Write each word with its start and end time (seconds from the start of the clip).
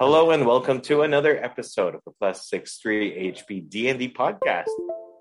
Hello 0.00 0.30
and 0.30 0.46
welcome 0.46 0.80
to 0.80 1.02
another 1.02 1.36
episode 1.44 1.94
of 1.94 2.00
the 2.06 2.12
Plus 2.12 2.48
Six 2.48 2.78
Three 2.78 3.34
HP 3.34 3.68
D&D 3.68 4.14
podcast. 4.14 4.64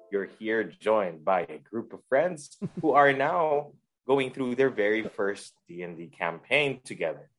You're 0.10 0.30
here 0.40 0.64
joined 0.64 1.26
by 1.26 1.42
a 1.42 1.58
group 1.58 1.92
of 1.92 2.00
friends 2.08 2.56
who 2.82 2.92
are 2.92 3.12
now 3.12 3.74
going 4.08 4.32
through 4.32 4.56
their 4.56 4.70
very 4.70 5.04
first 5.04 5.52
D&D 5.68 6.08
campaign 6.18 6.80
together. 6.86 7.30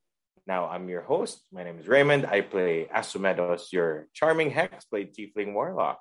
Now, 0.46 0.68
I'm 0.68 0.90
your 0.90 1.00
host. 1.00 1.40
My 1.50 1.64
name 1.64 1.78
is 1.78 1.88
Raymond. 1.88 2.26
I 2.26 2.42
play 2.42 2.90
Asumedos, 2.94 3.72
your 3.72 4.08
charming 4.12 4.50
Hexblade 4.50 5.16
Tiefling 5.16 5.54
Warlock. 5.54 5.98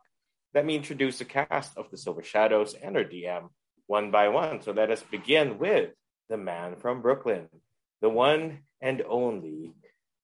Let 0.54 0.66
me 0.66 0.76
introduce 0.76 1.20
the 1.20 1.24
cast 1.24 1.78
of 1.78 1.90
the 1.90 1.96
Silver 1.96 2.22
Shadows 2.22 2.74
and 2.74 2.98
our 2.98 3.06
DM 3.06 3.48
one 3.88 4.12
by 4.12 4.28
one. 4.28 4.62
So 4.62 4.74
let 4.74 4.92
us 4.92 5.04
begin 5.10 5.58
with 5.58 5.92
the 6.28 6.36
man 6.36 6.76
from 6.76 7.02
Brooklyn, 7.02 7.48
the 8.02 8.10
one 8.10 8.60
and 8.82 9.02
only 9.08 9.72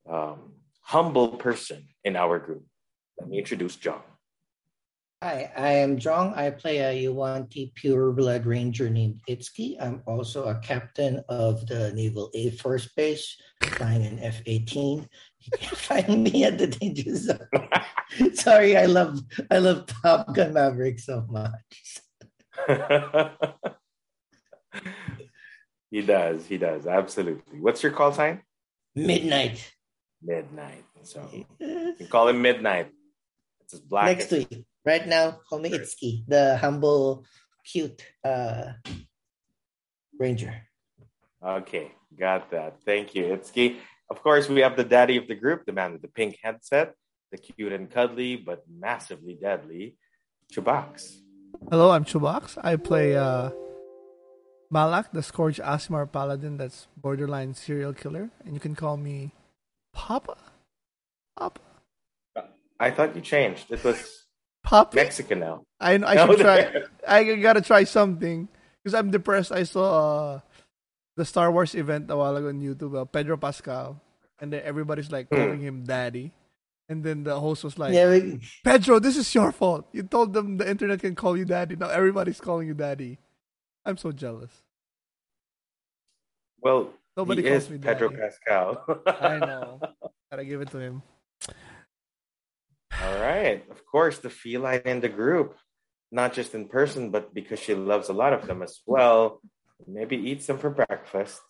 um, 0.10 0.52
humble 0.86 1.30
person 1.30 1.88
in 2.04 2.16
our 2.16 2.38
group. 2.38 2.64
Let 3.20 3.30
me 3.30 3.40
introduce 3.40 3.76
John. 3.76 4.02
Hi, 5.24 5.52
I 5.58 5.72
am 5.72 5.98
Jong. 5.98 6.36
I 6.36 6.52
play 6.52 6.78
a 6.78 6.94
Yuan-Ti 6.94 7.72
Pure 7.74 8.12
Blood 8.12 8.46
Ranger 8.46 8.92
named 8.92 9.22
Itsuki. 9.28 9.78
I'm 9.82 10.04
also 10.06 10.46
a 10.46 10.60
captain 10.60 11.24
of 11.28 11.66
the 11.66 11.92
Naval 11.94 12.30
Air 12.36 12.52
Force 12.52 12.88
Base, 12.96 13.36
flying 13.64 14.06
an 14.06 14.20
F-18. 14.20 15.08
You 15.46 15.52
can 15.60 15.76
find 15.76 16.24
me 16.24 16.44
at 16.44 16.58
the 16.58 16.66
danger 16.66 17.16
zone. 17.16 17.38
Sorry, 18.34 18.76
I 18.76 18.86
love 18.86 19.20
I 19.52 19.60
love 19.60 19.86
Top 19.86 20.34
Gun 20.34 20.54
Maverick 20.54 20.98
so 20.98 21.24
much. 21.30 22.00
he 25.92 26.02
does, 26.02 26.48
he 26.48 26.58
does, 26.58 26.88
absolutely. 26.88 27.60
What's 27.60 27.84
your 27.84 27.92
call 27.92 28.12
sign? 28.12 28.42
Midnight. 28.96 29.75
Midnight. 30.26 30.84
So 31.04 31.22
you 31.60 32.08
call 32.10 32.28
him 32.28 32.42
Midnight. 32.42 32.92
It's 33.62 33.74
his 33.74 33.82
black. 33.82 34.18
Next 34.18 34.32
week. 34.32 34.66
Right 34.86 35.08
now, 35.08 35.40
call 35.50 35.60
me 35.60 35.72
Itsuki, 35.72 36.24
the 36.28 36.58
humble, 36.58 37.26
cute 37.66 38.06
uh, 38.24 38.74
ranger. 40.20 40.54
Okay, 41.44 41.92
got 42.18 42.52
that. 42.52 42.82
Thank 42.86 43.16
you, 43.16 43.24
Itsuki. 43.26 43.78
Of 44.10 44.22
course, 44.22 44.48
we 44.48 44.62
have 44.62 44.78
the 44.78 44.84
daddy 44.84 45.18
of 45.18 45.28
the 45.28 45.34
group, 45.34 45.66
the 45.66 45.74
man 45.74 45.94
with 45.94 46.04
the 46.04 46.08
pink 46.08 46.38
headset, 46.44 46.94
the 47.32 47.38
cute 47.38 47.74
and 47.74 47.90
cuddly 47.90 48.36
but 48.36 48.64
massively 48.70 49.34
deadly 49.34 49.98
Chubax. 50.54 51.18
Hello, 51.72 51.90
I'm 51.90 52.06
Chubax. 52.06 52.58
I 52.64 52.76
play 52.76 53.16
uh, 53.16 53.50
Malak, 54.70 55.12
the 55.12 55.24
Scourge 55.24 55.58
Aasimar 55.58 56.12
Paladin 56.12 56.58
that's 56.58 56.88
borderline 56.96 57.56
serial 57.56 57.94
killer, 57.94 58.30
and 58.46 58.54
you 58.54 58.60
can 58.60 58.76
call 58.76 58.98
me 58.98 59.32
Papa. 59.96 60.38
Papa. 61.40 61.62
I 62.80 62.92
thought 62.92 63.16
you 63.16 63.22
changed. 63.22 63.72
It 63.72 63.82
was 63.84 64.28
Puppy? 64.62 64.98
Mexican 65.00 65.40
now. 65.40 65.64
I 65.80 65.96
I 65.96 66.16
should 66.28 66.40
try. 66.40 66.84
I 67.08 67.24
gotta 67.40 67.62
try 67.62 67.84
something 67.88 68.48
because 68.84 68.94
I'm 68.94 69.10
depressed. 69.10 69.52
I 69.52 69.64
saw 69.64 69.86
uh, 69.88 70.40
the 71.16 71.24
Star 71.26 71.52
Wars 71.52 71.74
event 71.76 72.12
a 72.12 72.18
while 72.18 72.36
ago 72.36 72.50
on 72.50 72.60
YouTube. 72.62 72.94
Uh, 73.00 73.06
Pedro 73.06 73.38
Pascal, 73.38 74.02
and 74.40 74.52
then 74.52 74.62
everybody's 74.68 75.12
like 75.12 75.30
Hmm. 75.32 75.36
calling 75.40 75.62
him 75.62 75.84
Daddy, 75.88 76.34
and 76.90 77.04
then 77.04 77.24
the 77.24 77.40
host 77.40 77.64
was 77.64 77.80
like, 77.80 77.94
Yeah, 77.96 78.10
we, 78.12 78.40
"Pedro, 78.64 79.00
this 79.00 79.16
is 79.16 79.32
your 79.34 79.52
fault. 79.56 79.88
You 79.96 80.04
told 80.04 80.34
them 80.34 80.58
the 80.58 80.68
internet 80.70 81.00
can 81.00 81.16
call 81.16 81.38
you 81.38 81.46
Daddy. 81.46 81.76
Now 81.80 81.90
everybody's 81.90 82.42
calling 82.44 82.68
you 82.68 82.76
Daddy. 82.76 83.18
I'm 83.86 83.96
so 83.98 84.12
jealous. 84.12 84.52
Well, 86.60 86.90
Nobody 87.18 87.44
he 87.44 87.50
calls 87.50 87.64
is 87.64 87.70
me 87.70 87.78
Pedro 87.78 88.10
daddy. 88.10 88.22
Pascal. 88.22 89.02
I 89.08 89.40
know. 89.40 89.80
Gotta 90.32 90.46
give 90.46 90.62
it 90.62 90.72
to 90.72 90.80
him. 90.80 91.02
All 93.02 93.16
right. 93.20 93.64
Of 93.72 93.86
course, 93.86 94.20
the 94.20 94.30
feline 94.30 94.82
in 94.86 95.00
the 95.00 95.10
group, 95.10 95.56
not 96.12 96.34
just 96.34 96.56
in 96.56 96.68
person, 96.68 97.12
but 97.12 97.34
because 97.34 97.60
she 97.60 97.74
loves 97.74 98.10
a 98.10 98.14
lot 98.14 98.34
of 98.34 98.48
them 98.48 98.62
as 98.62 98.82
well. 98.86 99.42
Maybe 99.88 100.18
eats 100.18 100.46
them 100.48 100.58
for 100.58 100.70
breakfast. 100.70 101.42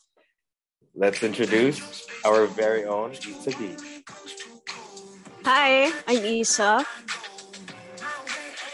Let's 0.94 1.24
introduce 1.24 2.08
our 2.24 2.46
very 2.46 2.86
own 2.86 3.12
Isa 3.12 3.52
D. 3.52 3.76
Hi, 5.44 5.92
I'm 6.08 6.26
Isa. 6.26 6.86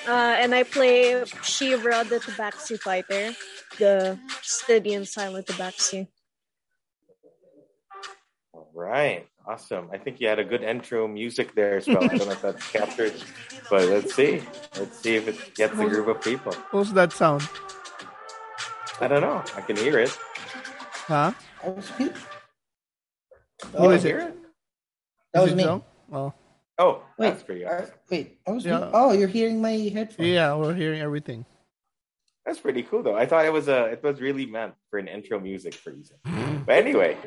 Uh, 0.07 0.35
and 0.39 0.53
I 0.55 0.63
play 0.63 1.13
Shivra, 1.43 2.07
the 2.07 2.19
Tabaxi 2.19 2.79
fighter, 2.79 3.33
the 3.77 4.17
steady 4.41 4.93
and 4.93 5.07
silent 5.07 5.47
Tabaxi. 5.47 6.07
All 8.73 8.81
right. 8.81 9.27
Awesome. 9.45 9.89
I 9.91 9.97
think 9.97 10.21
you 10.21 10.27
had 10.27 10.39
a 10.39 10.43
good 10.43 10.63
intro 10.63 11.07
music 11.07 11.55
there 11.55 11.77
as 11.77 11.87
well. 11.87 12.03
I 12.03 12.07
don't 12.09 12.27
know 12.27 12.31
if 12.33 12.41
that's 12.41 12.71
captured, 12.71 13.13
but 13.69 13.87
let's 13.89 14.13
see. 14.15 14.41
Let's 14.77 14.99
see 14.99 15.15
if 15.15 15.27
it 15.27 15.55
gets 15.55 15.73
a 15.79 15.85
group 15.85 16.07
of 16.07 16.21
people. 16.21 16.53
What's 16.71 16.91
that 16.93 17.11
sound? 17.11 17.47
I 19.01 19.07
don't 19.07 19.21
know. 19.21 19.43
I 19.55 19.61
can 19.61 19.75
hear 19.77 19.97
it. 19.99 20.15
Huh? 21.07 21.33
I 21.63 21.69
was 21.69 21.89
cute. 21.97 22.15
Who 23.75 23.77
Oh, 23.77 23.89
is 23.89 24.03
hear 24.03 24.19
it? 24.19 24.23
it? 24.27 24.37
That 25.33 25.39
Is 25.39 25.43
was 25.43 25.51
it 25.53 25.55
me. 25.55 25.63
John? 25.63 25.83
Oh, 26.13 26.33
Oh, 26.77 27.03
Wait, 27.17 27.29
that's 27.29 27.43
pretty 27.43 27.65
uh, 27.65 27.85
wait, 28.09 28.39
I 28.47 28.51
was 28.51 28.65
Yeah. 28.65 28.79
me? 28.79 28.89
Oh, 28.93 29.11
you're 29.11 29.27
hearing 29.27 29.61
my 29.61 29.71
headphones. 29.71 30.29
yeah, 30.29 30.55
we're 30.55 30.73
hearing 30.73 31.01
everything. 31.01 31.45
That's 32.45 32.59
pretty 32.59 32.81
cool 32.83 33.03
though. 33.03 33.15
I 33.15 33.25
thought 33.27 33.45
it 33.45 33.53
was 33.53 33.67
a 33.67 33.85
it 33.85 34.03
was 34.03 34.19
really 34.21 34.45
meant 34.47 34.73
for 34.89 34.97
an 34.97 35.07
intro 35.07 35.39
music 35.39 35.73
for 35.75 35.91
Isa. 35.93 36.15
But 36.65 36.75
anyway, 36.77 37.17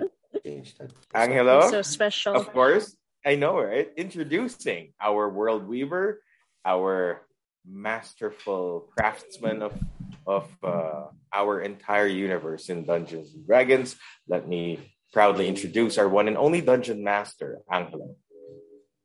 Changed 0.44 0.78
that. 0.78 0.92
Angelo. 1.14 1.70
So 1.70 1.82
special. 1.82 2.34
Of 2.34 2.52
course, 2.52 2.96
I 3.24 3.36
know, 3.36 3.58
right? 3.58 3.88
Introducing 3.96 4.92
our 5.00 5.28
world 5.30 5.66
weaver, 5.66 6.20
our 6.64 7.22
masterful 7.64 8.92
craftsman 8.96 9.62
of 9.62 9.72
of 10.26 10.48
uh, 10.62 11.08
our 11.32 11.60
entire 11.60 12.06
universe 12.06 12.68
in 12.68 12.84
Dungeons 12.84 13.32
and 13.34 13.46
Dragons. 13.46 13.96
Let 14.28 14.48
me 14.48 14.92
proudly 15.12 15.48
introduce 15.48 15.96
our 15.96 16.08
one 16.08 16.28
and 16.28 16.36
only 16.36 16.60
dungeon 16.60 17.02
master, 17.04 17.60
Angelo. 17.70 18.16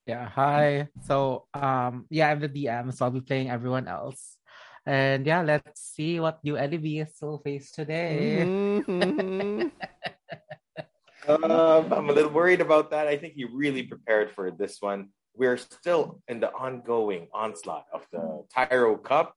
Yeah, 0.05 0.27
hi. 0.27 0.87
So, 1.05 1.45
um, 1.53 2.07
yeah, 2.09 2.29
I'm 2.29 2.39
the 2.39 2.49
DM, 2.49 2.91
so 2.91 3.05
I'll 3.05 3.11
be 3.11 3.21
playing 3.21 3.51
everyone 3.51 3.87
else. 3.87 4.37
And 4.85 5.25
yeah, 5.25 5.43
let's 5.43 5.81
see 5.93 6.19
what 6.19 6.43
new 6.43 6.55
enemies 6.57 7.13
will 7.21 7.37
face 7.37 7.71
today. 7.71 8.41
Mhm. 8.43 9.68
Um, 11.29 11.93
I'm 11.93 12.09
a 12.09 12.13
little 12.13 12.31
worried 12.31 12.59
about 12.59 12.89
that. 12.89 13.07
I 13.07 13.15
think 13.15 13.35
he 13.35 13.45
really 13.45 13.83
prepared 13.83 14.31
for 14.31 14.49
this 14.49 14.81
one. 14.81 15.09
We're 15.35 15.57
still 15.57 16.23
in 16.27 16.39
the 16.39 16.51
ongoing 16.51 17.27
onslaught 17.31 17.85
of 17.93 18.01
the 18.11 18.45
Tyro 18.51 18.97
Cup. 18.97 19.35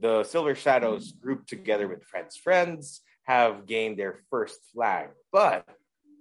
The 0.00 0.24
Silver 0.24 0.56
Shadows, 0.56 1.12
grouped 1.12 1.48
together 1.48 1.86
with 1.86 2.02
Friends 2.02 2.36
Friends, 2.36 3.02
have 3.22 3.66
gained 3.66 4.00
their 4.00 4.18
first 4.30 4.58
flag. 4.74 5.10
But 5.30 5.64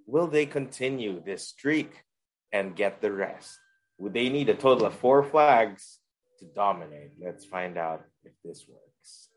will 0.05 0.27
they 0.27 0.45
continue 0.45 1.19
this 1.19 1.47
streak 1.47 2.03
and 2.51 2.75
get 2.75 3.01
the 3.01 3.11
rest? 3.11 3.57
Would 3.97 4.13
they 4.13 4.29
need 4.29 4.49
a 4.49 4.55
total 4.55 4.85
of 4.85 4.93
four 4.93 5.23
flags 5.23 5.97
to 6.39 6.45
dominate? 6.45 7.13
Let's 7.19 7.43
find 7.43 7.75
out 7.75 8.03
if 8.23 8.33
this 8.45 8.65
works. 8.69 9.29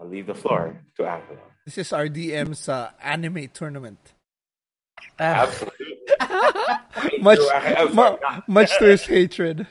I'll 0.00 0.08
leave 0.08 0.26
the 0.26 0.34
floor 0.34 0.82
to 0.96 1.06
Angelo. 1.06 1.38
This 1.64 1.78
is 1.78 1.92
our 1.92 2.08
DM's 2.08 2.68
anime 3.00 3.46
tournament. 3.54 4.13
Ah, 5.18 5.46
Absolutely. 5.46 7.20
Much, 7.22 7.38
I'm 7.52 7.94
sorry, 7.94 8.16
mu- 8.18 8.40
much 8.54 8.78
to 8.78 8.84
his 8.86 9.04
hatred. 9.06 9.66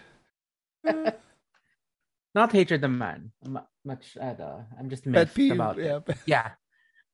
not 2.36 2.52
hatred 2.52 2.81
the 2.81 2.88
man. 2.88 3.31
Mu- 3.46 3.59
Much, 3.86 4.18
uh, 4.20 4.34
I'm 4.80 4.90
just 4.90 5.03
Pet 5.03 5.12
miffed 5.14 5.35
peeve. 5.35 5.52
about 5.52 5.78
it. 5.79 5.85
Yeah. 5.85 6.16
yeah 6.26 6.50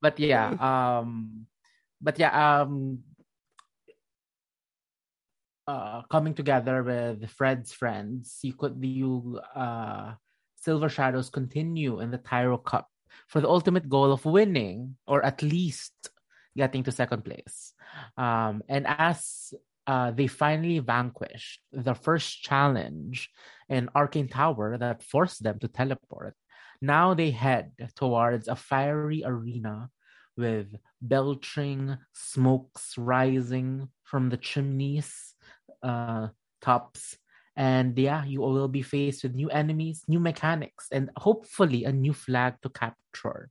but 0.01 0.15
yeah 0.19 0.48
um 0.63 1.45
but 2.00 2.15
yeah 2.18 2.31
um 2.62 3.00
uh 5.68 6.01
coming 6.07 6.33
together 6.33 6.83
with 6.83 7.30
fred's 7.30 7.74
friends 7.74 8.39
you 8.42 8.53
could 8.53 8.77
you 8.80 9.39
uh 9.56 10.13
silver 10.56 10.88
shadows 10.88 11.30
continue 11.30 12.00
in 12.00 12.12
the 12.12 12.18
tyro 12.18 12.57
cup 12.57 12.88
for 13.27 13.42
the 13.42 13.50
ultimate 13.50 13.89
goal 13.89 14.12
of 14.12 14.24
winning 14.25 14.95
or 15.06 15.19
at 15.25 15.42
least 15.44 15.94
getting 16.59 16.83
to 16.83 16.91
second 16.91 17.23
place 17.23 17.73
um 18.19 18.61
and 18.67 18.83
as 18.88 19.53
uh, 19.89 20.11
they 20.11 20.27
finally 20.27 20.77
vanquished 20.77 21.61
the 21.73 21.95
first 21.95 22.44
challenge 22.44 23.31
in 23.69 23.89
Arcane 23.95 24.27
Tower 24.29 24.77
that 24.77 25.01
forced 25.01 25.41
them 25.41 25.57
to 25.57 25.67
teleport. 25.67 26.35
Now 26.79 27.15
they 27.15 27.31
head 27.31 27.71
towards 27.95 28.47
a 28.47 28.56
fiery 28.56 29.23
arena 29.25 29.89
with 30.38 30.77
belching 31.01 31.97
smokes 32.13 33.00
rising 33.00 33.89
from 34.03 34.29
the 34.29 34.38
chimneys 34.38 35.33
uh, 35.81 36.27
tops. 36.62 37.17
And 37.57 37.97
yeah, 37.97 38.23
you 38.25 38.41
will 38.41 38.69
be 38.69 38.83
faced 38.83 39.23
with 39.23 39.33
new 39.33 39.50
enemies, 39.50 40.03
new 40.07 40.19
mechanics, 40.19 40.85
and 40.91 41.09
hopefully 41.17 41.85
a 41.85 41.91
new 41.91 42.13
flag 42.13 42.62
to 42.62 42.69
capture. 42.69 43.50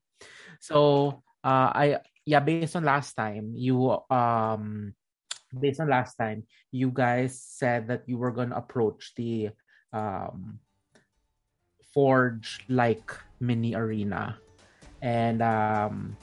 So 0.61 1.23
uh, 1.43 1.71
I 1.75 1.99
yeah, 2.29 2.45
based 2.45 2.77
on 2.77 2.85
last 2.85 3.17
time, 3.17 3.57
you 3.57 3.97
um 4.13 4.93
based 5.57 5.81
on 5.81 5.89
last 5.89 6.21
time, 6.21 6.45
you 6.69 6.93
guys 6.93 7.41
said 7.41 7.89
that 7.89 8.05
you 8.05 8.21
were 8.21 8.31
to 8.53 8.53
approach 8.53 9.17
the 9.17 9.49
um, 9.97 10.61
forge 11.97 12.61
like 12.69 13.17
mini 13.41 13.73
arena. 13.73 14.37
And 15.01 15.41
um, 15.41 16.21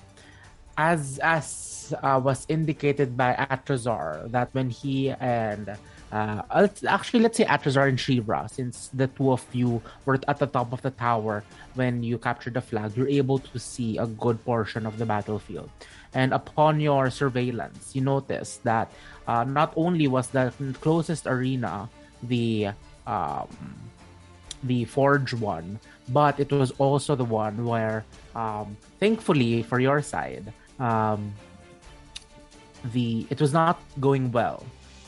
as 0.78 1.18
as 1.26 1.90
uh, 2.06 2.22
was 2.22 2.46
indicated 2.54 3.18
by 3.18 3.34
Atrazar, 3.34 4.30
that 4.30 4.54
when 4.54 4.70
he 4.70 5.10
and 5.10 5.74
uh, 6.12 6.68
actually 6.88 7.20
let's 7.22 7.38
say 7.38 7.46
Atrazar 7.46 7.90
and 7.90 7.98
Shivra, 7.98 8.50
since 8.50 8.90
the 8.94 9.08
two 9.08 9.32
of 9.32 9.44
you 9.54 9.82
were 10.06 10.20
at 10.28 10.40
the 10.40 10.48
top 10.48 10.72
of 10.74 10.82
the 10.82 10.92
tower 10.92 11.44
when 11.74 12.04
you 12.04 12.18
captured 12.18 12.54
the 12.54 12.62
flag, 12.62 12.96
you're 12.96 13.08
able 13.08 13.40
to 13.40 13.60
see 13.60 13.98
a 13.98 14.06
good 14.06 14.44
portion 14.46 14.86
of 14.86 14.98
the 14.98 15.06
battlefield. 15.06 15.70
And 16.14 16.34
upon 16.34 16.80
your 16.80 17.10
surveillance, 17.10 17.96
you 17.96 18.02
notice 18.02 18.58
that 18.64 18.92
uh, 19.28 19.44
not 19.44 19.74
only 19.76 20.08
was 20.08 20.30
the 20.30 20.54
closest 20.82 21.28
arena 21.28 21.90
the 22.24 22.70
um, 23.06 23.50
the 24.64 24.86
forge 24.86 25.34
one, 25.34 25.80
but 26.10 26.40
it 26.40 26.52
was 26.52 26.72
also 26.80 27.16
the 27.16 27.26
one 27.26 27.66
where, 27.66 28.06
um, 28.36 28.78
thankfully 29.00 29.62
for 29.62 29.80
your 29.80 30.02
side, 30.02 30.52
um, 30.80 31.34
the 32.94 33.28
it 33.30 33.42
was 33.42 33.54
not 33.54 33.82
going 34.00 34.32
well 34.32 34.64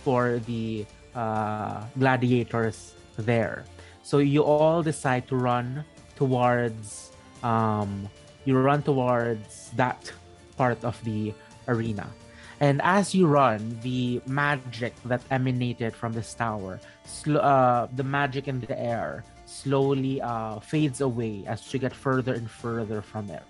for 0.08 0.40
the 0.48 0.88
uh, 1.20 1.84
gladiators 2.00 2.96
there. 3.20 3.68
So 4.08 4.24
you 4.24 4.40
all 4.40 4.80
decide 4.80 5.28
to 5.28 5.36
run 5.36 5.84
towards 6.16 7.12
um, 7.44 8.08
you 8.48 8.56
run 8.56 8.80
towards 8.88 9.76
that 9.76 10.00
part 10.56 10.80
of 10.88 10.96
the 11.04 11.36
arena. 11.68 12.08
And 12.64 12.80
as 12.88 13.14
you 13.14 13.28
run, 13.28 13.60
the 13.84 14.24
magic 14.26 14.96
that 15.12 15.20
emanated 15.30 15.92
from 15.92 16.16
this 16.16 16.34
tower, 16.34 16.80
sl- 17.04 17.44
uh, 17.44 17.92
the 18.00 18.08
magic 18.08 18.48
in 18.48 18.64
the 18.64 18.80
air, 18.80 19.28
slowly 19.46 20.24
uh, 20.24 20.64
fades 20.64 21.04
away 21.04 21.44
as 21.46 21.60
you 21.76 21.84
get 21.84 21.94
further 21.94 22.34
and 22.34 22.50
further 22.50 23.04
from 23.04 23.30
it. 23.30 23.44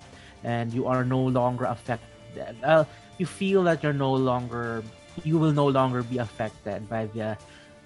And 0.44 0.74
you 0.74 0.90
are 0.90 1.06
no 1.06 1.22
longer 1.22 1.66
affected. 1.70 2.58
Uh, 2.66 2.84
you 3.22 3.26
feel 3.30 3.62
that 3.70 3.86
you're 3.86 3.94
no 3.94 4.12
longer, 4.12 4.84
you 5.24 5.38
will 5.38 5.52
no 5.52 5.68
longer 5.68 6.04
be 6.04 6.18
affected 6.18 6.88
by 6.90 7.06
the 7.08 7.38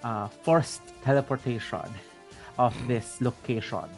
uh, 0.02 0.28
forced 0.28 0.82
teleportation 1.02 1.88
of 2.58 2.74
this 2.88 3.20
location. 3.20 3.88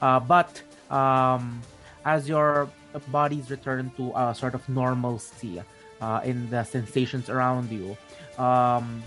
Uh, 0.00 0.20
but 0.20 0.62
um, 0.90 1.60
as 2.04 2.28
your 2.28 2.68
bodies 3.08 3.50
return 3.50 3.90
to 3.96 4.12
a 4.14 4.34
sort 4.34 4.54
of 4.54 4.66
normalcy 4.68 5.62
uh, 6.00 6.20
in 6.24 6.48
the 6.50 6.62
sensations 6.64 7.28
around 7.28 7.70
you, 7.70 7.96
um, 8.38 9.02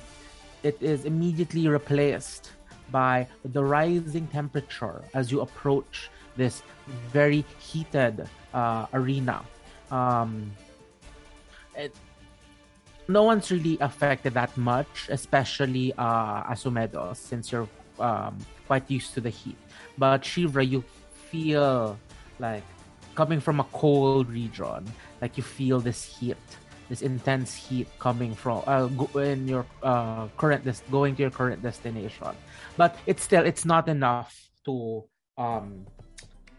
it 0.64 0.78
is 0.82 1.06
immediately 1.06 1.68
replaced 1.68 2.52
by 2.92 3.28
the 3.44 3.64
rising 3.64 4.28
temperature 4.28 5.04
as 5.14 5.32
you 5.32 5.42
approach 5.42 6.10
this 6.36 6.64
very 7.12 7.46
heated 7.60 8.28
uh, 8.54 8.86
arena. 8.94 9.44
Um, 9.92 10.52
it, 11.76 11.94
no 13.08 13.24
one's 13.24 13.52
really 13.52 13.78
affected 13.80 14.34
that 14.34 14.56
much, 14.58 15.08
especially 15.10 15.94
uh, 15.98 16.44
Asumedos, 16.44 17.18
since 17.18 17.52
you're 17.52 17.70
um, 18.00 18.38
quite 18.68 18.90
used 18.92 19.14
to 19.14 19.22
the 19.22 19.30
heat. 19.30 19.58
But 19.98 20.22
Shivra, 20.24 20.68
you 20.68 20.84
feel 21.32 21.98
like 22.40 22.64
coming 23.16 23.40
from 23.40 23.60
a 23.60 23.64
cold 23.74 24.30
region, 24.30 24.86
like 25.22 25.38
you 25.38 25.44
feel 25.44 25.80
this 25.80 26.04
heat, 26.04 26.38
this 26.90 27.02
intense 27.02 27.56
heat 27.56 27.88
coming 28.00 28.36
from 28.36 28.62
uh, 28.68 28.88
in 29.20 29.48
your 29.48 29.66
uh, 29.84 30.28
current 30.38 30.64
des- 30.64 30.84
going 30.92 31.16
to 31.16 31.24
your 31.24 31.32
current 31.32 31.64
destination. 31.64 32.36
But 32.76 32.96
it's 33.06 33.24
still 33.24 33.46
it's 33.46 33.66
not 33.66 33.88
enough 33.88 34.50
to 34.66 35.04
um, 35.38 35.88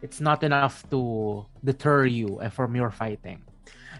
it's 0.02 0.20
not 0.20 0.42
enough 0.42 0.82
to 0.90 1.46
deter 1.62 2.06
you 2.06 2.40
uh, 2.40 2.48
from 2.48 2.74
your 2.74 2.90
fighting. 2.90 3.42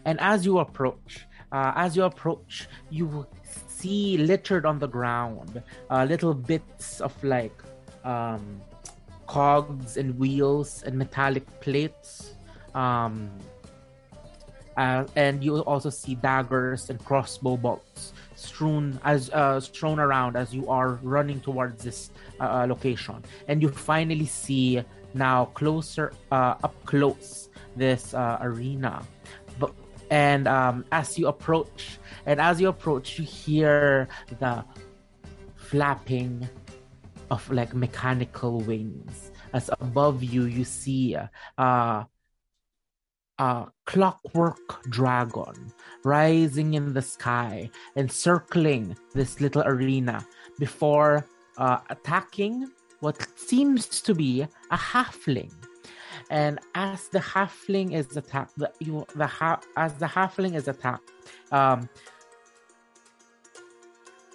And 0.05 0.19
as 0.21 0.47
you 0.47 0.59
approach, 0.59 1.27
uh, 1.53 1.73
as 1.77 1.97
you 1.97 2.05
approach, 2.05 2.69
you 2.91 3.27
see 3.67 4.19
littered 4.19 4.67
on 4.67 4.79
the 4.79 4.87
ground 4.89 5.62
uh, 5.91 6.05
little 6.05 6.35
bits 6.35 7.00
of 7.00 7.12
like 7.23 7.62
um, 8.05 8.61
cogs 9.27 9.97
and 9.97 10.19
wheels 10.19 10.83
and 10.85 10.97
metallic 10.97 11.47
plates. 11.61 12.35
Um, 12.75 13.31
uh, 14.77 15.05
and 15.17 15.43
you 15.43 15.59
also 15.61 15.91
see 15.91 16.15
daggers 16.15 16.89
and 16.89 17.05
crossbow 17.05 17.56
bolts 17.56 18.12
strewn 18.37 18.99
as 19.05 19.29
uh, 19.31 19.59
strewn 19.59 19.99
around 19.99 20.37
as 20.37 20.55
you 20.55 20.71
are 20.71 21.01
running 21.03 21.41
towards 21.41 21.83
this 21.83 22.11
uh, 22.41 22.44
uh, 22.44 22.67
location. 22.69 23.23
And 23.49 23.61
you 23.61 23.69
finally 23.69 24.27
see 24.27 24.83
now 25.15 25.47
closer 25.47 26.12
uh, 26.31 26.55
up 26.62 26.75
close 26.85 27.49
this 27.77 28.15
uh, 28.15 28.39
arena. 28.41 29.03
And 30.10 30.49
um, 30.49 30.84
as 30.93 31.19
you 31.19 31.28
approach, 31.28 31.99
and 32.26 32.40
as 32.40 32.60
you 32.60 32.69
approach, 32.69 33.19
you 33.19 33.25
hear 33.25 34.08
the 34.38 34.64
flapping 35.56 36.49
of 37.31 37.50
like 37.50 37.75
mechanical 37.75 38.60
wings. 38.60 39.31
As 39.52 39.70
above 39.81 40.22
you, 40.22 40.44
you 40.44 40.64
see 40.64 41.16
uh, 41.58 42.05
a 43.38 43.66
clockwork 43.87 44.82
dragon 44.90 45.72
rising 46.05 46.75
in 46.75 46.93
the 46.93 47.02
sky 47.02 47.70
and 47.96 48.10
circling 48.10 48.96
this 49.14 49.40
little 49.40 49.62
arena 49.62 50.26
before 50.58 51.26
uh, 51.56 51.78
attacking 51.90 52.69
what 53.00 53.26
seems 53.37 54.00
to 54.02 54.14
be 54.14 54.43
a 54.43 54.76
halfling. 54.76 55.52
And 56.31 56.59
as 56.75 57.09
the 57.09 57.19
halfling 57.20 57.94
is 57.94 58.17
attacked, 58.17 58.59
the, 58.59 58.70
you, 58.81 59.06
the 59.15 59.26
ha- 59.26 59.61
as 59.76 59.94
the 59.94 60.06
halfling 60.06 60.55
is 60.55 60.69
attacked, 60.69 61.11
um, 61.53 61.88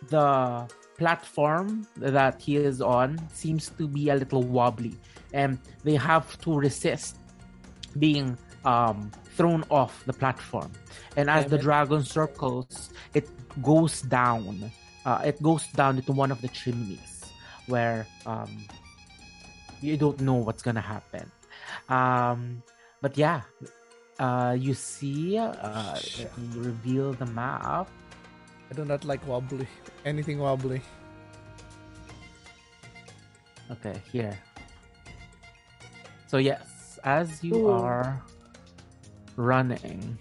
the 0.10 0.68
platform 0.98 1.88
that 1.98 2.42
he 2.42 2.58
is 2.58 2.82
on 2.82 3.20
seems 3.34 3.70
to 3.70 3.88
be 3.88 4.10
a 4.10 4.16
little 4.16 4.44
wobbly, 4.44 4.96
and 5.34 5.58
they 5.84 5.96
have 5.96 6.40
to 6.42 6.54
resist 6.54 7.18
being 8.00 8.38
um, 8.66 9.12
thrown 9.36 9.64
off 9.70 10.04
the 10.06 10.14
platform. 10.14 10.72
And 11.18 11.30
as 11.30 11.46
the 11.48 11.58
dragon 11.58 12.04
circles, 12.04 12.90
it 13.14 13.30
goes 13.62 14.02
down. 14.02 14.72
Uh, 15.06 15.22
it 15.26 15.42
goes 15.42 15.68
down 15.68 15.98
into 15.98 16.12
one 16.12 16.32
of 16.32 16.42
the 16.42 16.48
chimneys 16.48 17.26
where 17.68 18.08
um, 18.26 18.66
you 19.82 19.98
don't 19.98 20.20
know 20.22 20.36
what's 20.36 20.64
gonna 20.64 20.82
happen. 20.82 21.30
Um, 21.90 22.64
but 23.02 23.18
yeah, 23.18 23.42
uh, 24.20 24.56
you 24.58 24.74
see, 24.74 25.38
uh, 25.38 25.98
me 26.38 26.48
reveal 26.56 27.14
the 27.14 27.26
map. 27.26 27.90
I 28.70 28.74
do 28.74 28.86
not 28.86 29.06
like 29.06 29.26
wobbly. 29.28 29.68
Anything 30.06 30.40
wobbly. 30.40 30.82
Okay, 33.72 34.02
here. 34.12 34.38
So 36.28 36.38
yes, 36.38 37.00
as 37.04 37.44
you 37.44 37.56
Ooh. 37.56 37.70
are 37.70 38.22
running, 39.36 40.18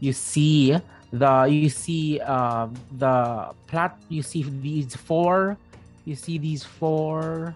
you 0.00 0.12
see 0.12 0.76
the 1.12 1.42
you 1.50 1.68
see 1.68 2.20
um 2.20 2.74
the 2.98 3.50
plat 3.66 3.98
you 4.08 4.22
see 4.22 4.44
these 4.62 4.94
four 4.94 5.58
you 6.04 6.14
see 6.14 6.38
these 6.38 6.62
four 6.62 7.54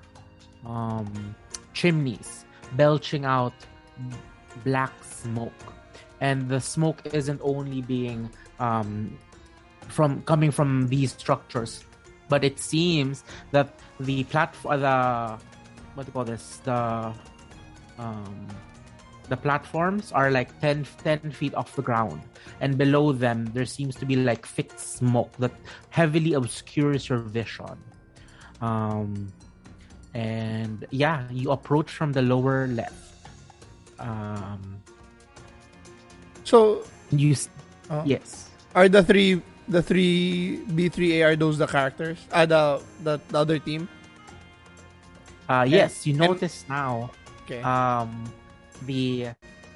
um 0.67 1.35
chimneys 1.73 2.44
belching 2.73 3.25
out 3.25 3.55
black 4.65 4.93
smoke. 5.05 5.53
And 6.21 6.49
the 6.49 6.61
smoke 6.61 7.01
isn't 7.13 7.41
only 7.43 7.83
being 7.83 8.31
um 8.61 9.19
from 9.89 10.23
coming 10.23 10.51
from 10.51 10.89
these 10.89 11.13
structures 11.13 11.85
but 12.29 12.45
it 12.45 12.59
seems 12.59 13.25
that 13.51 13.79
the 14.01 14.25
platform 14.25 14.81
the 14.81 15.39
what 15.95 16.07
do 16.07 16.11
you 16.11 16.13
call 16.13 16.25
this? 16.25 16.59
The 16.65 17.13
um 17.99 18.47
the 19.29 19.37
platforms 19.37 20.13
are 20.13 20.31
like 20.31 20.53
10, 20.61 20.85
10 21.03 21.31
feet 21.31 21.55
off 21.55 21.75
the 21.77 21.83
ground. 21.83 22.21
And 22.61 22.77
below 22.77 23.13
them 23.13 23.47
there 23.55 23.65
seems 23.65 23.95
to 23.97 24.05
be 24.07 24.17
like 24.17 24.47
thick 24.47 24.73
smoke 24.77 25.33
that 25.39 25.53
heavily 25.91 26.35
obscures 26.35 27.09
your 27.09 27.19
vision. 27.19 27.79
Um 28.61 29.33
and 30.15 30.87
yeah 30.91 31.27
you 31.31 31.51
approach 31.51 31.91
from 31.91 32.13
the 32.15 32.23
lower 32.23 32.67
left 32.71 32.95
um 33.99 34.79
So, 36.45 36.85
you 37.11 37.35
uh, 37.91 38.03
yes 38.07 38.51
are 38.75 38.89
the 38.89 39.03
three 39.03 39.41
the 39.67 39.81
three 39.83 40.61
B3A 40.77 41.25
are 41.25 41.37
those 41.37 41.57
the 41.57 41.65
characters? 41.67 42.21
Ah, 42.31 42.45
the 42.45 42.85
the, 43.03 43.17
the 43.33 43.39
other 43.39 43.59
team. 43.59 43.89
uh 45.49 45.65
yes 45.69 46.07
you 46.07 46.13
and- 46.17 46.21
notice 46.25 46.65
now 46.69 47.11
Okay. 47.45 47.61
um 47.65 48.25
the 48.89 49.33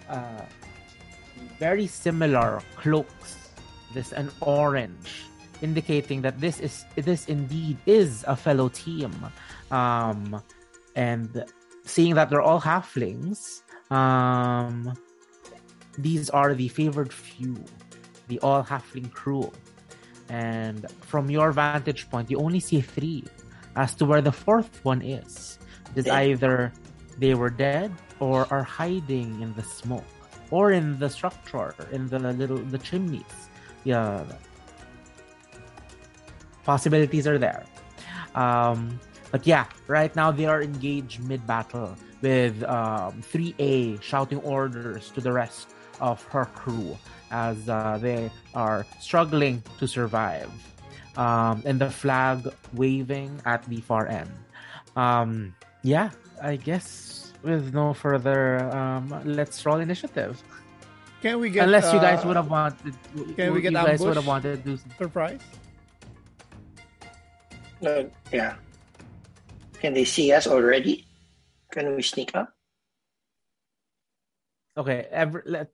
uh 0.08 0.44
very 1.60 1.86
similar 1.88 2.60
cloaks 2.76 3.52
this 3.92 4.12
an 4.12 4.28
orange 4.40 5.24
indicating 5.60 6.20
that 6.22 6.36
this 6.40 6.60
is 6.60 6.84
this 6.96 7.26
indeed 7.28 7.76
is 7.88 8.24
a 8.28 8.36
fellow 8.36 8.68
team. 8.68 9.10
Um, 9.70 10.42
and 10.96 11.44
seeing 11.84 12.14
that 12.14 12.30
they're 12.30 12.42
all 12.42 12.60
halflings, 12.60 13.62
um, 13.90 14.94
these 15.96 16.30
are 16.30 16.54
the 16.54 16.68
favored 16.68 17.12
few, 17.12 17.56
the 18.28 18.38
all 18.40 18.62
halfling 18.62 19.12
crew. 19.12 19.50
And 20.28 20.86
from 21.02 21.30
your 21.30 21.52
vantage 21.52 22.08
point, 22.10 22.30
you 22.30 22.38
only 22.38 22.60
see 22.60 22.80
three. 22.80 23.24
As 23.76 23.94
to 23.96 24.04
where 24.04 24.20
the 24.20 24.32
fourth 24.32 24.84
one 24.84 25.02
is, 25.02 25.58
is 25.94 26.08
either 26.08 26.72
they 27.18 27.34
were 27.34 27.50
dead 27.50 27.92
or 28.18 28.46
are 28.50 28.64
hiding 28.64 29.40
in 29.40 29.54
the 29.54 29.62
smoke 29.62 30.04
or 30.50 30.72
in 30.72 30.98
the 30.98 31.08
structure, 31.08 31.74
in 31.92 32.08
the 32.08 32.18
little 32.18 32.58
the 32.58 32.78
chimneys. 32.78 33.22
Yeah, 33.84 34.24
possibilities 36.64 37.26
are 37.26 37.38
there. 37.38 37.64
Um, 38.34 38.98
but 39.30 39.46
yeah, 39.46 39.66
right 39.86 40.14
now 40.16 40.30
they 40.30 40.46
are 40.46 40.62
engaged 40.62 41.20
mid 41.24 41.46
battle 41.46 41.96
with 42.22 42.62
um, 42.64 43.22
3A 43.22 44.00
shouting 44.02 44.38
orders 44.40 45.10
to 45.10 45.20
the 45.20 45.32
rest 45.32 45.68
of 46.00 46.22
her 46.24 46.46
crew 46.46 46.96
as 47.30 47.68
uh, 47.68 47.98
they 48.00 48.30
are 48.54 48.86
struggling 49.00 49.62
to 49.78 49.86
survive. 49.86 50.50
Um, 51.16 51.62
and 51.66 51.80
the 51.80 51.90
flag 51.90 52.46
waving 52.74 53.40
at 53.44 53.64
the 53.64 53.80
far 53.80 54.06
end. 54.06 54.30
Um, 54.96 55.54
yeah, 55.82 56.10
I 56.42 56.56
guess 56.56 57.32
with 57.42 57.74
no 57.74 57.92
further, 57.92 58.60
um, 58.74 59.10
let's 59.24 59.64
roll 59.66 59.78
initiative. 59.78 60.42
Can 61.22 61.40
we 61.40 61.50
get 61.50 61.64
Unless 61.64 61.92
you 61.92 61.98
guys 62.00 62.24
uh, 62.24 62.28
would 62.28 62.36
have 62.36 62.48
wanted, 62.50 62.94
can 63.36 63.52
we 63.52 63.60
you 63.62 63.70
get 63.70 63.72
guys 63.72 64.04
would 64.04 64.14
ambush? 64.14 64.14
have 64.16 64.26
wanted 64.26 64.64
to 64.64 64.70
do 64.76 64.78
surprise? 64.96 65.40
Uh, 67.84 68.04
yeah. 68.32 68.54
Can 69.80 69.94
they 69.94 70.04
see 70.04 70.32
us 70.32 70.46
already? 70.46 71.06
Can 71.72 71.94
we 71.94 72.02
sneak 72.02 72.34
up? 72.34 72.52
Okay, 74.76 75.06
ever 75.10 75.42
let 75.46 75.70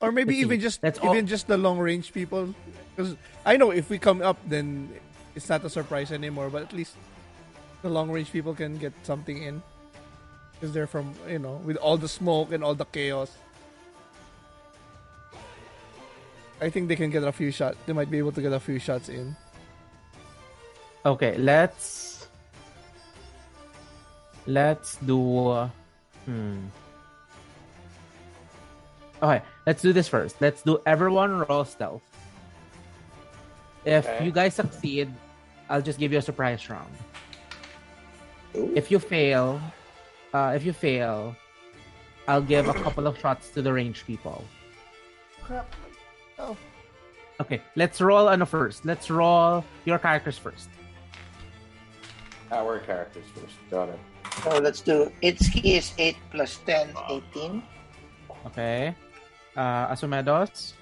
Or 0.00 0.12
maybe 0.12 0.30
Let's 0.30 0.38
see. 0.38 0.42
even 0.46 0.60
just 0.60 0.82
Let's 0.82 0.98
all- 1.00 1.10
even 1.12 1.26
just 1.26 1.46
the 1.48 1.58
long 1.58 1.78
range 1.78 2.12
people. 2.12 2.54
Because 2.94 3.16
I 3.44 3.56
know 3.56 3.70
if 3.70 3.90
we 3.90 3.98
come 3.98 4.22
up, 4.22 4.38
then 4.46 4.88
it's 5.34 5.48
not 5.48 5.64
a 5.64 5.70
surprise 5.70 6.12
anymore. 6.12 6.50
But 6.50 6.62
at 6.62 6.72
least 6.72 6.94
the 7.82 7.90
long 7.90 8.10
range 8.10 8.30
people 8.30 8.54
can 8.54 8.78
get 8.78 8.92
something 9.02 9.42
in 9.42 9.62
because 10.54 10.72
they're 10.72 10.86
from 10.86 11.14
you 11.28 11.38
know 11.38 11.60
with 11.64 11.76
all 11.78 11.96
the 11.96 12.08
smoke 12.08 12.52
and 12.52 12.62
all 12.62 12.74
the 12.74 12.86
chaos. 12.86 13.30
I 16.60 16.70
think 16.70 16.88
they 16.88 16.96
can 16.96 17.10
get 17.10 17.22
a 17.22 17.30
few 17.32 17.50
shots. 17.52 17.76
They 17.86 17.92
might 17.92 18.10
be 18.10 18.18
able 18.18 18.32
to 18.32 18.42
get 18.42 18.52
a 18.52 18.58
few 18.60 18.78
shots 18.78 19.08
in. 19.08 19.36
Okay, 21.06 21.36
let's 21.38 22.07
let's 24.48 24.96
do. 25.04 25.20
uh, 25.48 25.68
Hmm. 26.24 26.68
Okay, 29.22 29.40
let's 29.66 29.80
do 29.82 29.92
this 29.92 30.08
first. 30.08 30.36
Let's 30.40 30.62
do 30.62 30.80
everyone 30.84 31.40
roll 31.48 31.64
stealth. 31.64 32.02
If 33.84 34.04
Okay. 34.06 34.24
you 34.24 34.30
guys 34.30 34.54
succeed, 34.54 35.08
I'll 35.70 35.80
just 35.82 35.98
give 35.98 36.12
you 36.12 36.18
a 36.18 36.22
surprise 36.22 36.68
round. 36.68 36.92
Ooh. 38.56 38.72
If 38.76 38.90
you 38.90 38.98
fail, 38.98 39.60
uh, 40.34 40.52
if 40.54 40.64
you 40.64 40.72
fail, 40.72 41.34
I'll 42.28 42.42
give 42.44 42.68
a 42.68 42.74
couple 42.74 43.06
of 43.06 43.18
shots 43.18 43.48
to 43.56 43.62
the 43.62 43.72
range 43.72 44.04
people. 44.04 44.44
Crap. 45.42 45.72
Oh. 46.38 46.56
Okay, 47.40 47.62
let's 47.74 48.00
roll 48.00 48.28
on 48.28 48.40
the 48.40 48.46
first. 48.46 48.84
Let's 48.84 49.08
roll 49.08 49.64
your 49.86 49.98
characters 49.98 50.36
first. 50.36 50.68
Our 52.52 52.78
characters 52.80 53.24
first. 53.34 53.56
Got 53.70 53.88
it. 53.90 53.98
So 54.44 54.58
let's 54.58 54.80
do 54.80 55.10
Itsuki 55.22 55.76
is 55.76 55.92
8 55.98 56.16
plus 56.30 56.58
10, 56.66 56.94
18. 57.10 57.62
Okay. 58.46 58.94
Uh, 59.56 59.88
Asumedos. 59.92 60.72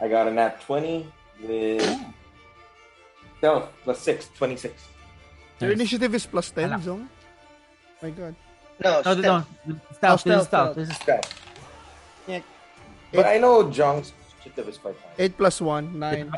I 0.00 0.08
got 0.08 0.26
a 0.28 0.30
nat 0.30 0.60
20 0.62 1.06
with 1.42 1.82
stealth 3.38 3.68
plus 3.84 3.98
6, 4.00 4.30
26. 4.38 4.74
Your 5.60 5.72
initiative 5.72 6.14
is 6.14 6.26
plus 6.26 6.50
ten, 6.50 6.70
Ala. 6.74 6.78
Zong. 6.82 7.06
My 8.02 8.10
God. 8.10 8.34
No, 8.82 8.90
No, 8.90 9.14
no, 9.14 9.20
stealth. 9.20 9.46
no. 9.66 9.76
Stealth, 9.94 10.20
stealth, 10.20 10.24
this 10.24 10.40
is 10.42 10.46
stealth. 10.46 10.74
stealth. 10.74 10.74
This 10.74 10.88
is 10.90 10.98
Okay. 12.26 12.42
But 13.14 13.26
I 13.26 13.38
know 13.38 13.64
Jong's 13.70 14.10
initiative 14.42 14.68
is 14.68 14.78
quite 14.78 14.96
high. 14.98 15.14
Eight 15.22 15.36
plus 15.38 15.60
one, 15.60 15.98
nine. 15.98 16.32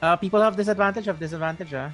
uh, 0.00 0.16
people 0.16 0.40
have 0.40 0.56
disadvantage 0.56 1.08
of 1.08 1.18
disadvantage, 1.18 1.74
ah. 1.74 1.90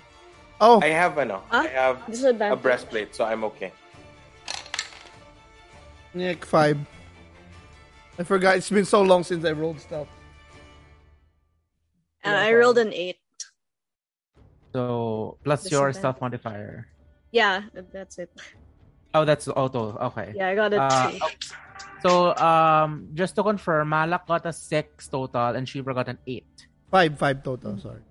Oh, 0.60 0.80
I 0.82 0.88
have 0.88 1.16
ano, 1.18 1.42
Huh? 1.48 1.62
I 1.64 1.68
have 1.68 2.02
a 2.08 2.10
Disadvantage. 2.10 2.62
breastplate, 2.62 3.14
so 3.14 3.24
I'm 3.24 3.44
okay. 3.44 3.72
Nick 6.14 6.44
five. 6.44 6.78
I 8.18 8.24
forgot. 8.24 8.56
It's 8.56 8.70
been 8.70 8.84
so 8.84 9.02
long 9.02 9.22
since 9.22 9.44
I 9.44 9.52
rolled 9.52 9.78
stealth. 9.80 10.08
Uh, 12.24 12.30
I 12.34 12.52
rolled 12.52 12.78
an 12.78 12.92
8. 12.92 13.16
So 14.74 15.38
plus 15.44 15.70
your 15.70 15.88
Disadvantage. 15.94 15.96
stealth 16.00 16.20
modifier. 16.20 16.88
Yeah, 17.30 17.62
that's 17.92 18.18
it. 18.18 18.30
Oh, 19.14 19.24
that's 19.24 19.46
auto. 19.46 19.96
Okay. 20.10 20.32
Yeah, 20.34 20.48
I 20.48 20.54
got 20.56 20.72
a 20.74 20.82
Uh, 20.82 21.10
3. 21.10 21.20
So 22.02 22.34
um, 22.36 23.08
just 23.14 23.36
to 23.36 23.42
confirm, 23.42 23.88
Malak 23.90 24.26
got 24.26 24.46
a 24.46 24.52
six 24.52 25.06
total 25.08 25.54
and 25.54 25.66
Shivra 25.66 25.94
got 25.94 26.08
an 26.08 26.18
eight. 26.26 26.46
Five, 26.90 27.18
five 27.18 27.42
total. 27.42 27.78
Sorry. 27.78 28.02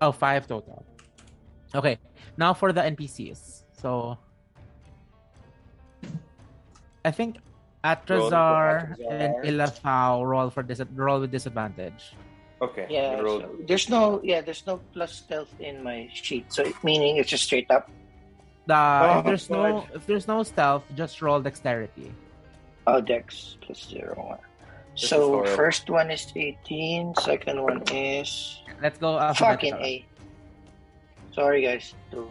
Oh, 0.00 0.12
five 0.12 0.46
total. 0.46 0.84
Okay. 1.74 1.98
Now 2.36 2.54
for 2.54 2.72
the 2.72 2.80
NPCs. 2.82 3.62
So 3.80 4.18
I 7.04 7.10
think 7.10 7.38
Atrazar 7.84 8.96
Atrazar. 8.98 9.10
and 9.10 9.34
Ilathau 9.44 10.24
roll 10.26 10.50
for 10.50 10.62
dis- 10.62 10.82
roll 10.94 11.20
with 11.20 11.30
disadvantage. 11.30 12.14
Okay. 12.60 12.86
Yeah, 12.88 13.20
I 13.20 13.20
so 13.20 13.52
there's 13.66 13.88
no 13.88 14.20
yeah, 14.24 14.40
there's 14.40 14.66
no 14.66 14.80
plus 14.92 15.12
stealth 15.12 15.52
in 15.60 15.84
my 15.84 16.08
sheet. 16.12 16.50
So 16.52 16.64
meaning 16.82 17.18
it's 17.18 17.28
just 17.30 17.44
straight 17.44 17.70
up. 17.70 17.90
The, 18.66 18.74
Oh, 18.74 19.18
if 19.20 19.24
there's 19.26 19.50
no 19.50 19.86
if 19.94 20.06
there's 20.06 20.26
no 20.26 20.42
stealth, 20.42 20.82
just 20.96 21.22
roll 21.22 21.40
dexterity. 21.40 22.12
Oh, 22.86 23.00
dex 23.00 23.56
plus 23.60 23.86
zero 23.86 24.14
one. 24.16 24.38
This 24.96 25.10
So 25.10 25.44
first 25.54 25.90
one 25.90 26.10
is 26.10 26.32
18, 26.34 27.14
second 27.20 27.62
one 27.62 27.82
is 27.92 28.60
Let's 28.82 28.96
go 28.98 29.14
uh, 29.16 29.34
fucking. 29.34 29.74
A. 29.74 30.04
Sorry 31.36 31.60
guys. 31.62 31.92
Two. 32.10 32.30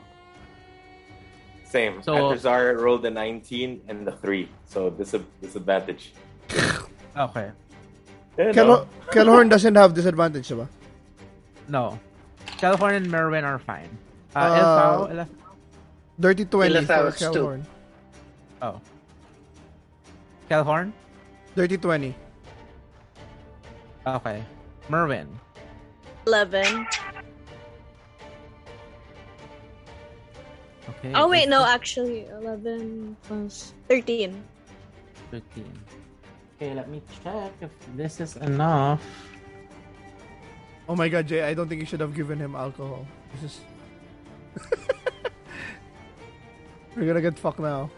Same. 1.63 2.01
So- 2.01 2.33
Atrazar 2.33 2.75
rolled 2.81 3.05
a 3.05 3.11
19 3.11 3.81
and 3.87 4.01
the 4.05 4.11
3. 4.17 4.49
So 4.65 4.89
dis- 4.89 5.15
disadvantage. 5.41 6.11
Okay. 7.15 7.47
No. 8.37 8.51
Kel- 8.51 8.87
Kelhorn 9.07 9.47
doesn't 9.49 9.75
have 9.75 9.93
disadvantage, 9.93 10.49
diba? 10.51 10.67
No. 11.69 11.97
California 12.59 12.97
and 12.97 13.07
Merwin 13.09 13.45
are 13.47 13.55
fine. 13.57 13.87
Uh, 14.35 14.39
Uh, 14.39 14.59
Ilfao, 14.59 15.11
Ilaf- 15.15 15.35
Dirty 16.19 16.43
20 16.43 16.75
Ilathao, 16.75 16.87
for 16.99 17.07
it's 17.07 17.19
two. 17.19 17.31
Kelhorn. 17.31 17.61
oh. 18.61 18.81
Calhorn? 20.51 20.91
Dirty 21.55 21.77
20. 21.79 22.11
Okay. 24.05 24.43
Merwin. 24.89 25.31
11. 26.27 26.85
Okay. 30.89 31.13
Oh, 31.15 31.27
wait, 31.27 31.49
no, 31.49 31.65
actually, 31.65 32.27
11 32.27 33.17
plus 33.23 33.73
13. 33.89 34.43
13. 35.31 35.65
Okay, 36.55 36.73
let 36.73 36.89
me 36.89 37.01
check 37.23 37.51
if 37.61 37.71
this 37.95 38.21
is 38.21 38.37
enough. 38.37 39.03
Oh 40.87 40.95
my 40.95 41.09
god, 41.09 41.27
Jay, 41.27 41.43
I 41.43 41.53
don't 41.53 41.67
think 41.67 41.81
you 41.81 41.87
should 41.87 41.99
have 41.99 42.15
given 42.15 42.37
him 42.37 42.55
alcohol. 42.55 43.07
This 43.41 43.51
is. 43.51 43.59
We're 46.95 47.07
gonna 47.07 47.21
get 47.21 47.37
fucked 47.37 47.59
now. 47.59 47.89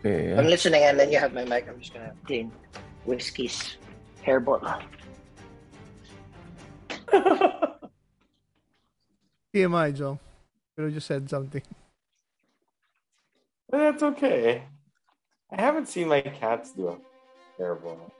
Okay. 0.00 0.32
I'm 0.36 0.46
listening 0.46 0.84
and 0.84 0.98
then 0.98 1.10
you 1.10 1.18
have 1.18 1.34
my 1.34 1.44
mic. 1.44 1.68
I'm 1.68 1.80
just 1.80 1.92
gonna 1.92 2.14
clean 2.24 2.52
whiskey's 3.04 3.76
hair 4.22 4.38
bottle. 4.38 4.80
TMI, 9.54 9.96
Joe. 9.96 10.18
Could 10.74 10.86
have 10.86 10.94
just 10.94 11.06
said 11.06 11.30
something. 11.30 11.62
But 13.70 13.78
That's 13.78 14.02
okay. 14.02 14.64
I 15.52 15.60
haven't 15.60 15.86
seen 15.86 16.08
my 16.08 16.20
cats 16.20 16.72
do 16.72 16.88
a 16.88 16.96
terrible. 17.56 18.12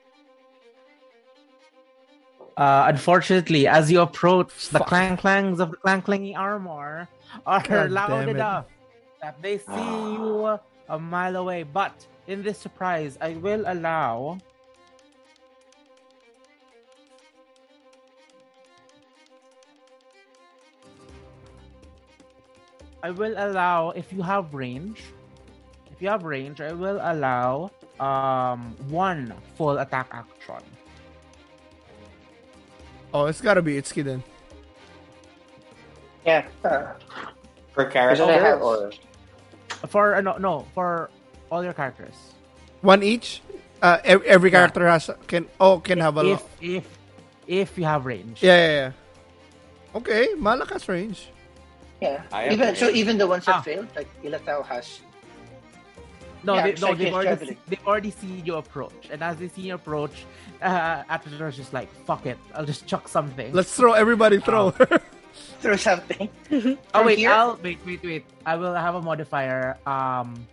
Uh, 2.57 2.85
unfortunately, 2.87 3.67
as 3.67 3.91
you 3.91 4.00
approach, 4.00 4.69
the 4.69 4.79
Fuck. 4.79 4.87
clang 4.87 5.17
clangs 5.17 5.59
of 5.59 5.73
the 5.73 5.76
clang 5.76 6.03
clanging 6.03 6.37
armor 6.37 7.09
are 7.45 7.62
God 7.62 7.91
loud 7.91 8.29
enough 8.29 8.67
that 9.21 9.43
they 9.43 9.59
see 9.59 10.12
you 10.14 10.57
a 10.88 10.99
mile 10.99 11.35
away. 11.35 11.64
But 11.64 12.07
in 12.29 12.45
this 12.45 12.59
surprise, 12.59 13.19
I 13.21 13.31
will 13.35 13.64
allow 13.67 14.38
I 23.04 23.11
will 23.12 23.37
allow 23.37 23.90
if 23.92 24.08
you 24.16 24.23
have 24.25 24.54
range. 24.56 25.04
If 25.92 26.00
you 26.00 26.08
have 26.08 26.25
range, 26.25 26.61
I 26.64 26.73
will 26.73 26.96
allow 27.04 27.68
um 28.00 28.73
one 28.88 29.28
full 29.61 29.76
attack 29.78 30.08
action. 30.11 30.64
Oh, 33.12 33.26
it's 33.28 33.40
gotta 33.44 33.61
be 33.62 33.76
Itsuki 33.76 34.02
then. 34.02 34.25
Yeah. 36.25 36.49
Uh, 36.64 36.96
Per 37.76 37.84
Because 37.84 37.92
character 37.92 38.40
have- 38.40 38.62
or 38.62 38.90
For 39.87 40.14
uh, 40.16 40.20
no 40.25 40.38
no 40.40 40.64
for 40.73 41.11
all 41.52 41.61
your 41.62 41.75
characters. 41.76 42.16
One 42.80 43.02
each. 43.04 43.42
Uh, 43.84 43.99
ev- 44.04 44.25
every 44.25 44.49
Yeah. 44.49 44.64
character 44.64 44.88
has 44.88 45.11
can 45.28 45.44
oh 45.61 45.78
can 45.78 46.00
have 46.00 46.16
a 46.16 46.25
If 46.25 46.40
lot. 46.40 46.50
if 46.64 46.87
if 47.46 47.68
you 47.76 47.84
have 47.84 48.06
range. 48.08 48.40
Yeah, 48.40 48.56
yeah, 48.56 48.73
yeah. 48.88 48.90
Okay, 50.00 50.32
malakas 50.40 50.88
range. 50.88 51.28
Yeah. 52.00 52.50
Even 52.52 52.76
so, 52.76 52.90
even 52.90 53.18
the 53.18 53.26
ones 53.26 53.44
that 53.46 53.56
Ah. 53.56 53.60
failed, 53.62 53.88
like 53.96 54.08
Ilatao 54.22 54.64
has. 54.66 55.00
No, 56.44 56.54
Yeah, 56.56 56.62
they, 56.66 56.72
no, 56.74 56.88
like 56.88 56.98
they've 56.98 57.14
already, 57.14 57.28
javelin. 57.30 57.56
they've 57.68 57.86
already 57.86 58.10
seen 58.10 58.42
you 58.44 58.56
approach, 58.56 59.08
and 59.10 59.22
as 59.22 59.36
they 59.38 59.48
see 59.48 59.62
your 59.62 59.76
approach, 59.76 60.26
uh, 60.62 61.02
Atreus 61.08 61.56
just 61.56 61.72
like, 61.72 61.88
"Fuck 62.04 62.26
it, 62.26 62.36
I'll 62.54 62.66
just 62.66 62.86
chuck 62.86 63.08
something." 63.08 63.52
Let's 63.52 63.74
throw 63.74 63.92
everybody 63.94 64.38
throw. 64.40 64.70
Throw 65.64 65.74
something. 65.76 66.28
oh 66.94 67.02
wait, 67.04 67.18
here? 67.18 67.30
I'll 67.32 67.56
wait, 67.62 67.78
wait, 67.86 68.02
wait. 68.04 68.24
I 68.44 68.54
will 68.56 68.74
have 68.74 68.94
a 68.94 69.00
modifier. 69.02 69.78
Um, 69.86 70.46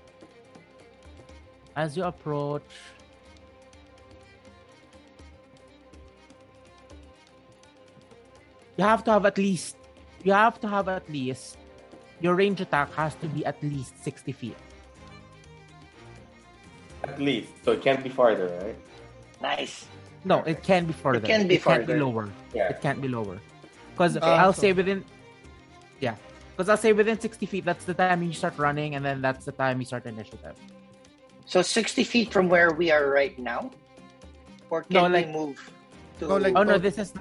as 1.75 1.95
you 1.97 2.03
approach, 2.05 2.63
you 8.77 8.83
have 8.83 9.03
to 9.05 9.11
have 9.11 9.25
at 9.25 9.37
least, 9.37 9.75
you 10.25 10.33
have 10.33 10.59
to 10.61 10.67
have 10.67 10.87
at 10.87 11.09
least, 11.09 11.57
your 12.19 12.35
range 12.35 12.61
attack 12.61 12.93
has 12.93 13.15
to 13.15 13.27
be 13.27 13.45
at 13.45 13.61
least 13.63 13.93
sixty 14.03 14.31
feet. 14.31 14.57
at 17.03 17.19
least. 17.19 17.49
So 17.65 17.71
it 17.71 17.81
can't 17.81 18.03
be 18.03 18.09
farther, 18.09 18.47
right? 18.61 18.77
Nice. 19.41 19.87
No, 20.23 20.43
it 20.45 20.61
can 20.61 20.85
be 20.85 20.93
further. 20.93 21.17
It 21.17 21.25
can 21.25 21.47
be 21.47 21.57
farther. 21.57 21.81
It 21.81 21.87
Can't 21.87 21.97
be 21.97 22.05
lower. 22.05 22.29
Yeah. 22.53 22.69
It 22.69 22.79
can't 22.81 23.01
be 23.01 23.07
lower. 23.07 23.39
Because 23.93 24.17
Okay. 24.17 24.25
I'll 24.27 24.53
So- 24.53 24.61
say 24.61 24.71
within, 24.73 25.03
yeah. 25.99 26.15
Because 26.53 26.69
I'll 26.69 26.77
say 26.77 26.93
within 26.93 27.19
sixty 27.19 27.47
feet. 27.47 27.65
That's 27.65 27.85
the 27.85 27.95
time 27.95 28.21
you 28.21 28.33
start 28.33 28.55
running, 28.59 28.93
and 28.95 29.03
then 29.03 29.19
that's 29.19 29.45
the 29.45 29.51
time 29.51 29.79
you 29.81 29.85
start 29.85 30.05
initiative. 30.05 30.53
So 31.47 31.63
60 31.63 32.03
feet 32.03 32.31
from 32.31 32.47
where 32.49 32.71
we 32.71 32.91
are 32.91 33.09
right 33.09 33.37
now? 33.39 33.71
Or 34.69 34.83
can 34.83 34.93
No, 34.93 35.03
we 35.05 35.09
like- 35.09 35.29
move 35.29 35.57
to... 36.19 36.27
No, 36.27 36.37
like- 36.37 36.53
Oh 36.55 36.61
no, 36.63 36.77
this 36.77 36.97
is 36.99 37.11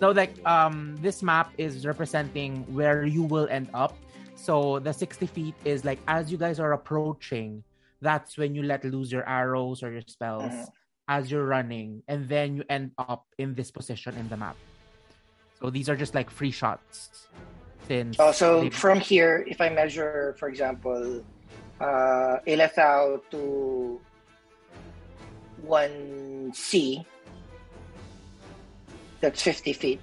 no 0.00 0.10
like 0.10 0.34
um 0.46 0.96
this 1.00 1.22
map 1.22 1.52
is 1.58 1.86
representing 1.86 2.64
where 2.74 3.04
you 3.04 3.22
will 3.22 3.48
end 3.50 3.68
up. 3.74 3.94
So 4.36 4.78
the 4.78 4.92
sixty 4.92 5.26
feet 5.26 5.54
is 5.64 5.84
like 5.84 5.98
as 6.08 6.30
you 6.32 6.38
guys 6.38 6.58
are 6.60 6.72
approaching, 6.72 7.62
that's 8.00 8.38
when 8.38 8.54
you 8.54 8.62
let 8.62 8.84
loose 8.84 9.10
your 9.10 9.28
arrows 9.28 9.82
or 9.82 9.90
your 9.92 10.02
spells 10.06 10.52
Mhm. 10.52 10.68
as 11.08 11.30
you're 11.30 11.44
running, 11.46 12.02
and 12.08 12.28
then 12.28 12.56
you 12.56 12.64
end 12.70 12.92
up 12.98 13.26
in 13.38 13.54
this 13.54 13.70
position 13.70 14.14
in 14.16 14.28
the 14.28 14.36
map. 14.36 14.56
So 15.60 15.70
these 15.70 15.88
are 15.88 15.96
just 15.96 16.14
like 16.14 16.30
free 16.30 16.52
shots. 16.52 17.26
Since 17.88 18.16
Oh, 18.20 18.30
so 18.32 18.60
they- 18.62 18.70
from 18.70 19.00
here, 19.00 19.44
if 19.48 19.60
I 19.60 19.68
measure, 19.70 20.36
for 20.38 20.48
example, 20.48 21.24
uh, 21.80 22.38
to 22.44 24.00
1C, 25.66 27.04
that's 29.20 29.42
50 29.42 29.72
feet. 29.72 30.00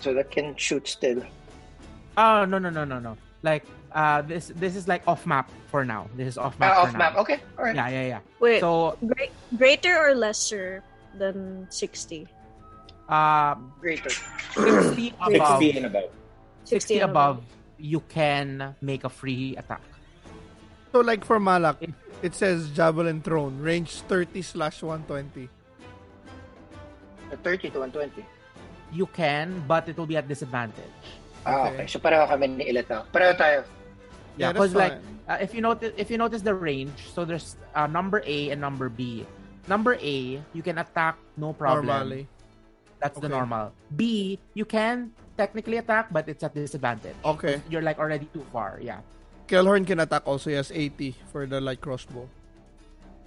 So 0.00 0.14
that 0.14 0.30
can 0.30 0.56
shoot 0.56 0.88
still. 0.88 1.22
Oh 2.16 2.44
no 2.44 2.58
no 2.58 2.70
no 2.70 2.84
no 2.84 2.98
no! 2.98 3.16
Like 3.42 3.64
uh, 3.92 4.22
this 4.22 4.50
this 4.56 4.74
is 4.76 4.88
like 4.88 5.06
off 5.06 5.26
map 5.26 5.50
for 5.68 5.84
now. 5.84 6.08
This 6.16 6.26
is 6.28 6.38
off 6.38 6.58
map. 6.58 6.74
For 6.74 6.80
off 6.88 6.92
map. 6.96 7.14
now. 7.14 7.20
Okay, 7.20 7.38
all 7.58 7.64
right. 7.64 7.76
Yeah 7.76 7.88
yeah 7.88 8.06
yeah. 8.06 8.20
Wait, 8.40 8.60
So 8.60 8.96
great, 9.06 9.30
greater 9.56 9.96
or 9.98 10.14
lesser 10.14 10.82
than 11.18 11.66
60? 11.70 12.26
um, 13.08 13.72
Greater. 13.80 14.08
sixty 14.54 15.12
above, 15.20 15.58
60 15.60 15.76
and 15.76 15.86
above. 15.86 16.10
sixty 16.64 16.94
and 17.00 17.10
above, 17.10 17.42
you 17.78 18.00
can 18.08 18.74
make 18.80 19.04
a 19.04 19.08
free 19.10 19.56
attack. 19.56 19.82
so 20.92 21.00
like 21.00 21.24
for 21.24 21.38
Malak, 21.40 21.76
it 22.22 22.34
says 22.34 22.70
javelin 22.70 23.20
thrown, 23.22 23.60
range 23.60 24.00
30 24.06 24.40
slash 24.42 24.82
120. 24.82 25.48
30 27.36 27.70
to 27.70 27.78
120. 27.86 28.24
You 28.92 29.06
can, 29.06 29.62
but 29.68 29.88
it 29.88 29.96
will 29.96 30.06
be 30.06 30.16
at 30.16 30.26
disadvantage. 30.26 30.98
Ah, 31.46 31.70
Okay. 31.70 31.74
okay. 31.74 31.86
So 31.86 31.98
pareho 31.98 32.26
kami 32.28 32.46
ni 32.58 32.64
Ilatao. 32.68 33.06
Pareho 33.14 33.32
tayo. 33.38 33.62
Yeah, 34.36 34.50
Yeah, 34.50 34.52
because 34.52 34.74
like 34.74 34.98
uh, 35.28 35.38
if 35.40 35.54
you 35.54 35.60
notice 35.62 35.92
if 35.96 36.10
you 36.10 36.18
notice 36.18 36.42
the 36.42 36.54
range, 36.54 36.94
so 37.14 37.24
there's 37.24 37.56
uh, 37.74 37.86
number 37.86 38.22
A 38.26 38.50
and 38.50 38.60
number 38.60 38.88
B. 38.88 39.24
Number 39.68 39.94
A, 40.00 40.42
you 40.52 40.62
can 40.64 40.78
attack 40.78 41.16
no 41.36 41.52
problem. 41.52 41.86
Normally. 41.86 42.26
That's 43.00 43.16
the 43.18 43.32
normal. 43.32 43.72
B, 43.96 44.36
you 44.52 44.68
can 44.68 45.12
technically 45.38 45.78
attack, 45.80 46.12
but 46.12 46.28
it's 46.28 46.44
at 46.44 46.52
disadvantage. 46.52 47.16
Okay. 47.24 47.62
You're 47.72 47.80
like 47.80 47.96
already 47.98 48.28
too 48.28 48.44
far. 48.52 48.76
Yeah. 48.82 49.00
Kelhorn 49.48 49.86
can 49.86 50.00
attack 50.04 50.28
also. 50.28 50.50
He 50.52 50.56
has 50.56 50.68
80 50.70 51.16
for 51.32 51.46
the 51.48 51.60
light 51.64 51.80
crossbow. 51.80 52.28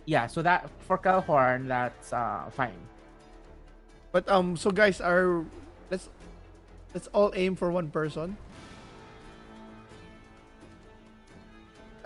Yeah. 0.05 0.27
So 0.27 0.41
that 0.45 0.69
for 0.85 0.97
Calhorn, 1.01 1.67
that's 1.67 2.13
uh 2.13 2.49
fine. 2.53 2.77
But 4.13 4.30
um, 4.30 4.56
so 4.56 4.69
guys, 4.69 5.02
are 5.02 5.43
let's 5.89 6.08
let's 6.93 7.10
all 7.12 7.34
aim 7.36 7.58
for 7.58 7.73
one 7.73 7.89
person. 7.89 8.38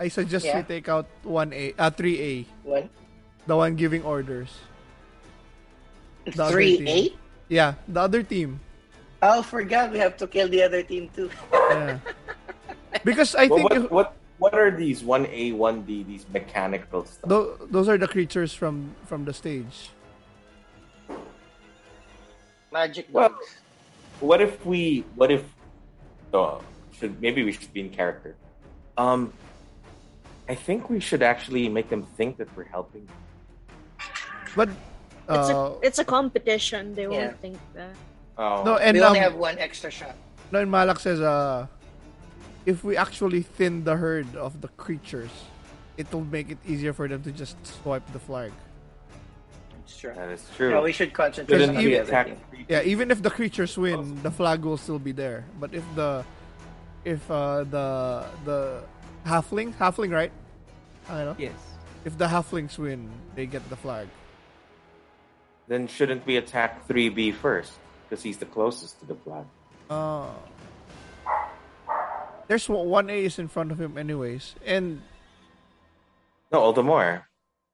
I 0.00 0.08
suggest 0.08 0.46
we 0.48 0.62
take 0.62 0.88
out 0.88 1.06
one 1.22 1.52
A, 1.52 1.74
uh, 1.76 1.90
three 1.90 2.16
A, 2.22 2.32
One, 2.64 2.88
the 3.46 3.56
one 3.56 3.76
giving 3.76 4.02
orders. 4.02 4.48
The 6.24 6.48
three, 6.48 6.78
team. 6.78 6.88
eight. 6.88 7.14
Yeah, 7.48 7.74
the 7.88 8.00
other 8.00 8.22
team. 8.22 8.60
Oh, 9.20 9.42
forgot 9.42 9.90
we 9.92 9.98
have 9.98 10.16
to 10.22 10.26
kill 10.26 10.48
the 10.48 10.62
other 10.62 10.82
team 10.82 11.10
too. 11.14 11.28
Yeah. 11.52 11.98
because 13.04 13.34
I 13.34 13.48
Well, 13.48 13.58
think 13.58 13.68
what, 13.68 13.76
if- 13.84 13.90
what 13.90 14.08
what 14.38 14.54
are 14.54 14.70
these 14.70 15.02
1A, 15.02 15.50
1B, 15.58 16.06
these 16.06 16.24
mechanical 16.32 17.04
stuff? 17.04 17.28
tho- 17.28 17.58
those 17.68 17.88
are 17.90 17.98
the 17.98 18.06
creatures 18.08 18.54
from 18.54 18.94
from 19.04 19.26
the 19.26 19.34
stage. 19.34 19.90
Magic 22.72 23.06
Well- 23.12 23.30
dogs. 23.30 23.56
What 24.20 24.40
if 24.40 24.64
we 24.66 25.04
what 25.14 25.30
if 25.30 25.44
oh 26.34 26.60
should 26.98 27.20
maybe 27.22 27.44
we 27.44 27.52
should 27.52 27.72
be 27.72 27.80
in 27.80 27.90
character. 27.90 28.34
Um 28.96 29.32
I 30.48 30.54
think 30.54 30.90
we 30.90 30.98
should 30.98 31.22
actually 31.22 31.68
make 31.68 31.88
them 31.88 32.02
think 32.16 32.36
that 32.38 32.48
we're 32.56 32.64
helping. 32.64 33.06
But 34.56 34.70
It's, 35.28 35.50
uh, 35.50 35.54
a, 35.54 35.78
it's 35.86 35.98
a 35.98 36.04
competition. 36.04 36.94
They 36.94 37.02
Yeah. 37.02 37.10
won't 37.28 37.38
think 37.40 37.58
that. 37.74 37.94
Oh 38.38 38.64
no, 38.64 38.76
and 38.78 38.96
we 38.96 39.02
um, 39.02 39.08
only 39.08 39.20
have 39.20 39.34
one 39.36 39.58
extra 39.58 39.90
shot. 39.90 40.16
no, 40.50 40.58
and 40.60 40.70
Malak 40.70 40.98
says 41.00 41.20
uh, 41.20 41.66
if 42.66 42.82
we 42.82 42.96
actually 42.96 43.42
thin 43.42 43.84
the 43.84 43.96
herd 43.96 44.34
of 44.36 44.60
the 44.62 44.68
creatures, 44.80 45.30
it 45.96 46.06
will 46.12 46.24
make 46.24 46.50
it 46.50 46.58
easier 46.66 46.92
for 46.92 47.06
them 47.08 47.22
to 47.22 47.30
just 47.32 47.56
swipe 47.66 48.06
the 48.12 48.18
flag. 48.18 48.52
It's 49.88 49.96
true. 49.96 50.12
that 50.12 50.28
is 50.28 50.44
true. 50.54 50.70
No, 50.70 50.82
we 50.82 50.92
should 50.92 51.14
concentrate 51.14 51.62
on 51.66 51.74
we 51.74 51.96
the 51.96 52.00
other 52.00 52.24
team. 52.24 52.36
Yeah, 52.68 52.82
even 52.82 53.10
if 53.10 53.22
the 53.22 53.30
creatures 53.30 53.78
win, 53.78 54.20
the 54.22 54.30
flag 54.30 54.60
will 54.60 54.76
still 54.76 54.98
be 54.98 55.12
there. 55.12 55.46
But 55.58 55.72
if 55.72 55.82
the 55.96 56.26
if 57.06 57.24
uh, 57.30 57.64
the 57.64 58.26
the 58.44 58.82
halfling 59.24 59.72
halfling 59.72 60.12
right, 60.12 60.30
I 61.08 61.24
don't 61.24 61.26
know. 61.32 61.36
Yes. 61.38 61.56
If 62.04 62.18
the 62.18 62.26
halflings 62.26 62.76
win, 62.76 63.08
they 63.34 63.46
get 63.46 63.64
the 63.70 63.76
flag. 63.76 64.08
Then 65.68 65.88
shouldn't 65.88 66.24
we 66.26 66.36
attack 66.36 66.86
3B 66.86 67.34
first? 67.34 67.72
Because 68.08 68.22
he's 68.22 68.36
the 68.36 68.46
closest 68.46 69.00
to 69.00 69.06
the 69.06 69.16
flag. 69.16 69.44
Uh, 69.88 70.28
there's 72.46 72.68
one 72.68 72.88
one 72.88 73.08
A 73.08 73.24
is 73.24 73.38
in 73.38 73.48
front 73.48 73.72
of 73.72 73.80
him 73.80 73.96
anyways, 73.96 74.54
and 74.66 75.00
No, 76.52 76.60
all 76.60 76.72
the 76.74 76.82
more. 76.84 77.24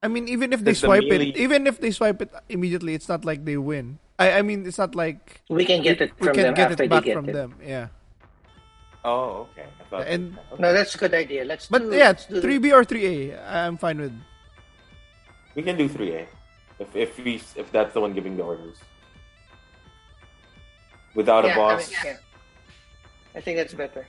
I 0.04 0.08
mean 0.12 0.28
even 0.28 0.52
if 0.52 0.60
they 0.60 0.76
Does 0.76 0.84
the 0.84 0.92
swipe 0.92 1.08
melee- 1.08 1.32
it, 1.32 1.40
even 1.40 1.64
if 1.66 1.80
they 1.80 1.90
swipe 1.90 2.20
it 2.20 2.30
immediately, 2.52 2.92
it's 2.92 3.08
not 3.08 3.24
like 3.24 3.48
they 3.48 3.56
win. 3.56 3.96
I 4.20 4.38
I 4.38 4.42
mean 4.44 4.68
it's 4.68 4.76
not 4.76 4.92
like 4.94 5.40
We 5.48 5.64
can 5.64 5.80
get 5.80 6.04
it 6.04 6.12
we 6.20 6.28
from 6.28 6.34
can 6.36 6.44
them 6.52 6.54
get 6.60 6.70
after 6.76 6.84
it 6.84 6.90
back 6.92 7.04
get 7.08 7.16
from 7.16 7.28
it. 7.28 7.32
them. 7.32 7.56
Yeah, 7.64 7.88
Oh, 9.04 9.48
okay. 9.52 9.68
And- 10.12 10.36
okay. 10.52 10.60
No, 10.60 10.72
that's 10.76 10.94
a 10.94 10.98
good 11.00 11.14
idea. 11.16 11.44
Let's 11.44 11.66
but 11.72 11.82
do, 11.88 11.96
yeah, 11.96 12.12
three 12.12 12.58
B 12.60 12.72
or 12.72 12.84
three 12.84 13.32
A, 13.32 13.40
I'm 13.48 13.76
fine 13.80 13.98
with. 14.00 14.12
we 15.56 15.62
can 15.62 15.76
do 15.80 15.88
3A. 15.88 16.26
If 16.82 16.90
if 16.96 17.10
we 17.22 17.36
if 17.56 17.70
that's 17.72 17.92
the 17.94 18.00
one 18.04 18.12
giving 18.12 18.36
the 18.36 18.42
orders. 18.42 18.76
Without 21.14 21.44
yeah, 21.44 21.52
a 21.52 21.56
boss. 21.56 21.86
I, 21.86 22.04
mean, 22.04 22.16
yeah. 22.16 23.38
I 23.38 23.40
think 23.40 23.56
that's 23.58 23.74
better. 23.74 24.04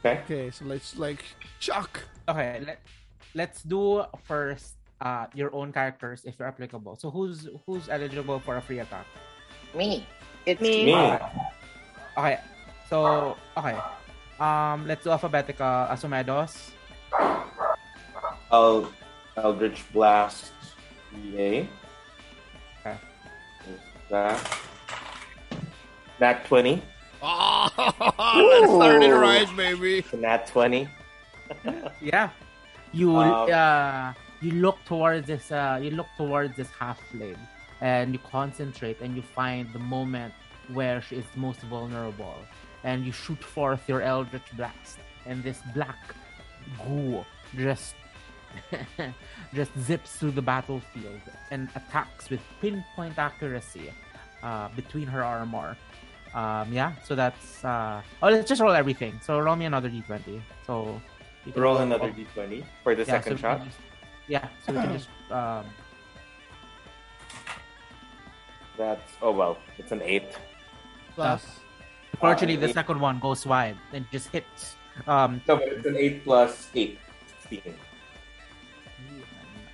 Okay. 0.00 0.20
Okay, 0.24 0.44
so 0.50 0.64
let's 0.64 0.96
like 0.96 1.24
shock. 1.60 2.00
Okay. 2.28 2.62
Let 2.64 2.80
Let's 3.36 3.60
do 3.60 4.08
first 4.24 4.80
uh 5.04 5.28
your 5.36 5.52
own 5.52 5.76
characters 5.76 6.24
if 6.24 6.40
you're 6.40 6.48
applicable. 6.48 6.96
So 6.96 7.12
who's 7.12 7.52
who's 7.68 7.92
eligible 7.92 8.40
for 8.40 8.56
a 8.56 8.62
free 8.64 8.80
attack? 8.80 9.04
Me. 9.76 10.08
It's 10.48 10.64
Me. 10.64 10.88
Me. 10.88 10.96
Okay. 10.96 11.20
Okay. 12.16 12.38
So 12.88 13.36
okay. 13.60 13.76
Um, 14.40 14.88
let's 14.88 15.04
do 15.04 15.12
alphabetical. 15.12 15.68
Asumedos. 15.92 16.72
El- 18.52 18.88
Eldritch 19.36 19.84
Blast 19.92 20.52
EA. 21.12 21.68
Okay. 22.80 22.96
There's 23.68 23.80
that. 24.08 24.40
Nat 26.20 26.44
20. 26.46 26.80
Oh, 27.22 27.68
let's 28.60 28.72
start 28.72 29.02
it 29.02 29.12
right, 29.12 29.48
baby. 29.56 30.04
Nat 30.14 30.46
20. 30.46 30.88
Yeah. 32.00 32.28
You 32.92 33.16
Um, 33.16 33.50
uh 33.52 34.12
you 34.40 34.52
look 34.52 34.78
towards 34.84 35.26
this 35.26 35.50
uh 35.50 35.78
you 35.82 35.90
look 35.90 36.08
towards 36.16 36.56
this 36.56 36.68
halfling 36.68 37.38
and 37.80 38.12
you 38.12 38.18
concentrate 38.18 39.00
and 39.00 39.16
you 39.16 39.22
find 39.22 39.72
the 39.72 39.78
moment 39.78 40.32
where 40.72 41.00
she 41.00 41.16
is 41.16 41.24
most 41.36 41.60
vulnerable 41.62 42.36
and 42.84 43.04
you 43.04 43.12
shoot 43.12 43.42
forth 43.42 43.88
your 43.88 44.02
eldritch 44.02 44.48
blast 44.56 44.98
and 45.26 45.42
this 45.42 45.60
black 45.74 46.14
ghoul 46.78 47.24
just 47.56 47.94
just 49.54 49.70
zips 49.78 50.16
through 50.16 50.30
the 50.30 50.42
battlefield 50.42 51.20
and 51.50 51.68
attacks 51.74 52.30
with 52.30 52.40
pinpoint 52.60 53.18
accuracy 53.18 53.92
uh, 54.42 54.68
between 54.76 55.06
her 55.06 55.22
armor. 55.22 55.76
Um, 56.34 56.72
yeah, 56.72 56.92
so 57.04 57.14
that's 57.14 57.64
uh 57.64 58.00
oh 58.22 58.28
let's 58.28 58.48
just 58.48 58.60
roll 58.60 58.72
everything. 58.72 59.20
So 59.22 59.38
roll 59.38 59.56
me 59.56 59.64
another 59.66 59.88
d20. 59.90 60.40
So 60.66 61.00
Roll 61.54 61.78
another 61.78 62.10
d20 62.10 62.64
for 62.82 62.94
the 62.94 63.02
yeah, 63.04 63.10
second 63.20 63.36
so 63.36 63.40
shot. 63.40 63.64
just- 63.64 63.78
yeah, 64.28 64.48
so 64.66 64.72
we 64.72 64.78
can 64.80 64.92
just 64.92 65.08
um 65.30 65.64
That's, 68.76 69.12
oh 69.22 69.30
well, 69.32 69.56
it's 69.78 69.92
an 69.92 70.02
8. 70.02 70.24
Plus. 71.14 71.46
Unfortunately, 72.12 72.56
the 72.56 72.68
eight. 72.68 72.74
second 72.74 73.00
one 73.00 73.18
goes 73.20 73.46
wide 73.46 73.76
and 73.92 74.04
just 74.12 74.28
hits. 74.28 74.74
Um, 75.06 75.40
No, 75.48 75.56
but 75.56 75.68
it's 75.68 75.86
an 75.86 75.96
8 75.96 76.24
plus 76.24 76.68
8. 76.74 76.98
16. 77.48 77.74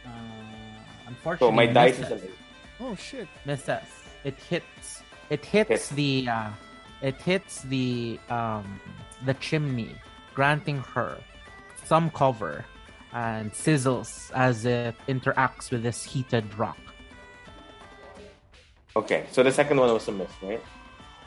uh, 0.06 0.11
unfortunately, 1.08 1.48
So 1.48 1.52
my 1.52 1.66
dice 1.66 1.94
is 1.94 2.00
misses, 2.00 2.22
an 2.22 2.28
8. 2.28 2.35
Oh 2.80 2.94
shit. 2.94 3.28
misses. 3.44 3.82
It 4.24 4.38
hits. 4.48 5.02
It 5.30 5.44
hits 5.44 5.68
Hits. 5.70 5.88
the. 5.90 6.28
Uh, 6.28 6.50
it 7.00 7.16
hits 7.22 7.62
the 7.62 8.20
um 8.30 8.78
the 9.26 9.35
chimney, 9.35 9.96
granting 10.35 10.78
her 10.94 11.18
some 11.92 12.09
cover, 12.09 12.64
and 13.12 13.52
sizzles 13.52 14.33
as 14.33 14.64
it 14.64 14.96
interacts 15.09 15.70
with 15.70 15.83
this 15.83 16.02
heated 16.02 16.46
rock. 16.57 16.81
Okay, 18.96 19.26
so 19.31 19.42
the 19.42 19.52
second 19.52 19.76
one 19.76 19.92
was 19.92 20.09
a 20.09 20.12
miss, 20.12 20.33
right? 20.40 20.62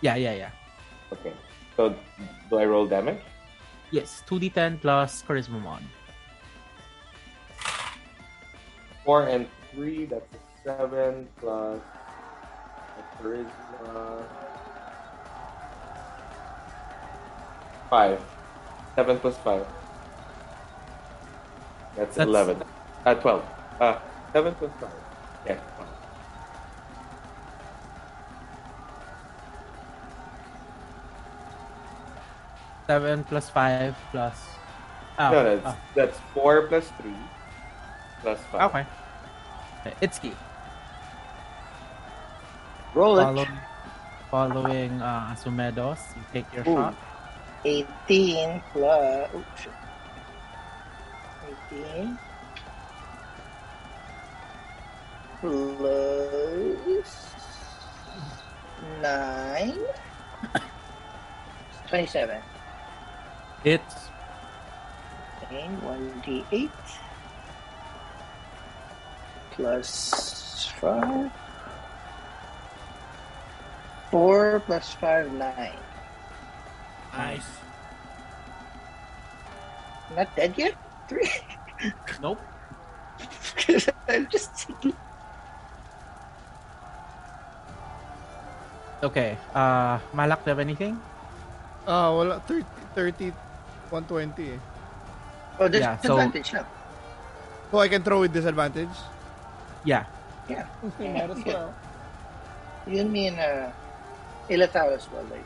Yeah, 0.01 0.15
yeah, 0.15 0.34
yeah. 0.34 0.49
Okay. 1.13 1.34
So 1.78 1.93
do 2.49 2.58
I 2.58 2.65
roll 2.65 2.88
damage? 2.88 3.21
Yes, 3.91 4.23
two 4.25 4.39
d10 4.39 4.82
plus 4.82 5.21
charisma 5.21 5.62
mod. 5.62 5.84
4 9.06 9.28
and 9.28 9.45
3, 9.75 10.06
that's 10.06 10.34
a 10.34 10.39
7 10.65 11.28
plus 11.38 11.80
a 12.97 13.21
charisma. 13.21 14.25
5. 17.91 18.21
7 18.95 19.19
plus 19.19 19.38
5. 19.38 19.85
That's, 21.95 22.15
That's- 22.15 22.27
11. 22.27 22.63
Uh, 23.05 23.13
12. 23.15 23.45
Uh, 23.79 23.99
7 24.34 24.55
plus 24.55 24.71
5. 24.79 24.89
Yeah. 25.47 25.60
Seven 32.88 33.23
plus 33.23 33.49
five 33.49 33.95
plus. 34.12 34.38
Oh, 35.17 35.31
no, 35.31 35.43
that's, 35.43 35.65
oh, 35.65 35.77
that's 35.95 36.19
4 36.34 36.67
plus 36.67 36.91
3 37.01 37.12
plus 38.21 38.39
5. 38.51 38.62
okay. 38.69 38.86
Itsuki. 40.01 40.34
Roll 42.93 43.19
it. 43.19 43.23
Follow, 43.23 43.47
following 44.29 45.01
uh, 45.01 45.34
Asumedos, 45.34 45.99
you 46.15 46.21
take 46.34 46.45
your 46.53 46.62
Ooh. 46.69 46.75
shot. 46.75 46.95
18 47.65 48.62
plus. 48.71 49.29
Oh, 49.34 49.43
18 51.75 52.17
plus 55.41 57.35
9. 59.01 59.73
27. 61.88 62.41
Hits. 63.63 63.95
And 65.51 65.81
1d8 65.81 66.71
plus 69.51 70.71
5. 70.79 71.31
4 74.11 74.59
plus 74.61 74.93
5, 74.93 75.31
9. 75.33 75.71
Nice. 77.13 77.43
Not 80.15 80.35
dead 80.35 80.53
yet? 80.57 80.75
3? 81.07 81.29
Nope. 82.21 82.39
I'm 84.09 84.27
just. 84.29 84.67
Okay. 89.03 89.38
Uh, 89.53 89.99
Malak, 90.13 90.43
do 90.43 90.49
you 90.49 90.55
have 90.55 90.59
anything? 90.59 90.99
Ah, 91.88 92.09
wala 92.11 92.39
30, 92.47 92.65
30 92.95 93.29
120 93.91 94.53
eh. 94.53 94.57
Oh, 95.59 95.67
there's 95.67 95.83
Yeah, 95.83 95.97
so- 96.01 96.17
advantage 96.17 96.53
now. 96.53 96.65
So 97.71 97.79
I 97.79 97.88
can 97.88 98.01
throw 98.03 98.21
with 98.21 98.33
disadvantage? 98.33 98.93
Yeah. 99.83 100.05
Yeah. 100.49 100.65
Might 100.99 101.29
as 101.29 101.43
well. 101.49 101.73
You 102.88 103.01
and 103.01 103.11
me 103.11 103.27
and 103.27 103.39
uh, 103.39 103.69
Ilatao 104.49 104.95
as 104.95 105.05
well 105.11 105.23
later. 105.25 105.43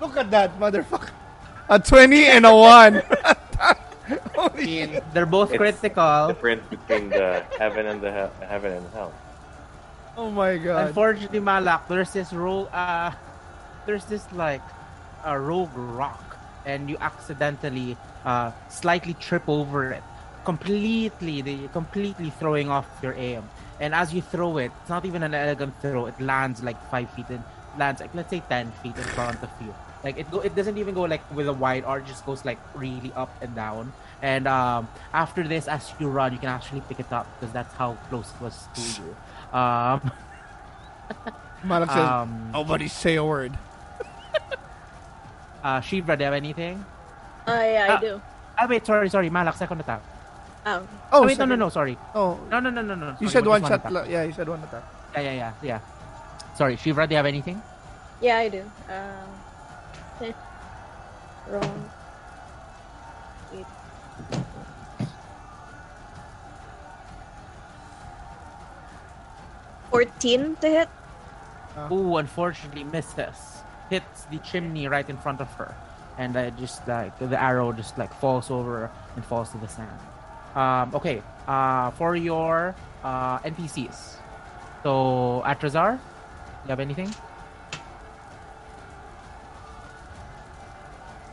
Look 0.00 0.16
at 0.16 0.30
that, 0.30 0.58
motherfucker. 0.60 1.10
A 1.68 1.78
20 1.78 2.26
and 2.26 2.44
a 2.46 2.54
1. 2.54 3.02
Holy 4.34 4.66
shit. 4.66 5.04
They're 5.14 5.24
both 5.26 5.52
It's- 5.52 5.58
critical. 5.80 6.28
Difference 6.28 6.62
between 6.68 7.08
the 7.08 7.44
heaven 7.58 7.86
and 7.86 8.00
the 8.02 8.12
he- 8.12 8.44
heaven 8.46 8.72
and 8.72 8.86
hell. 8.92 9.12
Oh 10.16 10.30
my 10.30 10.58
god. 10.58 10.88
Unfortunately, 10.88 11.40
Malak, 11.40 11.88
there's 11.88 12.12
this 12.12 12.32
roll. 12.32 12.68
Uh, 12.72 13.10
there's 13.86 14.04
this 14.04 14.22
like 14.32 14.62
a 15.24 15.38
rogue 15.40 15.72
rock, 15.74 16.36
and 16.66 16.88
you 16.88 16.96
accidentally 17.00 17.96
uh 18.24 18.52
slightly 18.68 19.14
trip 19.14 19.42
over 19.48 19.90
it, 19.92 20.02
completely, 20.44 21.42
the 21.42 21.66
completely 21.72 22.30
throwing 22.30 22.70
off 22.70 22.86
your 23.02 23.14
aim. 23.14 23.42
And 23.80 23.92
as 23.94 24.14
you 24.14 24.22
throw 24.22 24.58
it, 24.58 24.70
it's 24.82 24.88
not 24.90 25.04
even 25.04 25.22
an 25.24 25.34
elegant 25.34 25.74
throw. 25.82 26.06
It 26.06 26.20
lands 26.20 26.62
like 26.62 26.78
five 26.90 27.10
feet 27.10 27.26
in, 27.30 27.42
lands 27.76 28.00
like 28.00 28.14
let's 28.14 28.30
say 28.30 28.42
ten 28.48 28.70
feet 28.84 28.94
in 28.96 29.02
front 29.18 29.42
of 29.42 29.50
you. 29.60 29.74
Like 30.04 30.18
it 30.18 30.30
go, 30.30 30.40
it 30.40 30.54
doesn't 30.54 30.76
even 30.76 30.94
go 30.94 31.02
like 31.02 31.22
with 31.34 31.48
a 31.48 31.52
wide 31.52 31.84
arc. 31.84 32.04
It 32.04 32.08
just 32.08 32.26
goes 32.26 32.44
like 32.44 32.58
really 32.74 33.10
up 33.16 33.34
and 33.42 33.54
down. 33.54 33.92
And 34.20 34.46
um, 34.46 34.88
after 35.12 35.42
this, 35.42 35.66
as 35.66 35.92
you 35.98 36.08
run, 36.08 36.32
you 36.32 36.38
can 36.38 36.50
actually 36.50 36.82
pick 36.82 37.00
it 37.00 37.10
up 37.12 37.26
because 37.40 37.52
that's 37.52 37.72
how 37.74 37.94
close 38.10 38.30
it 38.30 38.40
was 38.44 38.68
to 38.74 39.02
you. 39.02 39.58
Um, 39.58 40.12
Malak 41.64 41.90
says, 41.90 42.08
um, 42.08 42.50
nobody 42.52 42.88
say 42.88 43.16
a 43.16 43.24
word. 43.24 43.56
uh, 45.64 45.80
Shivra, 45.80 46.16
do 46.16 46.20
you 46.20 46.24
have 46.26 46.34
anything? 46.34 46.84
Uh, 47.46 47.52
yeah, 47.52 47.86
I 47.88 47.92
Ah. 47.94 48.00
do. 48.00 48.20
Ah, 48.58 48.66
wait, 48.68 48.86
sorry, 48.86 49.08
sorry. 49.08 49.30
Malak, 49.30 49.56
second 49.56 49.80
attack. 49.80 50.02
Oh, 50.66 50.86
Oh, 51.12 51.22
Oh, 51.22 51.26
wait, 51.26 51.38
no, 51.38 51.44
no, 51.44 51.56
no, 51.56 51.68
sorry. 51.68 51.96
Oh, 52.14 52.38
No, 52.50 52.60
no, 52.60 52.70
no, 52.70 52.82
no, 52.82 52.94
no. 52.94 53.16
you 53.20 53.28
said 53.28 53.40
just 53.44 53.48
one 53.50 53.62
shot. 53.62 53.84
attack. 53.84 54.08
yeah, 54.08 54.22
you 54.24 54.32
said 54.32 54.48
one 54.48 54.62
attack. 54.62 54.84
Yeah, 55.14 55.20
yeah, 55.20 55.32
yeah, 55.32 55.52
yeah. 55.62 55.80
Sorry, 56.56 56.76
Shivra, 56.76 57.06
do 57.08 57.12
you 57.12 57.16
have 57.16 57.26
anything? 57.26 57.60
yeah, 58.20 58.38
I 58.38 58.48
do. 58.48 58.62
Um, 58.88 59.28
okay. 60.24 60.34
Wrong. 61.48 61.90
Wait. 63.52 63.66
Fourteen 69.90 70.56
to 70.56 70.68
hit. 70.68 70.88
Ooh, 71.90 72.16
unfortunately 72.16 72.84
misses. 72.84 73.62
Hits 73.90 74.24
the 74.30 74.38
chimney 74.38 74.88
right 74.88 75.08
in 75.08 75.16
front 75.18 75.40
of 75.40 75.52
her. 75.54 75.74
And 76.16 76.36
uh, 76.36 76.50
just 76.50 76.86
like 76.86 77.18
the 77.18 77.40
arrow 77.40 77.72
just 77.72 77.98
like 77.98 78.14
falls 78.14 78.50
over 78.50 78.90
and 79.16 79.24
falls 79.24 79.50
to 79.50 79.58
the 79.58 79.68
sand. 79.68 79.98
Um, 80.54 80.94
okay, 80.94 81.20
uh, 81.48 81.90
for 81.92 82.14
your 82.14 82.74
uh, 83.02 83.38
NPCs. 83.40 84.22
So, 84.84 85.42
Atrazar, 85.44 85.98
you 86.64 86.68
have 86.68 86.78
anything? 86.78 87.12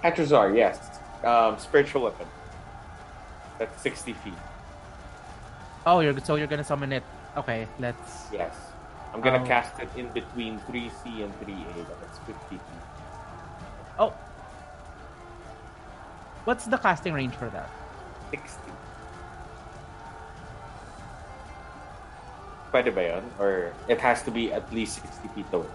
Atrazar, 0.03 0.55
yes. 0.55 0.99
Um, 1.23 1.57
spiritual 1.59 2.03
weapon. 2.03 2.27
That's 3.59 3.79
60 3.81 4.13
feet. 4.13 4.33
Oh, 5.85 5.99
you're 5.99 6.17
so 6.19 6.35
you're 6.35 6.47
gonna 6.47 6.63
summon 6.63 6.91
it. 6.91 7.03
Okay, 7.37 7.67
let's. 7.79 8.27
Yes. 8.33 8.55
I'm 9.13 9.21
gonna 9.21 9.43
Oh. 9.43 9.45
cast 9.45 9.79
it 9.79 9.89
in 9.95 10.09
between 10.09 10.59
3C 10.65 11.21
and 11.23 11.33
3A. 11.41 11.85
That's 12.01 12.17
50 12.25 12.57
feet. 12.57 12.61
Oh. 13.99 14.13
What's 16.45 16.65
the 16.65 16.77
casting 16.77 17.13
range 17.13 17.35
for 17.35 17.49
that? 17.49 17.69
60. 18.31 18.71
Pwede 22.73 22.89
ba 22.95 23.03
yun? 23.03 23.23
Or 23.37 23.73
it 23.87 23.99
has 23.99 24.23
to 24.23 24.31
be 24.31 24.51
at 24.53 24.65
least 24.73 25.01
60 25.03 25.27
feet 25.35 25.45
away? 25.53 25.67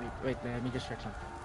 Wait, 0.00 0.10
wait, 0.24 0.36
let 0.44 0.62
me 0.64 0.70
just 0.70 0.88
check 0.88 0.98
something. 1.00 1.35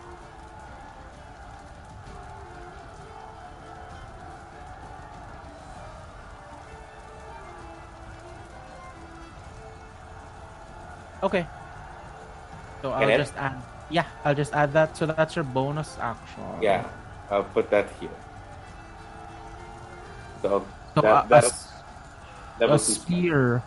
Okay. 11.23 11.45
So 12.81 12.91
I'll 12.91 13.07
Can 13.07 13.17
just 13.19 13.35
add. 13.37 13.55
Yeah, 13.89 14.05
I'll 14.25 14.35
just 14.35 14.53
add 14.53 14.73
that. 14.73 14.97
So 14.97 15.05
that's 15.05 15.35
your 15.35 15.45
bonus 15.45 15.97
action. 16.01 16.43
Yeah, 16.61 16.85
I'll 17.29 17.43
put 17.43 17.69
that 17.69 17.87
here. 17.99 18.09
So, 20.41 20.65
So 20.95 21.01
that, 21.01 21.29
a- 21.29 21.47
a, 21.47 21.51
level 22.59 22.75
a 22.75 22.79
spear 22.79 23.61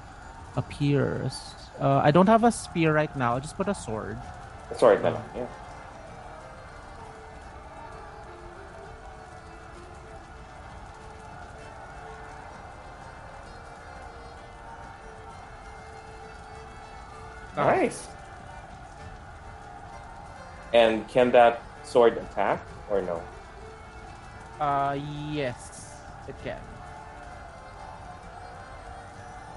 appears. 0.56 1.54
Uh, 1.80 2.00
I 2.02 2.10
don't 2.10 2.26
have 2.28 2.42
a 2.44 2.50
spear 2.52 2.92
right 2.94 3.14
now. 3.16 3.34
I'll 3.34 3.40
just 3.40 3.56
put 3.56 3.68
a 3.68 3.74
sword. 3.74 4.18
Sorry, 4.74 4.98
na 5.02 5.10
lang. 5.14 5.24
Yeah. 5.34 5.46
Nice. 17.84 18.08
And 20.72 21.06
can 21.06 21.30
that 21.32 21.60
sword 21.84 22.16
attack 22.16 22.64
or 22.88 23.02
no? 23.02 23.20
Uh, 24.58 24.96
yes, 25.30 26.00
it 26.26 26.34
can. 26.42 26.60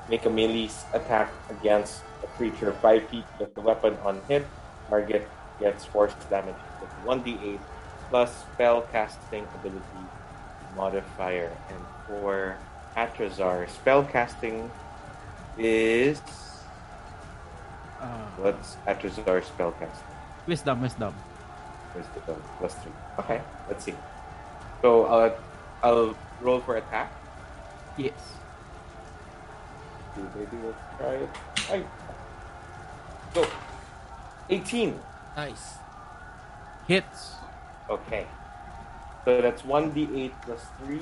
Make 0.09 0.25
a 0.25 0.29
melee 0.29 0.69
attack 0.93 1.31
against 1.49 2.03
a 2.21 2.27
creature 2.35 2.73
5 2.73 3.07
feet 3.07 3.23
with 3.39 3.55
the 3.55 3.61
weapon 3.61 3.95
on 4.03 4.19
hit. 4.27 4.45
Target 4.89 5.27
gets 5.61 5.85
force 5.85 6.13
damage 6.29 6.59
with 6.81 6.91
1d8 7.07 7.59
plus 8.09 8.43
spell 8.43 8.81
casting 8.91 9.47
ability 9.55 10.03
modifier. 10.75 11.55
And 11.69 11.79
for 12.07 12.57
Atrazar, 12.97 13.69
spell 13.69 14.03
casting 14.03 14.69
is. 15.57 16.19
Uh, 18.01 18.05
What's 18.37 18.77
Atrazar 18.85 19.43
spell 19.43 19.71
casting? 19.73 20.17
wisdom, 20.47 20.81
wisdom. 20.81 21.13
Where's 21.93 22.07
oh, 22.29 22.37
plus 22.57 22.73
3? 22.75 22.91
Okay, 23.19 23.41
let's 23.67 23.83
see. 23.83 23.93
So 24.81 25.05
uh, 25.05 25.35
I'll 25.83 26.15
roll 26.41 26.59
for 26.61 26.77
attack. 26.77 27.11
Yes. 27.97 28.13
See, 30.15 30.21
Maybe 30.35 30.57
let's 30.63 30.77
try 30.97 31.13
it. 31.13 31.29
Right. 31.69 31.87
Go. 33.33 33.47
18. 34.49 34.99
Nice. 35.35 35.73
Hits. 36.87 37.33
Okay. 37.89 38.25
So 39.25 39.41
that's 39.41 39.61
1d8 39.63 40.31
plus 40.43 40.61
3. 40.85 40.99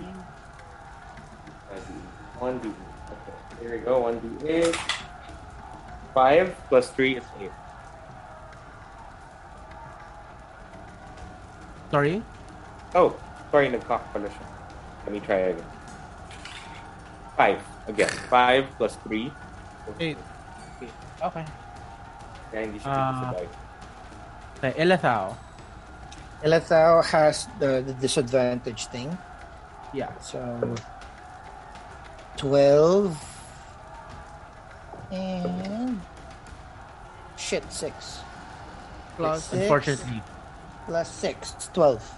1d8. 2.39 2.65
Okay. 2.65 3.61
Here 3.61 3.71
we 3.71 3.79
go. 3.79 4.01
1d8. 4.01 4.94
5 6.15 6.55
plus 6.71 6.89
3 6.95 7.17
is 7.19 7.25
8. 7.41 7.51
Sorry. 11.91 12.23
Oh, 12.95 13.13
sorry, 13.51 13.67
nag-cock 13.69 14.01
pala 14.15 14.31
siya. 14.31 14.45
Let 15.05 15.11
me 15.11 15.19
try 15.19 15.51
again. 15.51 15.69
5. 17.37 17.59
Again. 17.91 18.11
5 18.31 18.77
plus 18.79 18.95
3. 19.03 19.31
Eight. 19.99 20.17
Okay. 21.21 21.45
Kaya 22.51 22.61
hindi 22.63 22.79
siya 22.79 22.89
Ah. 22.89 23.35
survive. 23.35 23.53
Okay, 24.55 24.73
Elethao. 24.79 25.35
Elethao 26.41 27.03
has 27.05 27.47
the, 27.59 27.83
the 27.83 27.93
disadvantage 27.99 28.87
thing. 28.87 29.11
Yeah. 29.91 30.11
So 30.19 30.39
12 32.39 33.11
and 35.11 36.01
shit 37.37 37.63
6 37.71 38.19
Plus. 39.17 39.43
Six. 39.45 39.61
Unfortunately. 39.61 40.21
plus 40.85 41.09
6 41.11 41.69
12 41.73 42.13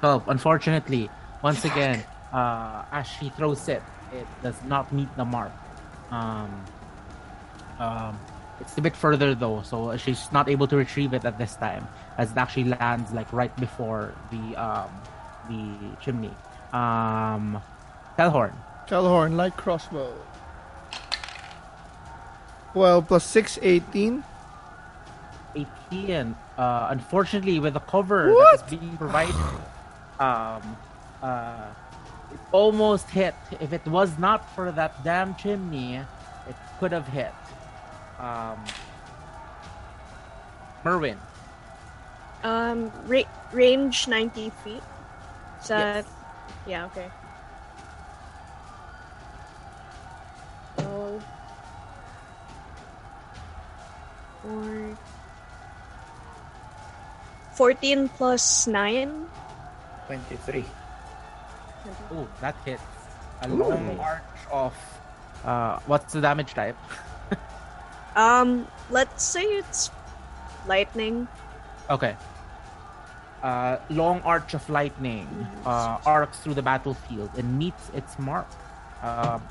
12. 0.00 0.28
Unfortunately, 0.28 1.10
once 1.42 1.64
again, 1.64 2.04
uh, 2.32 2.84
as 2.92 3.06
she 3.06 3.30
throws 3.30 3.68
it, 3.68 3.82
it 4.12 4.26
does 4.42 4.56
not 4.64 4.92
meet 4.92 5.08
the 5.16 5.24
mark. 5.24 5.52
Um, 6.10 6.64
um, 7.78 8.18
it's 8.60 8.76
a 8.76 8.80
bit 8.80 8.96
further 8.96 9.34
though, 9.34 9.62
so 9.62 9.96
she's 9.96 10.30
not 10.32 10.48
able 10.48 10.66
to 10.68 10.76
retrieve 10.76 11.14
it 11.14 11.24
at 11.24 11.38
this 11.38 11.56
time, 11.56 11.86
as 12.18 12.30
it 12.32 12.36
actually 12.36 12.64
lands 12.64 13.12
like 13.12 13.32
right 13.32 13.54
before 13.56 14.14
the 14.30 14.56
um, 14.56 14.90
the 15.48 15.96
chimney. 16.02 16.34
Um, 16.72 17.60
Telhorn. 18.18 18.52
Calhorn, 18.88 19.36
light 19.36 19.56
crossbow. 19.56 20.12
12 22.76 23.08
plus 23.08 23.24
6, 23.24 23.58
18. 23.62 24.22
18. 25.90 26.36
Uh, 26.58 26.88
unfortunately, 26.90 27.58
with 27.58 27.72
the 27.72 27.80
cover 27.80 28.34
What? 28.34 28.68
that 28.68 28.70
is 28.70 28.78
being 28.78 28.98
provided, 28.98 29.34
um, 30.20 30.76
uh, 31.22 31.72
it 32.30 32.38
almost 32.52 33.08
hit. 33.08 33.34
If 33.60 33.72
it 33.72 33.86
was 33.86 34.18
not 34.18 34.44
for 34.54 34.70
that 34.72 35.02
damn 35.02 35.34
chimney, 35.36 36.04
it 36.46 36.56
could 36.78 36.92
have 36.92 37.08
hit. 37.08 37.32
Um, 38.20 38.62
Merwin. 40.84 41.16
Um, 42.44 42.92
ra- 43.06 43.32
range 43.52 44.06
90 44.06 44.50
feet. 44.62 44.82
Is 45.62 45.68
that... 45.68 46.04
Yes. 46.04 46.06
Yeah, 46.66 46.84
okay. 46.92 47.08
Four... 54.46 54.96
14 57.54 58.08
plus 58.10 58.66
9? 58.66 59.26
23 60.06 60.64
Oh, 62.12 62.28
that 62.40 62.54
hits. 62.64 62.82
A 63.42 63.48
long 63.48 63.98
arch 63.98 64.22
of. 64.50 64.74
Uh, 65.44 65.78
what's 65.86 66.12
the 66.12 66.20
damage 66.20 66.54
type? 66.54 66.76
Um, 68.16 68.66
let's 68.88 69.22
say 69.22 69.42
it's 69.42 69.90
lightning. 70.66 71.28
Okay. 71.90 72.16
Uh, 73.42 73.76
long 73.90 74.22
arch 74.22 74.54
of 74.54 74.66
lightning 74.70 75.28
uh, 75.66 75.98
arcs 76.06 76.40
through 76.40 76.54
the 76.54 76.62
battlefield 76.62 77.28
and 77.36 77.58
meets 77.58 77.90
its 77.92 78.18
mark, 78.18 78.48
um, 79.02 79.42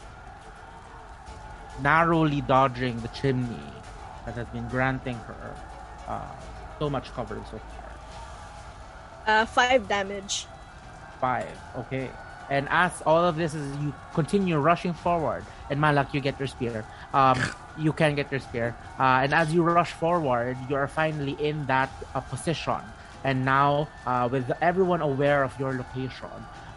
narrowly 1.84 2.42
dodging 2.42 3.00
the 3.02 3.08
chimney 3.10 3.70
that 4.26 4.36
has 4.36 4.48
been 4.48 4.68
granting 4.68 5.16
her 5.16 5.56
uh, 6.08 6.22
so 6.80 6.90
much 6.90 7.12
cover 7.14 7.42
so 7.52 7.60
far. 7.60 9.42
Uh, 9.42 9.46
5 9.46 9.88
damage. 9.88 10.46
Five. 11.20 11.50
Okay. 11.78 12.10
And 12.50 12.68
as 12.70 13.02
all 13.06 13.26
of 13.26 13.38
this 13.38 13.56
is, 13.56 13.66
you 13.78 13.94
continue 14.14 14.58
rushing 14.58 14.94
forward, 14.94 15.44
and 15.70 15.82
Malak, 15.82 16.14
you 16.14 16.22
get 16.22 16.38
your 16.38 16.48
spear. 16.48 16.86
Um, 17.14 17.42
you 17.78 17.92
can 17.92 18.14
get 18.14 18.30
your 18.32 18.40
spear. 18.40 18.76
Uh, 19.00 19.26
and 19.26 19.34
as 19.34 19.54
you 19.54 19.64
rush 19.64 19.92
forward, 19.92 20.58
you 20.70 20.76
are 20.76 20.88
finally 20.88 21.36
in 21.40 21.66
that 21.66 21.90
uh, 22.14 22.22
position. 22.22 22.82
And 23.24 23.44
now, 23.44 23.88
uh, 24.06 24.30
with 24.32 24.52
everyone 24.62 25.02
aware 25.02 25.44
of 25.44 25.60
your 25.60 25.74
location, 25.74 26.30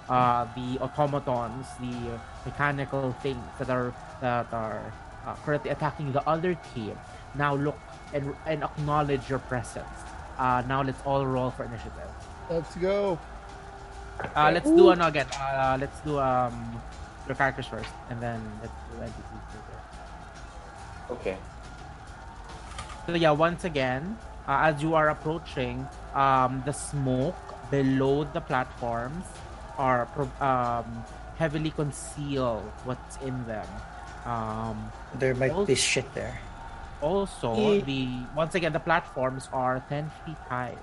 uh, 0.09 0.47
the 0.57 0.81
automatons, 0.81 1.67
the 1.81 2.19
mechanical 2.47 3.13
things 3.21 3.45
that 3.59 3.69
are 3.69 3.93
that 4.23 4.49
are 4.53 4.81
uh, 5.27 5.35
currently 5.45 5.71
attacking 5.71 6.13
the 6.13 6.27
other 6.27 6.57
team, 6.75 6.97
now 7.39 7.55
look 7.55 7.79
and 8.13 8.35
and 8.47 8.63
acknowledge 8.65 9.29
your 9.31 9.39
presence. 9.39 9.87
Uh, 10.39 10.63
now 10.69 10.83
let's 10.83 11.01
all 11.07 11.25
roll 11.27 11.51
for 11.51 11.65
initiative. 11.65 12.11
Let's 12.51 12.75
go. 12.77 13.19
Uh, 14.35 14.51
let's 14.53 14.67
do 14.67 14.91
ano 14.91 15.07
again. 15.07 15.27
Uh, 15.39 15.79
let's 15.81 15.99
do 16.03 16.19
um 16.19 16.53
your 17.27 17.37
characters 17.39 17.67
first, 17.71 17.91
and 18.11 18.19
then 18.21 18.43
let's 18.61 18.75
do 18.91 18.99
entities 18.99 19.45
later. 19.55 19.79
Okay. 21.15 21.37
So 23.07 23.15
yeah, 23.15 23.31
once 23.33 23.65
again, 23.65 24.19
uh, 24.47 24.69
as 24.69 24.83
you 24.83 24.95
are 24.95 25.09
approaching, 25.09 25.87
um, 26.15 26.63
the 26.67 26.73
smoke 26.73 27.39
below 27.71 28.25
the 28.25 28.41
platforms 28.41 29.25
are 29.79 30.07
pro- 30.13 30.35
um 30.43 31.05
heavily 31.39 31.71
conceal 31.71 32.61
what's 32.85 33.17
in 33.23 33.39
them. 33.47 33.69
Um, 34.27 34.91
there 35.15 35.35
might 35.39 35.53
Also- 35.55 35.67
be 35.71 35.79
shit 35.79 36.05
there 36.15 36.41
also 37.01 37.55
Eh. 37.55 37.81
the 37.87 38.09
once 38.35 38.55
again 38.55 38.73
the 38.73 38.81
platforms 38.83 39.49
are 39.53 39.83
10 39.89 40.11
feet 40.27 40.37
high 40.49 40.75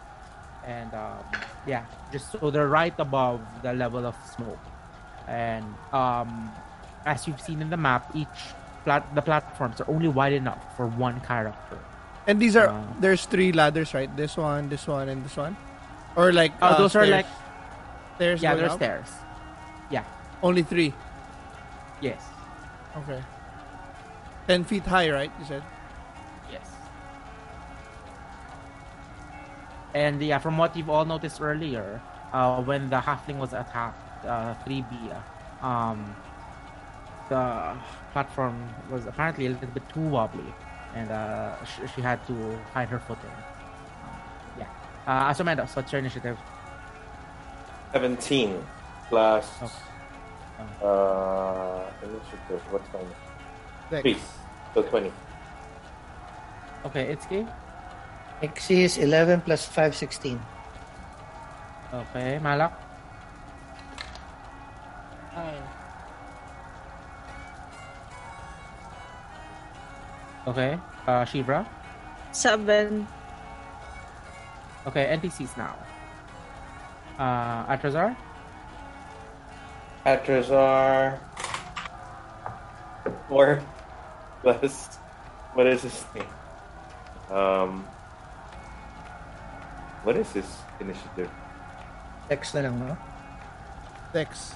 and 0.65 0.93
um, 0.93 1.19
yeah 1.67 1.83
just 2.11 2.31
so 2.31 2.49
they're 2.49 2.67
right 2.71 2.93
above 2.99 3.41
the 3.61 3.73
level 3.73 4.05
of 4.05 4.15
smoke 4.35 4.59
and 5.27 5.65
um, 5.93 6.51
as 7.05 7.27
you've 7.27 7.41
seen 7.41 7.61
in 7.61 7.69
the 7.69 7.77
map 7.77 8.09
each 8.15 8.39
plat- 8.83 9.05
the 9.13 9.21
platforms 9.21 9.81
are 9.81 9.89
only 9.89 10.07
wide 10.07 10.33
enough 10.33 10.61
for 10.77 10.87
one 10.87 11.19
character 11.21 11.77
And 12.25 12.41
these 12.41 12.57
are 12.57 12.73
Uh, 12.73 12.81
there's 12.97 13.29
three 13.29 13.53
ladders, 13.53 13.93
right? 13.93 14.09
This 14.17 14.33
one, 14.33 14.65
this 14.73 14.89
one, 14.89 15.13
and 15.13 15.21
this 15.21 15.37
one, 15.37 15.53
or 16.17 16.33
like 16.33 16.57
Uh, 16.57 16.73
uh, 16.73 16.77
those 16.81 16.97
are 16.97 17.05
like- 17.05 17.29
stairs. 18.17 18.41
yeah 18.41 18.55
there's 18.57 18.73
stairs 18.73 19.09
Only 20.43 20.61
three. 20.65 20.89
yes 22.01 22.21
Okay. 22.97 23.21
Ten 24.47 24.63
feet 24.63 24.85
high, 24.85 25.09
right? 25.09 25.31
You 25.39 25.45
said. 25.45 25.63
And 29.95 30.21
yeah 30.21 30.37
from 30.37 30.57
what 30.57 30.75
you've 30.75 30.89
all 30.89 31.05
noticed 31.05 31.39
earlier 31.41 32.01
uh, 32.33 32.61
when 32.61 32.89
the 32.89 32.97
halfling 32.97 33.37
was 33.39 33.53
attacked 33.53 34.25
uh, 34.25 34.53
3b 34.67 34.93
um, 35.63 36.13
the 37.29 37.75
platform 38.13 38.69
was 38.91 39.05
apparently 39.07 39.47
a 39.47 39.49
little 39.49 39.69
bit 39.69 39.87
too 39.89 40.01
wobbly 40.15 40.53
and 40.95 41.09
uh, 41.09 41.55
sh- 41.65 41.89
she 41.95 42.01
had 42.01 42.19
to 42.27 42.35
find 42.73 42.89
her 42.89 42.99
footing 42.99 43.31
um, 44.03 44.11
yeah 44.59 44.67
uh, 45.07 45.31
Asomedos, 45.33 45.75
what's 45.75 45.91
your 45.91 45.99
initiative 45.99 46.37
17 47.93 48.61
plus 49.09 49.49
Okay. 50.57 50.85
uh 50.87 51.83
initiative. 52.01 52.61
What's 52.71 52.87
my 52.93 53.01
Dex. 53.91 54.01
Please. 54.03 54.23
so 54.73 54.81
20. 54.83 55.11
okay 56.85 57.11
it's 57.11 57.25
game 57.25 57.47
XC 58.53 58.83
is 58.83 58.97
11 58.97 59.41
plus 59.41 59.65
5, 59.65 59.95
16. 59.95 60.39
okay 61.93 62.39
Malak 62.43 62.73
okay 70.47 70.77
uh, 71.07 71.23
Shivra 71.25 71.65
Seven. 72.31 73.07
okay 74.85 75.15
NPCs 75.15 75.55
now 75.57 75.73
uh, 77.17 77.71
Atrazar 77.71 78.13
Atrazar. 80.05 81.17
4 83.27 83.61
plus. 84.41 84.99
What 85.55 85.67
is 85.67 85.81
his 85.87 86.03
name? 86.13 86.27
Um. 87.31 87.87
What 90.05 90.15
is 90.21 90.29
his 90.37 90.45
initiative? 90.79 91.29
X 92.29 92.53
na 92.53 92.61
lang, 92.69 92.77
no? 92.77 92.93
Dex. 94.13 94.53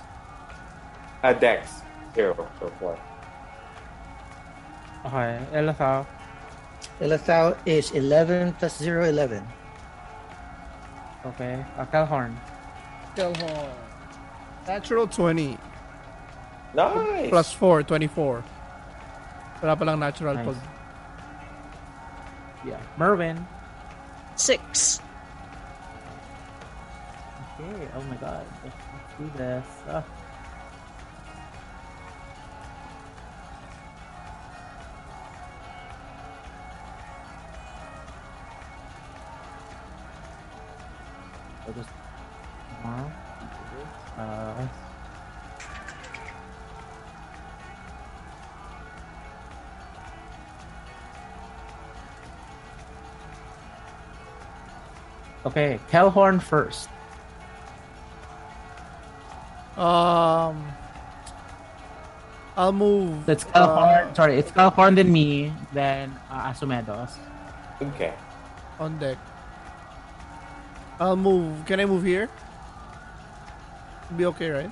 Uh, 1.26 1.34
Dex. 1.34 1.82
Zero 2.14 2.48
so 2.62 2.70
far. 2.80 2.98
okay 5.06 5.40
Elathal 5.54 6.06
Elathau 7.00 7.56
is 7.66 7.92
11 7.92 8.54
plus 8.60 8.76
0, 8.78 9.06
11. 9.08 9.46
okay 11.26 11.64
uh, 11.78 11.86
Calhorn 11.88 12.36
Telhorn. 13.16 13.72
Natural 14.68 15.08
20. 15.08 15.58
Nice. 16.76 17.30
Plus 17.30 17.50
4, 17.54 17.84
24. 17.84 18.44
Wala 19.64 19.74
palang 19.76 19.98
natural 19.98 20.36
Nice. 20.36 20.46
pag... 20.46 20.58
yeah 22.66 22.82
Merwin 22.98 23.40
Six. 24.36 25.00
Okay, 27.62 27.88
oh 27.94 28.02
my 28.04 28.16
god. 28.16 28.46
Let's, 28.64 28.76
do 29.18 29.30
this. 29.36 29.66
Ah. 29.90 30.04
So 41.66 41.74
just 41.74 41.90
one, 42.82 43.12
uh, 44.18 44.68
Okay, 55.46 55.80
Kelhorn 55.90 56.42
first. 56.42 56.90
Um... 59.80 60.68
I'll 62.58 62.74
move... 62.74 63.26
So 63.26 63.32
it's 63.32 63.46
uh, 63.56 63.68
Calhorn. 63.68 64.16
sorry, 64.16 64.38
it's 64.38 64.52
Calhorn 64.52 64.96
than 64.96 65.10
me, 65.12 65.54
then 65.72 66.14
uh, 66.30 66.52
Asumedos. 66.52 67.16
Okay. 67.82 68.14
on 68.80 69.00
deck. 69.00 69.18
I'll 71.00 71.16
move. 71.16 71.66
Can 71.66 71.80
I 71.80 71.86
move 71.86 72.04
here? 72.04 72.28
Be 74.18 74.26
okay, 74.26 74.50
right? 74.50 74.72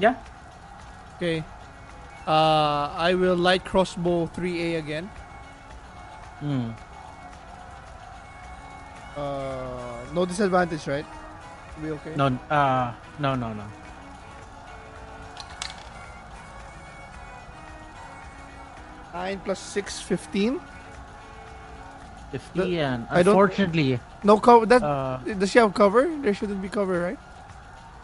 Yeah. 0.00 0.16
Okay. 1.16 1.44
Uh, 2.26 2.90
I 2.96 3.14
will 3.14 3.36
light 3.36 3.64
crossbow 3.64 4.26
3A 4.34 4.78
again. 4.78 5.10
Mm. 6.42 6.74
Uh, 9.16 9.98
no 10.14 10.26
disadvantage, 10.26 10.86
right? 10.88 11.06
Be 11.78 11.90
okay. 11.90 12.14
No, 12.16 12.26
uh, 12.50 12.92
no, 13.18 13.34
no, 13.34 13.52
no. 13.52 13.64
Nine 19.14 19.40
plus 19.44 19.58
six, 19.58 20.00
15. 20.00 20.60
50 22.30 22.78
and 22.78 23.06
I 23.10 23.20
unfortunately, 23.20 23.98
No 24.22 24.38
cover. 24.38 24.66
That 24.66 24.82
uh, 24.82 25.18
does 25.38 25.50
she 25.50 25.58
have 25.58 25.74
cover? 25.74 26.06
There 26.22 26.32
shouldn't 26.32 26.62
be 26.62 26.68
cover, 26.68 27.00
right? 27.00 27.18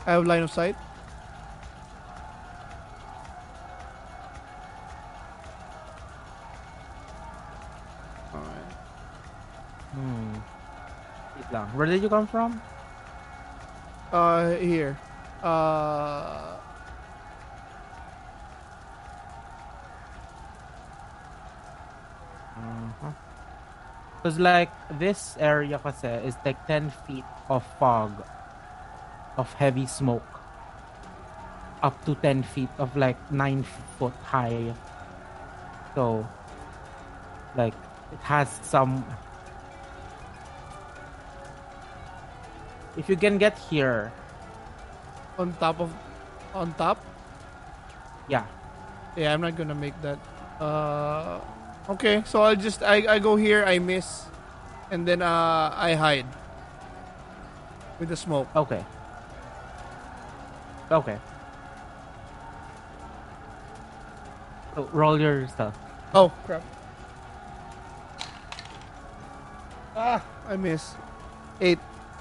I 0.07 0.12
have 0.12 0.26
line 0.26 0.42
of 0.42 0.50
sight. 0.50 0.74
Alright. 8.35 8.72
hmm. 9.94 10.35
Wait 11.37 11.52
lang. 11.52 11.66
Where 11.76 11.87
did 11.87 12.02
you 12.02 12.09
come 12.09 12.26
from? 12.26 12.61
Uh, 14.12 14.51
here. 14.57 14.99
Uh, 15.42 16.57
Because 24.27 24.42
like 24.42 24.75
this 24.99 25.38
area 25.38 25.79
kasi 25.79 26.11
is 26.27 26.35
like 26.42 26.59
10 26.66 26.90
feet 27.07 27.23
of 27.47 27.62
fog 27.79 28.11
of 29.38 29.47
heavy 29.55 29.87
smoke. 29.87 30.27
Up 31.79 31.95
to 32.11 32.19
10 32.19 32.42
feet 32.42 32.75
of 32.83 32.97
like 32.99 33.14
9 33.31 33.62
foot 33.95 34.19
high. 34.27 34.75
So 35.95 36.26
like 37.55 37.78
it 38.11 38.18
has 38.26 38.51
some 38.66 39.07
if 42.97 43.09
you 43.09 43.16
can 43.16 43.38
get 43.38 43.59
here 43.59 44.12
on 45.38 45.53
top 45.61 45.80
of, 45.80 45.92
on 46.55 46.72
top. 46.74 46.99
yeah 48.28 48.44
Yeah, 49.16 49.32
I'm 49.32 49.40
not 49.40 49.57
gonna 49.57 49.74
make 49.74 49.97
that. 50.03 50.18
Uh, 50.61 51.40
okay, 51.88 52.22
so 52.24 52.42
I'll 52.42 52.57
just 52.57 52.82
I, 52.82 53.16
I 53.16 53.18
go 53.18 53.36
here, 53.36 53.64
I 53.64 53.78
miss, 53.78 54.24
and 54.90 55.07
then 55.09 55.20
uh 55.22 55.72
I 55.76 55.94
hide 55.94 56.26
with 58.01 58.09
the 58.09 58.16
smoke. 58.16 58.49
okay 58.55 58.84
okay 60.92 61.18
so 64.76 64.88
roll 64.92 65.18
your 65.18 65.49
stuff 65.49 65.74
Oh 66.14 66.30
crap! 66.47 66.62
Ah, 69.97 70.22
I 70.49 70.57
miss. 70.57 70.94
Eight. 71.61 71.80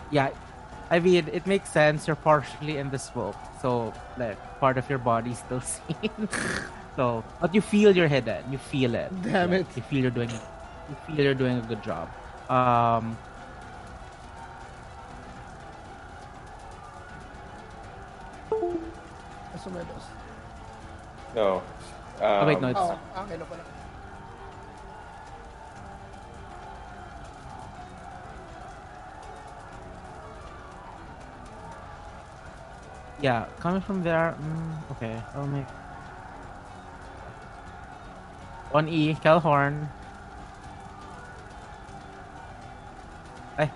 yeah 0.09 0.32
i 0.91 0.99
mean 0.99 1.27
it 1.31 1.45
makes 1.47 1.69
sense 1.69 2.07
you're 2.07 2.15
partially 2.15 2.77
in 2.77 2.89
the 2.91 2.99
smoke 2.99 3.36
so 3.61 3.93
like 4.17 4.38
part 4.59 4.77
of 4.77 4.89
your 4.89 4.99
body's 4.99 5.39
still 5.39 5.61
seen 5.75 6.29
so 6.95 7.23
but 7.41 7.53
you 7.55 7.61
feel 7.61 7.95
your 7.95 8.07
head 8.07 8.23
hidden 8.25 8.51
you 8.51 8.57
feel 8.57 8.95
it 8.95 9.09
Damn 9.23 9.51
Like, 9.51 9.61
it. 9.61 9.67
you 9.77 9.81
feel 9.83 10.01
you're 10.01 10.11
doing 10.11 10.29
you 10.29 10.95
feel 11.07 11.23
you're 11.25 11.33
doing 11.33 11.57
a 11.57 11.61
good 11.61 11.83
job 11.83 12.07
um 12.49 13.17
Asumedos. 19.55 20.05
No. 21.36 21.57
Um, 21.57 21.63
oh 22.21 22.45
wait 22.47 22.61
no 22.61 22.67
it's 22.69 22.79
Oh, 22.79 22.99
okay 23.23 23.36
na 23.38 23.45
pala. 23.45 23.63
Yeah, 33.22 33.45
coming 33.59 33.82
from 33.82 34.03
there. 34.03 34.36
Mm, 34.39 34.91
okay, 34.91 35.22
I'll 35.34 35.47
make 35.47 35.66
one 38.72 38.89
E. 38.89 39.16
Kelhorn. 39.24 39.88
Hey. 43.57 43.72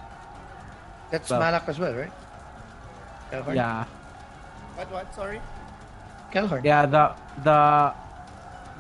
That's 1.12 1.30
Well- 1.30 1.40
Malak 1.40 1.68
as 1.70 1.80
well, 1.80 1.94
right? 1.96 2.12
Kelhorn? 3.32 3.56
Yeah, 3.56 3.86
What? 4.76 4.92
What? 4.92 5.16
Sorry. 5.16 5.42
Kelhorn. 6.34 6.64
yeah. 6.64 6.86
The 6.86 7.16
the 7.44 7.94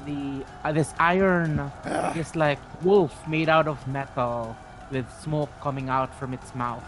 the 0.06 0.46
uh, 0.64 0.72
this 0.72 0.94
iron, 1.00 1.72
this 2.14 2.36
like 2.36 2.60
wolf 2.84 3.14
made 3.28 3.50
out 3.50 3.68
of 3.68 3.80
metal 3.88 4.56
with 4.92 5.06
smoke 5.22 5.50
coming 5.62 5.90
out 5.90 6.14
from 6.20 6.34
its 6.34 6.54
mouth 6.56 6.84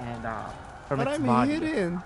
and 0.00 0.24
uh, 0.24 0.44
from 0.86 0.98
But 0.98 1.08
its 1.08 1.18
I'm 1.18 1.26
body. 1.26 1.50
hidden. 1.54 2.02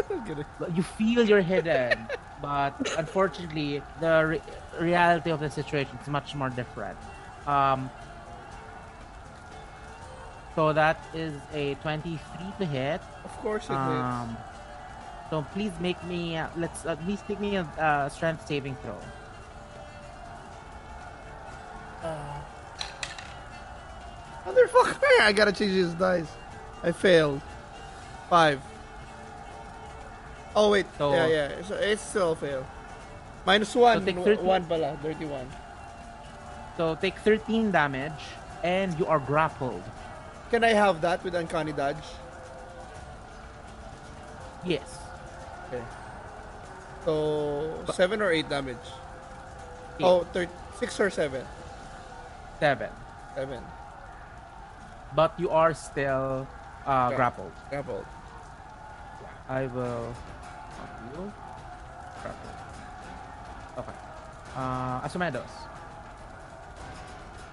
You 0.74 0.82
feel 0.82 1.26
you're 1.26 1.42
hidden, 1.42 2.06
but 2.40 2.74
unfortunately, 2.96 3.82
the 4.00 4.26
re- 4.26 4.42
reality 4.80 5.30
of 5.30 5.40
the 5.40 5.50
situation 5.50 5.98
is 6.00 6.08
much 6.08 6.34
more 6.34 6.50
different. 6.50 6.98
Um, 7.46 7.90
so 10.54 10.72
that 10.72 11.02
is 11.14 11.34
a 11.54 11.74
23 11.76 12.18
to 12.58 12.64
hit. 12.64 13.00
Of 13.24 13.32
course 13.38 13.64
it 13.64 13.72
is. 13.72 13.78
Um, 13.78 14.36
so 15.30 15.46
please 15.52 15.72
make 15.80 16.02
me 16.04 16.36
uh, 16.36 16.48
let's 16.56 16.84
at 16.86 17.04
least 17.06 17.28
make 17.28 17.40
me 17.40 17.56
a 17.56 17.62
uh, 17.62 18.08
strength 18.08 18.46
saving 18.46 18.76
throw. 18.82 18.98
Motherfucker! 24.44 24.98
I 25.20 25.32
gotta 25.32 25.52
change 25.52 25.72
these 25.72 25.94
dice. 25.94 26.30
I 26.82 26.92
failed. 26.92 27.40
Five. 28.28 28.60
Oh 30.54 30.70
wait. 30.70 30.86
So- 30.98 31.12
yeah, 31.14 31.26
yeah. 31.26 31.62
So 31.62 31.74
it's 31.76 32.02
still 32.02 32.32
a 32.32 32.36
fail. 32.36 32.66
Minus 33.46 33.74
one. 33.74 34.04
take 34.04 34.16
w- 34.16 34.36
13. 34.36 34.46
one 34.46 34.64
pala. 34.66 34.96
Dirty 35.02 35.24
one. 35.26 35.48
So 36.76 36.94
take 36.94 37.18
13 37.18 37.70
damage, 37.70 38.22
and 38.62 38.96
you 38.98 39.06
are 39.06 39.18
grappled. 39.18 39.82
Can 40.50 40.62
I 40.64 40.72
have 40.74 41.00
that 41.00 41.22
with 41.24 41.34
uncanny 41.34 41.72
dodge? 41.72 41.96
Yes. 44.64 44.98
Okay. 45.68 45.82
So 47.04 47.82
seven 47.92 48.22
or 48.22 48.30
eight 48.30 48.48
damage. 48.48 48.76
Eight. 49.98 50.04
Oh, 50.06 50.24
thir- 50.32 50.48
six 50.78 50.98
or 51.00 51.10
seven. 51.10 51.44
Seven. 52.60 52.90
Seven. 53.34 53.62
But 55.16 55.34
you 55.38 55.50
are 55.50 55.74
still 55.74 56.46
uh, 56.86 57.10
grappled. 57.10 57.52
Grappled. 57.70 58.06
I 59.48 59.66
will. 59.66 60.14
You. 61.12 61.32
Grappled. 62.22 62.56
Okay. 63.78 63.96
Uh, 64.56 65.00
Asumedos. 65.02 65.52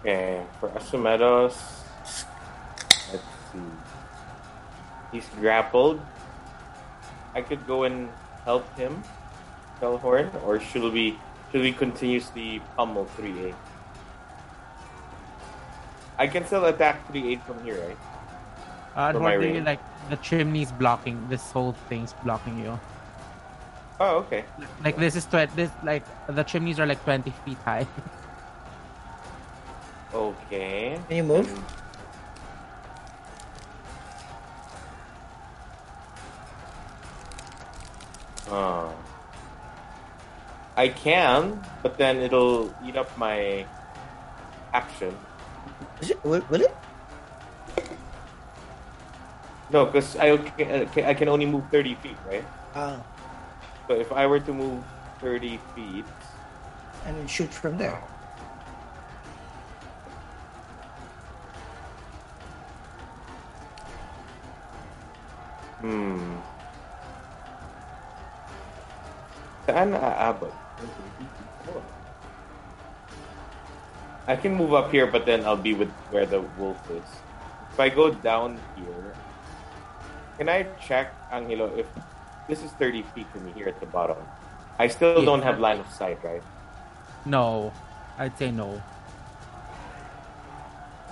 Okay, 0.02 0.43
for 0.60 0.70
Asumedos, 0.70 1.56
let's 3.12 3.30
see. 3.52 3.60
He's 5.12 5.28
grappled. 5.39 6.00
I 7.36 7.41
could 7.41 7.66
go 7.68 7.84
and 7.84 8.10
help 8.45 8.64
him, 8.78 9.04
Telhorn, 9.82 10.32
or 10.45 10.60
should 10.60 10.91
we 10.93 11.20
should 11.52 11.62
we 11.62 11.74
continuously 11.74 12.62
pummel 12.78 13.08
3A? 13.18 13.54
I 16.18 16.28
can 16.28 16.45
still 16.45 16.66
attack 16.66 17.08
3A 17.12 17.41
from 17.43 17.64
here, 17.64 17.80
right? 17.80 17.97
Uh, 18.95 19.14
For 19.14 19.20
my 19.20 19.34
unfortunately, 19.34 19.62
like 19.62 19.80
the 20.10 20.18
chimney's 20.18 20.72
blocking. 20.72 21.28
This 21.30 21.52
whole 21.52 21.74
thing's 21.88 22.14
blocking 22.24 22.60
you. 22.60 22.80
Oh, 24.00 24.18
okay. 24.24 24.45
Like 24.84 24.95
this 24.97 25.16
is 25.16 25.26
tw- 25.26 25.52
this 25.56 25.70
like 25.84 26.04
the 26.28 26.43
chimneys 26.43 26.80
are 26.80 26.86
like 26.88 27.04
20 27.04 27.32
feet 27.43 27.58
high. 27.66 27.86
Okay. 30.14 30.97
Can 31.08 31.18
you 31.18 31.24
move? 31.24 31.47
And- 31.47 31.64
Uh, 38.50 38.89
I 40.76 40.88
can, 40.89 41.62
but 41.84 41.97
then 41.97 42.18
it'll 42.18 42.74
eat 42.86 42.95
up 42.97 43.12
my 43.18 43.66
action. 44.74 45.14
Is 46.02 46.12
it, 46.12 46.24
will, 46.24 46.41
will 46.50 46.62
it? 46.62 46.76
No, 49.72 49.86
because 49.86 50.16
I 50.18 50.38
can, 50.38 51.06
I 51.06 51.14
can 51.14 51.28
only 51.30 51.45
move 51.45 51.66
30 51.70 51.93
feet, 51.95 52.18
right? 52.26 52.45
Ah, 52.74 52.97
So 53.90 53.98
if 53.98 54.14
I 54.14 54.30
were 54.30 54.40
to 54.40 54.54
move 54.54 54.86
30 55.18 55.58
feet, 55.74 56.06
and 57.10 57.18
then 57.18 57.26
shoot 57.26 57.50
from 57.50 57.74
there. 57.82 57.98
hmm. 65.82 66.38
Saan 69.66 69.98
aabot? 69.98 70.54
I 74.30 74.36
can 74.38 74.54
move 74.54 74.78
up 74.78 74.94
here, 74.94 75.10
but 75.10 75.26
then 75.26 75.42
I'll 75.50 75.58
be 75.58 75.74
with 75.74 75.90
where 76.14 76.30
the 76.30 76.46
wolf 76.62 76.78
is. 76.94 77.10
If 77.74 77.80
I 77.82 77.90
go 77.90 78.14
down 78.14 78.62
here, 78.78 79.18
can 80.38 80.46
I 80.46 80.70
check, 80.78 81.10
Angelo, 81.34 81.74
if 81.74 81.90
this 82.50 82.64
is 82.66 82.72
30 82.74 83.04
feet 83.14 83.28
from 83.32 83.45
me 83.45 83.54
here 83.54 83.70
at 83.70 83.80
the 83.80 83.86
bottom? 83.86 84.18
I 84.80 84.88
still 84.89 85.22
Yeah. 85.22 85.26
don't 85.26 85.43
have 85.43 85.60
line 85.60 85.80
of 85.80 85.88
sight, 85.93 86.20
right? 86.24 86.43
no, 87.26 87.72
I'd 88.18 88.36
say 88.38 88.52
no. 88.52 88.82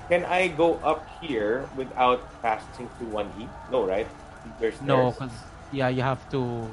Can 0.10 0.26
I 0.26 0.48
go 0.48 0.80
up 0.84 1.06
here 1.22 1.70
without 1.76 2.24
passing 2.42 2.90
through 2.98 3.12
1E? 3.12 3.48
No, 3.72 3.86
right? 3.86 4.08
There's 4.60 4.82
No, 4.82 5.12
because 5.12 5.32
yeah, 5.72 5.90
you 5.90 6.02
have 6.02 6.24
to. 6.32 6.70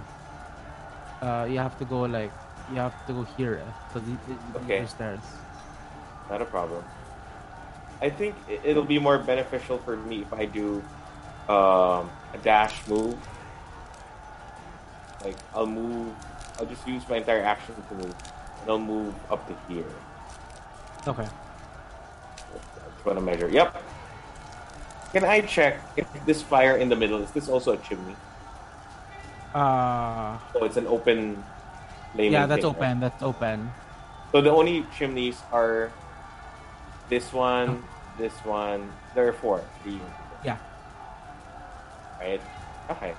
Uh, 1.21 1.47
you 1.51 1.59
have 1.59 1.77
to 1.79 1.85
go 1.85 2.03
like 2.03 2.31
you 2.71 2.77
have 2.79 2.95
to 3.07 3.12
go 3.12 3.25
here 3.37 3.61
because 3.89 4.09
Okay. 4.57 4.79
there's 4.79 4.91
stairs. 4.91 5.25
Not 6.31 6.41
a 6.43 6.45
problem. 6.47 6.85
I 8.01 8.11
think 8.11 8.35
it'll 8.49 8.85
be 8.87 8.99
more 8.99 9.19
beneficial 9.19 9.79
for 9.79 9.97
me 9.97 10.23
if 10.23 10.33
I 10.33 10.45
do 10.47 10.83
um, 11.49 12.11
a 12.33 12.39
dash 12.43 12.87
move. 12.87 13.19
Like 15.25 15.37
I'll 15.55 15.66
move. 15.66 16.12
I'll 16.59 16.66
just 16.66 16.87
use 16.87 17.03
my 17.09 17.16
entire 17.16 17.43
action 17.43 17.75
to 17.89 17.95
move, 17.95 18.14
and 18.61 18.68
I'll 18.70 18.79
move 18.79 19.14
up 19.31 19.47
to 19.49 19.57
here. 19.72 19.85
Okay. 21.09 21.27
That's 22.53 23.05
what 23.05 23.16
I 23.16 23.20
measure. 23.20 23.49
Yep. 23.49 23.83
Can 25.12 25.25
I 25.25 25.41
check 25.41 25.81
if 25.97 26.07
this 26.27 26.43
fire 26.43 26.77
in 26.77 26.89
the 26.89 26.97
middle 26.97 27.22
is 27.22 27.31
this 27.31 27.49
also 27.49 27.72
a 27.72 27.77
chimney? 27.79 28.16
Uh, 29.55 30.39
So 30.53 30.64
it's 30.64 30.77
an 30.77 30.87
open. 30.87 31.43
yeah, 32.18 32.47
that's 32.47 32.62
thing, 32.62 32.72
right? 32.75 32.77
open. 32.77 33.01
That's 33.01 33.22
open. 33.22 33.70
So 34.33 34.41
the 34.41 34.51
only 34.51 34.85
chimneys 34.99 35.39
are 35.53 35.93
this 37.09 37.33
one, 37.33 37.85
this 38.18 38.35
one. 38.45 38.91
There 39.14 39.29
are 39.29 39.33
four. 39.33 39.62
Three. 39.83 40.01
Yeah. 40.45 40.59
Right. 42.18 42.41
Okay. 42.91 43.14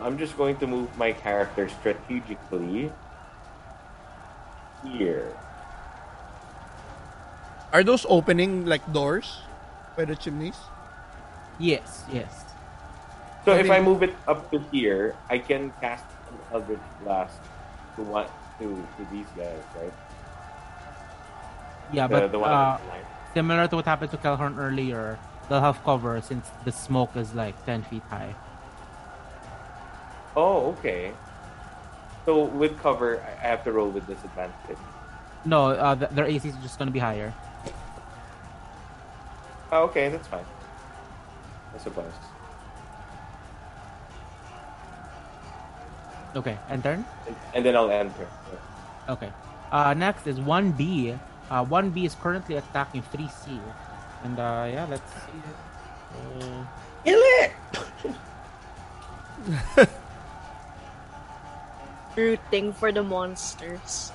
I'm 0.00 0.18
just 0.18 0.36
going 0.36 0.56
to 0.58 0.66
move 0.66 0.90
my 0.98 1.12
character 1.12 1.68
strategically 1.68 2.90
here. 4.84 5.32
Are 7.72 7.82
those 7.82 8.06
opening 8.08 8.66
like 8.66 8.84
doors 8.92 9.40
by 9.96 10.04
the 10.04 10.14
chimneys? 10.16 10.56
Yes, 11.58 12.04
yes. 12.12 12.44
So 13.44 13.52
I 13.52 13.58
if 13.62 13.64
mean- 13.64 13.72
I 13.72 13.80
move 13.80 14.02
it 14.02 14.14
up 14.26 14.50
to 14.50 14.58
here, 14.72 15.14
I 15.30 15.38
can 15.38 15.72
cast 15.80 16.04
an 16.30 16.38
Eldritch 16.52 16.82
Blast 17.02 17.38
to 17.96 18.02
what 18.02 18.30
to 18.58 18.66
to 18.70 19.02
these 19.10 19.28
guys, 19.36 19.62
right? 19.78 19.92
Yeah, 21.92 22.06
The, 22.08 22.14
but 22.26 22.32
the 22.32 22.38
one 22.38 22.50
uh, 22.50 22.54
on 22.54 22.80
the 22.82 22.88
line. 22.88 23.06
similar 23.34 23.68
to 23.68 23.76
what 23.76 23.84
happened 23.84 24.10
to 24.12 24.18
Kelhorn 24.18 24.56
earlier, 24.58 25.18
they'll 25.48 25.60
have 25.60 25.82
cover 25.84 26.18
since 26.20 26.50
the 26.64 26.72
smoke 26.72 27.14
is 27.14 27.34
like 27.34 27.54
10 27.66 27.82
feet 27.92 28.02
high. 28.08 28.34
Oh, 30.36 30.74
okay. 30.78 31.12
So 32.26 32.44
with 32.44 32.78
cover, 32.80 33.20
I 33.20 33.46
I 33.46 33.48
have 33.52 33.64
to 33.64 33.72
roll 33.72 33.88
with 33.90 34.06
disadvantage. 34.06 34.78
No, 35.44 35.76
uh, 35.76 35.94
th- 35.94 36.10
their 36.10 36.24
AC 36.24 36.48
is 36.48 36.56
just 36.62 36.78
gonna 36.78 36.90
be 36.90 36.98
higher. 36.98 37.32
Oh, 39.70 39.84
okay, 39.92 40.08
that's 40.08 40.26
fine. 40.28 40.46
I 41.74 41.78
suppose. 41.78 42.12
Okay, 46.34 46.58
and 46.68 46.82
turn? 46.82 47.04
And 47.54 47.64
then 47.64 47.76
I'll 47.76 47.90
enter. 47.90 48.26
Okay. 49.08 49.30
Uh, 49.70 49.94
next 49.94 50.26
is 50.26 50.38
1B. 50.40 51.18
Uh, 51.50 51.64
1B 51.64 52.06
is 52.06 52.14
currently 52.14 52.56
attacking 52.56 53.02
3C. 53.12 53.60
And 54.24 54.38
uh, 54.38 54.66
yeah, 54.70 54.86
let's 54.88 55.10
see. 55.12 55.42
Uh, 56.40 56.64
Kill 57.04 57.20
it! 57.22 57.52
rooting 62.16 62.72
for 62.72 62.92
the 62.92 63.02
monsters. 63.02 64.12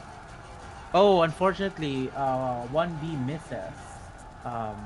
Oh, 0.93 1.21
unfortunately, 1.21 2.09
uh, 2.15 2.65
1B 2.73 3.25
misses. 3.25 3.77
Um, 4.45 4.77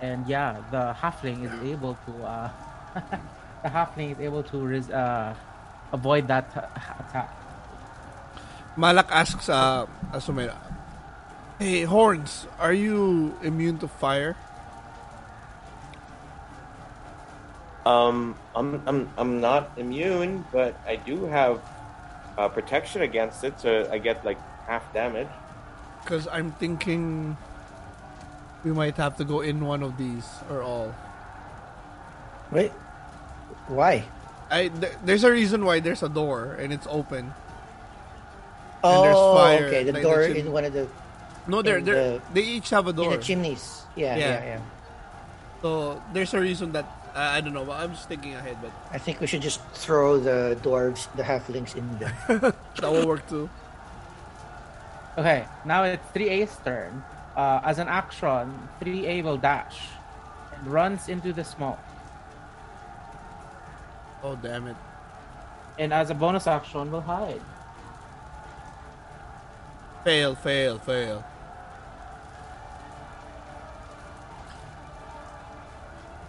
and 0.00 0.26
yeah, 0.26 0.56
the 0.70 0.94
halfling 0.96 1.44
is 1.44 1.52
able 1.72 1.98
to. 2.06 2.12
Uh, 2.24 2.50
the 3.62 3.68
halfling 3.68 4.12
is 4.12 4.20
able 4.20 4.42
to 4.42 4.56
res- 4.64 4.90
uh, 4.90 5.34
avoid 5.92 6.28
that 6.28 6.48
attack. 7.00 7.30
Malak 8.76 9.06
asks 9.10 9.48
uh, 9.48 9.86
Asumera, 10.12 10.56
Hey, 11.58 11.82
Horns, 11.84 12.46
are 12.58 12.72
you 12.72 13.36
immune 13.42 13.78
to 13.78 13.88
fire? 13.88 14.36
Um, 17.86 18.34
I'm 18.56 18.80
I'm 18.86 19.10
I'm 19.18 19.40
not 19.40 19.70
immune, 19.76 20.44
but 20.52 20.74
I 20.86 20.96
do 20.96 21.26
have 21.26 21.60
uh, 22.38 22.48
protection 22.48 23.02
against 23.02 23.44
it, 23.44 23.60
so 23.60 23.88
I 23.92 23.98
get 23.98 24.24
like 24.24 24.38
half 24.66 24.82
damage. 24.94 25.28
Because 26.02 26.26
I'm 26.28 26.52
thinking 26.52 27.36
we 28.64 28.72
might 28.72 28.96
have 28.96 29.16
to 29.18 29.24
go 29.24 29.40
in 29.40 29.64
one 29.66 29.82
of 29.82 29.96
these 29.98 30.24
or 30.50 30.62
all. 30.62 30.94
Wait, 32.50 32.72
why? 33.68 34.04
I 34.50 34.68
th- 34.68 34.92
there's 35.04 35.24
a 35.24 35.30
reason 35.32 35.64
why 35.64 35.80
there's 35.80 36.02
a 36.02 36.08
door 36.08 36.56
and 36.60 36.72
it's 36.72 36.86
open. 36.88 37.32
Oh, 38.84 39.02
there's 39.02 39.16
fire, 39.16 39.66
okay. 39.68 39.84
The 39.84 39.92
like 39.92 40.02
the 40.02 40.08
door 40.08 40.26
chim- 40.28 40.36
in 40.36 40.52
one 40.52 40.64
of 40.64 40.72
the 40.72 40.86
No, 41.48 41.60
they're, 41.62 41.80
they're, 41.80 42.20
the- 42.20 42.22
they 42.32 42.42
each 42.42 42.68
have 42.70 42.86
a 42.86 42.92
door. 42.92 43.12
in 43.12 43.18
the 43.18 43.24
chimneys. 43.24 43.82
Yeah, 43.96 44.16
Yeah. 44.16 44.28
yeah, 44.28 44.44
yeah. 44.44 44.60
So 45.62 46.02
there's 46.12 46.32
a 46.34 46.40
reason 46.40 46.72
that 46.72 46.84
uh, 47.14 47.18
I 47.18 47.40
don't 47.40 47.52
know. 47.52 47.70
I'm 47.70 47.92
just 47.92 48.08
thinking 48.08 48.34
ahead, 48.34 48.56
but 48.60 48.72
I 48.90 48.98
think 48.98 49.20
we 49.20 49.26
should 49.26 49.42
just 49.42 49.60
throw 49.72 50.18
the 50.18 50.58
dwarves, 50.62 51.06
the 51.14 51.22
halflings 51.22 51.76
in 51.76 51.98
there. 51.98 52.16
that 52.80 52.90
will 52.90 53.06
work 53.06 53.28
too. 53.28 53.48
Okay, 55.16 55.46
now 55.64 55.84
it's 55.84 56.04
3A's 56.12 56.56
turn. 56.64 57.04
Uh, 57.36 57.60
as 57.64 57.78
an 57.78 57.86
action, 57.86 58.68
3A 58.80 59.22
will 59.22 59.36
dash 59.36 59.78
and 60.56 60.66
runs 60.66 61.08
into 61.08 61.32
the 61.32 61.44
smoke. 61.44 61.78
Oh 64.22 64.36
damn 64.36 64.66
it! 64.66 64.76
And 65.78 65.92
as 65.92 66.10
a 66.10 66.14
bonus 66.14 66.46
action, 66.46 66.90
will 66.90 67.00
hide. 67.00 67.40
Fail, 70.02 70.34
fail, 70.34 70.78
fail. 70.78 71.24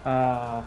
Uh, 0.05 0.61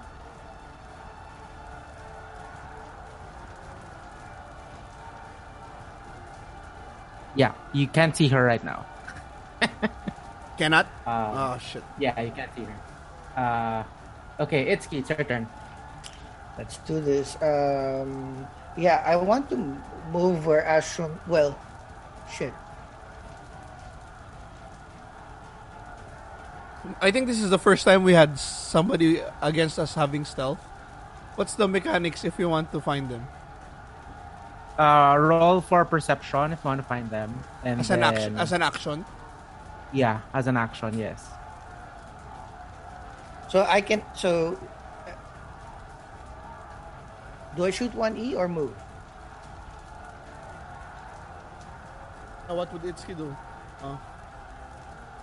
yeah, 7.38 7.54
you 7.72 7.86
can't 7.86 8.14
see 8.16 8.26
her 8.28 8.42
right 8.42 8.62
now. 8.62 8.84
Cannot. 10.58 10.90
Uh, 11.06 11.54
oh 11.54 11.58
shit. 11.62 11.84
yeah, 11.98 12.18
you 12.20 12.34
can't 12.34 12.50
see 12.54 12.66
her. 12.66 12.78
Uh, 13.38 14.42
okay, 14.42 14.74
Itsuki, 14.74 14.98
it's 14.98 15.08
your 15.08 15.22
turn. 15.22 15.46
Let's 16.58 16.78
do 16.78 17.00
this. 17.00 17.38
Um, 17.40 18.44
yeah, 18.76 19.02
I 19.06 19.14
want 19.14 19.48
to 19.50 19.56
move 20.10 20.46
where 20.46 20.66
Ashram. 20.66 21.14
Well, 21.28 21.56
shit. 22.26 22.52
I 27.00 27.12
think 27.12 27.28
this 27.28 27.38
is 27.38 27.50
the 27.50 27.58
first 27.58 27.84
time 27.84 28.02
we 28.02 28.14
had 28.14 28.38
somebody 28.38 29.22
against 29.40 29.78
us 29.78 29.94
having 29.94 30.24
stealth. 30.24 30.58
What's 31.36 31.54
the 31.54 31.68
mechanics 31.68 32.24
if 32.24 32.34
you 32.38 32.48
want 32.48 32.72
to 32.72 32.80
find 32.80 33.08
them? 33.08 33.28
Uh, 34.78 35.16
roll 35.18 35.60
for 35.60 35.84
perception 35.84 36.52
if 36.52 36.62
you 36.62 36.68
want 36.68 36.80
to 36.80 36.86
find 36.86 37.10
them. 37.10 37.34
And 37.64 37.80
As 37.80 37.90
an 37.90 38.00
then, 38.00 38.14
action, 38.14 38.38
as 38.38 38.52
an 38.52 38.62
action. 38.62 39.04
yeah, 39.92 40.20
as 40.32 40.46
an 40.46 40.56
action, 40.56 40.96
yes. 40.96 41.26
So 43.50 43.66
I 43.66 43.80
can. 43.80 44.02
So. 44.14 44.54
uh, 45.08 45.10
Do 47.56 47.64
I 47.66 47.70
shoot 47.74 47.90
one 47.94 48.14
E 48.16 48.36
or 48.38 48.46
move? 48.46 48.70
Now 52.48 52.54
what 52.54 52.72
would 52.72 52.82
Itsuki 52.82 53.16
do? 53.16 53.36
Oh. 53.82 53.98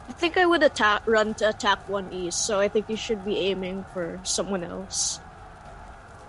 I 0.07 0.11
think 0.13 0.37
I 0.37 0.45
would 0.45 0.61
attack, 0.61 1.01
run 1.07 1.33
to 1.41 1.49
attack 1.49 1.79
one 1.89 2.11
E. 2.13 2.29
so 2.29 2.59
I 2.59 2.67
think 2.67 2.89
you 2.89 2.95
should 2.97 3.25
be 3.25 3.39
aiming 3.49 3.85
for 3.93 4.19
someone 4.23 4.63
else. 4.63 5.19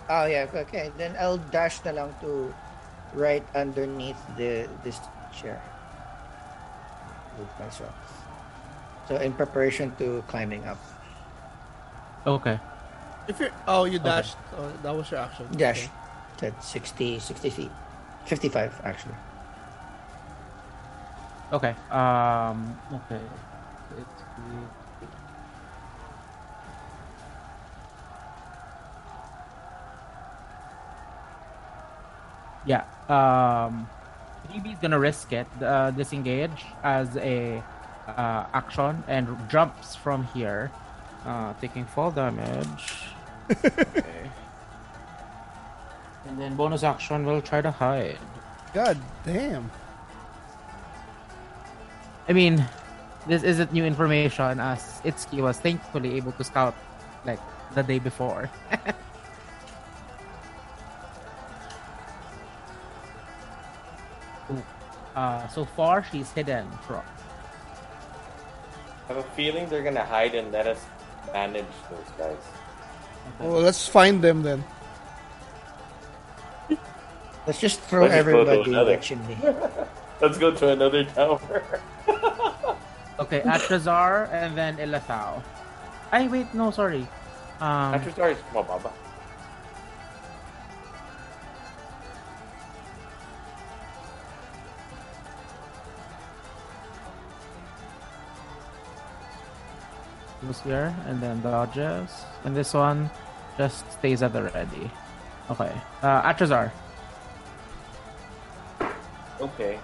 Oh 0.08 0.24
yeah. 0.26 0.46
Okay. 0.48 0.92
Then 0.96 1.16
I'll 1.18 1.36
dash 1.50 1.82
na 1.84 1.90
lang 1.90 2.14
to 2.22 2.54
right 3.16 3.42
underneath 3.56 4.20
the 4.36 4.68
this 4.84 5.00
chair. 5.32 5.60
Move 7.38 7.48
myself. 7.58 7.96
So 9.08 9.16
in 9.16 9.32
preparation 9.32 9.96
to 9.98 10.22
climbing 10.28 10.64
up. 10.64 10.78
Okay. 12.26 12.60
If 13.26 13.40
you 13.40 13.48
oh 13.66 13.84
you 13.84 13.98
dashed, 13.98 14.36
oh, 14.56 14.70
that 14.82 14.94
was 14.94 15.10
your 15.10 15.20
action. 15.20 15.48
Dash. 15.56 15.88
That's 16.38 16.68
60, 16.68 17.18
60 17.18 17.50
feet. 17.50 17.70
55 18.26 18.80
actually. 18.84 19.14
Okay. 21.52 21.74
Um. 21.90 22.76
Okay. 22.92 23.22
It's 23.96 24.22
yeah. 32.66 32.84
Um. 33.08 33.88
is 34.52 34.78
gonna 34.80 34.98
risk 34.98 35.32
it. 35.32 35.46
Uh, 35.62 35.90
disengage 35.92 36.64
as 36.82 37.16
a 37.16 37.62
uh, 38.06 38.46
action 38.52 39.02
and 39.08 39.26
jumps 39.48 39.96
from 39.96 40.24
here, 40.34 40.70
uh, 41.24 41.54
taking 41.60 41.84
fall 41.84 42.10
damage. 42.10 43.06
okay. 43.50 44.30
And 46.26 46.40
then 46.40 46.56
bonus 46.56 46.82
action 46.82 47.24
will 47.24 47.40
try 47.40 47.62
to 47.62 47.70
hide. 47.70 48.18
God 48.74 48.98
damn. 49.24 49.70
I 52.28 52.32
mean, 52.32 52.66
this 53.28 53.42
isn't 53.44 53.72
new 53.72 53.84
information 53.84 54.58
as 54.58 55.00
Itsuki 55.04 55.40
was 55.40 55.58
thankfully 55.60 56.16
able 56.16 56.32
to 56.32 56.44
scout 56.44 56.74
like 57.24 57.38
the 57.74 57.82
day 57.82 57.98
before. 57.98 58.50
uh, 65.16 65.48
so 65.48 65.64
far, 65.64 66.04
she's 66.12 66.30
hidden 66.32 66.70
from. 66.86 67.02
I 69.08 69.14
have 69.14 69.16
a 69.18 69.22
feeling 69.34 69.68
they're 69.68 69.82
gonna 69.82 70.04
hide 70.04 70.34
and 70.34 70.52
let 70.52 70.66
us 70.66 70.84
manage 71.32 71.64
those 71.90 72.10
guys. 72.18 72.36
Well, 73.40 73.60
let's 73.60 73.88
find 73.88 74.22
them 74.22 74.42
then. 74.42 74.64
Let's 77.46 77.60
just 77.60 77.80
throw 77.80 78.02
Let's 78.02 78.14
just 78.14 78.26
go 78.26 78.30
everybody 78.40 78.60
in 78.60 78.74
another. 78.74 78.96
the 78.96 79.02
chimney. 79.02 79.38
Let's 80.20 80.38
go 80.38 80.50
to 80.50 80.68
another 80.68 81.04
tower. 81.04 81.80
Okay, 83.18 83.40
Atrazar 83.40 84.28
and 84.30 84.52
then 84.58 84.76
Ilathao. 84.76 85.42
I 86.12 86.28
wait, 86.28 86.52
no, 86.52 86.70
sorry. 86.70 87.08
Um, 87.64 87.96
Atrazar 87.96 88.32
is 88.32 88.38
mababa. 88.52 88.92
Goes 100.44 100.60
here 100.60 100.94
and 101.06 101.20
then 101.20 101.40
the 101.42 101.50
dodges. 101.50 102.10
And 102.44 102.56
this 102.56 102.74
one 102.74 103.10
just 103.56 103.90
stays 103.92 104.22
at 104.22 104.32
the 104.32 104.42
ready. 104.42 104.90
Okay. 105.50 105.72
Uh, 106.02 106.22
Atrazar. 106.22 106.70
Okay. 109.40 109.78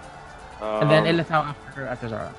And 0.61 0.89
then 0.89 1.05
Um, 1.07 1.15
Ilathao 1.15 1.43
after 1.51 1.85
Atrazar. 1.87 2.31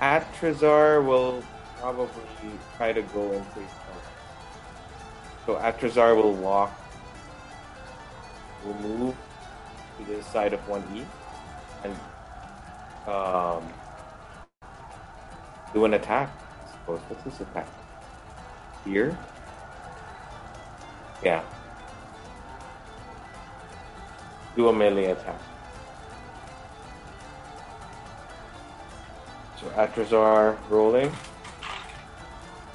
Atrazar 0.00 1.04
will 1.04 1.42
probably 1.80 2.52
try 2.76 2.92
to 2.92 3.02
go 3.02 3.32
his 3.32 3.70
tower. 3.82 4.04
So 5.46 5.56
Atrazar 5.56 6.14
will 6.14 6.34
walk, 6.34 6.70
will 8.64 8.74
move 8.80 9.14
to 9.98 10.04
the 10.04 10.22
side 10.22 10.52
of 10.52 10.60
1E 10.68 11.04
and 11.84 11.94
um, 13.08 13.62
do 15.72 15.84
an 15.84 15.94
attack. 15.94 16.30
I 16.30 16.72
suppose. 16.72 17.00
What's 17.08 17.24
this 17.24 17.40
attack? 17.40 17.66
Here? 18.84 19.16
Yeah. 21.22 21.42
Do 24.56 24.68
a 24.68 24.72
melee 24.72 25.06
attack. 25.06 25.40
So 29.60 29.66
Atrazar 29.70 30.56
rolling. 30.70 31.10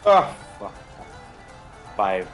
Oh, 0.06 0.36
fuck. 0.60 0.74
Five. 1.96 2.28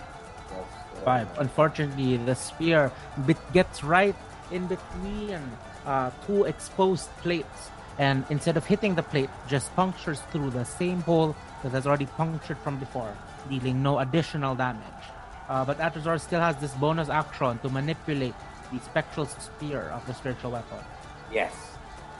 Five. 1.05 1.27
Unfortunately, 1.37 2.17
the 2.17 2.35
spear 2.35 2.91
bit 3.25 3.37
gets 3.53 3.83
right 3.83 4.15
in 4.51 4.67
between 4.67 5.39
uh, 5.85 6.11
two 6.25 6.43
exposed 6.45 7.09
plates, 7.21 7.69
and 7.99 8.23
instead 8.29 8.55
of 8.55 8.65
hitting 8.65 8.95
the 8.95 9.03
plate, 9.03 9.29
just 9.47 9.75
punctures 9.75 10.21
through 10.31 10.49
the 10.51 10.63
same 10.63 11.01
hole 11.01 11.35
that 11.63 11.73
has 11.73 11.85
already 11.85 12.05
punctured 12.05 12.57
from 12.59 12.79
before, 12.79 13.13
dealing 13.49 13.83
no 13.83 13.99
additional 13.99 14.55
damage. 14.55 15.03
Uh, 15.49 15.65
but 15.65 15.77
Atrazar 15.79 16.19
still 16.19 16.39
has 16.39 16.55
this 16.57 16.71
bonus 16.75 17.09
action 17.09 17.59
to 17.59 17.69
manipulate 17.69 18.33
the 18.71 18.79
spectral 18.79 19.25
spear 19.25 19.81
of 19.93 20.05
the 20.07 20.13
spiritual 20.13 20.51
weapon. 20.51 20.77
Yes. 21.31 21.53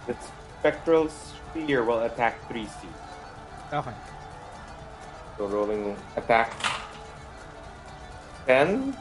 The 0.06 0.16
spectral 0.60 1.08
spear 1.08 1.86
will 1.86 2.02
attack 2.02 2.36
3C. 2.50 2.86
Okay. 3.72 3.94
So 5.38 5.48
rolling 5.48 5.96
attack 6.18 6.52
10. 8.48 8.98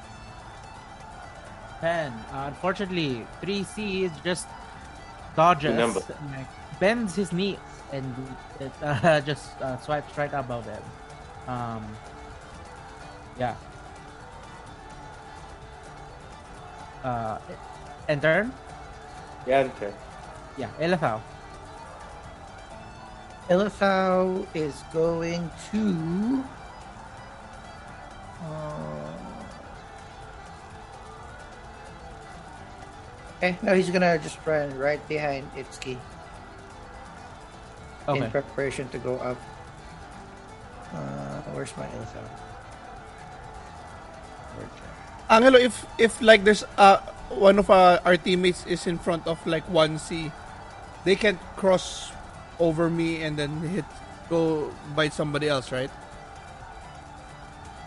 10. 1.81 2.13
Uh, 2.13 2.45
unfortunately, 2.47 3.27
3C 3.43 4.03
is 4.05 4.13
just 4.23 4.47
dodges, 5.35 5.75
Number. 5.75 6.01
like, 6.37 6.47
bends 6.79 7.15
his 7.15 7.33
knees, 7.33 7.59
and 7.93 8.15
it 8.61 8.73
uh, 8.83 9.21
just 9.21 9.61
uh, 9.61 9.79
swipes 9.79 10.17
right 10.17 10.33
above 10.33 10.65
him. 10.65 10.83
Um, 11.47 11.85
yeah. 13.39 13.55
Uh, 17.05 17.39
and 18.09 18.21
turn? 18.21 18.53
Yeah, 19.47 19.69
okay. 19.77 19.93
Yeah, 20.57 20.71
Elithau. 20.81 21.21
Elithau 23.49 24.47
is 24.55 24.83
going 24.93 25.51
to. 25.71 26.45
Uh, 28.43 29.13
okay, 33.37 33.57
no, 33.63 33.75
he's 33.75 33.91
gonna 33.91 34.19
just 34.19 34.39
run 34.45 34.77
right 34.77 35.07
behind 35.09 35.51
Itsuki 35.55 35.97
Okay. 38.09 38.25
in 38.25 38.31
preparation 38.31 38.89
to 38.91 38.99
go 38.99 39.17
up. 39.21 39.37
Uh, 40.95 41.45
where's 41.53 41.77
my 41.77 41.85
Elithau? 41.85 42.25
Where's- 44.57 44.81
Angelo, 45.29 45.59
if 45.61 45.85
if 46.01 46.17
like 46.25 46.45
there's 46.45 46.65
uh 46.81 47.05
one 47.37 47.59
of 47.61 47.69
uh, 47.69 48.01
our 48.09 48.17
teammates 48.17 48.65
is 48.65 48.87
in 48.89 48.97
front 48.97 49.29
of 49.29 49.37
like 49.45 49.69
one 49.69 50.01
C, 50.01 50.33
they 51.05 51.13
can't 51.15 51.37
cross 51.61 52.11
over 52.57 52.89
me 52.89 53.21
and 53.23 53.37
then 53.37 53.61
hit 53.69 53.85
go 54.33 54.73
by 54.97 55.09
somebody 55.13 55.49
else, 55.49 55.69
right? 55.71 55.93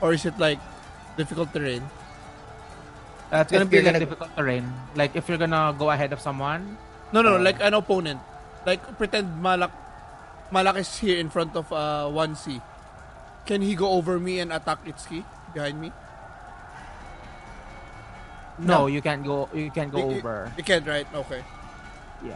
Or 0.05 0.13
is 0.13 0.25
it 0.25 0.37
like 0.37 0.61
difficult 1.17 1.49
terrain? 1.53 1.81
Uh, 3.33 3.41
it's 3.41 3.49
gonna 3.51 3.65
If 3.65 3.73
be 3.73 3.77
like 3.81 3.85
gonna- 3.97 4.05
difficult 4.05 4.29
terrain. 4.37 4.69
Like 4.93 5.15
if 5.17 5.25
you're 5.25 5.41
gonna 5.41 5.73
go 5.73 5.89
ahead 5.89 6.13
of 6.13 6.21
someone. 6.21 6.77
No, 7.11 7.25
no, 7.25 7.35
no, 7.35 7.41
Uh, 7.41 7.43
like 7.49 7.57
an 7.59 7.73
opponent. 7.73 8.21
Like 8.69 8.85
pretend 9.01 9.41
Malak 9.41 9.73
Malak 10.51 10.75
is 10.77 10.91
here 10.99 11.17
in 11.17 11.29
front 11.29 11.55
of 11.55 11.71
uh 11.71 12.09
one 12.09 12.35
C. 12.35 12.59
Can 13.45 13.61
he 13.61 13.73
go 13.75 13.89
over 13.97 14.19
me 14.19 14.39
and 14.39 14.51
attack 14.53 14.83
Itsuki 14.85 15.23
behind 15.53 15.79
me? 15.81 15.91
No, 18.59 18.85
No. 18.85 18.87
you 18.87 19.01
can't 19.01 19.23
go. 19.25 19.49
You 19.53 19.71
can't 19.71 19.91
go 19.91 19.97
You- 20.11 20.17
over. 20.19 20.51
You 20.57 20.63
can't, 20.63 20.85
right? 20.85 21.07
Okay. 21.15 21.41
Yeah. 22.23 22.35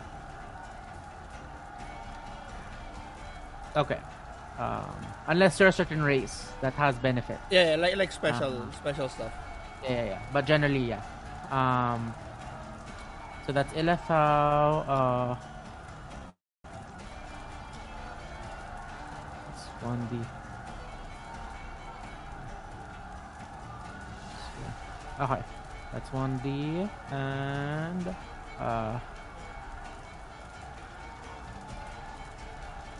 Okay. 3.75 3.99
Um, 4.57 4.95
unless 5.27 5.59
you're 5.59 5.67
a 5.69 5.75
certain 5.75 6.01
race 6.01 6.47
that 6.61 6.73
has 6.79 6.95
benefit. 6.95 7.37
Yeah, 7.51 7.71
yeah 7.71 7.75
like 7.75 7.95
like 7.99 8.11
special 8.11 8.63
Uh-huh. 8.63 8.71
special 8.79 9.09
stuff. 9.11 9.33
Yeah, 9.83 9.91
yeah, 9.91 10.05
yeah. 10.15 10.19
But 10.31 10.47
generally, 10.47 10.95
yeah. 10.95 11.03
Um, 11.51 12.15
so 13.45 13.51
that's 13.51 13.73
Elethau. 13.75 14.87
Uh, 14.87 15.35
it's 19.85 20.11
1D. 20.11 20.25
Okay. 25.21 25.43
That's 25.93 26.09
1D. 26.09 26.89
And. 27.11 28.15
Uh, 28.59 28.99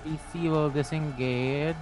PC 0.05 0.51
will 0.51 0.69
disengage. 0.69 1.75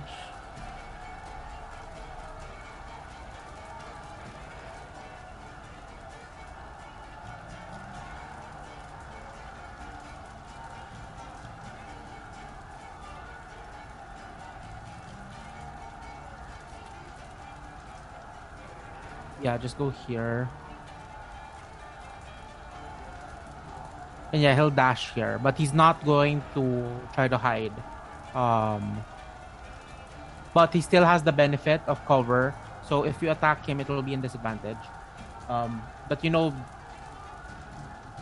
Yeah, 19.43 19.57
just 19.57 19.77
go 19.77 19.91
here. 20.07 20.47
And 24.31 24.41
yeah, 24.41 24.55
he'll 24.55 24.71
dash 24.71 25.11
here, 25.13 25.37
but 25.37 25.57
he's 25.57 25.73
not 25.73 26.03
going 26.05 26.41
to 26.55 26.87
try 27.13 27.27
to 27.27 27.37
hide. 27.37 27.75
Um, 28.33 29.03
but 30.53 30.73
he 30.73 30.79
still 30.79 31.03
has 31.03 31.23
the 31.23 31.33
benefit 31.33 31.81
of 31.85 32.03
cover. 32.05 32.55
So 32.87 33.03
if 33.03 33.21
you 33.21 33.29
attack 33.31 33.65
him, 33.67 33.81
it 33.81 33.89
will 33.89 34.01
be 34.01 34.13
in 34.13 34.21
disadvantage. 34.21 34.79
Um, 35.49 35.83
but 36.07 36.23
you 36.23 36.29
know 36.29 36.55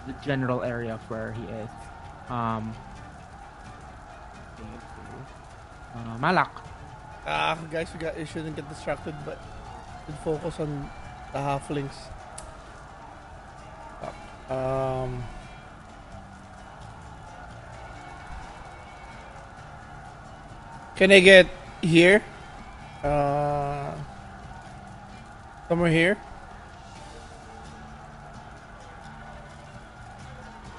the 0.08 0.14
general 0.26 0.64
area 0.64 0.96
of 0.96 1.02
where 1.10 1.32
he 1.34 1.44
is. 1.44 1.70
Um, 2.30 2.74
uh, 5.96 6.18
Malak. 6.18 6.52
Ah, 7.28 7.58
guys, 7.70 7.94
we 7.94 8.00
got 8.00 8.18
you 8.18 8.26
shouldn't 8.26 8.56
get 8.56 8.68
distracted, 8.68 9.14
but 9.24 9.38
focus 10.24 10.60
on 10.60 10.90
the 11.34 11.40
halflings. 11.40 11.96
Um. 14.50 15.24
Can 21.02 21.12
I 21.12 21.20
get 21.20 21.48
here? 21.82 22.22
Uh, 23.04 23.96
somewhere 25.68 25.90
here. 25.90 26.16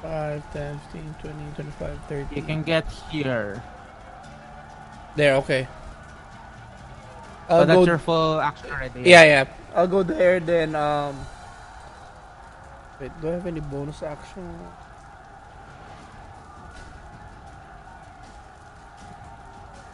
Five, 0.00 0.42
10, 0.52 0.78
15, 0.92 1.14
20, 1.22 1.36
25, 1.54 1.98
30. 2.08 2.36
You 2.36 2.42
can 2.42 2.62
get 2.62 2.86
here. 3.10 3.62
There, 5.16 5.34
okay. 5.36 5.66
So 7.52 7.58
I'll 7.58 7.66
that's 7.66 7.76
go 7.76 7.84
your 7.84 7.98
full 7.98 8.40
action 8.40 8.70
already. 8.72 9.02
Yeah, 9.04 9.24
yeah. 9.24 9.44
I'll 9.76 9.86
go 9.86 10.02
there 10.02 10.40
then 10.40 10.74
um 10.74 11.20
Wait, 12.98 13.12
do 13.20 13.28
I 13.28 13.32
have 13.32 13.46
any 13.46 13.60
bonus 13.60 14.02
action? 14.02 14.48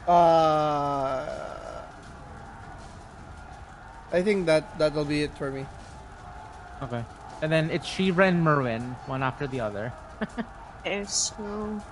Uh 0.07 1.27
I 4.13 4.23
think 4.23 4.47
that 4.47 4.79
that'll 4.79 5.05
be 5.05 5.25
it 5.27 5.35
for 5.37 5.51
me. 5.51 5.67
Okay. 6.81 7.03
And 7.43 7.51
then 7.51 7.71
it's 7.71 7.87
Shivra 7.91 8.29
and 8.29 8.43
Merwin, 8.43 8.95
one 9.11 9.23
after 9.25 9.47
the 9.47 9.61
other. 9.61 9.93
Okay, 10.87 11.05
so 11.11 11.83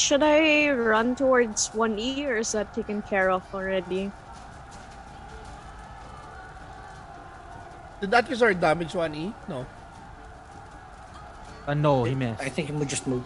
should 0.00 0.22
I 0.22 0.70
run 0.72 1.14
towards 1.14 1.68
1E 1.76 2.24
or 2.24 2.36
is 2.40 2.52
that 2.52 2.72
taken 2.72 3.02
care 3.02 3.30
of 3.30 3.44
already? 3.52 4.10
Did 8.00 8.10
that 8.10 8.28
resort 8.30 8.58
damage 8.58 8.96
1E? 8.96 9.34
No. 9.48 9.66
Uh, 11.68 11.74
no, 11.74 12.04
he 12.04 12.14
missed. 12.14 12.40
I 12.40 12.48
think 12.48 12.68
he 12.68 12.74
would 12.74 12.88
just 12.88 13.06
move. 13.06 13.22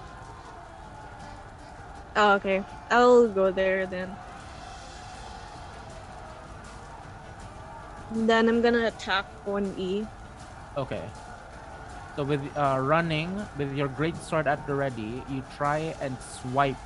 Oh, 2.16 2.34
okay. 2.34 2.64
I'll 2.90 3.28
go 3.28 3.50
there 3.52 3.86
then. 3.86 4.10
Then 8.10 8.48
I'm 8.48 8.62
gonna 8.62 8.86
attack 8.86 9.26
E. 9.46 9.50
1E. 9.50 10.08
Okay. 10.76 11.02
So 12.16 12.22
with 12.22 12.40
uh, 12.56 12.78
running 12.80 13.42
with 13.58 13.74
your 13.74 13.88
great 13.88 14.16
sword 14.16 14.46
at 14.46 14.66
the 14.66 14.74
ready, 14.74 15.22
you 15.28 15.42
try 15.56 15.94
and 16.00 16.16
swipe 16.20 16.78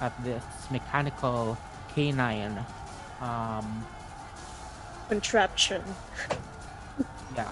at 0.00 0.12
this 0.22 0.44
mechanical 0.70 1.58
canine. 1.94 2.64
Um, 3.20 3.84
Contraption. 5.08 5.82
yeah. 7.34 7.50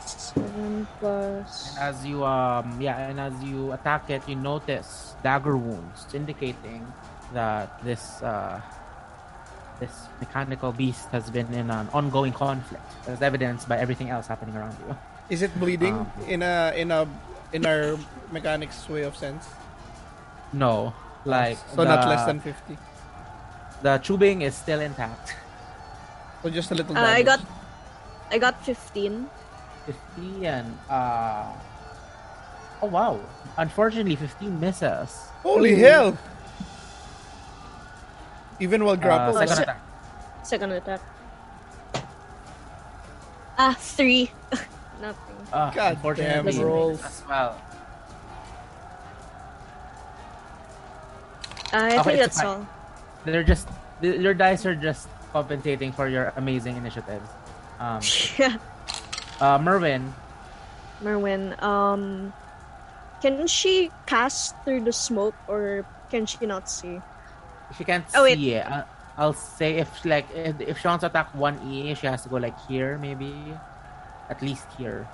Seven 0.00 0.86
plus. 0.98 1.76
And 1.76 1.78
as 1.78 2.06
you 2.06 2.24
um 2.24 2.80
yeah, 2.80 3.08
and 3.10 3.20
as 3.20 3.34
you 3.42 3.72
attack 3.72 4.08
it, 4.08 4.22
you 4.28 4.36
notice 4.36 5.16
dagger 5.22 5.56
wounds, 5.56 6.06
indicating 6.14 6.86
that 7.32 7.82
this 7.84 8.22
uh 8.22 8.60
this 9.80 10.06
mechanical 10.20 10.70
beast 10.72 11.08
has 11.10 11.30
been 11.30 11.48
in 11.56 11.70
an 11.72 11.88
ongoing 11.92 12.32
conflict, 12.32 12.84
as 13.08 13.22
evidenced 13.22 13.66
by 13.68 13.78
everything 13.80 14.10
else 14.10 14.28
happening 14.28 14.54
around 14.54 14.76
you. 14.86 14.94
Is 15.32 15.42
it 15.42 15.50
bleeding 15.58 15.94
Um, 15.94 16.10
in 16.28 16.42
a 16.42 16.72
in 16.76 16.90
a 16.92 17.08
in 17.52 17.64
our 17.66 17.96
mechanics 18.30 18.84
way 18.88 19.02
of 19.02 19.16
sense? 19.16 19.48
No, 20.52 20.92
like 21.24 21.56
so 21.74 21.82
not 21.84 22.06
less 22.06 22.26
than 22.26 22.38
fifty. 22.40 22.76
the 23.82 23.96
tubing 24.04 24.42
is 24.42 24.54
still 24.54 24.80
intact. 24.80 25.34
So 26.42 26.50
just 26.50 26.70
a 26.70 26.74
little. 26.76 26.96
Uh, 26.96 27.00
I 27.00 27.22
got, 27.22 27.40
I 28.30 28.38
got 28.38 28.60
fifteen. 28.64 29.26
Fifteen. 29.88 30.44
and 30.44 30.68
uh 30.92 31.48
oh 32.82 32.86
wow 32.86 33.18
unfortunately 33.56 34.14
15 34.14 34.60
misses 34.60 35.10
Holy 35.42 35.74
hell! 35.74 36.16
Even 38.60 38.84
while 38.84 38.96
uh, 39.00 39.32
second 39.46 39.62
attack 39.64 39.80
Second 40.42 40.72
attack. 40.72 41.00
Ah, 43.58 43.74
three. 43.78 44.30
Nothing. 45.00 45.36
uh, 45.52 45.70
God 45.72 45.96
unfortunately 45.96 46.52
damn 46.52 46.62
rolls. 46.64 47.02
as 47.04 47.22
well 47.28 47.56
Uh, 51.72 51.76
I 51.76 51.98
Okay, 52.00 52.02
think 52.02 52.18
that's 52.20 52.36
fine. 52.40 52.46
all. 52.46 52.66
they're 53.24 53.44
just 53.46 53.68
th- 54.02 54.18
your 54.20 54.34
dice 54.34 54.66
are 54.66 54.74
just 54.74 55.06
compensating 55.32 55.92
for 55.92 56.08
your 56.08 56.32
amazing 56.36 56.74
initiatives 56.76 57.30
um 57.78 58.00
yeah. 58.38 58.58
uh 59.40 59.56
merwin 59.58 60.12
Merwin, 61.00 61.54
um, 61.64 62.34
can 63.22 63.46
she 63.46 63.88
cast 64.04 64.52
through 64.68 64.84
the 64.84 64.92
smoke 64.92 65.32
or 65.48 65.86
can 66.10 66.26
she 66.26 66.44
not 66.44 66.68
see? 66.68 67.00
She 67.76 67.84
can't 67.84 68.04
Oh, 68.14 68.24
wait. 68.24 68.36
see 68.38 68.54
it 68.54 68.66
uh, 68.66 68.84
i'll 69.18 69.32
say 69.34 69.76
if 69.78 69.88
like 70.04 70.26
if, 70.34 70.60
if 70.60 70.78
she 70.80 70.88
wants 70.88 71.02
to 71.02 71.06
attack 71.08 71.32
1e 71.34 71.96
she 71.96 72.06
has 72.06 72.22
to 72.22 72.28
go 72.28 72.36
like 72.36 72.58
here 72.66 72.98
maybe 72.98 73.32
at 74.28 74.40
least 74.42 74.66
here 74.78 75.06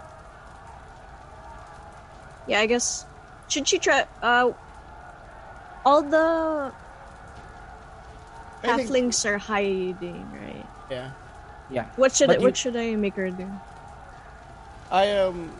Yeah, 2.46 2.60
I 2.62 2.66
guess. 2.70 3.02
Should 3.50 3.66
she 3.66 3.78
try? 3.82 4.06
Uh, 4.22 4.54
all 5.84 5.98
the 6.02 6.70
I 8.62 8.62
think- 8.62 8.86
halflings 8.86 9.18
are 9.26 9.34
hiding, 9.38 10.22
right? 10.30 10.66
Yeah. 10.90 11.10
yeah 11.70 11.86
What 11.98 12.14
should 12.14 12.28
But 12.30 12.36
I, 12.36 12.38
you- 12.38 12.46
what 12.46 12.56
should 12.56 12.76
I 12.78 12.94
make 12.94 13.14
her 13.18 13.30
do? 13.34 13.50
I 14.94 15.10
um, 15.18 15.50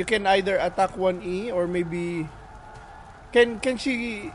you 0.00 0.04
can 0.08 0.24
either 0.24 0.56
attack 0.56 0.96
one 0.96 1.20
E 1.20 1.52
or 1.52 1.68
maybe 1.68 2.24
can 3.36 3.60
can 3.60 3.76
she 3.76 4.32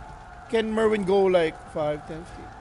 can 0.49 0.73
Merwin 0.73 1.03
go 1.05 1.23
like 1.29 1.55
five 1.71 2.01
ten 2.07 2.25
feet? 2.25 2.51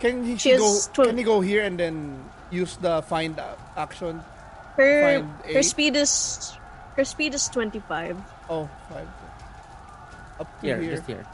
Can 0.00 0.24
he 0.24 0.36
She 0.36 0.56
go? 0.56 0.80
tw- 0.92 1.04
can 1.12 1.18
he 1.18 1.24
go 1.24 1.40
here 1.40 1.62
and 1.64 1.78
then 1.78 2.24
use 2.50 2.76
the 2.80 3.02
find 3.04 3.36
action? 3.76 4.24
Her 4.76 5.20
Find 5.20 5.54
her 5.54 5.62
speed 5.62 5.96
is 5.96 6.56
her 6.96 7.04
speed 7.04 7.34
is 7.34 7.48
twenty 7.48 7.80
five. 7.84 8.16
Oh, 8.48 8.68
five. 8.88 9.06
Up 10.40 10.48
to 10.60 10.66
here 10.66 10.80
here. 10.80 10.96
just 10.96 11.06
here 11.06 11.26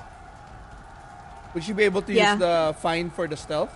Would 1.54 1.62
she 1.62 1.72
be 1.72 1.84
able 1.86 2.02
to 2.02 2.12
Yeah. 2.12 2.34
use 2.34 2.40
the 2.42 2.74
find 2.82 3.12
for 3.14 3.26
the 3.30 3.36
stealth? 3.38 3.70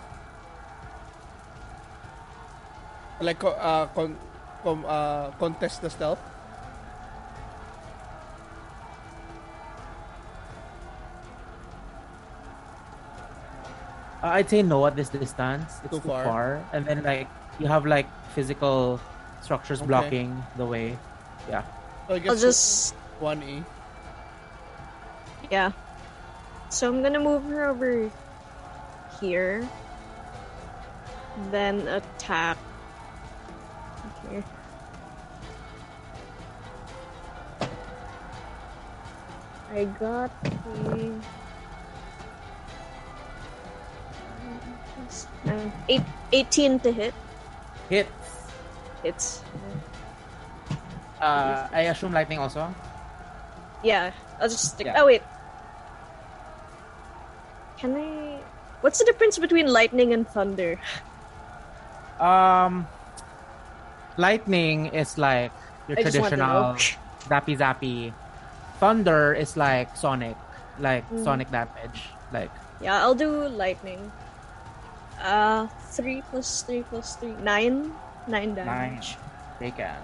Like 3.21 3.43
uh, 3.45 3.87
con- 3.95 4.19
com- 4.65 4.85
uh, 4.89 5.31
contest 5.39 5.83
the 5.83 5.91
stealth? 5.91 6.19
I'd 14.23 14.49
say 14.51 14.63
no 14.63 14.87
at 14.87 14.97
this 14.97 15.09
distance. 15.09 15.81
It's 15.85 15.91
Too 15.97 16.01
too, 16.01 16.09
far. 16.09 16.25
far. 16.25 16.65
And 16.73 16.85
then 16.87 17.03
like 17.03 17.29
you 17.59 17.67
have 17.67 17.87
like 17.87 18.07
physical 18.35 19.01
structures 19.41 19.81
Okay. 19.81 19.89
blocking 19.89 20.43
the 20.57 20.67
way. 20.67 20.99
Yeah. 21.49 21.63
So 22.09 22.15
I 22.15 22.19
guess 22.19 22.31
I'll 22.31 22.37
just 22.39 22.95
one 23.19 23.43
E. 23.43 23.65
yeah. 25.51 25.73
So 26.69 26.89
I'm 26.89 27.03
gonna 27.03 27.19
move 27.21 27.45
her 27.45 27.69
over 27.71 28.11
here. 29.21 29.67
Then 31.51 31.87
attack. 31.89 32.59
Okay. 34.27 34.45
I 39.73 39.85
got 39.85 40.31
a 40.67 41.13
uh, 45.47 45.71
eight, 45.89 46.03
18 46.33 46.81
to 46.81 46.93
hit. 46.93 47.15
Hits. 47.89 48.11
It's 49.05 49.43
Uh, 51.21 51.69
I 51.73 51.83
assume 51.93 52.13
lightning 52.13 52.39
also. 52.39 52.73
yeah. 53.85 54.13
I'll 54.41 54.49
just 54.49 54.73
stick. 54.73 54.87
Yeah. 54.87 55.01
Oh 55.03 55.07
wait. 55.07 55.23
Can 57.79 57.97
I? 57.97 58.41
What's 58.81 58.99
the 58.99 59.05
difference 59.05 59.39
between 59.39 59.67
lightning 59.69 60.13
and 60.13 60.27
thunder? 60.29 60.79
Um, 62.21 62.85
lightning 64.19 64.93
is 64.93 65.17
like 65.17 65.53
your 65.89 65.99
I 65.99 66.03
just 66.05 66.21
want 66.21 66.37
to 66.37 66.37
traditional 66.37 66.77
zappy 67.33 67.57
zappy. 67.57 68.13
Thunder 68.77 69.33
is 69.33 69.57
like 69.57 69.97
sonic, 69.97 70.37
like 70.79 71.09
Mm. 71.09 71.25
sonic 71.25 71.49
damage. 71.51 72.13
Like 72.31 72.53
Yeah, 72.85 73.01
I'll 73.01 73.15
do 73.17 73.49
lightning. 73.49 74.13
Uh, 75.21 75.69
3 75.93 76.23
plus 76.33 76.63
3 76.63 76.83
plus 76.89 77.17
3. 77.17 77.37
9. 77.45 77.93
9 78.27 78.55
damage. 78.55 79.17
9. 79.61 79.69
Okay. 79.69 79.95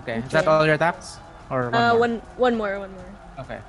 okay. 0.00 0.18
Is 0.22 0.30
that 0.30 0.46
all 0.46 0.64
your 0.64 0.74
attacks? 0.74 1.18
Or 1.50 1.70
one 1.70 1.74
uh, 1.74 1.90
more? 1.90 1.98
One, 1.98 2.14
one 2.36 2.54
more, 2.56 2.78
one 2.78 2.92
more. 2.92 3.12
Okay. 3.42 3.60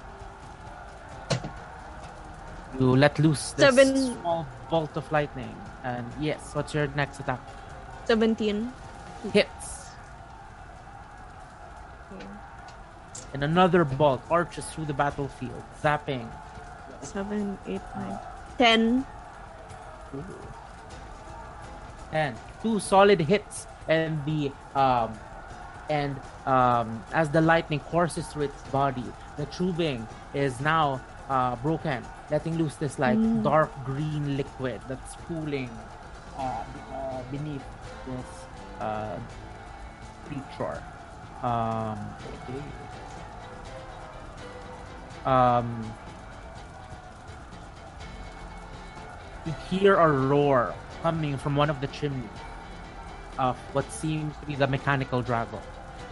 You 2.77 2.95
let 2.95 3.17
loose 3.17 3.51
this 3.53 3.65
Seven. 3.65 3.97
small 4.21 4.45
bolt 4.69 4.95
of 4.95 5.11
lightning. 5.11 5.55
And 5.84 6.05
yes, 6.19 6.53
what's 6.53 6.73
your 6.73 6.88
next 6.93 7.19
attack? 7.19 7.41
17. 8.05 8.71
Hits. 9.34 9.89
Okay. 12.13 12.25
And 13.34 13.43
another 13.43 13.84
bolt 13.84 14.21
arches 14.30 14.65
through 14.65 14.86
the 14.86 14.93
battlefield, 14.93 15.63
zapping. 15.82 16.30
7, 17.01 17.57
8, 17.65 17.82
9, 17.95 18.11
uh, 18.11 18.19
10 18.57 19.05
Ooh. 20.16 20.26
And 22.12 22.36
two 22.62 22.80
solid 22.80 23.22
hits, 23.22 23.68
and 23.88 24.24
the 24.26 24.51
um, 24.76 25.14
and 25.89 26.16
um, 26.45 27.03
as 27.14 27.30
the 27.30 27.41
lightning 27.41 27.80
courses 27.80 28.28
through 28.28 28.43
its 28.43 28.62
body, 28.70 29.05
the 29.38 29.45
tubing 29.47 30.07
is 30.34 30.60
now 30.62 31.01
uh, 31.30 31.55
broken, 31.57 32.03
letting 32.32 32.57
loose 32.57 32.76
this 32.76 32.97
like 32.99 33.18
mm. 33.18 33.43
dark 33.43 33.72
green 33.86 34.38
liquid 34.38 34.82
that's 34.88 35.16
pooling 35.28 35.70
uh, 36.38 36.64
uh, 36.93 37.22
beneath 37.32 37.64
this 38.07 38.82
uh, 38.82 39.18
creature. 40.26 40.84
Um, 41.43 41.99
um, 45.26 45.93
you 49.45 49.53
hear 49.69 49.95
a 49.95 50.11
roar 50.11 50.73
coming 51.01 51.37
from 51.37 51.55
one 51.55 51.69
of 51.69 51.79
the 51.81 51.87
chimneys 51.87 52.29
of 53.37 53.55
what 53.73 53.89
seems 53.91 54.35
to 54.37 54.45
be 54.45 54.55
the 54.55 54.67
mechanical 54.67 55.21
dragon, 55.21 55.59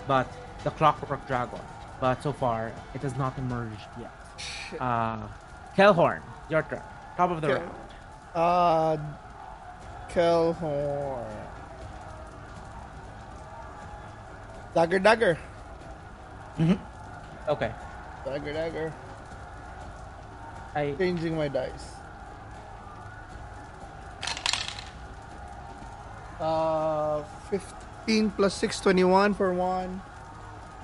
but 0.08 0.28
the 0.64 0.72
clockwork 0.72 1.26
dragon. 1.28 1.60
But 2.00 2.22
so 2.24 2.32
far, 2.32 2.72
it 2.94 3.02
has 3.02 3.16
not 3.18 3.38
emerged 3.38 3.90
yet. 4.00 4.12
Uh, 4.80 5.28
Kelhorn, 5.76 6.22
your 6.50 6.64
turn. 6.64 6.82
Top 7.18 7.32
of 7.32 7.42
the 7.42 7.48
Okay. 7.52 7.64
round. 7.64 7.76
Uh, 8.36 8.98
Kelhorn. 10.10 11.26
Dagger, 14.76 15.00
dagger. 15.00 15.38
Okay. 17.50 17.72
Dagger, 18.26 18.54
dagger. 18.54 18.94
I 20.76 20.94
Changing 20.98 21.36
my 21.36 21.48
dice. 21.48 21.97
uh, 26.40 27.24
15 27.50 28.32
plus 28.32 28.54
6, 28.56 28.80
21 28.82 29.34
for 29.34 29.54
one. 29.54 30.02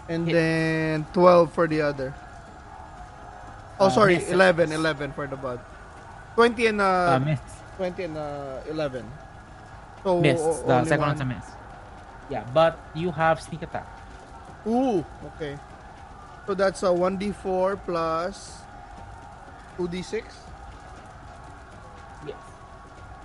And 0.10 0.28
Hit. 0.28 0.34
then 0.34 1.06
12 1.14 1.54
for 1.54 1.68
the 1.68 1.82
other. 1.82 2.14
Oh, 3.80 3.88
uh, 3.88 3.90
sorry, 3.90 4.16
miss. 4.16 4.30
11, 4.30 4.72
11 4.72 5.14
for 5.14 5.28
the 5.28 5.36
bud. 5.36 5.60
20 6.36 6.68
and 6.68 6.82
uh, 6.82 7.20
uh 7.22 7.38
20 7.78 8.04
and 8.04 8.18
uh, 8.18 8.60
11. 8.70 9.06
So 10.04 10.20
miss. 10.20 10.42
The 10.42 10.86
second 10.86 11.06
one's 11.06 11.22
a 11.22 11.26
miss. 11.26 11.46
Yeah, 12.30 12.44
but 12.54 12.80
you 12.96 13.12
have 13.12 13.42
sneak 13.42 13.62
attack. 13.62 13.88
Ooh, 14.68 15.06
okay. 15.36 15.58
So 16.46 16.54
that's 16.54 16.84
a 16.84 16.88
1d4 16.88 17.80
plus 17.86 18.64
2d6? 19.78 20.24
Yes. 22.28 22.38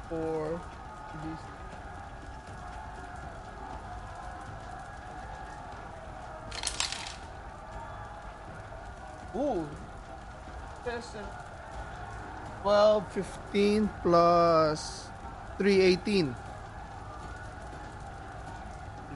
4, 0.09 0.61
Ooh. 9.39 9.67
Yes, 10.85 11.15
uh, 11.15 11.23
12, 12.63 13.13
15 13.13 13.91
plus 14.03 15.09
3, 15.59 15.81
18. 15.81 16.35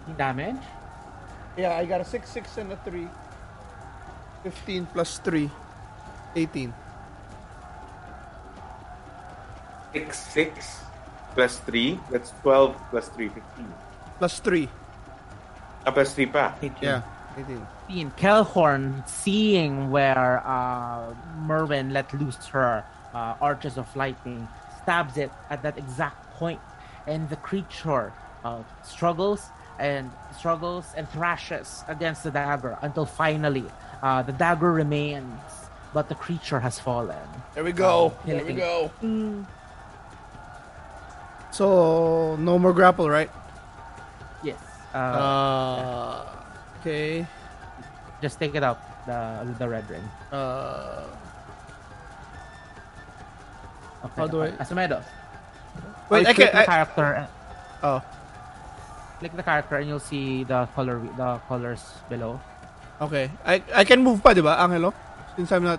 18 0.06 0.16
damage. 0.16 0.62
Yeah, 1.56 1.76
I 1.76 1.84
got 1.84 2.00
a 2.00 2.04
6, 2.04 2.30
6, 2.30 2.56
and 2.58 2.72
a 2.72 2.76
3. 2.76 3.08
15 4.44 4.86
plus 4.86 5.18
3, 5.18 5.50
18. 6.36 6.74
Six 9.92 10.18
six 10.32 10.80
plus 11.36 11.60
three. 11.68 12.00
That's 12.08 12.32
twelve 12.40 12.72
plus 12.88 13.12
three. 13.12 13.28
Fifteen. 13.28 13.68
Plus 14.16 14.40
3. 14.40 14.64
Ah, 15.84 15.92
plus 15.92 16.16
three 16.16 16.24
pa. 16.32 16.56
Yeah, 16.80 17.04
18. 17.38 17.66
In 17.90 18.10
Kelhorn, 18.12 19.06
seeing 19.08 19.90
where 19.90 20.42
uh, 20.46 21.14
Merwin 21.46 21.92
let 21.92 22.12
loose 22.14 22.46
her 22.48 22.84
uh, 23.14 23.34
arches 23.40 23.76
of 23.78 23.94
lightning, 23.96 24.48
stabs 24.82 25.16
it 25.16 25.30
at 25.50 25.62
that 25.62 25.78
exact 25.78 26.30
point, 26.34 26.60
and 27.06 27.28
the 27.30 27.36
creature 27.36 28.12
uh, 28.44 28.62
struggles 28.82 29.46
and 29.78 30.10
struggles 30.38 30.86
and 30.96 31.08
thrashes 31.10 31.82
against 31.88 32.22
the 32.22 32.30
dagger 32.30 32.78
until 32.82 33.06
finally 33.06 33.64
uh, 34.02 34.22
the 34.22 34.32
dagger 34.32 34.72
remains, 34.72 35.40
but 35.94 36.08
the 36.08 36.14
creature 36.14 36.60
has 36.60 36.78
fallen. 36.78 37.18
There 37.54 37.64
we 37.64 37.72
go. 37.72 38.12
Oh, 38.14 38.18
there 38.26 38.44
we 38.44 38.52
go. 38.54 38.90
Mm, 39.02 39.46
So, 41.50 42.36
no 42.36 42.58
more 42.58 42.72
grapple, 42.72 43.08
right? 43.10 43.30
Yes. 44.42 44.58
Uh, 44.94 44.98
Uh, 44.98 46.24
okay. 46.82 47.22
just 48.20 48.38
take 48.42 48.54
it 48.58 48.62
out, 48.66 48.78
the 49.06 49.46
the 49.58 49.66
red 49.70 49.86
ring. 49.88 50.02
Uh, 50.34 51.06
Okay, 54.02 54.18
How 54.18 54.26
do 54.26 54.42
I- 54.42 54.50
Asomedos. 54.58 55.06
wait, 56.10 56.26
Oh, 56.26 56.30
I 56.30 56.34
click 56.34 56.50
can. 56.50 56.58
I, 56.58 56.64
character. 56.66 57.06
and- 57.22 57.30
oh, 57.86 58.02
Click 59.22 59.30
the 59.38 59.42
character 59.46 59.76
and 59.78 59.86
you'll 59.86 60.02
see 60.02 60.42
the 60.42 60.66
color 60.74 60.98
the 61.14 61.38
colors 61.46 62.02
below. 62.10 62.42
okay. 62.98 63.30
I 63.46 63.62
I 63.70 63.84
can 63.86 64.02
move 64.02 64.18
pa, 64.18 64.34
di 64.34 64.42
ba, 64.42 64.58
Angelo? 64.58 64.90
Since 65.38 65.54
I'm 65.54 65.62
not 65.62 65.78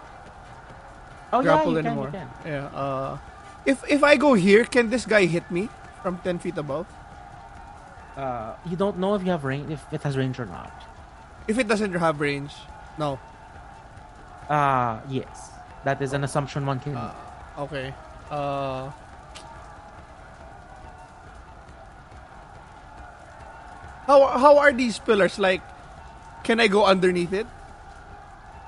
Oh 1.35 1.43
grappled 1.43 1.75
yeah, 1.75 1.83
anymore. 1.83 2.07
Can, 2.15 2.29
can. 2.47 2.47
Yeah. 2.47 2.71
Uh, 2.71 3.17
if 3.67 3.83
if 3.91 3.99
I 4.07 4.15
go 4.15 4.31
here, 4.39 4.63
can 4.63 4.87
this 4.87 5.03
guy 5.03 5.27
hit 5.27 5.43
me 5.51 5.67
from 5.99 6.15
ten 6.23 6.39
feet 6.39 6.55
above? 6.55 6.87
Uh, 8.15 8.55
you 8.63 8.79
don't 8.79 8.95
know 9.03 9.19
if 9.19 9.25
you 9.27 9.35
have 9.35 9.43
range, 9.43 9.67
if 9.67 9.83
it 9.91 9.99
has 10.07 10.15
range 10.15 10.39
or 10.39 10.47
not. 10.47 10.71
If 11.47 11.59
it 11.59 11.67
doesn't 11.67 11.93
have 11.93 12.19
range, 12.19 12.53
no. 12.97 13.19
Uh 14.49 14.99
yes, 15.09 15.51
that 15.83 16.01
is 16.01 16.13
an 16.13 16.23
assumption 16.23 16.65
one 16.65 16.79
can. 16.79 16.95
Uh, 16.95 17.13
okay. 17.67 17.93
Uh. 18.31 18.91
How 24.07 24.27
how 24.35 24.57
are 24.59 24.73
these 24.73 24.99
pillars? 24.99 25.39
Like, 25.39 25.61
can 26.43 26.59
I 26.59 26.67
go 26.67 26.83
underneath 26.85 27.31
it? 27.31 27.47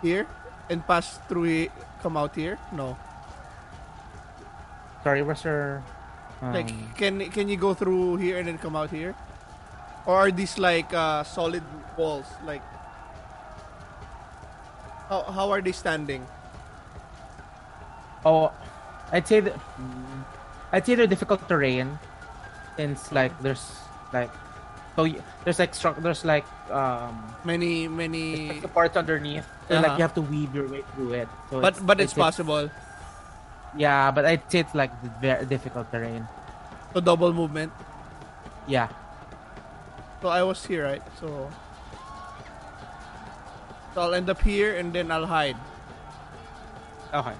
Here, 0.02 0.28
and 0.70 0.86
pass 0.88 1.20
through 1.28 1.68
it, 1.68 1.72
come 2.02 2.16
out 2.16 2.36
here? 2.36 2.60
No. 2.72 2.96
Sorry, 5.04 5.22
where's 5.24 5.44
your? 5.44 5.84
Um, 6.42 6.54
Like, 6.54 6.72
can 6.96 7.20
can 7.32 7.48
you 7.52 7.58
go 7.58 7.74
through 7.74 8.18
here 8.24 8.40
and 8.40 8.48
then 8.48 8.58
come 8.58 8.76
out 8.80 8.92
here? 8.92 9.16
Or 10.06 10.16
are 10.16 10.32
these 10.32 10.58
like 10.58 10.94
uh, 10.94 11.24
solid 11.24 11.64
walls? 11.98 12.26
Like, 12.46 12.62
how 15.10 15.24
how 15.30 15.50
are 15.52 15.62
they 15.62 15.72
standing? 15.74 16.26
oh, 18.26 18.52
I'd 19.12 19.28
say 19.28 19.40
that. 19.42 19.54
I'd 20.74 20.86
say 20.86 20.96
they're 20.96 21.08
difficult 21.10 21.46
terrain, 21.48 21.98
since 22.78 23.12
like 23.12 23.32
there's 23.42 23.64
like, 24.14 24.30
so 24.96 25.06
there's 25.46 25.60
like 25.60 25.74
stru- 25.74 25.98
there's 26.02 26.26
like 26.26 26.46
um 26.70 27.14
Many 27.46 27.88
many, 27.88 28.60
supports 28.62 28.98
underneath. 28.98 29.46
So 29.70 29.78
like 29.78 29.86
Uh-huh. 29.86 29.96
you 29.98 30.02
have 30.06 30.14
to 30.18 30.22
weave 30.26 30.54
your 30.54 30.68
way 30.70 30.82
through 30.94 31.14
it. 31.26 31.30
So 31.50 31.62
but 31.62 31.78
but 31.86 31.98
it's 32.02 32.14
it's- 32.14 32.22
possible. 32.26 32.70
Yeah, 33.78 34.10
but 34.10 34.24
I'd 34.26 34.42
say 34.50 34.60
it's 34.64 34.74
like 34.74 34.90
very 35.20 35.46
difficult 35.46 35.92
terrain. 35.92 36.26
So 36.94 37.02
double 37.02 37.34
movement. 37.34 37.74
Yeah. 38.72 38.88
So 40.26 40.34
I 40.34 40.42
was 40.42 40.66
here, 40.66 40.86
right? 40.90 41.04
So, 41.22 41.54
so 43.94 44.02
I'll 44.02 44.16
end 44.18 44.26
up 44.28 44.42
here 44.42 44.74
and 44.74 44.90
then 44.92 45.12
I'll 45.14 45.28
hide. 45.30 45.54
Okay. 47.14 47.38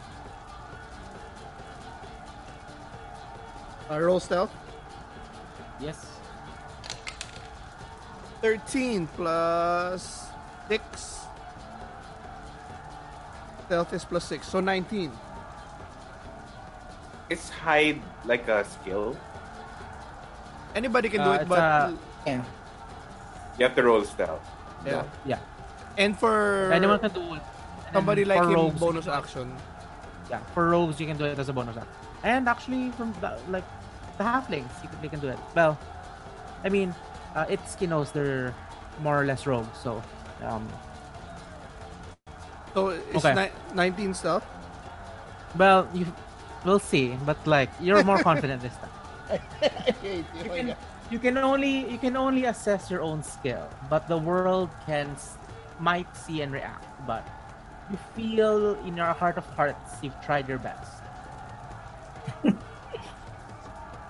Uh, 3.90 3.98
roll 3.98 4.20
stealth. 4.20 4.54
Yes. 5.82 5.98
13 8.44 9.08
plus 9.18 10.30
6. 10.70 11.26
Stealth 13.66 13.94
is 13.94 14.06
plus 14.06 14.26
6. 14.26 14.46
So 14.48 14.60
19. 14.60 15.10
Is 17.32 17.50
hide 17.50 18.00
like 18.26 18.48
a 18.48 18.64
skill? 18.64 19.18
Anybody 20.76 21.10
can 21.10 21.24
do 21.26 21.32
Uh, 21.32 21.42
it, 21.42 21.50
but. 21.50 21.58
a- 21.58 21.98
Yeah. 22.28 22.44
You 23.58 23.66
have 23.66 23.76
to 23.76 23.84
roll 23.84 24.04
stealth. 24.04 24.42
yeah. 24.86 25.04
Yeah. 25.26 25.40
And 25.98 26.18
for 26.20 26.72
Anyone 26.74 27.00
can 27.00 27.12
do 27.12 27.22
it. 27.36 27.42
And 27.88 27.94
somebody 27.94 28.24
for 28.24 28.30
like 28.36 28.44
him, 28.44 28.54
rogues, 28.56 28.80
bonus 28.80 29.08
action. 29.08 29.56
Yeah, 30.30 30.40
for 30.54 30.70
rogues 30.70 31.00
you 31.00 31.08
can 31.08 31.18
do 31.18 31.26
it 31.26 31.40
as 31.40 31.48
a 31.50 31.54
bonus 31.54 31.78
action. 31.78 31.92
And 32.24 32.50
actually, 32.50 32.92
from 32.92 33.14
the, 33.22 33.38
like 33.50 33.64
the 34.18 34.24
halflings, 34.24 34.68
you 34.84 34.90
can, 34.90 35.02
they 35.02 35.08
can 35.08 35.20
do 35.20 35.30
it. 35.30 35.40
Well, 35.56 35.78
I 36.64 36.70
mean, 36.70 36.94
uh, 37.36 37.46
it's 37.48 37.80
knows 37.82 38.12
they're 38.12 38.54
more 39.02 39.22
or 39.22 39.26
less 39.26 39.46
rogues, 39.48 39.78
so 39.78 40.02
um, 40.44 40.68
So 42.74 42.90
it's 42.90 43.24
Okay. 43.24 43.52
ni- 43.74 43.76
19 43.76 44.14
stuff. 44.14 44.44
well, 45.56 45.88
you 45.94 46.06
we'll 46.66 46.80
see. 46.80 47.16
But 47.26 47.38
like, 47.48 47.70
you're 47.80 48.04
more 48.04 48.20
confident 48.30 48.62
this 48.62 48.74
time. 48.78 49.40
You 50.04 50.26
can, 50.44 50.76
you 51.12 51.20
can 51.20 51.38
only 51.38 51.90
you 51.92 51.98
can 51.98 52.18
only 52.18 52.46
assess 52.46 52.90
your 52.90 53.02
own 53.02 53.22
skill, 53.24 53.70
but 53.90 54.08
the 54.08 54.18
world 54.18 54.70
can 54.86 55.16
might 55.80 56.10
see 56.16 56.42
and 56.42 56.52
react. 56.52 56.86
But 57.06 57.28
you 57.92 57.98
feel 58.16 58.76
in 58.86 58.98
your 58.98 59.14
heart 59.14 59.38
of 59.38 59.46
hearts 59.54 60.02
you've 60.02 60.20
tried 60.22 60.50
your 60.50 60.58
best. 60.58 61.04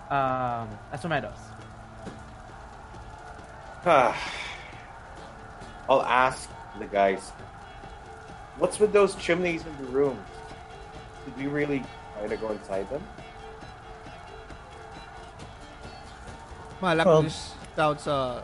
um, 0.09 0.69
Asomedos. 0.93 1.39
I'll 5.87 6.01
ask 6.01 6.49
the 6.79 6.85
guys, 6.85 7.29
what's 8.57 8.79
with 8.79 8.91
those 8.93 9.15
chimneys 9.15 9.65
in 9.65 9.77
the 9.77 9.91
rooms? 9.91 10.25
Did 11.25 11.37
we 11.37 11.47
really 11.47 11.83
try 12.17 12.27
to 12.27 12.37
go 12.37 12.51
inside 12.51 12.89
them? 12.89 13.03
Malak 16.81 17.05
Well- 17.05 17.23
just 17.23 17.53
doubts 17.75 18.07
uh 18.07 18.41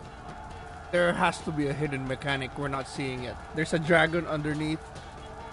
there 0.92 1.14
has 1.14 1.40
to 1.48 1.52
be 1.52 1.68
a 1.68 1.74
hidden 1.74 2.06
mechanic 2.06 2.52
we're 2.60 2.68
not 2.68 2.86
seeing 2.86 3.24
it. 3.24 3.36
There's 3.56 3.72
a 3.72 3.80
dragon 3.80 4.28
underneath. 4.28 4.84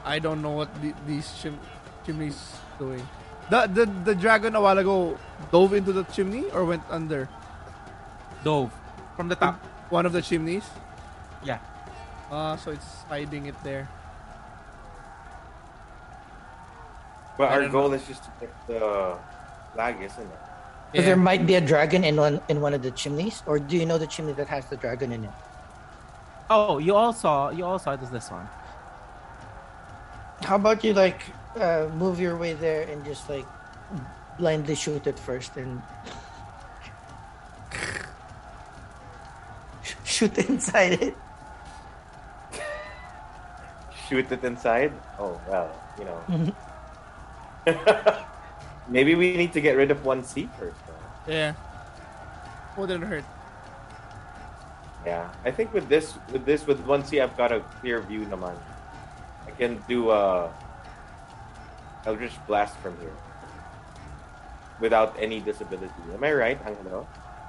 I 0.05 0.19
don't 0.19 0.43
know 0.43 0.51
what 0.51 0.67
the, 0.83 0.93
these 1.07 1.31
chim- 1.41 1.61
chimneys 2.05 2.59
doing. 2.79 3.07
The, 3.51 3.67
the 3.71 3.85
the 4.05 4.15
dragon 4.19 4.57
a 4.57 4.61
while 4.61 4.79
ago 4.79 5.17
dove 5.53 5.75
into 5.75 5.93
the 5.93 6.03
chimney 6.11 6.51
or 6.51 6.65
went 6.65 6.83
under 6.91 7.29
Dove 8.43 8.73
from 9.17 9.29
the 9.29 9.37
top. 9.37 9.63
one 9.91 10.07
of 10.07 10.13
the 10.13 10.23
chimneys. 10.23 10.67
Yeah. 11.45 11.59
Uh 12.31 12.57
so 12.59 12.73
it's 12.73 13.07
hiding 13.09 13.47
it 13.47 13.55
there. 13.63 13.87
But 17.39 17.51
I 17.51 17.55
our 17.55 17.61
don't 17.63 17.71
goal 17.71 17.93
is 17.95 18.03
just 18.07 18.25
to 18.25 18.31
get 18.41 18.51
the 18.67 19.17
flag, 19.75 20.03
isn't 20.03 20.27
it? 20.27 20.41
So 20.95 21.03
there 21.03 21.17
might 21.17 21.47
be 21.47 21.55
a 21.55 21.61
dragon 21.61 22.03
in 22.03 22.17
one 22.17 22.41
in 22.49 22.61
one 22.61 22.75
of 22.75 22.83
the 22.83 22.91
chimneys, 22.91 23.43
or 23.47 23.59
do 23.59 23.77
you 23.77 23.85
know 23.85 23.99
the 23.99 24.07
chimney 24.07 24.33
that 24.35 24.49
has 24.49 24.67
the 24.67 24.77
dragon 24.77 25.13
in 25.13 25.25
it? 25.25 25.31
Oh, 26.51 26.79
you 26.79 26.95
all 26.97 27.13
saw. 27.13 27.51
You 27.51 27.65
all 27.65 27.79
saw 27.79 27.93
it 27.93 28.03
as 28.03 28.11
this 28.11 28.31
one. 28.31 28.49
How 30.43 30.57
about 30.57 30.83
you 30.85 30.95
like 30.95 31.21
uh, 31.61 31.89
move 31.95 32.21
your 32.21 32.37
way 32.37 32.55
there 32.55 32.83
and 32.89 33.05
just 33.05 33.29
like 33.29 33.45
blindly 34.39 34.75
shoot 34.75 35.07
it 35.07 35.19
first 35.19 35.57
and 35.57 35.83
shoot 40.05 40.37
inside 40.49 40.93
it? 41.03 41.15
Shoot 44.09 44.33
it 44.33 44.43
inside? 44.43 44.93
Oh, 45.19 45.39
well, 45.49 45.71
you 45.99 46.05
know. 46.07 46.25
Mhm. 46.29 46.55
Maybe 48.89 49.15
we 49.15 49.37
need 49.37 49.53
to 49.53 49.61
get 49.61 49.77
rid 49.77 49.91
of 49.91 50.05
one 50.05 50.25
seat 50.25 50.49
first. 50.59 50.77
though. 50.87 51.33
Yeah. 51.33 51.53
Wouldn't 52.77 53.05
hurt. 53.05 53.25
Yeah, 55.05 55.31
I 55.45 55.51
think 55.51 55.73
with 55.73 55.89
this, 55.89 56.15
with 56.33 56.45
this, 56.45 56.67
with 56.67 56.81
one 56.81 57.05
C, 57.05 57.21
I've 57.21 57.37
got 57.37 57.53
a 57.53 57.61
clear 57.81 58.01
view 58.01 58.27
naman. 58.27 58.57
I 59.47 59.51
can 59.53 59.83
do 59.89 60.11
a 60.11 60.53
Eldritch 62.05 62.35
Blast 62.47 62.77
from 62.79 62.99
here 63.01 63.13
without 64.81 65.17
any 65.19 65.41
disability. 65.41 65.93
Am 66.13 66.23
I 66.23 66.33
right, 66.33 66.59
Angelo? 66.67 67.07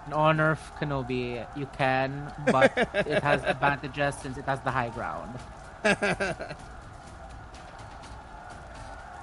In 0.07 0.13
honor 0.13 0.51
of 0.51 0.61
Kenobi, 0.79 1.45
you 1.55 1.67
can, 1.77 2.31
but 2.47 2.71
it 2.93 3.21
has 3.23 3.43
advantages 3.43 4.15
since 4.15 4.37
it 4.37 4.45
has 4.45 4.59
the 4.61 4.71
high 4.71 4.89
ground. 4.89 5.37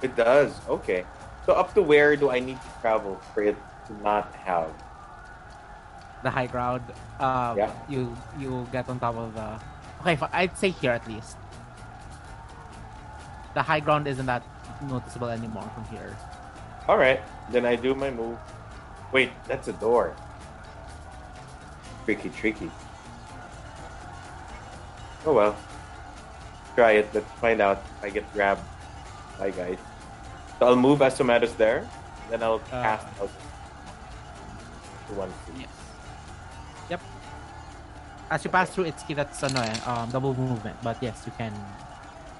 It 0.01 0.15
does. 0.15 0.53
Okay. 0.69 1.05
So 1.47 1.53
up 1.55 1.73
to 1.75 1.81
where 1.81 2.19
do 2.19 2.29
I 2.29 2.43
need 2.43 2.59
to 2.59 2.71
travel 2.83 3.15
for 3.33 3.41
it 3.41 3.55
to 3.87 3.93
not 4.03 4.35
have? 4.43 4.67
The 6.21 6.29
high 6.29 6.47
ground, 6.51 6.83
uh, 7.23 7.55
Yeah. 7.55 7.71
you 7.87 8.11
you 8.37 8.67
get 8.75 8.89
on 8.91 8.99
top 8.99 9.15
of 9.15 9.31
the. 9.33 9.55
Okay, 10.03 10.19
I'd 10.35 10.57
say 10.59 10.75
here 10.75 10.91
at 10.91 11.07
least. 11.07 11.39
The 13.55 13.63
high 13.63 13.79
ground 13.79 14.11
isn't 14.11 14.25
that 14.27 14.43
noticeable 14.91 15.29
anymore 15.31 15.65
from 15.73 15.85
here. 15.87 16.11
All 16.85 16.97
right. 16.99 17.23
Then 17.49 17.65
I 17.65 17.79
do 17.79 17.95
my 17.95 18.11
move. 18.11 18.37
Wait, 19.15 19.31
that's 19.47 19.71
a 19.71 19.73
door. 19.79 20.11
Tricky, 22.03 22.27
tricky. 22.29 22.69
Oh 25.25 25.31
well. 25.31 25.55
Try 26.75 26.99
it. 26.99 27.07
Let's 27.15 27.31
find 27.39 27.61
out 27.63 27.79
if 27.97 28.03
I 28.03 28.09
get 28.11 28.27
grabbed. 28.35 28.61
Bye, 29.39 29.51
guys. 29.55 29.79
So 30.59 30.65
I'll 30.67 30.75
move 30.75 31.01
as 31.01 31.17
Somato's 31.17 31.53
there. 31.55 31.87
Then 32.29 32.43
I'll 32.43 32.61
Uh, 32.73 32.81
cast 32.83 33.07
out 33.21 33.29
to 35.07 35.13
one 35.13 35.29
C. 35.45 35.61
Yes. 35.63 35.69
Yep. 36.89 37.01
As 38.29 38.43
you 38.43 38.49
pass 38.51 38.69
through 38.71 38.85
Itsuki, 38.91 39.15
that's 39.15 39.43
ano 39.43 39.61
eh, 39.61 39.77
um, 39.87 40.09
double 40.09 40.33
movement. 40.33 40.75
But 40.83 40.97
yes, 40.99 41.23
you 41.25 41.31
can. 41.37 41.53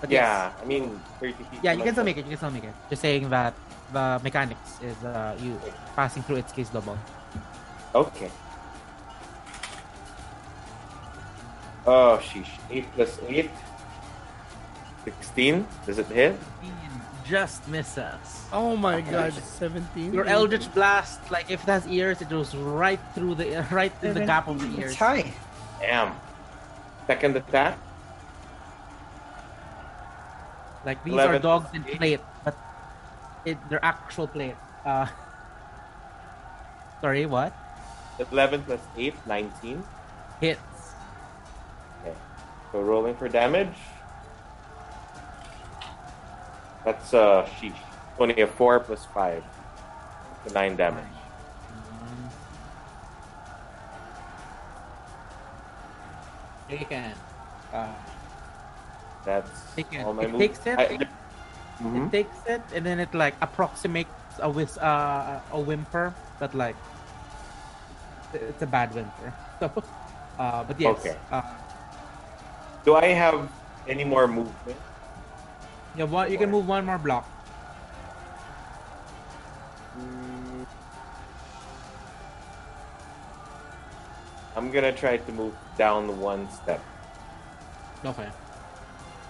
But 0.01 0.11
yes. 0.11 0.19
Yeah, 0.21 0.51
I 0.61 0.65
mean, 0.65 0.99
30 1.19 1.33
feet. 1.33 1.59
Yeah, 1.63 1.73
you 1.73 1.83
can 1.83 1.93
still 1.93 2.03
make 2.03 2.17
it. 2.17 2.25
You 2.25 2.35
can 2.35 2.37
still 2.37 2.51
make 2.51 2.65
it. 2.65 2.75
Just 2.89 3.01
saying 3.01 3.29
that 3.29 3.53
the 3.93 4.19
mechanics 4.23 4.77
is 4.83 4.97
uh, 5.05 5.37
you 5.39 5.55
passing 5.95 6.21
through 6.23 6.37
its 6.43 6.51
case 6.51 6.69
double. 6.69 6.97
Okay. 7.95 8.29
Oh, 11.87 12.19
sheesh. 12.21 12.51
8 12.69 12.83
plus 12.95 13.19
8. 13.27 13.49
16. 15.05 15.65
Does 15.85 15.97
it 15.99 16.07
hit? 16.07 16.35
Just 17.27 17.67
miss 17.67 17.97
us. 17.97 18.47
Oh 18.53 18.75
my 18.77 19.01
god, 19.01 19.33
17. 19.33 20.13
Your 20.13 20.25
Eldritch 20.25 20.73
Blast, 20.73 21.19
like 21.29 21.51
if 21.51 21.63
it 21.63 21.67
has 21.69 21.85
ears, 21.87 22.21
it 22.21 22.29
goes 22.29 22.55
right 22.55 22.99
through 23.13 23.35
the 23.35 23.65
right 23.71 23.91
in 24.01 24.13
the 24.13 24.25
gap 24.25 24.47
of 24.47 24.59
the 24.61 24.81
ears. 24.81 24.91
It's 24.91 24.99
high. 24.99 25.33
Damn. 25.81 26.15
Second 27.05 27.35
attack. 27.35 27.77
Like 30.85 31.03
these 31.03 31.13
11 31.13 31.35
are 31.35 31.39
dogs 31.39 31.67
in 31.73 31.83
plus 31.83 31.93
eight. 31.93 31.97
plate, 31.97 32.19
but 32.45 32.55
it 33.45 33.57
they're 33.69 33.83
actual 33.83 34.27
plate. 34.27 34.55
Uh, 34.85 35.07
sorry, 37.01 37.25
what? 37.25 37.51
11 38.19 38.63
plus 38.63 38.79
8. 38.97 39.13
19. 39.27 39.83
Hits. 40.39 40.61
Okay. 42.01 42.15
So 42.71 42.81
rolling 42.81 43.15
for 43.15 43.27
damage. 43.27 43.75
That's 46.87 47.13
uh 47.13 47.43
sheesh. 47.59 47.75
Only 48.17 48.39
a 48.39 48.47
4 48.47 48.79
plus 48.79 49.03
5. 49.13 49.43
So 50.47 50.53
9 50.53 50.77
damage. 50.77 51.03
Taken. 56.69 57.11
Uh, 57.73 57.87
That's 59.25 59.51
Taken. 59.75 60.05
all 60.05 60.13
my 60.13 60.23
It 60.23 60.31
moves. 60.31 60.39
takes 60.39 60.59
it? 60.67 60.79
I- 60.79 61.07
Mhm. 61.83 62.07
It 62.07 62.11
takes 62.11 62.37
it 62.47 62.61
and 62.73 62.85
then 62.85 62.99
it 62.99 63.13
like 63.13 63.35
approximates 63.41 64.09
a 64.39 64.49
whis- 64.49 64.79
uh, 64.79 65.39
a 65.51 65.59
whimper, 65.59 66.13
but 66.39 66.55
like 66.55 66.75
it's 68.33 68.61
a 68.63 68.67
bad 68.67 68.93
whimper. 68.95 69.33
So, 69.59 69.67
uh, 70.39 70.63
but 70.69 70.79
yes, 70.79 70.95
Okay. 71.01 71.17
uh, 71.31 71.41
Do 72.85 72.93
I 72.95 73.07
have 73.11 73.49
any 73.89 74.05
more 74.05 74.27
movement? 74.27 74.77
Yeah, 75.97 76.05
one, 76.05 76.31
you 76.31 76.37
can 76.37 76.51
move 76.51 76.67
one 76.67 76.85
more 76.85 76.97
block. 76.97 77.27
I'm 84.55 84.71
gonna 84.71 84.91
try 84.91 85.17
to 85.17 85.31
move 85.31 85.53
down 85.77 86.19
one 86.19 86.49
step 86.51 86.81
Okay. 88.05 88.27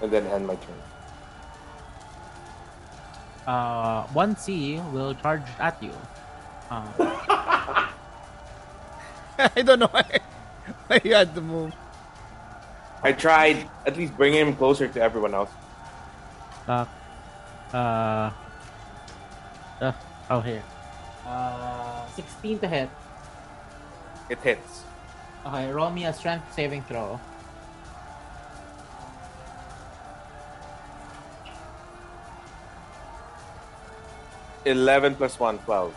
and 0.01 0.11
then 0.11 0.25
end 0.27 0.47
my 0.47 0.55
turn. 0.55 0.81
Uh, 3.45 4.03
one 4.07 4.35
C 4.35 4.79
will 4.91 5.13
charge 5.15 5.43
at 5.59 5.81
you. 5.81 5.91
Uh, 6.69 6.83
I 9.39 9.61
don't 9.63 9.79
know 9.79 9.87
why, 9.87 10.19
why 10.87 11.01
you 11.03 11.13
had 11.13 11.33
to 11.35 11.41
move. 11.41 11.73
I 13.03 13.13
tried 13.13 13.69
at 13.85 13.95
least 13.95 14.17
bringing 14.17 14.47
him 14.47 14.55
closer 14.55 14.87
to 14.87 15.01
everyone 15.01 15.33
else. 15.33 15.51
Uh, 16.67 16.85
uh, 17.73 18.31
uh, 19.81 19.91
oh 20.29 20.41
here. 20.41 20.63
Uh, 21.25 22.05
sixteen 22.07 22.59
to 22.59 22.67
hit. 22.67 22.89
It 24.29 24.39
hits. 24.39 24.83
Okay, 25.45 25.71
roll 25.71 25.89
me 25.89 26.05
a 26.05 26.13
strength 26.13 26.53
saving 26.53 26.83
throw. 26.83 27.19
Eleven 34.65 35.15
plus 35.15 35.39
one, 35.39 35.59
twelve. 35.59 35.95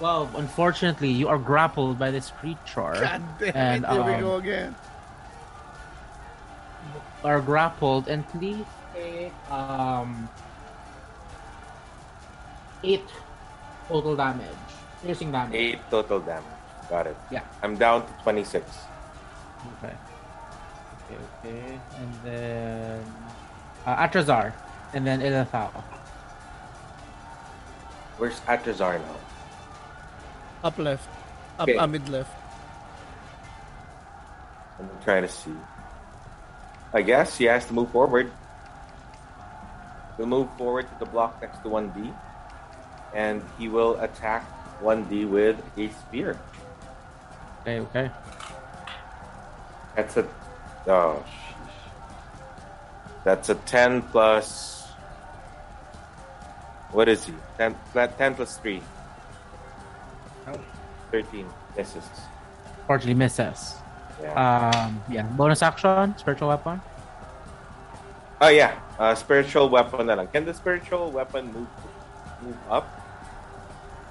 Well, 0.00 0.30
unfortunately, 0.36 1.10
you 1.10 1.28
are 1.28 1.38
grappled 1.38 1.98
by 1.98 2.10
this 2.10 2.30
creature. 2.30 2.92
God 2.96 3.22
damn 3.38 3.56
And, 3.56 3.84
it, 3.84 3.90
here 3.90 4.02
we 4.02 4.12
um, 4.14 4.20
go 4.20 4.36
again. 4.36 4.74
are 7.24 7.40
grappled 7.40 8.08
and 8.08 8.26
please 8.28 8.64
take 9.00 9.32
um 9.50 10.28
eight 12.84 13.08
total 13.88 14.16
damage, 14.16 14.60
piercing 15.02 15.32
damage. 15.32 15.54
Eight 15.56 15.80
total 15.90 16.20
damage. 16.20 16.58
Got 16.88 17.06
it. 17.06 17.16
Yeah. 17.30 17.42
I'm 17.62 17.76
down 17.76 18.06
to 18.06 18.12
twenty-six. 18.22 18.64
Okay. 19.78 19.94
Okay. 21.08 21.18
Okay. 21.44 21.80
And 21.98 22.12
then 22.24 23.04
uh, 23.86 23.96
Atrazar, 23.96 24.52
and 24.92 25.06
then 25.06 25.20
Ilithau. 25.20 25.70
Where's 28.18 28.40
Atrazar 28.44 29.00
now? 29.00 29.16
Up 30.64 30.76
left. 30.78 31.08
Up 31.58 31.68
Okay. 31.68 31.78
uh, 31.78 31.86
mid 31.86 32.08
left. 32.08 32.32
I'm 34.78 34.88
trying 35.04 35.22
to 35.22 35.28
see. 35.28 35.56
I 36.92 37.02
guess 37.02 37.36
he 37.38 37.44
has 37.44 37.64
to 37.66 37.72
move 37.72 37.90
forward. 37.92 38.32
He'll 40.20 40.26
move 40.26 40.52
forward 40.58 40.86
to 40.86 40.98
the 40.98 41.06
block 41.06 41.40
next 41.40 41.62
to 41.62 41.70
1D. 41.70 42.12
And 43.14 43.42
he 43.58 43.68
will 43.68 43.98
attack 44.00 44.44
1D 44.82 45.26
with 45.26 45.56
a 45.78 45.88
spear. 45.88 46.38
Okay. 47.62 47.80
Okay. 47.80 48.10
That's 49.96 50.18
a. 50.18 50.28
Oh, 50.86 51.24
sheesh. 51.24 51.72
That's 53.24 53.48
a 53.48 53.54
10 53.54 54.02
plus. 54.12 54.92
What 56.92 57.08
is 57.08 57.24
he? 57.24 57.32
10, 57.56 57.74
10 57.94 58.34
plus 58.34 58.58
3. 58.58 58.82
13 61.12 61.46
misses. 61.78 62.04
Fortunately, 62.86 63.14
misses. 63.14 63.74
Yeah. 64.20 64.84
Um. 64.84 65.02
Yeah. 65.08 65.22
Bonus 65.22 65.62
action, 65.62 66.14
spiritual 66.18 66.48
weapon. 66.48 66.82
Oh, 68.40 68.48
yeah. 68.48 68.74
Uh, 68.98 69.14
spiritual 69.14 69.68
weapon 69.68 70.06
na 70.06 70.14
lang. 70.14 70.28
Can 70.28 70.44
the 70.44 70.54
spiritual 70.54 71.10
weapon 71.10 71.46
move 71.52 71.68
move 72.42 72.56
up? 72.70 72.84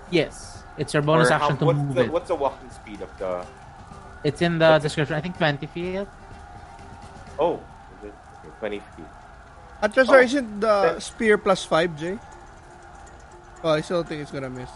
Yes. 0.09 0.63
It's 0.77 0.93
your 0.93 1.03
bonus 1.03 1.29
Or 1.29 1.33
action 1.33 1.55
how- 1.55 1.59
to 1.61 1.65
what's 1.65 1.79
move 1.79 1.95
the, 1.95 2.03
it. 2.05 2.11
What's 2.11 2.27
the 2.29 2.35
walking 2.35 2.69
speed 2.71 3.01
of 3.01 3.11
the. 3.19 3.45
It's 4.23 4.41
in 4.41 4.57
the 4.59 4.79
description. 4.79 5.15
I 5.15 5.21
think 5.21 5.37
twenty 5.37 5.67
feet. 5.67 6.07
Oh, 7.39 7.55
is 8.01 8.09
it? 8.11 8.15
Okay, 8.43 8.51
20 8.59 8.79
feet. 8.97 9.11
Atrazar 9.81 10.19
Oh. 10.19 10.27
isn't 10.27 10.59
the 10.59 10.75
Then- 10.91 10.99
spear 10.99 11.37
plus 11.37 11.63
5, 11.63 11.95
Jay? 11.95 12.19
Oh, 13.63 13.71
I 13.71 13.81
still 13.81 14.03
think 14.03 14.21
it's 14.21 14.31
gonna 14.31 14.49
miss. 14.49 14.67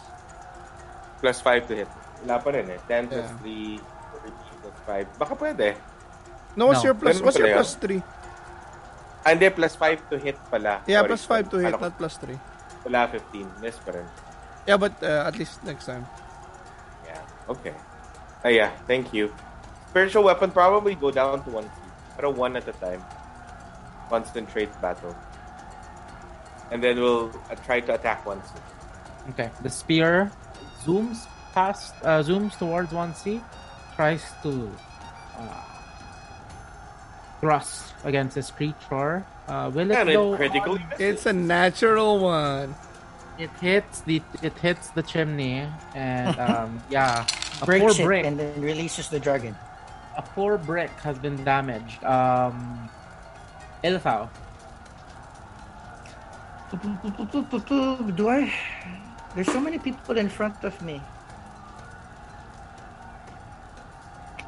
Plus 1.19 1.41
5 1.43 1.67
to 1.67 1.75
hit. 1.75 1.89
Wala 2.23 2.39
pa 2.39 2.51
rin 2.55 2.71
eh. 2.71 2.79
10 2.87 3.07
plus 3.11 3.27
Yeah. 3.27 3.37
3, 3.43 3.79
13 4.23 4.55
plus 4.63 4.77
5. 4.87 5.05
Baka 5.19 5.33
pwede. 5.35 5.75
No, 6.55 6.67
what's 6.71 6.79
No. 6.83 6.91
your 6.91 6.95
plus? 6.95 7.19
What's 7.19 7.35
your 7.39 7.51
plus 7.51 7.75
3? 7.75 7.99
Ah, 9.25 9.31
hindi. 9.31 9.49
Plus 9.49 9.75
5 9.75 10.09
to 10.11 10.15
hit 10.19 10.37
pala. 10.51 10.83
Yeah, 10.87 10.99
Sorry, 10.99 11.07
plus 11.07 11.23
5 11.25 11.49
to 11.49 11.57
hit, 11.57 11.71
Kala 11.71 11.89
not 11.89 11.97
plus 11.97 12.15
3. 12.17 12.35
Wala 12.85 13.07
15. 13.07 13.47
Miss 13.63 13.77
pa 13.79 13.91
rin. 13.95 14.07
Yeah, 14.67 14.77
but 14.77 14.95
uh, 15.03 15.27
at 15.27 15.39
least 15.39 15.63
next 15.63 15.85
time. 15.87 16.05
Yeah. 17.07 17.23
Okay. 17.47 17.75
Ah, 18.43 18.51
yeah, 18.51 18.71
thank 18.87 19.13
you. 19.15 19.31
Spiritual 19.89 20.23
weapon 20.27 20.51
probably 20.51 20.95
go 20.95 21.11
down 21.11 21.43
to 21.43 21.49
one 21.51 21.67
C. 21.67 21.77
Pero 22.19 22.31
one 22.31 22.55
at 22.59 22.67
a 22.67 22.75
time. 22.83 22.99
Concentrate 24.09 24.71
battle. 24.81 25.15
And 26.71 26.83
then 26.83 26.99
we'll 26.99 27.31
uh, 27.49 27.55
try 27.63 27.79
to 27.79 27.95
attack 27.95 28.25
one 28.25 28.43
C. 28.43 28.51
Okay. 29.31 29.49
The 29.63 29.69
spear 29.69 30.31
zooms 30.83 31.27
past, 31.53 31.93
uh, 32.03 32.19
zooms 32.19 32.57
towards 32.57 32.91
1C, 32.91 33.39
tries 33.95 34.23
to 34.41 34.71
uh, 35.37 35.63
thrust 37.43 37.91
against 38.07 38.35
this 38.35 38.51
creature. 38.51 39.25
Uh, 39.47 39.69
will 39.73 39.91
it 39.91 39.97
And 39.99 40.07
go? 40.09 40.33
it 40.33 40.37
critically 40.37 40.79
It's 40.99 41.25
a 41.25 41.33
natural 41.33 42.19
one. 42.19 42.73
It 43.37 43.49
hits 43.59 43.99
the 44.07 44.21
it 44.41 44.55
hits 44.63 44.89
the 44.95 45.03
chimney, 45.03 45.67
and 45.95 46.39
um, 46.47 46.79
yeah, 46.89 47.25
a 47.61 47.65
Breaks 47.65 47.83
poor 47.83 47.91
it 47.91 48.05
brick. 48.05 48.23
and 48.25 48.39
then 48.39 48.61
releases 48.61 49.09
the 49.09 49.19
dragon. 49.19 49.55
A 50.15 50.21
poor 50.21 50.57
brick 50.57 50.91
has 51.03 51.17
been 51.19 51.43
damaged. 51.43 51.99
Um, 52.05 52.87
Ilfao. 53.83 54.29
Do 58.15 58.29
I? 58.29 58.53
There's 59.35 59.51
so 59.51 59.59
many 59.59 59.79
people 59.79 60.17
in 60.17 60.29
front 60.29 60.63
of 60.63 60.79
me. 60.81 61.01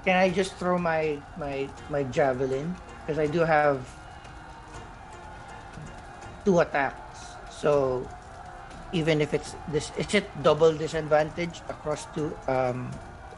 Can 0.05 0.15
I 0.15 0.29
just 0.29 0.53
throw 0.61 0.77
my 0.77 1.17
my 1.37 1.67
my 1.89 2.03
javelin? 2.13 2.75
Because 3.05 3.19
I 3.19 3.27
do 3.27 3.41
have 3.41 3.85
two 6.43 6.59
attacks. 6.59 7.37
So 7.53 8.07
even 8.93 9.21
if 9.21 9.33
it's 9.33 9.55
this, 9.69 9.91
is 9.97 10.13
it 10.13 10.25
double 10.41 10.73
disadvantage 10.73 11.61
across 11.69 12.05
two 12.17 12.33
um 12.47 12.89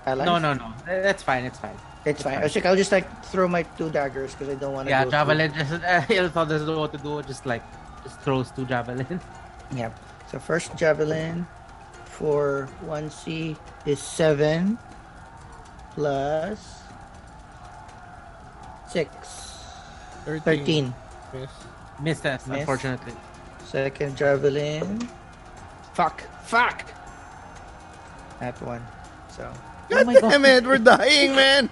allies? 0.06 0.26
No, 0.26 0.38
no, 0.40 0.54
no. 0.54 0.72
That's 0.86 1.24
fine. 1.24 1.44
It's 1.44 1.60
fine. 1.60 1.76
it's 2.06 2.24
fine. 2.24 2.34
fine. 2.34 2.42
I 2.42 2.46
was 2.48 2.56
like, 2.56 2.66
I'll 2.66 2.80
just 2.80 2.92
like 2.92 3.08
throw 3.26 3.48
my 3.48 3.64
two 3.76 3.90
daggers 3.90 4.32
because 4.36 4.48
I 4.48 4.56
don't 4.56 4.72
want 4.72 4.88
to. 4.88 4.92
Yeah, 4.92 5.06
javelin. 5.06 5.52
Just 5.52 5.74
uh, 5.74 6.02
Ilfao 6.08 6.48
doesn't 6.48 6.68
know 6.68 6.80
what 6.80 6.94
to 6.94 7.00
do. 7.00 7.22
Just 7.24 7.46
like 7.46 7.64
just 8.04 8.20
throws 8.22 8.52
two 8.52 8.66
javelin. 8.66 9.20
Yeah. 9.76 9.92
So 10.32 10.40
first 10.40 10.78
javelin 10.78 11.46
for 12.06 12.70
one 12.88 13.12
C 13.12 13.58
is 13.86 14.00
seven 14.00 14.80
plus 15.92 16.88
six. 18.88 19.47
13. 20.28 20.42
Thirteen. 20.44 20.94
Miss. 21.34 21.50
Misses, 22.02 22.48
Miss. 22.48 22.60
unfortunately. 22.60 23.14
Second 23.66 24.18
javelin. 24.18 25.08
Fuck. 25.94 26.24
Fuck. 26.44 26.84
That 28.40 28.62
one. 28.62 28.86
So 29.30 29.52
Oh 29.92 30.04
my 30.04 30.14
Damn 30.20 30.44
it, 30.46 30.66
we're 30.66 30.78
dying, 30.80 31.32
man. 31.36 31.70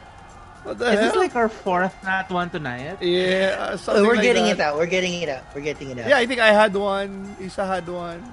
What 0.64 0.80
the 0.80 0.86
Is 0.88 1.00
hell? 1.00 1.04
this 1.10 1.16
like 1.16 1.36
our 1.36 1.50
fourth 1.50 1.94
nat 2.04 2.30
one 2.32 2.50
tonight? 2.50 2.98
yeah, 3.02 3.76
uh, 3.76 3.78
Oh, 3.90 4.04
we're 4.08 4.16
like 4.16 4.24
getting 4.24 4.46
that. 4.46 4.58
it 4.58 4.60
out. 4.62 4.78
We're 4.78 4.88
getting 4.88 5.14
it 5.22 5.30
out. 5.30 5.44
We're 5.54 5.62
getting 5.62 5.92
it 5.92 6.00
out. 6.00 6.08
Yeah, 6.10 6.18
I 6.18 6.26
think 6.26 6.40
I 6.40 6.52
had 6.52 6.74
one. 6.74 7.36
Isa 7.40 7.66
had 7.68 7.88
one. 7.88 8.24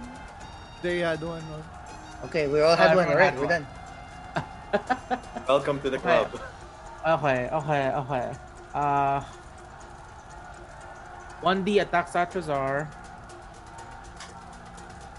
They 0.83 0.99
had 1.01 1.20
one. 1.23 1.43
Okay, 2.25 2.47
we 2.47 2.62
all 2.62 2.75
had 2.77 2.93
Uh, 2.93 3.03
one. 3.05 3.09
All 3.09 3.16
right, 3.16 3.37
we're 3.39 3.47
done. 3.51 3.66
Welcome 5.49 5.81
to 5.83 5.91
the 5.91 5.99
club. 6.05 6.31
Okay, 7.07 7.49
okay, 7.53 7.91
okay. 7.91 8.33
Uh, 8.73 9.20
1D 11.43 11.82
attacks 11.82 12.12
Atrazar. 12.12 12.86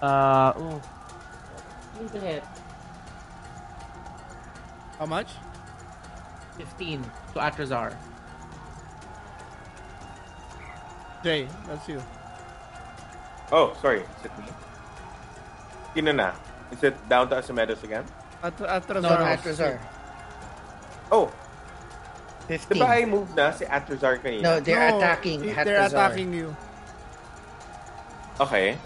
Uh, 0.02 0.54
ooh. 0.58 0.82
Need 2.00 2.12
to 2.12 2.20
hit. 2.20 2.44
How 5.00 5.06
much? 5.06 5.28
15 6.58 7.04
to 7.34 7.40
Atrazar. 7.40 7.96
Jay, 11.24 11.48
that's 11.68 11.88
you. 11.88 12.02
Oh, 13.52 13.76
sorry. 13.82 14.02
Is 14.02 14.26
it 14.26 14.38
me? 14.38 14.46
Sino 15.94 16.12
na? 16.12 16.32
Is 16.72 16.84
it 16.84 16.96
down 17.08 17.30
to 17.30 17.36
Asumedos 17.36 17.84
again? 17.84 18.04
At 18.42 18.58
Atrazar. 18.58 19.02
No, 19.02 19.10
no, 19.10 19.26
Atrazar. 19.26 19.80
Oh, 21.12 21.32
15. 22.48 22.76
di 22.76 22.80
ba 22.80 22.90
I 23.00 23.06
moved 23.06 23.36
na 23.36 23.52
si 23.52 23.64
Atrazar 23.66 24.20
kanina? 24.20 24.42
No, 24.44 24.54
they're 24.60 24.90
No, 24.92 24.98
attacking 25.00 25.40
i- 25.48 25.64
They're 25.64 25.86
attacking 25.88 26.34
you. 26.34 26.56
Okay. 28.40 28.78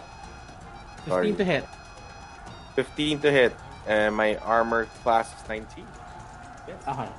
15 1.07 1.35
to 1.37 1.45
hit. 1.45 1.63
15 2.75 3.19
to 3.23 3.29
hit. 3.31 3.53
And 3.87 4.11
my 4.13 4.35
armor 4.43 4.85
class 5.01 5.31
is 5.31 5.41
19. 5.47 5.87
Yes. 6.67 6.75
Okay. 6.85 7.09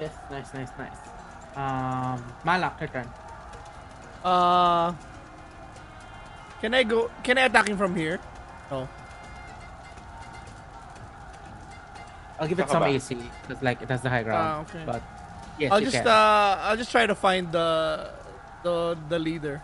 Yes, 0.00 0.14
nice, 0.32 0.50
nice, 0.56 0.72
nice. 0.80 1.00
Um, 1.54 2.16
Malak, 2.42 2.80
your 2.80 2.88
turn. 2.88 3.08
Uh, 4.24 4.92
can 6.64 6.72
I 6.72 6.82
go? 6.84 7.10
Can 7.22 7.36
I 7.36 7.44
attack 7.52 7.68
him 7.68 7.76
from 7.76 7.92
here? 7.94 8.16
No. 8.72 8.88
I'll 12.40 12.48
give 12.48 12.56
it 12.58 12.68
Saka 12.68 12.72
some 12.72 12.82
ba? 12.88 12.96
AC 12.96 13.08
because 13.44 13.60
like 13.62 13.82
it 13.84 13.88
has 13.92 14.00
the 14.00 14.08
high 14.08 14.24
ground. 14.24 14.40
Ah, 14.40 14.60
okay. 14.64 14.84
But 14.88 15.02
yes, 15.60 15.72
I'll 15.72 15.80
just 15.80 15.92
can. 15.96 16.06
uh, 16.08 16.64
I'll 16.66 16.76
just 16.76 16.90
try 16.90 17.06
to 17.06 17.14
find 17.14 17.52
the 17.52 18.10
the 18.64 18.96
the 19.08 19.18
leader. 19.18 19.60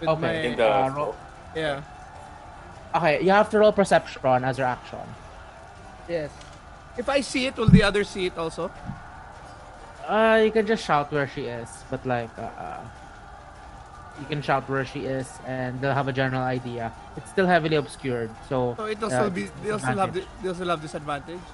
With 0.00 0.08
Okay. 0.08 0.20
my- 0.22 0.32
In 0.46 0.56
the 0.56 0.68
Uh, 0.70 0.88
roll- 0.94 1.16
yeah. 1.54 1.82
Okay, 2.94 3.20
you 3.20 3.30
have 3.30 3.50
to 3.50 3.58
roll 3.58 3.72
perception 3.72 4.44
as 4.44 4.56
your 4.58 4.66
action. 4.66 5.02
Yes. 6.08 6.30
If 6.96 7.08
I 7.08 7.20
see 7.20 7.46
it, 7.46 7.56
will 7.56 7.68
the 7.68 7.82
other 7.82 8.02
see 8.04 8.26
it 8.26 8.38
also? 8.38 8.70
Uh, 10.08 10.40
you 10.42 10.50
can 10.50 10.66
just 10.66 10.82
shout 10.84 11.12
where 11.12 11.28
she 11.28 11.46
is, 11.46 11.68
but 11.90 12.00
like, 12.06 12.30
uh, 12.38 12.42
uh, 12.58 12.80
you 14.18 14.26
can 14.26 14.40
shout 14.40 14.64
where 14.70 14.86
she 14.86 15.04
is, 15.04 15.28
and 15.46 15.78
they'll 15.82 15.92
have 15.94 16.08
a 16.08 16.12
general 16.16 16.42
idea. 16.42 16.90
It's 17.16 17.28
still 17.30 17.46
heavily 17.46 17.76
obscured, 17.76 18.30
so. 18.48 18.74
So 18.78 18.86
it'll 18.86 19.12
uh, 19.12 19.18
still 19.20 19.30
be 19.30 19.50
they'll 19.62 19.78
still 19.78 19.98
have 20.00 20.14
disadvantage. 20.14 20.24
the, 20.24 20.42
they'll 20.42 20.54
still 20.54 20.70
have 20.72 20.80
disadvantage. 20.80 21.44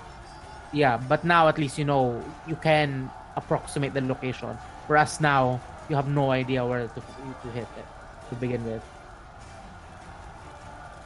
Yeah, 0.74 0.98
but 0.98 1.22
now 1.24 1.46
at 1.46 1.56
least 1.56 1.78
you 1.78 1.86
know 1.86 2.18
you 2.50 2.56
can 2.56 3.08
approximate 3.36 3.94
the 3.94 4.02
location. 4.02 4.58
Whereas 4.90 5.20
now 5.20 5.60
you 5.88 5.94
have 5.94 6.08
no 6.08 6.34
idea 6.34 6.66
where 6.66 6.90
to 6.90 7.00
to 7.00 7.48
hit 7.54 7.70
it 7.78 7.86
to 8.28 8.34
begin 8.34 8.58
with. 8.66 8.82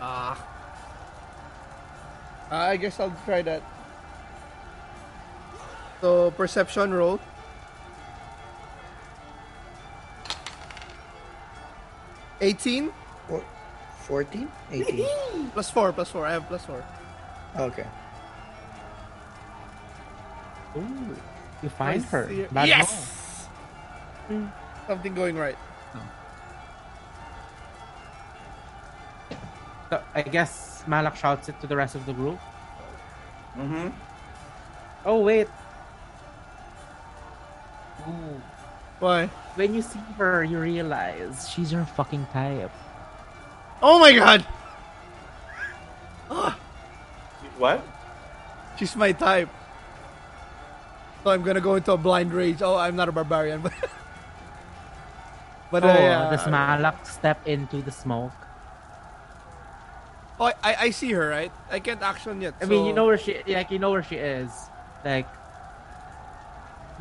Ah. 0.01 0.40
I 2.51 2.81
guess 2.81 2.99
I'll 2.99 3.12
try 3.28 3.43
that. 3.43 3.61
So 6.01 6.31
perception 6.32 6.95
roll. 6.95 7.20
Eighteen 12.40 12.89
14? 14.09 14.49
18. 14.73 15.51
plus 15.53 15.69
four 15.69 15.93
plus 15.93 16.09
four. 16.09 16.24
I 16.24 16.32
have 16.32 16.49
plus 16.49 16.65
four. 16.65 16.82
Okay. 17.57 17.85
Ooh, 20.79 21.17
you 21.63 21.69
find 21.69 22.03
I 22.03 22.07
her. 22.09 22.29
see 22.29 22.47
Bad 22.53 22.69
Yes. 22.69 23.49
Something 24.87 25.15
going 25.15 25.37
right. 25.37 25.57
roll. 25.95 26.05
So 29.91 30.03
I 30.15 30.23
guess 30.23 30.85
Malak 30.87 31.17
shouts 31.17 31.49
it 31.49 31.61
to 31.61 31.67
the 31.67 31.77
rest 31.77 31.95
of 31.95 32.05
the 32.07 32.13
group. 32.13 32.39
Mm-hmm. 33.57 33.89
Oh 35.05 35.21
wait. 35.21 35.49
Ooh. 38.09 38.43
Why? 39.01 39.27
When 39.55 39.75
you 39.75 39.83
see 39.83 40.01
her, 40.19 40.45
you 40.45 40.59
realize 40.59 41.49
she's 41.49 41.73
your 41.73 41.85
fucking 41.85 42.27
type. 42.33 42.71
Oh 43.83 43.99
my 43.99 44.13
god! 44.13 44.45
What? 47.59 47.85
She's 48.79 48.95
my 48.95 49.11
type. 49.13 49.49
So 51.29 51.33
I'm 51.33 51.43
gonna 51.43 51.61
go 51.61 51.75
into 51.75 51.93
a 51.93 51.99
blind 51.99 52.33
rage. 52.33 52.63
Oh, 52.63 52.75
I'm 52.75 52.97
not 52.97 53.11
a 53.11 53.13
barbarian, 53.13 53.61
but. 53.67 53.75
but 55.71 55.85
oh, 55.85 55.89
uh, 55.91 55.93
yeah. 55.93 56.31
does 56.31 56.47
Malak 56.47 57.05
step 57.05 57.47
into 57.47 57.83
the 57.83 57.93
smoke? 57.93 58.33
Oh, 60.41 60.47
I, 60.65 60.89
I 60.89 60.91
see 60.91 61.13
her, 61.13 61.29
right? 61.29 61.53
I 61.71 61.81
can't 61.81 62.01
action 62.01 62.41
yet. 62.41 62.55
I 62.63 62.65
mean, 62.65 62.87
you 62.87 62.95
know 62.95 63.05
where 63.05 63.19
she 63.19 63.43
like 63.47 63.71
you 63.71 63.79
know 63.79 63.91
where 63.91 64.03
she 64.03 64.17
is. 64.17 64.49
Like 65.05 65.29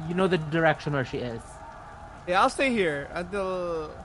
you 0.09 0.13
know 0.13 0.27
the 0.27 0.39
direction 0.51 0.91
where 0.91 1.05
she 1.05 1.19
is. 1.19 1.39
Yeah, 2.27 2.41
I'll 2.41 2.49
stay 2.49 2.73
here 2.73 3.07
until 3.13 3.95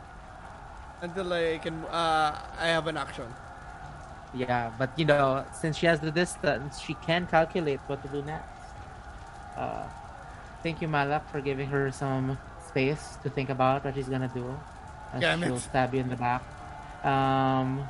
until 1.01 1.32
I 1.32 1.59
can. 1.59 1.82
Uh, 1.90 2.39
I 2.61 2.69
have 2.69 2.86
an 2.86 2.97
action. 2.97 3.27
Yeah, 4.35 4.70
but 4.78 4.97
you 4.97 5.05
know, 5.05 5.44
since 5.51 5.77
she 5.78 5.86
has 5.86 5.99
the 5.99 6.12
distance, 6.12 6.78
she 6.78 6.94
can 6.94 7.27
calculate 7.27 7.81
what 7.89 8.01
to 8.05 8.09
do 8.09 8.23
next. 8.23 8.47
Uh, 9.57 9.89
thank 10.62 10.80
you, 10.80 10.89
Malak, 10.89 11.28
for 11.30 11.40
giving 11.40 11.68
her 11.68 11.90
some 11.90 12.39
space 12.66 13.16
to 13.22 13.30
think 13.30 13.51
about 13.51 13.84
what 13.84 13.94
she's 13.94 14.09
gonna 14.09 14.30
do. 14.32 14.47
As 15.12 15.20
Damn 15.20 15.43
she'll 15.43 15.56
it. 15.56 15.60
stab 15.60 15.93
you 15.94 16.01
in 16.01 16.09
the 16.09 16.16
back. 16.16 16.43
Um, 17.05 17.84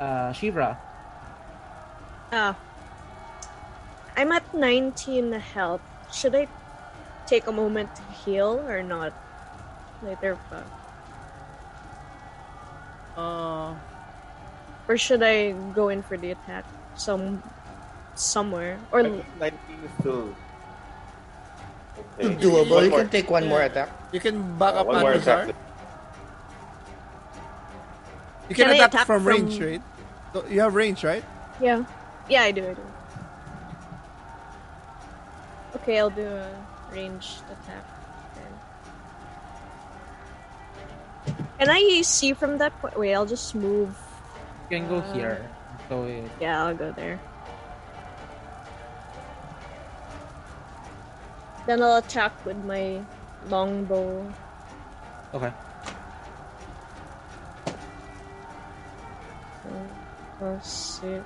uh, 0.00 0.30
Shivra. 0.32 0.76
Ah. 2.32 2.56
I'm 4.16 4.30
at 4.32 4.44
19 4.54 5.32
health. 5.32 5.80
Should 6.12 6.34
I 6.34 6.46
take 7.26 7.46
a 7.46 7.52
moment 7.52 7.94
to 7.96 8.02
heal 8.24 8.60
or 8.68 8.82
not? 8.82 9.12
Later 10.02 10.36
pa. 10.50 10.62
Uh, 13.16 13.74
Or 14.88 14.96
should 14.98 15.22
I 15.22 15.52
go 15.72 15.88
in 15.88 16.02
for 16.02 16.16
the 16.18 16.32
attack 16.32 16.64
some 16.96 17.42
somewhere? 18.14 18.78
Or 18.90 19.00
I 19.00 19.02
think 19.04 19.24
19 19.38 19.84
is 19.84 19.90
still 20.00 20.34
okay. 22.18 22.34
Doable. 22.36 22.70
One 22.70 22.84
You 22.84 22.90
more- 22.90 23.00
can 23.00 23.08
take 23.10 23.30
one 23.30 23.48
more 23.48 23.62
attack. 23.62 23.88
you 24.12 24.20
can 24.20 24.58
back 24.58 24.74
up 24.74 24.86
one 24.86 25.00
more 25.00 25.12
Antizar. 25.14 25.44
attack. 25.48 25.56
You 28.48 28.54
can, 28.56 28.66
Can 28.66 28.74
attack, 28.76 28.88
attack 28.94 29.06
from, 29.06 29.22
from- 29.24 29.28
range, 29.32 29.60
right? 29.60 29.82
So 30.32 30.44
you 30.48 30.60
have 30.60 30.74
range, 30.74 31.04
right? 31.04 31.24
yeah. 31.60 31.84
Yeah, 32.28 32.42
I 32.42 32.50
do, 32.52 32.62
I 32.62 32.74
do. 32.74 32.82
Okay, 35.76 35.98
I'll 35.98 36.10
do 36.10 36.22
a 36.26 36.48
ranged 36.92 37.42
attack. 37.50 37.84
then. 41.26 41.34
Can 41.58 41.68
I 41.70 42.02
see 42.02 42.32
from 42.34 42.58
that 42.58 42.72
point? 42.80 42.98
Wait, 42.98 43.14
I'll 43.14 43.26
just 43.26 43.54
move. 43.54 43.96
You 44.70 44.78
can 44.78 44.88
go 44.88 44.96
Uh, 44.98 45.12
here. 45.14 45.48
So 45.88 46.04
it, 46.04 46.24
Yeah, 46.40 46.64
I'll 46.64 46.74
go 46.76 46.92
there. 46.92 47.18
Then 51.66 51.82
I'll 51.82 51.96
attack 51.96 52.32
with 52.44 52.56
my 52.64 53.00
longbow. 53.48 54.32
okay. 55.34 55.52
Uh, 59.64 59.86
plus 60.38 61.00
six. 61.00 61.24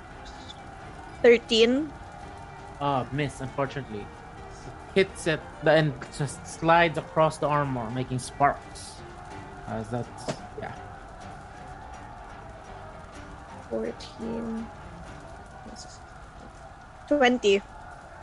13. 1.23 1.91
Uh, 2.81 3.05
miss, 3.13 3.41
unfortunately. 3.41 4.07
Hits 4.95 5.27
it 5.27 5.41
and 5.65 5.93
just 6.17 6.47
slides 6.47 6.99
across 6.99 7.39
the 7.39 7.47
armor, 7.47 7.91
making 7.91 8.19
sparks. 8.19 8.97
As 9.67 9.89
that's 9.89 10.35
yeah. 10.61 10.75
14. 13.71 14.67
plus 15.65 15.99
20. 17.09 17.63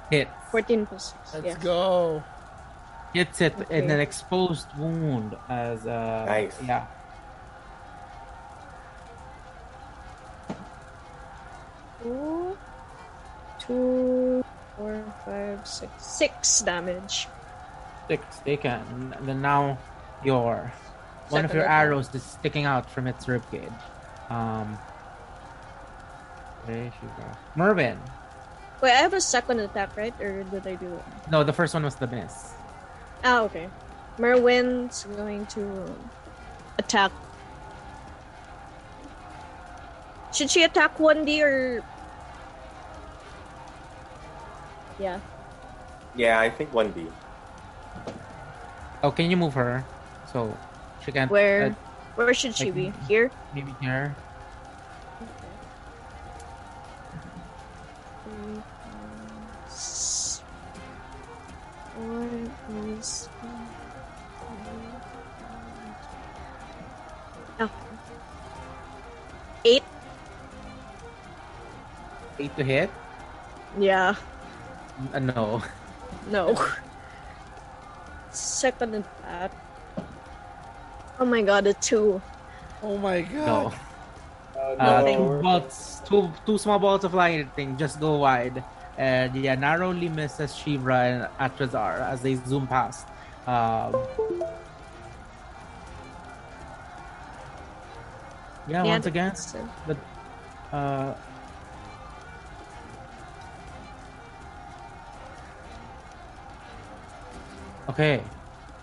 Hit. 0.10 0.28
14 0.52 0.86
plus 0.86 1.14
6. 1.32 1.34
Let's 1.34 1.46
yeah. 1.46 1.64
go. 1.64 2.24
Hits 3.14 3.42
it 3.42 3.56
in 3.70 3.90
an 3.92 4.00
exposed 4.00 4.68
wound 4.78 5.36
as 5.48 5.86
uh 5.86 6.26
Nice. 6.28 6.56
yeah. 6.66 6.88
Two, 12.02 12.58
two, 13.60 14.44
four, 14.76 15.04
five, 15.26 15.66
six. 15.68 15.92
Six 16.04 16.62
damage. 16.62 17.28
Six 18.08 18.40
taken. 18.40 19.14
And 19.18 19.28
then 19.28 19.42
now 19.42 19.78
your 20.26 20.72
one 21.30 21.46
of 21.46 21.54
your 21.54 21.64
attack. 21.64 21.86
arrows 21.86 22.14
is 22.14 22.24
sticking 22.24 22.66
out 22.66 22.90
from 22.90 23.08
its 23.08 23.26
ribcage. 23.26 23.72
Um 24.30 24.78
there 26.68 26.92
she 27.00 27.08
goes. 27.08 27.36
Mervin. 27.56 28.00
Wait, 28.84 28.92
I 28.92 29.00
have 29.00 29.14
a 29.14 29.22
second 29.22 29.62
attack, 29.62 29.96
right? 29.96 30.14
Or 30.20 30.44
did 30.44 30.68
I 30.68 30.76
do 30.76 30.92
it? 30.92 31.32
No, 31.32 31.42
the 31.42 31.54
first 31.54 31.74
one 31.74 31.84
was 31.88 31.96
the 31.96 32.06
miss. 32.06 32.52
Ah, 33.24 33.40
okay. 33.48 33.70
Merwin's 34.20 35.08
going 35.16 35.46
to 35.56 35.96
attack. 36.78 37.14
Should 40.34 40.52
she 40.52 40.64
attack 40.64 40.98
1D 40.98 41.40
or. 41.40 41.82
Yeah. 45.00 45.22
Yeah, 46.14 46.42
I 46.42 46.50
think 46.50 46.74
1D. 46.74 47.08
Oh, 49.02 49.12
can 49.12 49.32
you 49.32 49.38
move 49.38 49.54
her? 49.54 49.86
So 50.28 50.58
she 51.06 51.14
can 51.14 51.30
Where 51.30 51.72
uh, 51.72 51.74
where 52.16 52.34
should 52.34 52.54
she 52.54 52.66
like- 52.66 52.76
be? 52.76 52.94
Here? 53.08 53.32
maybe 53.56 53.74
here. 53.80 54.14
Four 62.68 62.88
is- 63.00 63.30
Oh. 67.60 67.70
Eight? 69.66 69.84
Eight 72.40 72.56
to 72.58 72.64
hit? 72.64 72.90
Yeah. 73.78 74.16
Uh, 75.14 75.20
no. 75.20 75.62
No. 76.30 76.56
Second 78.32 78.96
attack. 79.06 79.52
Oh 81.20 81.26
my 81.26 81.42
god, 81.42 81.68
a 81.68 81.74
two. 81.74 82.22
Oh 82.82 82.98
my 82.98 83.22
god. 83.22 83.46
No. 83.46 83.74
Oh, 84.56 84.76
Uh, 84.80 85.02
no. 85.02 85.06
two 85.06 85.42
bolts, 85.44 86.02
two 86.06 86.32
two 86.46 86.58
small 86.58 86.80
bolts 86.80 87.04
of 87.06 87.14
lightning 87.14 87.78
just 87.78 88.00
go 88.00 88.18
wide, 88.18 88.64
and 88.98 89.36
yeah, 89.36 89.56
narrowly 89.56 90.10
misses 90.10 90.52
Shivra 90.52 91.28
and 91.40 91.52
Atrazar 91.52 92.02
as 92.02 92.22
they 92.22 92.36
zoom 92.36 92.68
past. 92.68 93.08
Um, 93.48 93.96
yeah, 98.68 98.84
Yeah, 98.84 98.84
once 98.84 99.06
again, 99.06 99.34
the 99.88 99.98
uh, 100.72 101.14
okay, 107.90 108.24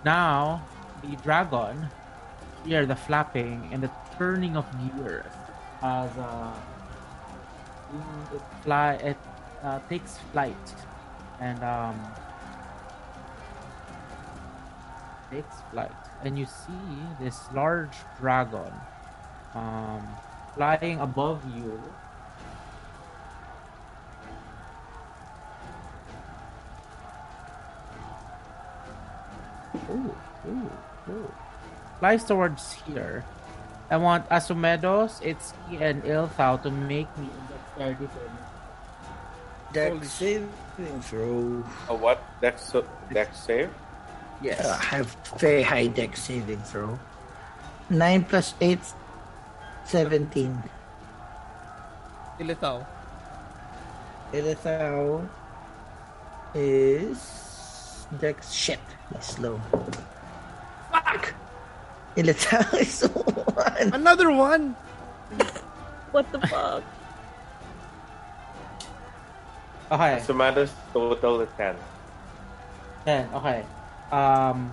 now 0.04 0.62
the 1.02 1.16
dragon 1.16 1.88
here 2.64 2.84
the 2.84 2.96
flapping 2.96 3.68
and 3.72 3.82
the 3.82 3.90
turning 4.18 4.56
of 4.56 4.66
gears 4.78 5.24
as 5.82 6.10
uh, 6.18 6.52
it 8.34 8.42
fly 8.62 8.92
it 8.94 9.16
uh, 9.62 9.78
takes 9.88 10.18
flight 10.32 10.74
and 11.40 11.62
um 11.62 11.96
takes 15.30 15.56
flight 15.70 15.92
and 16.24 16.38
you 16.38 16.46
see 16.46 17.00
this 17.20 17.38
large 17.54 17.96
dragon 18.18 18.72
um 19.54 20.02
flying 20.54 20.98
above 21.00 21.42
you 21.56 21.80
ooh, 29.90 30.14
ooh, 30.48 30.70
ooh. 31.10 31.32
flies 31.98 32.24
towards 32.24 32.72
here 32.86 33.24
I 33.90 33.96
want 33.96 34.28
Asumedos, 34.30 35.18
Itsuki, 35.18 35.82
and 35.82 36.04
Ilithau 36.04 36.62
to 36.62 36.70
make 36.70 37.10
me. 37.18 37.28
Dex 39.72 40.10
saving 40.10 40.50
throw. 41.02 41.64
Oh, 41.88 41.94
what? 41.94 42.22
Dex, 42.40 42.62
so, 42.62 42.84
dex 43.12 43.38
save? 43.38 43.70
Yes. 44.42 44.64
Uh, 44.64 44.76
have 44.78 45.14
very 45.38 45.62
high 45.62 45.86
dex 45.86 46.22
saving 46.22 46.58
throw. 46.62 46.98
9 47.90 48.24
plus 48.24 48.54
8, 48.60 48.78
17. 49.84 50.62
Ilithau. 52.40 52.86
Ilithau 54.32 55.28
is 56.54 58.06
dex 58.18 58.52
shit. 58.52 58.80
He's 59.14 59.24
slow. 59.24 59.60
Fuck! 60.90 61.34
Ilithau 62.16 62.74
is 62.80 63.02
one. 63.02 63.92
Another 63.94 64.30
one. 64.30 64.74
What 66.12 66.30
the 66.32 66.40
fuck? 66.48 66.82
Okay. 69.90 70.22
Sumada's 70.24 70.72
total 70.92 71.40
is 71.40 71.48
10. 71.56 71.74
10. 73.06 73.28
Okay. 73.34 73.64
Um. 74.12 74.72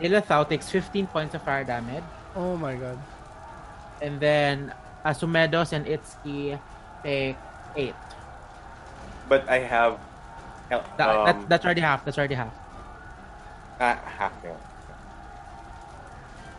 Ilithau 0.00 0.48
takes 0.48 0.68
15 0.70 1.06
points 1.06 1.34
of 1.34 1.42
fire 1.42 1.62
damage. 1.64 2.02
Oh 2.34 2.56
my 2.56 2.74
god. 2.74 2.98
And 4.02 4.18
then 4.18 4.74
Asumedos 5.04 5.72
and 5.72 5.86
Itsuki 5.86 6.58
take 7.02 7.36
8. 7.76 7.94
But 9.28 9.48
I 9.48 9.58
have. 9.60 9.98
hel- 10.68 10.84
That, 10.98 11.08
um, 11.08 11.24
that, 11.26 11.48
that's 11.48 11.64
already 11.64 11.80
half. 11.80 12.04
That's 12.04 12.18
already 12.18 12.34
half. 12.34 12.52
uh, 13.80 13.94
half 14.18 14.32
now. 14.42 14.56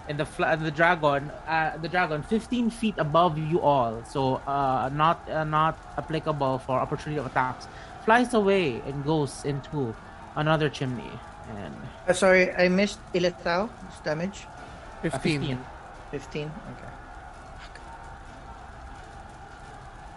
And 0.07 0.19
the 0.19 0.26
fla- 0.26 0.56
the 0.56 0.69
dragon, 0.69 1.32
uh, 1.48 1.77
the 1.82 1.90
dragon, 1.90 2.22
15 2.22 2.69
feet 2.69 2.94
above 2.98 3.38
you 3.40 3.60
all, 3.60 4.03
so 4.06 4.36
uh, 4.45 4.90
not 4.94 5.18
uh, 5.30 5.44
not 5.44 5.77
applicable 5.98 6.60
for 6.60 6.77
opportunity 6.80 7.18
of 7.18 7.26
attacks, 7.26 7.68
flies 8.06 8.34
away 8.36 8.82
and 8.86 9.03
goes 9.03 9.44
into 9.45 9.95
another 10.36 10.69
chimney. 10.69 11.10
And 11.57 11.73
Uh, 12.07 12.14
sorry, 12.14 12.53
I 12.53 12.69
missed 12.69 12.99
Ilithau. 13.14 13.69
Damage? 14.03 14.45
uh, 15.03 15.10
15. 15.10 15.41
15. 15.41 15.65
15? 16.11 16.52
Okay. 16.77 16.91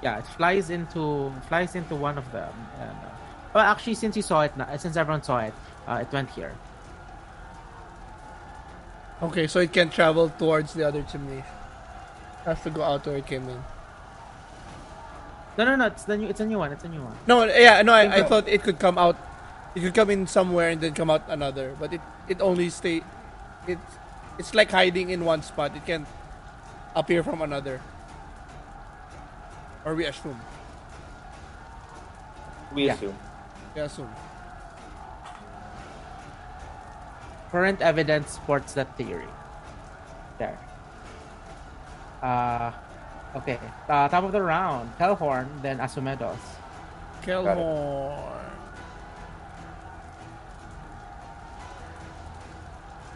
Yeah, 0.02 0.18
it 0.18 0.26
flies 0.36 0.68
into 0.70 1.32
flies 1.48 1.74
into 1.74 1.94
one 1.96 2.18
of 2.18 2.30
them. 2.30 2.52
And, 2.78 2.90
uh, 2.92 3.08
well, 3.54 3.64
actually, 3.64 3.94
since 3.94 4.16
you 4.16 4.22
saw 4.22 4.42
it, 4.42 4.52
since 4.76 4.96
everyone 4.96 5.22
saw 5.22 5.38
it, 5.40 5.54
uh, 5.88 6.04
it 6.04 6.12
went 6.12 6.28
here. 6.30 6.52
Okay, 9.22 9.46
so 9.46 9.58
it 9.58 9.72
can 9.72 9.90
travel 9.90 10.30
towards 10.30 10.74
the 10.74 10.86
other 10.86 11.02
chimney. 11.02 11.42
Has 12.44 12.62
to 12.62 12.70
go 12.70 12.82
out 12.82 13.04
where 13.06 13.16
it 13.16 13.26
came 13.26 13.48
in. 13.48 13.58
No, 15.58 15.64
no, 15.64 15.74
no. 15.74 15.86
It's 15.86 16.04
the 16.04 16.16
new. 16.16 16.28
It's 16.28 16.38
a 16.40 16.46
new 16.46 16.58
one. 16.58 16.70
It's 16.70 16.84
a 16.84 16.88
new 16.88 17.02
one. 17.02 17.16
No, 17.26 17.44
yeah, 17.44 17.82
no, 17.82 17.92
I, 17.92 18.18
I 18.18 18.22
thought 18.22 18.46
it 18.46 18.62
could 18.62 18.78
come 18.78 18.96
out. 18.96 19.16
It 19.74 19.80
could 19.80 19.94
come 19.94 20.10
in 20.10 20.26
somewhere 20.28 20.70
and 20.70 20.80
then 20.80 20.94
come 20.94 21.10
out 21.10 21.24
another, 21.28 21.74
but 21.80 21.92
it 21.92 22.00
it 22.28 22.40
only 22.40 22.70
stay. 22.70 23.02
It 23.66 23.78
it's 24.38 24.54
like 24.54 24.70
hiding 24.70 25.10
in 25.10 25.24
one 25.24 25.42
spot. 25.42 25.74
It 25.74 25.84
can't 25.84 26.06
appear 26.94 27.24
from 27.24 27.42
another. 27.42 27.80
Or 29.84 29.94
we 29.96 30.06
assume. 30.06 30.40
We 32.72 32.86
Yeah. 32.86 32.94
assume. 32.94 33.18
We 33.74 33.80
assume. 33.82 34.14
Current 37.50 37.80
evidence 37.80 38.32
supports 38.32 38.74
that 38.74 38.96
theory. 38.96 39.28
There. 40.38 40.58
Uh, 42.22 42.72
okay. 43.36 43.58
Uh, 43.88 44.08
top 44.08 44.24
of 44.24 44.32
the 44.32 44.42
round, 44.42 44.90
Kelhorn, 44.98 45.48
then 45.62 45.78
Asumedos. 45.78 46.36
Kelhorn. 47.22 48.44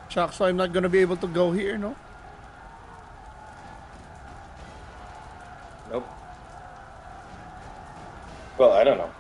Chuck, 0.09 0.33
so 0.33 0.45
I'm 0.45 0.57
not 0.57 0.73
gonna 0.73 0.89
be 0.89 0.99
able 1.01 1.17
to 1.17 1.27
go 1.27 1.53
here, 1.53 1.77
no? 1.79 1.97
Nope. 5.91 6.07
Well, 8.59 8.73
I 8.73 8.85
don't 8.85 8.99
know. 8.99 9.11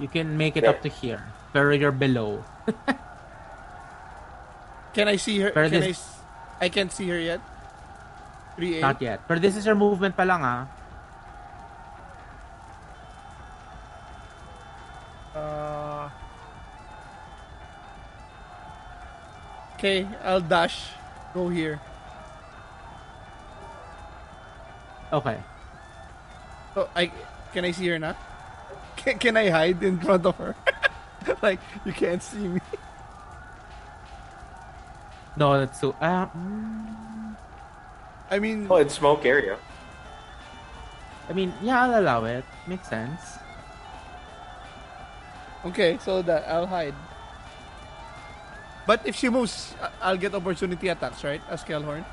You 0.00 0.08
can 0.08 0.36
make 0.36 0.56
it 0.56 0.62
There. 0.62 0.70
up 0.70 0.82
to 0.82 0.88
here, 0.88 1.24
pero 1.52 1.72
you're 1.72 1.92
below. 1.92 2.44
Can 4.94 5.08
I 5.08 5.16
see 5.16 5.40
her? 5.42 5.50
Pero 5.50 5.68
can 5.68 5.82
I? 5.82 5.86
this- 5.90 5.98
s- 5.98 6.18
I 6.60 6.68
can't 6.70 6.90
see 6.92 7.08
her 7.10 7.18
yet. 7.18 7.40
Three 8.56 8.78
eight. 8.78 8.86
Not 8.86 9.02
yet. 9.02 9.26
Pero 9.26 9.40
this 9.42 9.56
is 9.58 9.66
her 9.66 9.74
movement 9.74 10.14
pa 10.16 10.22
lang 10.22 10.40
ah. 10.46 10.62
Uh, 15.34 16.06
okay, 19.74 20.06
I'll 20.22 20.40
dash. 20.40 20.94
Go 21.34 21.48
here. 21.50 21.80
Okay. 25.12 25.38
So 26.74 26.88
I 26.94 27.10
can 27.52 27.64
I 27.66 27.70
see 27.74 27.86
her 27.90 27.98
now? 27.98 28.14
Can, 28.96 29.18
can 29.18 29.36
I 29.36 29.50
hide 29.50 29.82
in 29.82 29.98
front 29.98 30.24
of 30.26 30.36
her? 30.38 30.54
like 31.42 31.58
you 31.84 31.92
can't 31.92 32.22
see 32.22 32.46
me. 32.46 32.60
No, 35.36 35.58
that's 35.58 35.80
too. 35.80 35.94
Uh, 36.00 36.26
mm, 36.26 37.36
I 38.30 38.38
mean, 38.38 38.66
Oh, 38.70 38.76
it's 38.76 38.94
smoke 38.94 39.24
area. 39.26 39.58
I 41.28 41.32
mean, 41.32 41.52
yeah, 41.62 41.82
I'll 41.84 41.98
allow 42.00 42.24
it. 42.24 42.44
Makes 42.66 42.88
sense. 42.88 43.20
okay, 45.66 45.98
so 45.98 46.20
that 46.22 46.44
I'll 46.48 46.66
hide. 46.66 46.94
But 48.86 49.00
if 49.06 49.16
she 49.16 49.30
moves, 49.30 49.74
I- 49.80 49.90
I'll 50.10 50.16
get 50.20 50.34
opportunity 50.34 50.88
attacks, 50.88 51.24
right? 51.24 51.40
As 51.48 51.64
Kelhorn. 51.64 52.04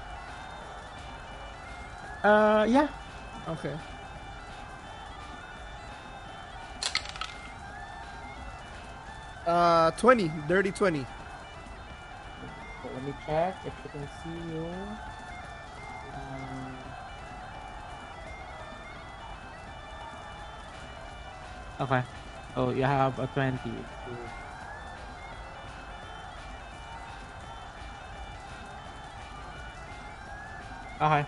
Uh, 2.24 2.66
yeah. 2.70 2.88
Okay. 3.50 3.76
Uh, 9.46 9.92
20. 9.92 10.32
Dirty 10.48 10.72
20. 10.72 11.06
So 12.82 12.90
let 12.94 13.04
me 13.04 13.14
check 13.26 13.56
if 13.66 13.74
you 13.84 13.90
can 13.92 14.08
see 14.24 14.40
you. 14.54 14.66
Um, 16.16 16.78
okay. 21.82 22.04
Oh, 22.56 22.72
you 22.72 22.84
have 22.84 23.20
a 23.20 23.28
20. 23.28 23.58
Okay. 31.02 31.26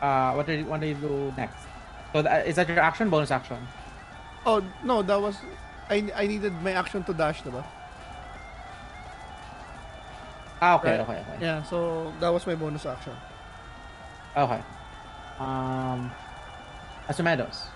Uh, 0.00 0.32
what 0.32 0.46
do 0.46 0.52
you, 0.52 0.64
what 0.64 0.80
do 0.80 0.86
you 0.86 0.94
do 0.94 1.32
next? 1.36 1.64
So 2.12 2.22
that, 2.22 2.46
is 2.46 2.56
that 2.56 2.68
your 2.68 2.80
action? 2.80 3.08
Bonus 3.08 3.30
action? 3.30 3.56
Oh, 4.44 4.62
no, 4.82 5.02
that 5.02 5.20
was... 5.20 5.36
I, 5.88 6.10
I 6.16 6.26
needed 6.26 6.52
my 6.62 6.72
action 6.72 7.04
to 7.04 7.14
dash, 7.14 7.42
diba? 7.42 7.64
Ah, 10.62 10.78
okay, 10.78 10.94
Right. 10.94 11.00
okay, 11.02 11.18
okay. 11.26 11.38
Yeah, 11.42 11.62
so 11.66 12.14
that 12.22 12.30
was 12.30 12.46
my 12.46 12.54
bonus 12.54 12.86
action. 12.86 13.18
Okay. 14.38 14.62
Um, 15.42 16.06
Asumedos. 17.10 17.66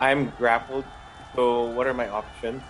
I'm 0.00 0.32
grappled. 0.40 0.88
So 1.36 1.68
what 1.76 1.86
are 1.86 1.92
my 1.92 2.08
options? 2.08 2.62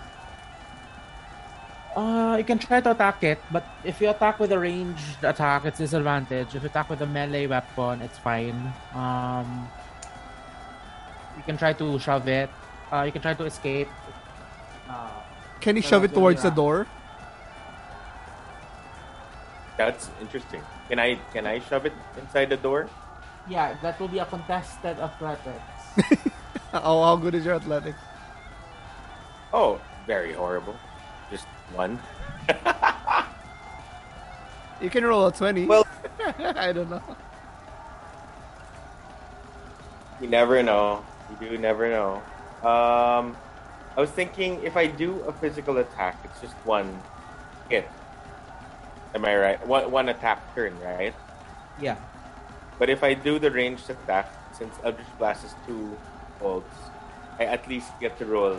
Uh, 1.94 2.35
you 2.39 2.43
can 2.44 2.59
try 2.59 2.81
to 2.81 2.90
attack 2.90 3.23
it, 3.23 3.39
but 3.52 3.62
if 3.85 4.01
you 4.01 4.09
attack 4.10 4.40
with 4.40 4.51
a 4.51 4.59
ranged 4.59 5.23
attack, 5.23 5.64
it's 5.64 5.78
disadvantage. 5.78 6.55
If 6.56 6.62
you 6.64 6.69
attack 6.69 6.89
with 6.90 7.01
a 7.02 7.06
melee 7.06 7.47
weapon, 7.47 8.01
it's 8.02 8.19
fine. 8.19 8.73
Um, 8.94 9.69
you 11.36 11.43
can 11.44 11.56
try 11.56 11.74
to 11.74 11.98
shove 12.01 12.27
it. 12.28 12.51
Uh, 12.90 13.02
you 13.06 13.12
can 13.12 13.23
try 13.23 13.35
to 13.35 13.44
escape. 13.44 13.89
Uh, 14.89 15.09
Can 15.60 15.77
you 15.77 15.82
shove 15.82 16.02
it 16.05 16.12
towards 16.12 16.43
the 16.43 16.48
yeah. 16.48 16.55
door? 16.55 16.86
That's 19.77 20.11
interesting. 20.20 20.62
Can 20.89 20.99
I 20.99 21.16
can 21.32 21.47
I 21.47 21.59
shove 21.61 21.86
it 21.86 21.93
inside 22.20 22.51
the 22.51 22.57
door? 22.57 22.89
yeah, 23.49 23.74
that 23.82 23.99
will 23.99 24.09
be 24.09 24.19
a 24.20 24.24
contested 24.27 24.99
athletics. 24.99 25.61
Oh, 26.74 27.05
how 27.05 27.16
good 27.16 27.35
is 27.35 27.44
your 27.44 27.55
athletics? 27.57 27.99
Oh, 29.53 29.78
very 30.07 30.32
horrible. 30.32 30.74
Just 31.31 31.44
one. 31.77 32.01
You 34.81 34.89
can 34.90 35.05
roll 35.05 35.27
a 35.27 35.32
20. 35.32 35.66
Well- 35.66 35.86
I 36.39 36.73
don't 36.73 36.90
know. 36.90 37.03
You 40.20 40.28
never 40.28 40.62
know. 40.62 41.05
You 41.40 41.51
do 41.51 41.59
never 41.59 41.89
know. 41.89 42.15
Um, 42.66 43.36
I 43.97 44.01
was 44.01 44.11
thinking 44.11 44.59
if 44.65 44.77
I 44.77 44.86
do 44.86 45.20
a 45.28 45.32
physical 45.32 45.78
attack, 45.78 46.16
it's 46.24 46.40
just 46.40 46.55
one 46.65 46.89
hit. 47.69 47.89
Am 49.15 49.25
I 49.25 49.37
right? 49.37 49.67
One 49.67 49.91
one 49.91 50.09
attack 50.09 50.41
turn, 50.55 50.79
right? 50.81 51.15
yeah. 51.81 51.97
But 52.79 52.89
if 52.91 53.05
I 53.05 53.15
do 53.15 53.39
the 53.39 53.51
ranged 53.51 53.89
attack, 53.91 54.33
since 54.57 54.75
Eldritch 54.83 55.07
Blast 55.19 55.45
is 55.45 55.55
two 55.67 55.97
bolts, 56.41 56.75
I 57.39 57.45
at 57.45 57.69
least 57.69 57.93
get 58.01 58.19
to 58.19 58.25
roll 58.27 58.57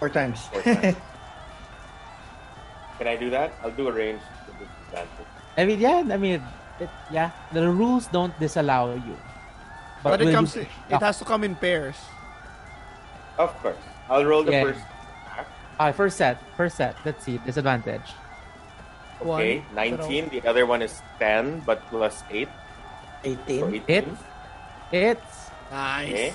Four 0.00 0.08
times. 0.08 0.46
four 0.48 0.62
times. 0.62 0.96
Can 2.98 3.06
I 3.06 3.16
do 3.16 3.30
that? 3.30 3.52
I'll 3.62 3.70
do 3.70 3.88
a 3.88 3.92
range 3.92 4.20
with 4.46 4.58
disadvantage. 4.68 5.26
I 5.56 5.64
mean, 5.64 5.80
yeah. 5.80 6.02
I 6.10 6.16
mean, 6.16 6.42
it, 6.80 6.88
yeah. 7.12 7.30
The 7.52 7.68
rules 7.70 8.06
don't 8.08 8.36
disallow 8.40 8.94
you. 8.94 9.16
But, 10.02 10.20
it 10.22 10.32
comes. 10.32 10.56
you- 10.56 10.66
It 10.88 11.00
has 11.00 11.18
to 11.18 11.24
come 11.24 11.44
in 11.44 11.54
pairs. 11.54 11.96
Of 13.38 13.54
course. 13.62 13.76
I'll 14.08 14.24
roll 14.24 14.42
the 14.42 14.52
Yeah. 14.52 14.64
first 14.64 14.80
attack. 14.80 15.46
Ah, 15.78 15.92
first 15.92 16.16
set. 16.16 16.38
First 16.56 16.76
set. 16.76 16.96
Let's 17.04 17.24
see. 17.24 17.38
Disadvantage. 17.44 18.12
Okay, 19.20 19.58
One, 19.60 19.74
19. 19.74 20.28
The 20.30 20.48
other 20.48 20.64
one 20.66 20.82
is 20.82 21.02
10, 21.18 21.60
but 21.66 21.84
plus 21.90 22.24
8. 22.30 22.48
So 23.24 23.30
18. 23.30 23.74
18. 23.74 23.82
Hit. 23.86 24.08
It's 24.92 25.50
Nice. 25.70 26.08
Okay. 26.08 26.34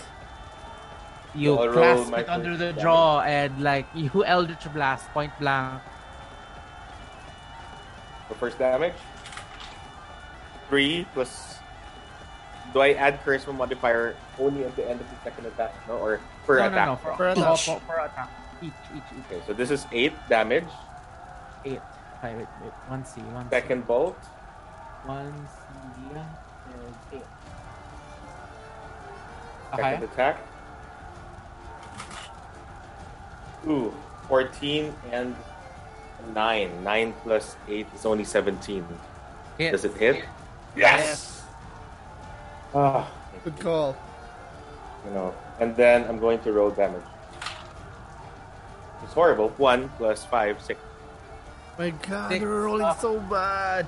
you 1.34 1.58
I'll 1.58 1.74
clasp 1.74 2.14
it 2.18 2.30
under 2.30 2.56
the 2.56 2.72
damage. 2.72 2.84
jaw 2.84 3.20
and 3.22 3.62
like 3.62 3.86
you 3.96 4.24
Eldritch 4.24 4.64
Blast 4.72 5.10
point 5.12 5.34
blank. 5.40 5.82
The 8.30 8.36
first 8.36 8.58
damage. 8.58 8.94
3 10.70 11.06
plus. 11.14 11.60
Do 12.74 12.82
I 12.82 12.94
add 12.94 13.24
charisma 13.24 13.54
modifier 13.56 14.16
only 14.40 14.64
at 14.66 14.76
the 14.76 14.88
end 14.90 15.00
of 15.02 15.08
the 15.10 15.16
second 15.24 15.46
attack? 15.48 15.74
No, 15.88 15.98
or 15.98 16.20
per 16.46 16.60
no, 16.60 16.68
attack? 16.68 16.86
no, 16.88 16.92
no, 16.94 16.96
for, 16.98 17.12
Per 17.12 17.36
for, 17.36 17.42
attack. 17.42 17.58
for, 17.60 17.80
for 17.86 18.00
attack. 18.00 18.30
Each, 18.62 18.72
each, 18.96 19.04
each. 19.14 19.26
Okay, 19.32 19.42
so 19.46 19.54
this 19.54 19.70
is 19.72 19.86
8 19.92 20.14
damage. 20.30 20.66
Eight. 21.66 21.82
Okay, 22.26 22.36
wait, 22.38 22.48
wait. 22.64 22.74
One 22.88 23.06
C, 23.06 23.22
one 23.22 23.50
Second 23.52 23.82
C. 23.84 23.86
bolt. 23.88 24.18
One 25.06 25.34
C 25.46 26.18
is 26.18 26.96
eight. 27.14 27.22
Second 29.76 29.94
Okay. 29.94 30.04
attack. 30.06 30.38
Ooh, 33.68 33.94
14 34.28 34.94
and 35.12 35.36
9. 36.34 36.84
9 36.84 37.14
plus 37.24 37.56
8 37.68 37.88
is 37.94 38.06
only 38.06 38.24
17. 38.24 38.86
Hit. 39.58 39.72
Does 39.72 39.86
it 39.86 39.94
hit? 39.94 40.26
Yes! 40.76 41.44
Ah, 42.74 43.08
Good 43.44 43.60
call. 43.60 43.96
You 45.06 45.12
know, 45.14 45.34
and 45.60 45.76
then 45.76 46.06
I'm 46.10 46.18
going 46.20 46.40
to 46.40 46.52
roll 46.52 46.72
damage. 46.72 47.04
It's 49.04 49.14
horrible. 49.14 49.50
One 49.58 49.90
plus 49.98 50.26
five, 50.26 50.60
six. 50.62 50.80
My 51.78 51.90
God, 51.90 52.32
Six 52.32 52.42
you're 52.42 52.62
rolling 52.64 52.94
so 53.00 53.20
bad. 53.20 53.88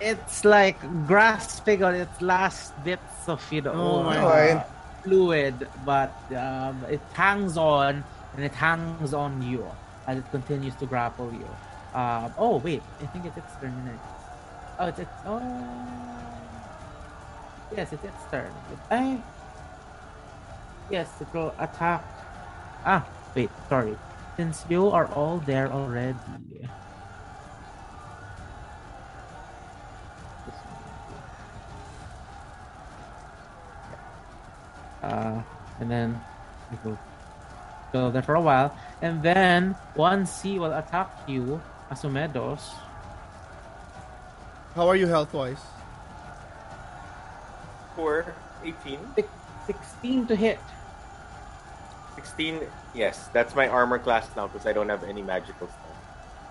It's 0.00 0.44
like 0.44 0.78
grasping 1.06 1.84
on 1.84 1.94
its 1.94 2.20
last 2.20 2.74
bits 2.84 3.28
of 3.28 3.40
you 3.52 3.62
know 3.62 3.72
Oh 3.72 4.02
my 4.02 4.18
uh, 4.18 4.54
God. 4.54 4.66
fluid, 5.04 5.68
but 5.86 6.12
um, 6.34 6.84
it 6.90 7.00
hangs 7.12 7.56
on 7.56 8.02
and 8.34 8.44
it 8.44 8.52
hangs 8.54 9.14
on 9.14 9.40
you 9.40 9.64
as 10.06 10.18
it 10.18 10.28
continues 10.32 10.74
to 10.76 10.86
grapple 10.86 11.32
you. 11.32 11.48
Um, 11.98 12.34
oh 12.36 12.58
wait, 12.58 12.82
I 13.00 13.06
think 13.06 13.24
it's 13.24 13.36
its 13.36 13.54
turn 13.60 13.74
next. 13.86 14.02
Oh, 14.80 14.86
it's 14.88 14.98
its 14.98 15.10
oh 15.26 15.40
yes, 17.76 17.92
it's 17.92 18.04
its 18.04 18.24
turn. 18.32 18.50
I 18.90 19.22
yes, 20.90 21.08
it 21.20 21.28
will 21.32 21.54
attack. 21.60 22.02
Ah, 22.84 23.06
wait, 23.36 23.50
sorry. 23.68 23.96
Since 24.36 24.64
you 24.68 24.90
are 24.90 25.06
all 25.14 25.38
there 25.38 25.70
already. 25.70 26.18
Uh, 35.02 35.42
and 35.80 35.90
then 35.90 36.20
it 36.72 36.78
will 36.84 36.98
go 37.92 38.10
there 38.10 38.22
for 38.22 38.34
a 38.34 38.40
while. 38.40 38.74
And 39.02 39.22
then 39.22 39.76
one 39.94 40.26
C 40.26 40.58
will 40.58 40.72
attack 40.72 41.10
you, 41.28 41.60
Asumedos. 41.90 42.72
How 44.74 44.88
are 44.88 44.96
you 44.96 45.06
health 45.06 45.32
wise? 45.32 45.62
Four, 47.94 48.34
18, 48.64 48.98
16 49.66 50.26
to 50.26 50.34
hit. 50.34 50.58
16. 52.24 52.60
Yes, 52.94 53.28
that's 53.36 53.54
my 53.54 53.68
armor 53.68 53.98
class 53.98 54.24
now 54.34 54.46
because 54.48 54.66
I 54.66 54.72
don't 54.72 54.88
have 54.88 55.04
any 55.04 55.20
magical 55.20 55.68
stuff. 55.68 55.96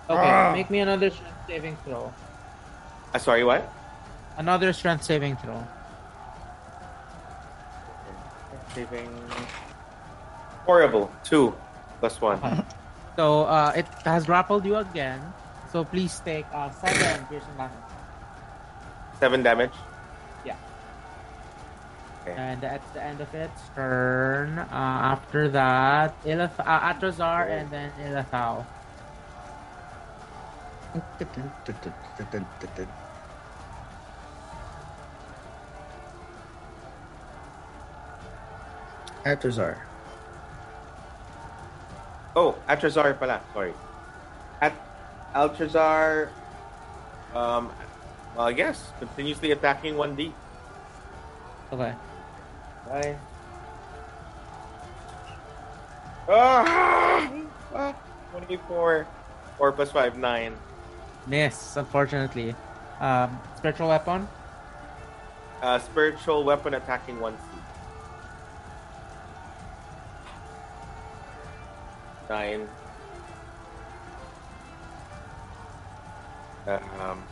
Okay, 0.08 0.30
Ah. 0.30 0.52
make 0.54 0.70
me 0.70 0.78
another 0.78 1.10
strength 1.10 1.34
saving 1.50 1.76
throw. 1.84 2.12
Uh, 3.12 3.18
sorry, 3.18 3.42
what? 3.42 3.66
Another 4.38 4.72
strength 4.72 5.02
saving 5.02 5.34
throw. 5.42 5.58
Saving. 8.74 9.10
Horrible. 10.66 11.10
Two 11.24 11.54
plus 12.00 12.20
one. 12.20 12.38
So 13.14 13.46
uh, 13.46 13.70
it 13.78 13.86
has 14.02 14.26
grappled 14.26 14.66
you 14.66 14.74
again. 14.74 15.22
So 15.70 15.84
please 15.86 16.18
take 16.26 16.46
uh, 16.50 16.66
seven 16.82 17.22
piercing 17.30 17.54
damage. 17.54 17.86
Seven 19.22 19.40
damage. 19.46 19.70
Yeah. 22.26 22.32
Okay. 22.32 22.40
And 22.40 22.60
that's 22.60 22.88
the 22.90 23.02
end 23.02 23.20
of 23.20 23.32
its 23.34 23.60
turn. 23.74 24.58
Uh, 24.58 24.66
after 24.72 25.48
that, 25.50 26.14
Ilith- 26.24 26.58
uh, 26.60 26.92
Atrazar 26.92 27.48
and 27.50 27.70
then 27.70 27.92
Ilithau. 28.00 28.64
Atrazar. 39.24 39.76
Oh, 42.36 42.56
Atrazar 42.68 43.18
pala. 43.18 43.40
Sorry. 43.52 43.72
At 44.60 44.74
Atrazar, 45.34 46.28
um, 47.34 47.70
well, 48.36 48.50
yes, 48.50 48.92
continuously 48.98 49.52
attacking 49.52 49.94
1D. 49.94 50.32
Okay. 51.72 51.94
Bye. 52.88 53.16
Ah! 56.28 57.30
ah! 57.74 57.94
24. 58.32 59.06
4 59.58 59.72
plus 59.72 59.90
5, 59.92 60.18
9. 60.18 60.56
Miss, 61.26 61.76
unfortunately. 61.76 62.54
Um, 63.00 63.40
spiritual 63.56 63.88
weapon? 63.88 64.28
Uh, 65.62 65.78
spiritual 65.78 66.44
weapon 66.44 66.74
attacking 66.74 67.16
1C. 67.18 67.38
9. 72.28 72.68
Um, 76.66 77.22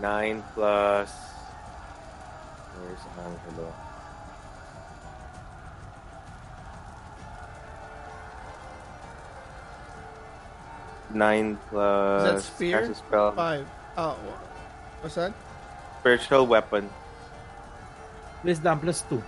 9 0.00 0.44
plus. 0.54 1.33
Where's 2.80 3.00
Angelo? 3.18 3.74
Nine 11.12 11.58
plus. 11.70 12.22
Is 12.22 12.32
that 12.32 12.42
spear? 12.42 12.78
cast 12.80 12.90
a 12.90 12.94
spell. 12.94 13.32
Five. 13.32 13.66
Oh, 13.96 14.18
what's 15.00 15.14
that? 15.14 15.32
Spiritual 16.00 16.46
weapon. 16.46 16.90
Wisdom 18.42 18.80
plus 18.80 19.02
2. 19.08 19.22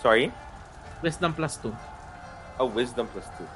Sorry? 0.00 0.32
Wisdom 1.02 1.32
plus 1.34 1.56
2. 1.56 1.74
Oh, 2.60 2.66
wisdom 2.66 3.08
plus 3.08 3.26
two. 3.36 3.48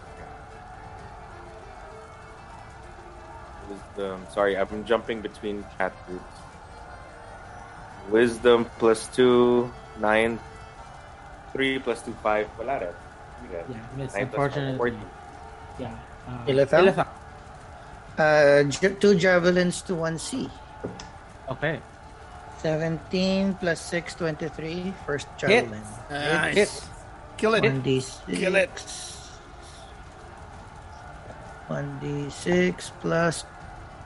Wisdom. 3.70 4.26
Sorry, 4.32 4.56
I've 4.56 4.70
been 4.70 4.84
jumping 4.84 5.20
between 5.20 5.64
cat 5.76 5.92
groups. 6.06 6.37
Wisdom 8.10 8.64
plus 8.78 9.06
two, 9.08 9.70
nine. 10.00 10.38
Three 11.52 11.78
plus 11.78 12.02
two, 12.02 12.14
five. 12.22 12.48
Wala 12.58 12.78
rin. 12.80 12.94
Hindi 13.42 13.54
rin. 13.56 13.64
Yeah, 13.68 13.86
miss, 13.96 14.14
Nine 14.14 14.28
plus 14.28 14.36
four, 14.36 14.44
unfortunately. 14.46 14.78
14. 14.78 15.00
Yeah. 15.78 15.94
Uh, 16.28 16.50
Ilithau? 16.50 16.80
Ilithau. 16.84 17.06
Uh, 18.18 18.62
j- 18.68 18.94
two 18.98 19.14
javelins 19.14 19.80
to 19.82 19.94
one 19.94 20.18
C. 20.18 20.48
Okay. 21.48 21.80
17 22.58 23.54
plus 23.54 23.78
6, 23.80 24.14
23. 24.16 24.92
First 25.06 25.28
javelin. 25.38 25.80
Nice. 26.10 26.54
Hit. 26.56 26.72
Kill 27.38 27.54
it. 27.54 27.62
1d6. 27.62 28.26
Kill 28.34 28.56
it. 28.56 28.74
1d6 31.68 32.90
plus 33.00 33.44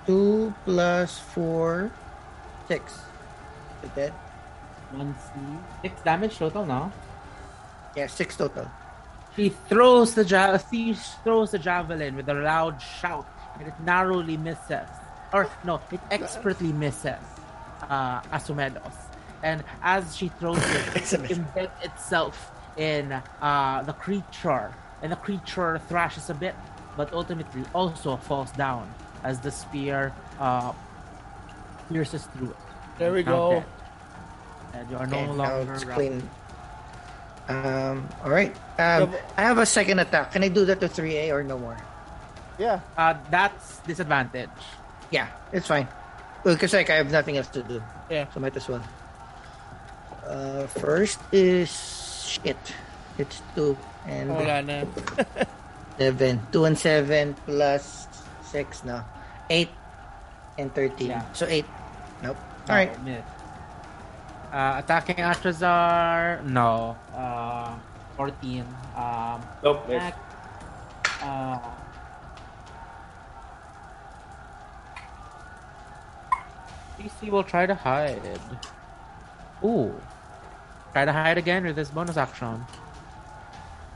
2 0.07 0.53
plus 0.67 1.19
4. 1.35 1.91
6. 2.69 3.01
That? 3.95 4.13
One 4.93 5.15
C. 5.15 5.41
Six 5.83 6.03
damage 6.03 6.39
total 6.39 6.67
now. 6.67 6.93
Yeah, 7.97 8.07
6 8.07 8.37
total. 8.37 8.71
She 9.37 9.49
throws 9.69 10.15
the 10.15 10.25
ja- 10.25 10.59
she 10.71 10.95
throws 11.25 11.51
the 11.53 11.59
javelin 11.59 12.17
with 12.17 12.29
a 12.29 12.35
loud 12.35 12.81
shout, 12.81 13.27
and 13.59 13.69
it 13.69 13.75
narrowly 13.81 14.37
misses, 14.37 14.89
or 15.33 15.49
no, 15.65 15.81
it 15.91 16.01
expertly 16.11 16.73
misses 16.73 17.17
uh, 17.89 18.21
Asumedos. 18.33 18.93
And 19.43 19.65
as 19.83 20.15
she 20.17 20.29
throws 20.29 20.59
it, 20.59 20.97
it 20.97 21.31
embeds 21.33 21.85
itself 21.85 22.51
in 22.77 23.13
uh, 23.41 23.83
the 23.83 23.95
creature, 23.95 24.71
and 25.03 25.11
the 25.11 25.17
creature 25.17 25.81
thrashes 25.89 26.29
a 26.31 26.35
bit, 26.35 26.55
but 26.97 27.13
ultimately 27.13 27.65
also 27.75 28.17
falls 28.17 28.53
down 28.53 28.87
as 29.25 29.41
the 29.41 29.51
spear 29.51 30.13
uh, 30.41 30.73
pierces 31.89 32.25
through 32.37 32.51
it. 32.51 32.57
There 32.99 33.13
we 33.13 33.23
go. 33.23 33.61
dead. 33.61 33.65
And 34.75 34.91
you 34.91 34.97
are 34.97 35.07
Okay, 35.07 35.27
no 35.27 35.35
now 35.35 35.57
longer 35.59 35.75
it's 35.75 35.85
clean. 35.85 36.23
Um, 37.49 38.09
alright. 38.25 38.55
Um, 38.79 39.13
I 39.37 39.43
have 39.43 39.59
a 39.59 39.67
second 39.67 39.99
attack. 39.99 40.33
Can 40.33 40.43
I 40.45 40.49
do 40.49 40.65
that 40.65 40.81
to 40.81 40.89
3A 40.89 41.33
or 41.33 41.43
no 41.43 41.59
more? 41.59 41.77
Yeah. 42.59 42.81
Uh, 42.97 43.15
that's 43.31 43.79
disadvantage. 43.85 44.49
Yeah, 45.11 45.29
it's 45.53 45.67
fine. 45.67 45.89
Well, 46.45 46.55
because 46.55 46.73
like 46.73 46.89
I 46.91 46.97
have 46.97 47.11
nothing 47.11 47.37
else 47.37 47.49
to 47.49 47.63
do. 47.63 47.83
Yeah. 48.11 48.27
So 48.33 48.41
might 48.41 48.57
as 48.57 48.69
well. 48.69 48.83
Uh, 50.27 50.67
first 50.67 51.19
is 51.33 51.69
shit. 52.25 52.57
It's 53.19 53.43
two 53.55 53.77
and 54.07 54.31
Wala 54.31 54.63
na. 54.67 54.85
seven. 55.99 56.41
Two 56.51 56.65
and 56.65 56.79
seven 56.79 57.35
plus 57.47 58.07
six 58.43 58.85
now. 58.85 59.05
Eight 59.51 59.69
and 60.59 60.73
thirteen. 60.75 61.09
Yeah. 61.11 61.27
So 61.33 61.47
eight. 61.47 61.67
Nope. 62.23 62.39
No, 62.69 62.75
All 62.75 62.77
right. 62.79 63.05
miss. 63.05 63.25
Uh, 64.53 64.75
attacking 64.79 65.17
Atrazar, 65.17 66.45
no. 66.45 66.97
Uh, 67.15 67.75
14. 68.17 68.65
Um, 68.95 69.43
Nope, 69.63 69.89
miss. 69.89 69.97
attack, 69.97 70.19
uh, 71.23 71.59
PC 76.99 77.31
will 77.31 77.43
try 77.43 77.67
to 77.67 77.75
hide. 77.75 78.21
Ooh. 79.65 79.95
Try 80.93 81.05
to 81.07 81.13
hide 81.13 81.39
again 81.39 81.65
with 81.65 81.77
this 81.77 81.89
bonus 81.91 82.17
action. 82.17 82.65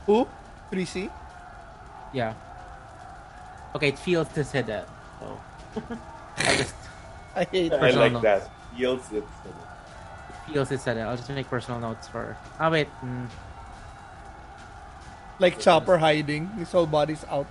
Who? 0.07 0.27
3C? 0.71 1.09
Yeah. 2.13 2.33
Okay, 3.75 3.89
it 3.89 3.99
feels 3.99 4.27
to 4.29 4.43
say 4.43 4.61
that. 4.63 4.87
So. 5.19 5.39
I 6.37 6.55
just. 6.57 6.75
I 7.35 7.43
hate 7.51 7.73
I 7.73 7.91
like 7.91 8.21
that. 8.23 8.49
Yields 8.77 9.11
it. 9.11 9.23
feels 10.53 10.71
it 10.71 10.79
said 10.79 10.97
it. 10.97 11.01
I'll 11.01 11.17
just 11.17 11.29
make 11.29 11.49
personal 11.49 11.79
notes 11.79 12.07
for. 12.07 12.37
Oh 12.59 12.69
wait. 12.71 12.87
Mm, 13.03 13.27
Like 15.39 15.59
Chopper 15.59 15.97
hiding. 15.97 16.47
His 16.57 16.71
whole 16.71 16.85
body's 16.85 17.25
out. 17.25 17.47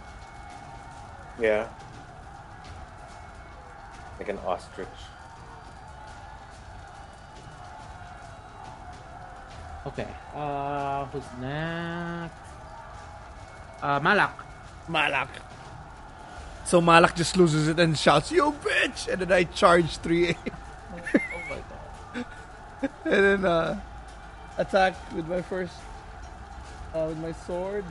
Yeah. 1.40 1.68
Like 4.18 4.28
an 4.30 4.38
ostrich. 4.46 4.88
okay. 9.86 10.08
Uh, 10.34 11.04
who's 11.06 11.22
next? 11.40 12.34
Uh, 13.82 14.00
Malak. 14.02 14.34
Malak. 14.88 15.28
So 16.64 16.80
Malak 16.80 17.14
just 17.14 17.36
loses 17.36 17.68
it 17.68 17.78
and 17.78 17.96
shouts, 17.96 18.32
"You 18.32 18.52
bitch!" 18.64 19.06
And 19.06 19.22
then 19.22 19.32
I 19.32 19.44
charge 19.44 19.98
three 19.98 20.30
A, 20.30 20.32
my 20.32 20.38
god. 20.50 20.58
and 23.04 23.24
then 23.24 23.44
uh, 23.44 23.80
attack 24.58 24.94
with 25.14 25.26
my 25.28 25.42
first, 25.42 25.74
uh, 26.94 27.06
with 27.08 27.18
my 27.18 27.32
sword. 27.32 27.84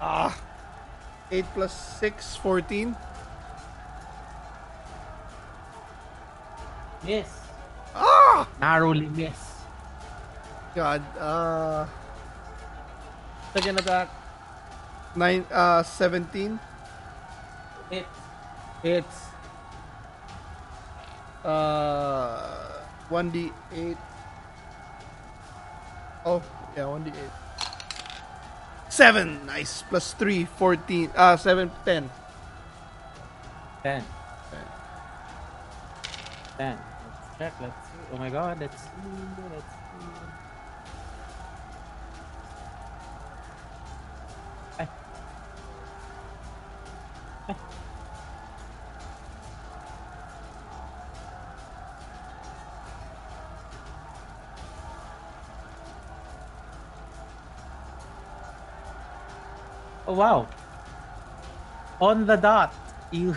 Ah, 0.00 0.36
eight 1.30 1.44
plus 1.54 1.72
six, 1.98 2.36
14. 2.36 2.96
Miss. 7.04 7.28
Ah, 7.94 8.48
Narrowly 8.60 9.06
miss. 9.06 9.50
God. 10.74 11.02
Uh, 11.18 11.86
second 13.52 13.78
attack. 13.80 14.08
Nine, 15.16 15.44
uh, 15.50 15.82
17. 15.82 16.58
Hit. 17.90 18.06
It's 18.82 19.29
uh 21.44 22.82
1d8. 23.10 23.96
Oh, 26.26 26.42
yeah, 26.76 26.82
1d8. 26.82 27.14
7. 28.88 29.46
Nice. 29.46 29.82
Plus 29.82 30.12
3, 30.14 30.44
14. 30.44 31.10
Uh 31.16 31.36
7, 31.36 31.70
10. 31.84 32.10
Ten. 33.82 34.04
Ten. 36.58 36.76
Let's 36.76 37.38
check. 37.38 37.52
Let's 37.60 37.86
see. 37.86 37.98
Oh 38.12 38.18
my 38.18 38.28
god. 38.28 38.60
Let's 38.60 38.76
see. 38.76 38.88
Let's 39.50 39.64
see. 39.72 39.79
Wow. 60.12 60.48
On 62.00 62.26
the 62.26 62.36
dot. 62.36 62.74
You 63.10 63.36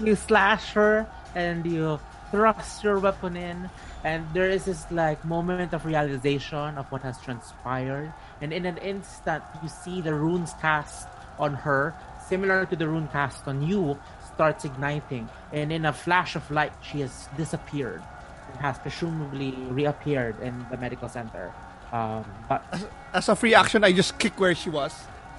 you 0.00 0.16
slash 0.16 0.72
her 0.72 1.06
and 1.34 1.64
you 1.64 2.00
thrust 2.30 2.82
your 2.82 2.98
weapon 2.98 3.36
in 3.36 3.70
and 4.02 4.26
there 4.34 4.50
is 4.50 4.64
this 4.64 4.90
like 4.90 5.24
moment 5.24 5.72
of 5.72 5.86
realization 5.86 6.76
of 6.76 6.90
what 6.90 7.02
has 7.02 7.20
transpired 7.20 8.12
and 8.40 8.52
in 8.52 8.66
an 8.66 8.76
instant 8.78 9.44
you 9.62 9.68
see 9.68 10.00
the 10.00 10.12
runes 10.12 10.52
cast 10.60 11.06
on 11.38 11.54
her 11.54 11.94
similar 12.26 12.66
to 12.66 12.74
the 12.74 12.88
rune 12.88 13.06
cast 13.08 13.46
on 13.46 13.62
you 13.62 13.96
starts 14.34 14.64
igniting 14.64 15.28
and 15.52 15.70
in 15.70 15.86
a 15.86 15.92
flash 15.92 16.34
of 16.34 16.42
light 16.50 16.72
she 16.82 16.98
has 16.98 17.28
disappeared 17.36 18.02
and 18.50 18.60
has 18.60 18.76
presumably 18.78 19.52
reappeared 19.70 20.34
in 20.40 20.66
the 20.72 20.76
medical 20.76 21.08
center 21.08 21.54
um, 21.94 22.24
but 22.48 22.64
As 23.14 23.28
a 23.28 23.36
free 23.36 23.54
action, 23.54 23.84
I 23.84 23.92
just 23.92 24.18
kick 24.18 24.40
where 24.40 24.54
she 24.54 24.68
was. 24.68 24.92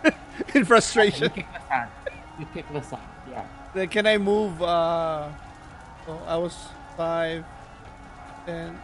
In 0.56 0.66
you 0.66 0.66
frustration. 0.66 1.30
kick 1.30 1.48
the 1.54 1.62
sand 1.70 1.92
you 2.40 2.46
kick 2.54 2.66
the 2.74 2.82
sand 2.82 3.04
yeah 3.30 3.48
Then 3.74 3.90
can 3.90 4.08
I 4.08 4.18
move? 4.18 4.62
Uh, 4.62 5.30
so 6.06 6.22
I 6.28 6.38
was 6.38 6.56
5, 6.98 7.46
10, 8.46 8.80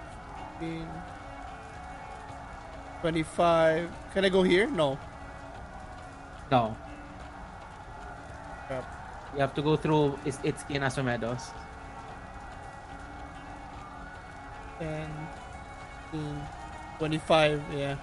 15, 0.59 0.87
25. 3.01 3.89
Can 4.13 4.25
I 4.25 4.29
go 4.29 4.43
here? 4.43 4.67
No. 4.69 4.99
no 6.51 6.77
Crap. 8.67 8.85
You 9.33 9.39
have 9.41 9.53
to 9.55 9.61
go 9.61 9.77
through 9.77 10.19
it's 10.25 10.39
it's 10.43 10.65
in 10.69 10.81
Asumedos. 10.83 11.53
10, 14.79 15.09
15, 16.11 16.47
25, 16.99 17.61
yeah. 17.73 17.95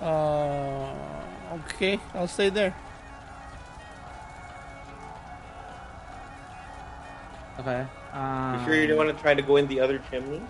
Uh, 0.00 1.23
okay, 1.54 2.00
I'll 2.14 2.28
stay 2.28 2.48
there. 2.50 2.74
Okay. 7.60 7.86
Um, 8.12 8.58
You 8.58 8.64
sure 8.66 8.74
you 8.74 8.86
don't 8.86 8.98
want 8.98 9.14
to 9.16 9.20
try 9.22 9.34
to 9.34 9.42
go 9.42 9.56
in 9.56 9.66
the 9.68 9.80
other 9.80 10.02
chimney? 10.10 10.42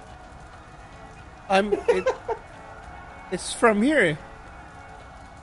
I'm. 1.49 1.73
It, 1.73 2.09
it's 3.31 3.53
from 3.53 3.83
here. 3.83 4.17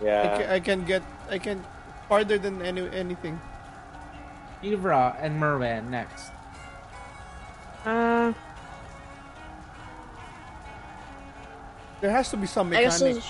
I, 0.01 0.03
Yeah. 0.03 0.37
can, 0.37 0.49
I 0.49 0.59
can 0.59 0.85
get. 0.85 1.03
I 1.29 1.37
can 1.37 1.63
farther 2.09 2.37
than 2.37 2.61
any 2.61 2.89
anything. 2.89 3.39
Ivra 4.63 5.15
and 5.21 5.39
Merwin 5.39 5.89
next. 5.89 6.31
Uh, 7.85 8.33
There 12.01 12.09
has 12.11 12.29
to 12.31 12.37
be 12.37 12.47
some 12.47 12.73
I 12.73 12.81
guess 12.81 12.99
mechanic. 13.01 13.23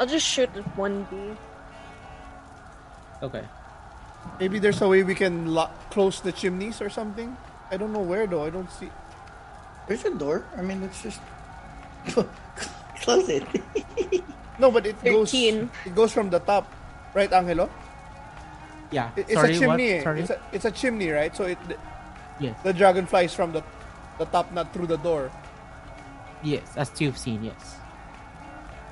I'll 0.00 0.06
just 0.08 0.24
shoot 0.26 0.48
at 0.56 0.64
1D. 0.76 1.36
Okay. 3.22 3.44
Maybe 4.40 4.58
there's 4.58 4.80
a 4.80 4.88
way 4.88 5.02
we 5.02 5.14
can 5.14 5.52
lock, 5.52 5.70
close 5.90 6.20
the 6.20 6.32
chimneys 6.32 6.80
or 6.80 6.88
something. 6.88 7.36
I 7.70 7.76
don't 7.76 7.92
know 7.92 8.00
where 8.00 8.26
though. 8.26 8.44
I 8.44 8.50
don't 8.50 8.70
see. 8.72 8.88
There's 9.86 10.04
a 10.04 10.10
door. 10.16 10.44
I 10.56 10.62
mean, 10.62 10.80
let's 10.80 11.02
just 11.02 11.20
close 13.04 13.28
it. 13.28 13.44
No, 14.60 14.70
but 14.70 14.84
it 14.84 15.00
goes. 15.02 15.30
13. 15.32 15.70
It 15.86 15.94
goes 15.94 16.12
from 16.12 16.28
the 16.28 16.38
top, 16.38 16.70
right, 17.14 17.32
Angelo? 17.32 17.70
Yeah. 18.90 19.08
It- 19.16 19.24
it's 19.24 19.32
Sorry, 19.40 19.56
a 19.56 19.58
chimney. 19.58 19.68
What? 19.68 19.80
eh. 19.80 20.02
Sorry. 20.04 20.20
It's 20.20 20.30
a, 20.30 20.40
it's 20.52 20.64
a 20.66 20.70
chimney, 20.70 21.08
right? 21.08 21.34
So 21.34 21.44
it 21.44 21.56
Yes. 22.38 22.60
the 22.62 22.72
dragon 22.74 23.06
flies 23.06 23.32
from 23.32 23.52
the 23.52 23.62
the 24.18 24.26
top, 24.26 24.52
not 24.52 24.68
through 24.76 24.88
the 24.88 24.98
door. 25.00 25.30
Yes, 26.44 26.64
as 26.76 26.92
you've 27.00 27.16
seen. 27.16 27.40
Yes. 27.44 27.76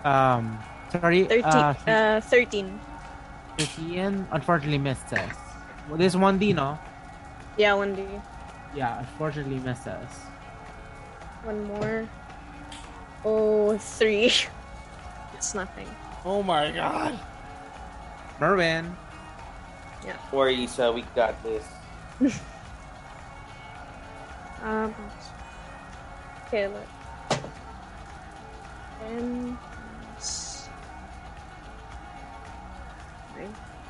Um. 0.09 0.56
Sorry. 0.93 1.24
13. 1.24 1.44
Uh, 1.44 1.74
Uh, 1.86 2.20
13. 2.20 2.81
13 3.59 4.27
unfortunately 4.31 4.78
misses. 4.78 5.19
Well, 5.89 5.98
this 5.98 6.15
one 6.15 6.39
D, 6.39 6.52
no? 6.52 6.78
Yeah, 7.56 7.73
1D. 7.73 8.23
Yeah, 8.74 9.01
unfortunately 9.01 9.59
misses. 9.59 10.09
One 11.43 11.65
more. 11.65 12.09
Oh, 13.24 13.77
three. 13.78 14.32
It's 15.35 15.55
nothing. 15.55 15.86
Oh 16.24 16.43
my 16.43 16.73
god! 16.73 17.16
Merwin. 18.40 18.90
Don't 20.02 20.32
worry, 20.32 20.65
Issa, 20.65 20.90
we 20.90 21.02
got 21.15 21.40
this. 21.44 21.65
Um. 24.65 24.93
Okay, 26.48 26.66
look. 26.66 27.40
Ten. 28.98 29.56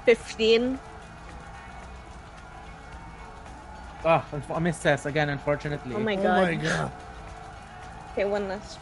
15. 0.09 0.79
Ah, 4.07 4.25
oh, 4.33 4.55
I 4.55 4.59
missed 4.59 4.83
this 4.83 5.05
again, 5.05 5.29
unfortunately. 5.29 5.95
Oh 5.95 5.99
my 5.99 6.17
oh 6.17 6.23
god. 6.23 6.39
Oh 6.39 6.47
my 6.47 6.55
god. 6.55 6.93
okay, 8.13 8.25
one 8.25 8.49
last. 8.49 8.79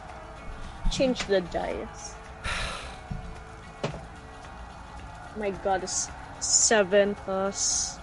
Change 0.93 1.27
the 1.27 1.41
dice. 1.41 2.15
my 5.37 5.51
god, 5.51 5.83
it's 5.83 6.09
7 6.39 7.17
plus. 7.17 7.99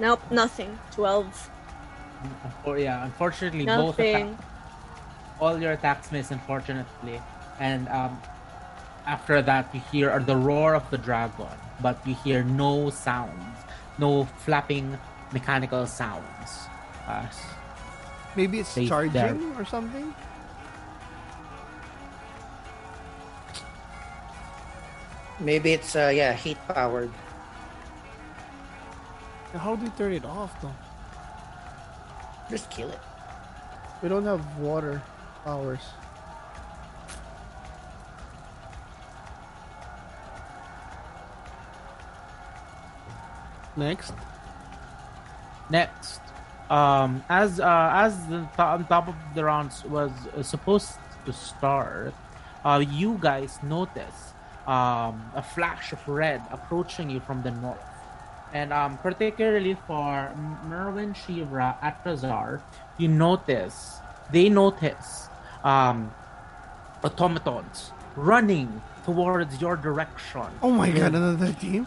Nope, 0.00 0.20
nothing. 0.32 0.76
12. 0.90 1.50
Oh, 2.66 2.74
yeah, 2.74 3.04
unfortunately, 3.04 3.66
nothing. 3.66 4.34
both. 4.34 4.40
Atta- 4.40 5.40
all 5.40 5.62
your 5.62 5.72
attacks 5.72 6.10
miss, 6.10 6.32
unfortunately 6.32 7.20
and 7.60 7.88
um 7.88 8.20
after 9.06 9.42
that 9.42 9.68
you 9.74 9.80
hear 9.90 10.18
the 10.20 10.36
roar 10.36 10.74
of 10.74 10.88
the 10.90 10.98
dragon 10.98 11.46
but 11.80 11.98
you 12.06 12.14
hear 12.14 12.42
no 12.44 12.88
sounds 12.90 13.56
no 13.98 14.24
flapping 14.44 14.96
mechanical 15.32 15.86
sounds 15.86 16.68
uh, 17.08 17.26
Maybe 18.36 18.60
it's 18.60 18.70
Stay 18.70 18.86
charging 18.88 19.12
there. 19.12 19.36
or 19.60 19.64
something. 19.66 20.14
Maybe 25.40 25.72
it's 25.72 25.96
uh 25.96 26.12
yeah 26.14 26.32
heat 26.32 26.56
powered. 26.68 27.10
How 29.52 29.76
do 29.76 29.84
you 29.84 29.92
turn 29.98 30.12
it 30.12 30.24
off 30.24 30.54
though? 30.62 30.74
Just 32.48 32.70
kill 32.70 32.88
it. 32.88 33.00
We 34.02 34.08
don't 34.08 34.24
have 34.24 34.40
water 34.56 35.02
powers. 35.44 35.80
Next. 43.76 44.12
Next, 45.70 46.20
um, 46.68 47.24
as 47.28 47.58
uh, 47.60 47.90
as 47.94 48.26
the 48.26 48.40
th- 48.56 48.86
top 48.88 49.08
of 49.08 49.14
the 49.34 49.44
rounds 49.44 49.84
was 49.86 50.10
uh, 50.36 50.42
supposed 50.42 50.92
to 51.24 51.32
start, 51.32 52.12
uh, 52.64 52.82
you 52.86 53.16
guys 53.20 53.58
notice 53.62 54.34
um, 54.66 55.22
a 55.34 55.42
flash 55.42 55.92
of 55.92 56.06
red 56.06 56.42
approaching 56.50 57.08
you 57.08 57.20
from 57.20 57.42
the 57.42 57.50
north, 57.52 57.78
and 58.52 58.72
um, 58.72 58.98
particularly 58.98 59.76
for 59.86 60.28
M- 60.34 60.58
Merwin, 60.68 61.14
Shivra, 61.14 61.78
Atrazar, 61.80 62.60
you 62.98 63.08
notice 63.08 63.98
they 64.30 64.50
notice 64.50 65.28
um, 65.64 66.12
automatons 67.02 67.92
running 68.16 68.82
towards 69.06 69.58
your 69.60 69.76
direction. 69.76 70.44
Oh 70.62 70.70
my 70.70 70.90
god, 70.90 71.14
another 71.14 71.52
team? 71.54 71.86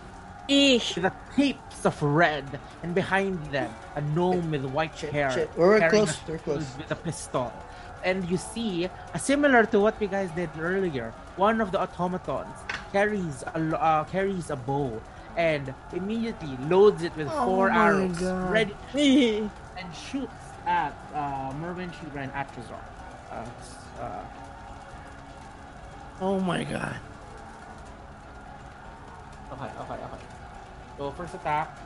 Eesh. 0.49 1.01
The 1.01 1.11
capes 1.35 1.85
of 1.85 2.01
red, 2.01 2.45
and 2.83 2.93
behind 2.93 3.43
them 3.51 3.73
a 3.95 4.01
gnome 4.01 4.51
with 4.51 4.65
white 4.65 4.95
Shit, 4.97 5.11
hair, 5.11 5.31
shit. 5.31 5.49
We're 5.57 5.89
close, 5.89 6.17
a 6.27 6.31
we're 6.31 6.37
close. 6.39 6.65
with 6.77 6.91
a 6.91 6.95
pistol. 6.95 7.51
And 8.03 8.23
you 8.29 8.37
see, 8.37 8.85
uh, 8.85 9.17
similar 9.17 9.65
to 9.65 9.79
what 9.79 9.99
we 9.99 10.05
guys 10.05 10.29
did 10.37 10.49
earlier, 10.59 11.11
one 11.37 11.59
of 11.61 11.71
the 11.71 11.81
automatons 11.81 12.53
carries 12.91 13.43
a 13.55 13.59
lo- 13.59 13.77
uh, 13.81 14.03
carries 14.05 14.51
a 14.51 14.55
bow 14.55 15.01
and 15.35 15.73
immediately 15.91 16.55
loads 16.69 17.01
it 17.01 17.15
with 17.17 17.27
Oh 17.31 17.45
four 17.45 17.71
arrows, 17.71 18.19
God. 18.19 18.51
ready 18.51 18.75
and 19.77 19.89
shoots 19.95 20.45
at 20.67 20.93
uh, 21.15 21.51
Mervin, 21.59 21.89
Shivra, 21.89 22.21
and 22.29 22.33
Atrazar. 22.33 22.79
Uh, 23.31 23.43
s- 23.59 23.75
uh, 23.99 24.21
Oh 26.21 26.39
my 26.39 26.63
god. 26.63 26.95
Okay, 29.51 29.65
okay, 29.65 29.93
okay. 29.93 30.23
So 30.97 31.11
first 31.11 31.33
attack. 31.35 31.77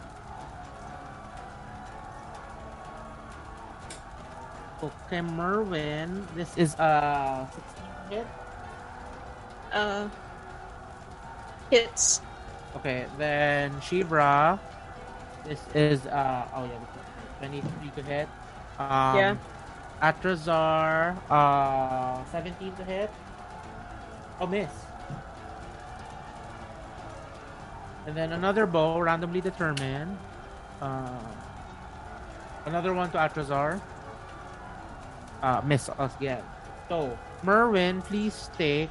Okay, 4.82 5.22
Mervin. 5.22 6.26
This 6.36 6.56
is 6.58 6.76
uh 6.80 7.46
16 7.52 7.84
hit. 8.10 8.28
Uh, 9.74 10.08
hits. 11.70 12.22
Okay, 12.76 13.06
then 13.18 13.72
Shivra. 13.82 14.60
This 15.44 15.60
is 15.74 16.06
uh 16.08 16.48
oh 16.56 16.64
yeah, 16.66 16.80
this 16.96 17.50
23 17.50 17.92
to 17.98 18.04
hit. 18.04 18.28
Um, 18.80 19.16
Yeah. 19.18 19.36
Atrazar, 20.02 21.18
uh 21.30 22.24
17 22.32 22.76
to 22.78 22.84
hit. 22.86 23.12
Oh 24.40 24.48
miss. 24.48 24.72
And 28.10 28.18
then 28.18 28.34
another 28.34 28.66
bow, 28.66 28.98
randomly 28.98 29.40
determined. 29.40 30.18
Um, 30.82 31.22
another 32.66 32.92
one 32.92 33.12
to 33.12 33.20
Atrazar. 33.20 33.80
Uh, 35.44 35.62
miss 35.64 35.90
us 35.90 36.16
again. 36.18 36.42
So, 36.90 37.16
Merwin, 37.44 38.02
please 38.02 38.50
take 38.58 38.90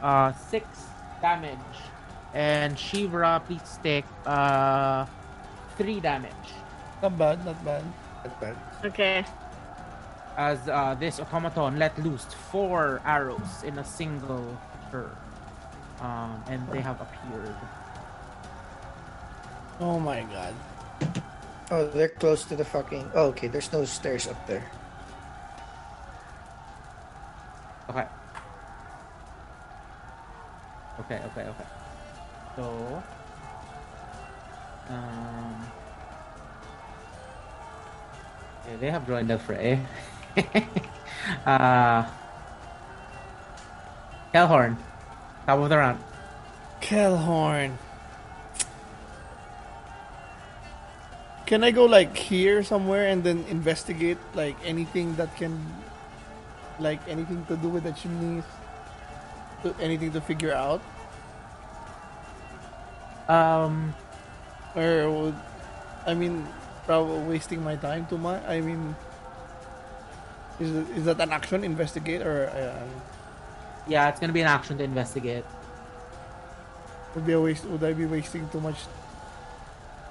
uh, 0.00 0.30
6 0.54 0.62
damage. 1.20 1.58
And 2.32 2.76
Shivra, 2.76 3.44
please 3.44 3.80
take 3.82 4.04
uh, 4.24 5.04
3 5.76 5.98
damage. 5.98 6.54
Not 7.02 7.18
bad, 7.18 7.44
not 7.44 7.64
bad. 7.64 7.82
Not 8.22 8.40
bad. 8.40 8.56
Okay. 8.84 9.24
As 10.36 10.60
uh, 10.68 10.94
this 10.94 11.18
automaton 11.18 11.76
let 11.76 11.98
loose 11.98 12.22
4 12.54 13.02
arrows 13.04 13.64
in 13.64 13.80
a 13.80 13.84
single 13.84 14.56
turn. 14.92 15.10
Um, 15.98 16.40
and 16.46 16.62
they 16.70 16.80
have 16.80 17.00
appeared. 17.00 17.56
Oh 19.80 19.98
my 19.98 20.22
god. 20.28 20.54
Oh, 21.70 21.86
they're 21.86 22.08
close 22.08 22.44
to 22.44 22.56
the 22.56 22.64
fucking. 22.64 23.10
Oh, 23.14 23.28
okay. 23.28 23.48
There's 23.48 23.72
no 23.72 23.84
stairs 23.84 24.28
up 24.28 24.46
there. 24.46 24.64
Okay. 27.88 28.06
Okay, 31.00 31.20
okay, 31.32 31.48
okay. 31.48 31.68
So, 32.56 33.02
um, 34.90 35.66
yeah, 38.68 38.76
they 38.78 38.90
have 38.90 39.06
joined 39.06 39.30
the 39.30 39.38
fray. 39.38 39.80
uh, 41.46 42.04
Hellhorn, 44.34 44.76
top 45.46 45.58
of 45.58 45.68
the 45.70 45.76
round. 45.78 45.98
Kelhorn. 46.82 47.76
Can 51.50 51.64
I 51.66 51.74
go 51.74 51.84
like 51.84 52.14
here 52.14 52.62
somewhere 52.62 53.10
and 53.10 53.26
then 53.26 53.42
investigate 53.50 54.22
like 54.38 54.54
anything 54.62 55.18
that 55.18 55.34
can 55.34 55.58
like 56.78 57.02
anything 57.10 57.42
to 57.50 57.56
do 57.58 57.66
with 57.66 57.82
the 57.82 57.90
chimneys? 57.90 58.46
To, 59.66 59.74
anything 59.82 60.14
to 60.14 60.20
figure 60.20 60.54
out? 60.54 60.78
Um, 63.26 63.98
Or 64.78 65.10
would 65.10 65.34
I 66.06 66.14
mean 66.14 66.46
probably 66.86 67.26
wasting 67.26 67.66
my 67.66 67.74
time 67.74 68.06
too 68.06 68.18
much? 68.18 68.46
I 68.46 68.62
mean 68.62 68.94
is 70.62 70.70
it, 70.70 70.86
is 70.94 71.04
that 71.10 71.18
an 71.18 71.34
action 71.34 71.64
investigate 71.64 72.22
or 72.22 72.46
uh, 72.46 72.86
yeah, 73.90 74.06
it's 74.06 74.20
gonna 74.22 74.32
be 74.32 74.46
an 74.46 74.46
action 74.46 74.78
to 74.78 74.84
investigate. 74.84 75.42
would 77.18 77.26
be 77.26 77.34
a 77.34 77.40
waste 77.42 77.66
would 77.66 77.82
I 77.82 77.90
be 77.92 78.06
wasting 78.06 78.46
too 78.54 78.62
much 78.62 78.86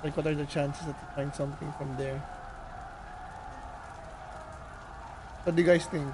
like 0.03 0.15
what 0.15 0.26
are 0.27 0.35
the 0.35 0.45
chances 0.45 0.85
that 0.85 0.95
I 0.95 1.15
find 1.15 1.35
something 1.35 1.71
from 1.77 1.95
there? 1.97 2.19
What 5.43 5.55
do 5.55 5.61
you 5.61 5.67
guys 5.67 5.85
think? 5.85 6.13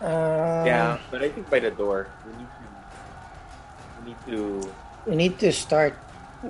Uh, 0.00 0.64
yeah, 0.66 0.98
but 1.10 1.22
I 1.22 1.28
think 1.30 1.48
by 1.48 1.58
the 1.60 1.70
door, 1.70 2.08
we 2.26 2.32
need 2.36 2.48
to. 2.52 2.66
We 4.00 4.04
need 4.04 4.20
to. 4.26 4.72
We 5.06 5.16
need 5.16 5.38
to 5.40 5.52
start 5.52 5.96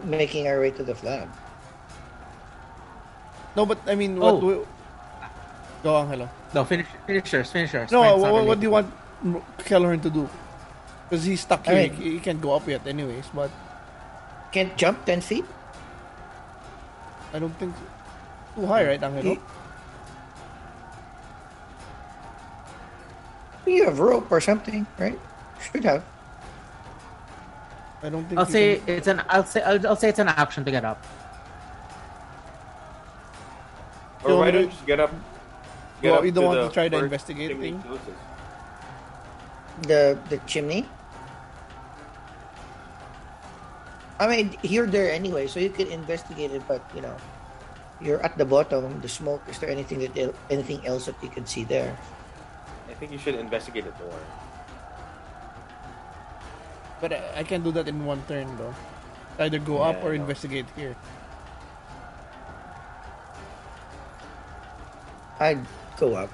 making 0.05 0.49
our 0.49 0.59
way 0.59 0.71
to 0.73 0.83
the 0.83 0.95
flag. 0.95 1.29
No, 3.55 3.65
but 3.65 3.79
I 3.87 3.95
mean, 3.95 4.19
what 4.19 4.35
Oh. 4.35 4.41
do 4.41 4.47
we... 4.47 4.55
Go 5.85 5.95
on, 5.95 6.09
hello. 6.09 6.29
No, 6.53 6.65
finish, 6.65 6.87
finish, 7.07 7.31
finishers. 7.31 7.93
No, 7.93 8.03
Mine's 8.03 8.23
what, 8.23 8.47
what 8.47 8.59
do 8.59 8.65
you 8.67 8.71
want 8.71 8.91
M- 9.25 9.43
Kelhorn 9.59 10.03
to 10.03 10.11
do? 10.11 10.29
Because 11.09 11.25
he's 11.25 11.41
stuck 11.41 11.67
I 11.69 11.73
here. 11.75 11.83
mean- 11.91 12.01
he, 12.01 12.11
he 12.13 12.19
can't 12.21 12.41
go 12.41 12.55
up 12.55 12.69
yet, 12.69 12.87
anyways. 12.87 13.27
But 13.35 13.51
Can't 14.53 14.77
jump 14.77 15.05
ten 15.05 15.21
feet. 15.21 15.45
I 17.33 17.41
don't 17.41 17.51
think 17.59 17.75
too 18.55 18.67
high, 18.67 18.85
right, 18.87 19.03
Angelo? 19.03 19.37
You 23.67 23.85
have 23.85 23.99
rope 23.99 24.31
or 24.31 24.41
something, 24.41 24.87
right? 24.99 25.19
Should 25.61 25.85
have. 25.85 26.05
I 28.03 28.11
don't 28.11 28.25
think. 28.29 28.39
I'll 28.39 28.47
say 28.47 28.77
can- 28.79 28.95
it's 28.95 29.07
an. 29.09 29.23
I'll 29.29 29.45
say. 29.45 29.63
I'll, 29.63 29.87
I'll 29.89 29.97
say 29.97 30.11
it's 30.11 30.19
an 30.19 30.29
action 30.29 30.65
to 30.65 30.71
get 30.71 30.85
up. 30.85 31.03
Or 34.23 34.37
why 34.39 34.51
don't 34.51 34.71
you 34.71 34.87
get 34.87 35.01
up? 35.01 35.11
Get 36.03 36.11
Well, 36.11 36.19
up 36.21 36.25
you 36.25 36.33
don't 36.33 36.45
want 36.45 36.61
the 36.61 36.69
to 36.69 36.75
try 36.75 36.89
the 36.89 36.97
first 37.01 37.05
investigate 37.05 37.51
chimney 37.51 37.73
thing? 37.73 37.83
Closest. 39.75 39.89
The 39.89 40.19
the 40.31 40.39
chimney. 40.47 40.87
I 44.21 44.29
mean, 44.31 44.57
you're 44.63 44.87
there 44.87 45.11
anyway, 45.11 45.47
so 45.49 45.59
you 45.59 45.71
can 45.71 45.89
investigate 45.89 46.53
it. 46.53 46.63
But 46.69 46.83
you 46.95 47.03
know, 47.03 47.17
you're 48.01 48.23
at 48.23 48.39
the 48.39 48.45
bottom. 48.45 49.01
The 49.01 49.09
smoke. 49.09 49.43
Is 49.49 49.59
there 49.59 49.71
anything 49.71 49.99
that 50.01 50.35
anything 50.51 50.87
else 50.87 51.07
that 51.07 51.17
you 51.23 51.29
can 51.29 51.47
see 51.47 51.65
there? 51.65 51.97
I 52.89 52.95
think 52.95 53.11
you 53.11 53.19
should 53.19 53.35
investigate 53.35 53.85
the 53.85 53.97
door. 53.99 54.19
But 57.01 57.13
I, 57.13 57.41
I 57.41 57.43
can't 57.43 57.65
do 57.65 57.73
that 57.73 57.89
in 57.89 58.07
one 58.07 58.23
turn, 58.29 58.47
though. 58.57 58.75
Either 59.39 59.59
go 59.59 59.83
up 59.83 59.99
or 60.05 60.15
investigate 60.15 60.65
here. 60.77 60.95
I'd 65.41 65.59
go 65.99 66.15
up. 66.15 66.31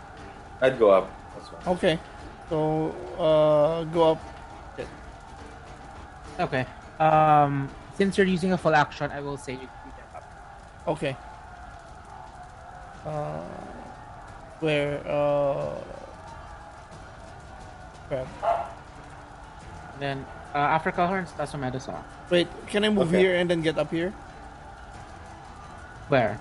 I'd 0.61 0.79
go 0.79 0.91
up. 0.91 1.09
That's 1.35 1.49
fine. 1.49 1.75
Okay. 1.75 1.99
So, 2.51 2.91
uh, 3.17 3.85
go 3.95 4.13
up. 4.13 4.21
Okay. 6.41 6.67
Um, 6.99 7.71
since 7.97 8.19
you're 8.19 8.27
using 8.27 8.53
a 8.53 8.59
full 8.59 8.75
action, 8.75 9.11
I 9.11 9.21
will 9.21 9.37
say 9.37 9.53
you, 9.53 9.61
you 9.61 9.93
get 9.97 10.09
up. 10.17 10.25
Okay. 10.89 11.17
Uh, 13.07 13.41
Where 14.61 15.01
uh 15.09 15.73
crap. 18.09 18.27
Then 20.01 20.27
uh, 20.55 20.59
after 20.59 20.91
Kelhorn's, 20.93 21.33
that's 21.39 21.53
what 21.53 21.61
Meadows 21.61 21.89
are. 21.89 22.05
Wait, 22.31 22.49
can 22.67 22.85
I 22.85 22.91
move 22.91 23.09
Okay. 23.09 23.19
here 23.21 23.37
and 23.37 23.49
then 23.49 23.63
get 23.63 23.79
up 23.79 23.91
here? 23.91 24.13
Where? 26.09 26.39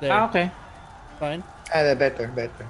There. 0.00 0.12
Ah, 0.12 0.28
okay. 0.28 0.50
Fine. 1.18 1.42
Ah, 1.74 1.94
better, 1.94 2.28
better. 2.28 2.66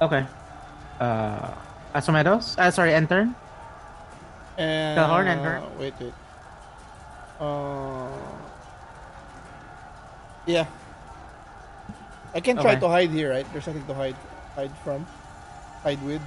Okay. 0.00 0.26
Uh, 1.00 1.54
Asumedos? 1.94 2.58
Uh, 2.58 2.70
sorry, 2.70 2.94
enter. 2.94 3.28
And 4.56 4.98
Kelhorn 4.98 5.26
and 5.26 5.40
her. 5.40 5.62
Wait, 5.78 5.94
wait. 6.00 6.14
Uh, 7.40 8.10
yeah. 10.46 10.66
I 12.34 12.40
can 12.40 12.56
try 12.56 12.72
Okay. 12.72 12.80
to 12.80 12.88
hide 12.88 13.10
here, 13.10 13.30
right? 13.30 13.46
There's 13.52 13.66
nothing 13.66 13.86
to 13.86 13.94
hide 13.94 14.16
hide 14.54 14.74
from. 14.82 15.06
Hide 15.82 16.02
with. 16.02 16.22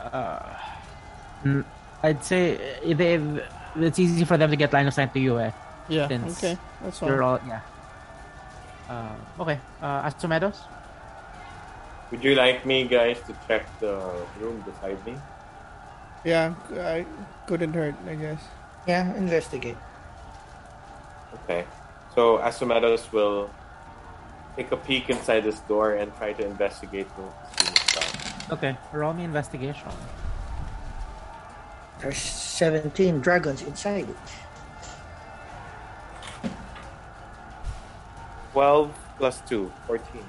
Uh, 0.00 0.54
I'd 2.02 2.22
say 2.22 2.56
uh, 2.84 2.94
they, 2.94 3.14
it's 3.76 3.98
easy 3.98 4.24
for 4.24 4.36
them 4.36 4.50
to 4.50 4.56
get 4.56 4.72
line 4.72 4.86
of 4.86 4.94
sight 4.94 5.12
to 5.14 5.20
you. 5.20 5.40
Eh? 5.40 5.50
Yeah. 5.88 6.04
Okay. 6.04 6.56
That's 6.82 6.98
fine. 6.98 7.20
All 7.20 7.40
yeah. 7.46 7.60
Uh, 8.88 9.14
okay. 9.40 9.58
Uh, 9.82 10.08
Asumedos? 10.08 10.56
Would 12.10 12.22
you 12.22 12.34
like 12.34 12.64
me, 12.64 12.84
guys, 12.86 13.18
to 13.26 13.34
check 13.48 13.66
the 13.80 13.98
room 14.38 14.62
beside 14.62 15.04
me? 15.04 15.18
Yeah, 16.24 16.54
I 16.78 17.06
couldn't 17.46 17.74
hurt, 17.74 17.94
I 18.06 18.14
guess. 18.14 18.42
Yeah, 18.86 19.14
investigate. 19.16 19.76
Okay. 21.44 21.64
So 22.14 22.38
Asumedos 22.38 23.10
will 23.12 23.50
take 24.56 24.72
a 24.72 24.76
peek 24.76 25.10
inside 25.10 25.44
this 25.44 25.60
door 25.66 25.94
and 25.94 26.14
try 26.16 26.32
to 26.32 26.46
investigate 26.46 27.06
the 27.16 27.22
room 27.22 27.32
itself. 27.74 28.52
Okay. 28.52 28.76
Roll 28.92 29.12
me 29.12 29.24
investigation. 29.24 29.90
There's 32.00 32.18
17 32.18 33.20
dragons 33.20 33.62
inside 33.62 34.08
it. 34.08 34.16
12 38.56 38.88
plus 39.20 39.42
2, 39.52 39.68
14. 39.86 40.24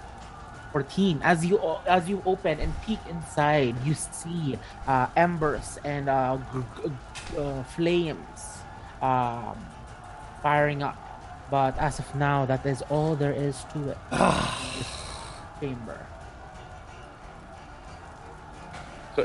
14 0.76 1.22
as 1.24 1.46
you 1.48 1.56
as 1.88 2.12
you 2.12 2.20
open 2.28 2.60
and 2.60 2.76
peek 2.84 3.00
inside 3.08 3.72
you 3.88 3.96
see 3.96 4.60
uh, 4.84 5.08
embers 5.16 5.80
and 5.88 6.12
uh, 6.12 6.36
g- 6.52 6.60
g- 6.84 6.92
uh, 7.40 7.64
flames 7.72 8.60
um, 9.02 9.56
firing 10.44 10.84
up. 10.84 11.00
But 11.50 11.80
as 11.80 12.04
of 12.04 12.08
now 12.20 12.44
that 12.52 12.66
is 12.68 12.84
all 12.92 13.16
there 13.16 13.32
is 13.32 13.64
to 13.72 13.96
it. 13.96 13.98
This 14.12 14.92
chamber. 15.64 15.96
So, 19.16 19.24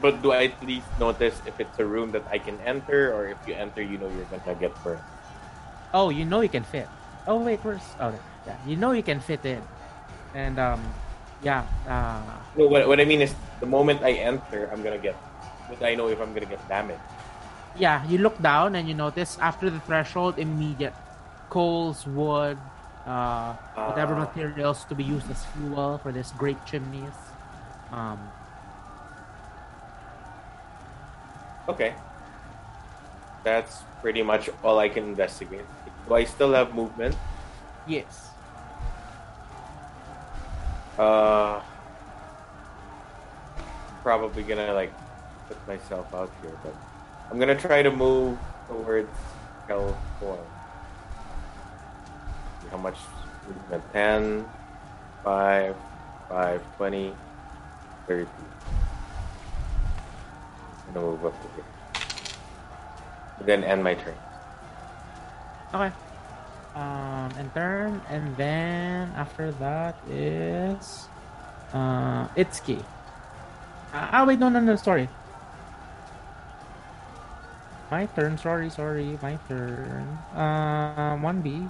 but 0.00 0.24
do 0.24 0.32
I 0.32 0.48
at 0.48 0.56
least 0.64 0.88
notice 0.98 1.36
if 1.44 1.60
it's 1.60 1.78
a 1.78 1.84
room 1.84 2.16
that 2.16 2.24
I 2.32 2.40
can 2.40 2.56
enter, 2.64 3.12
or 3.12 3.28
if 3.28 3.36
you 3.44 3.52
enter, 3.52 3.84
you 3.84 4.00
know 4.00 4.08
you're 4.08 4.24
gonna 4.32 4.56
get 4.56 4.72
burned? 4.82 5.04
oh 5.92 6.08
you 6.08 6.24
know 6.24 6.40
you 6.40 6.48
can 6.48 6.64
fit. 6.64 6.88
Oh 7.28 7.36
wait 7.44 7.60
where's 7.60 7.84
oh 8.00 8.16
yeah 8.48 8.56
you 8.64 8.76
know 8.80 8.92
you 8.96 9.04
can 9.04 9.20
fit 9.20 9.44
in 9.44 9.60
and 10.32 10.56
um 10.58 10.80
yeah 11.44 11.62
uh, 11.84 12.24
No, 12.56 12.66
what, 12.66 12.88
what 12.88 12.98
I 12.98 13.04
mean 13.04 13.20
is, 13.22 13.30
the 13.60 13.68
moment 13.68 14.00
I 14.02 14.12
enter, 14.18 14.66
I'm 14.72 14.82
gonna 14.82 14.98
get. 14.98 15.14
But 15.68 15.78
I 15.84 15.94
know 15.94 16.08
if 16.08 16.18
I'm 16.18 16.32
gonna 16.34 16.48
get 16.50 16.58
damaged. 16.66 16.98
yeah, 17.78 18.02
you 18.10 18.18
look 18.18 18.34
down 18.42 18.74
and 18.74 18.88
you 18.90 18.96
notice 18.96 19.38
after 19.38 19.70
the 19.70 19.78
threshold, 19.86 20.34
immediate 20.42 20.96
coals, 21.52 22.02
wood, 22.10 22.58
uh, 23.06 23.54
whatever 23.86 24.18
Ah. 24.18 24.26
materials 24.26 24.82
to 24.90 24.98
be 24.98 25.04
used 25.06 25.30
as 25.30 25.44
fuel 25.54 26.00
for 26.02 26.10
this 26.10 26.32
great 26.34 26.58
chimneys. 26.66 27.14
Um, 27.94 28.18
Okay. 31.68 31.92
That's 33.44 33.84
pretty 34.02 34.22
much 34.26 34.50
all 34.64 34.78
I 34.82 34.88
can 34.88 35.04
investigate. 35.14 35.64
Do 36.08 36.14
I 36.18 36.24
still 36.24 36.52
have 36.58 36.74
movement? 36.74 37.14
yes. 37.86 38.34
Uh, 40.98 41.62
probably 44.02 44.42
gonna 44.42 44.74
like 44.74 44.92
put 45.46 45.56
myself 45.68 46.12
out 46.12 46.30
here, 46.42 46.50
but 46.64 46.74
I'm 47.30 47.38
gonna 47.38 47.54
try 47.54 47.82
to 47.82 47.90
move 47.90 48.36
towards 48.66 49.14
Hell 49.68 49.96
Four. 50.18 50.42
How 52.72 52.78
much 52.78 52.96
movement? 53.46 53.84
10, 53.92 54.44
5, 55.22 55.76
5, 56.28 56.76
20, 56.76 57.14
30. 58.08 58.26
I'm 60.88 60.94
gonna 60.94 61.06
move 61.06 61.24
up 61.24 61.42
to 61.42 61.48
here. 61.54 61.64
Then 63.46 63.62
end 63.62 63.84
my 63.84 63.94
turn. 63.94 64.14
Okay. 65.72 65.94
Um, 66.74 67.32
and 67.36 67.52
turn, 67.54 68.00
and 68.08 68.36
then 68.36 69.10
after 69.16 69.50
that 69.58 69.96
is 70.08 71.08
uh, 71.74 72.28
Itsuki. 72.38 72.78
Uh, 73.92 74.08
ah, 74.12 74.24
wait, 74.24 74.38
no, 74.38 74.48
no, 74.48 74.60
no, 74.60 74.76
sorry. 74.76 75.08
My 77.90 78.06
turn. 78.14 78.36
Sorry, 78.36 78.68
sorry, 78.70 79.18
my 79.22 79.38
turn. 79.48 80.18
Um, 80.36 81.22
one 81.22 81.40
B. 81.40 81.66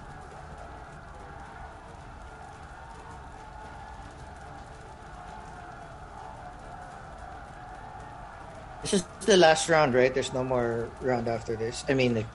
This 8.83 8.95
is 8.95 9.05
the 9.27 9.37
last 9.37 9.69
round, 9.69 9.95
right? 9.95 10.13
There's 10.13 10.33
no 10.33 10.43
more 10.43 10.89
round 11.01 11.29
after 11.29 11.55
this. 11.55 11.85
I 11.89 11.95
mean, 11.95 12.15
like, 12.15 12.27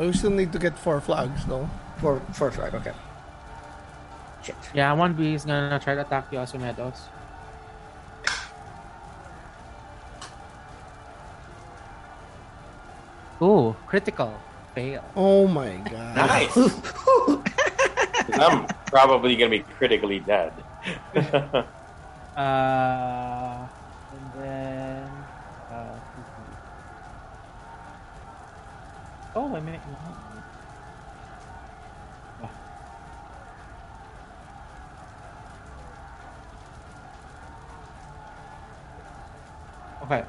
I 0.00 0.10
still 0.12 0.30
need 0.30 0.50
to 0.52 0.58
get 0.58 0.78
four 0.78 1.00
flags, 1.00 1.44
though. 1.44 1.68
four, 1.98 2.20
four 2.32 2.50
flag. 2.50 2.74
Okay. 2.74 2.92
Shit. 4.42 4.56
Yeah, 4.72 4.92
one 4.94 5.12
B 5.12 5.34
is 5.34 5.44
gonna 5.44 5.78
try 5.78 5.94
to 5.94 6.00
attack 6.00 6.32
you, 6.32 6.38
Asumedos. 6.38 6.96
Ooh, 13.42 13.76
critical. 13.86 14.32
Fail. 14.74 15.04
Oh 15.16 15.46
my 15.46 15.76
god. 15.90 16.16
Nice! 16.16 16.56
I'm 18.40 18.66
probably 18.86 19.36
gonna 19.36 19.50
be 19.50 19.60
critically 19.60 20.20
dead. 20.20 20.52
Uh, 22.36 23.66
and 24.12 24.42
then. 24.42 25.10
Uh, 25.70 25.98
oh, 29.34 29.54
I 29.54 29.60
mean. 29.60 29.80
Okay, 40.02 40.24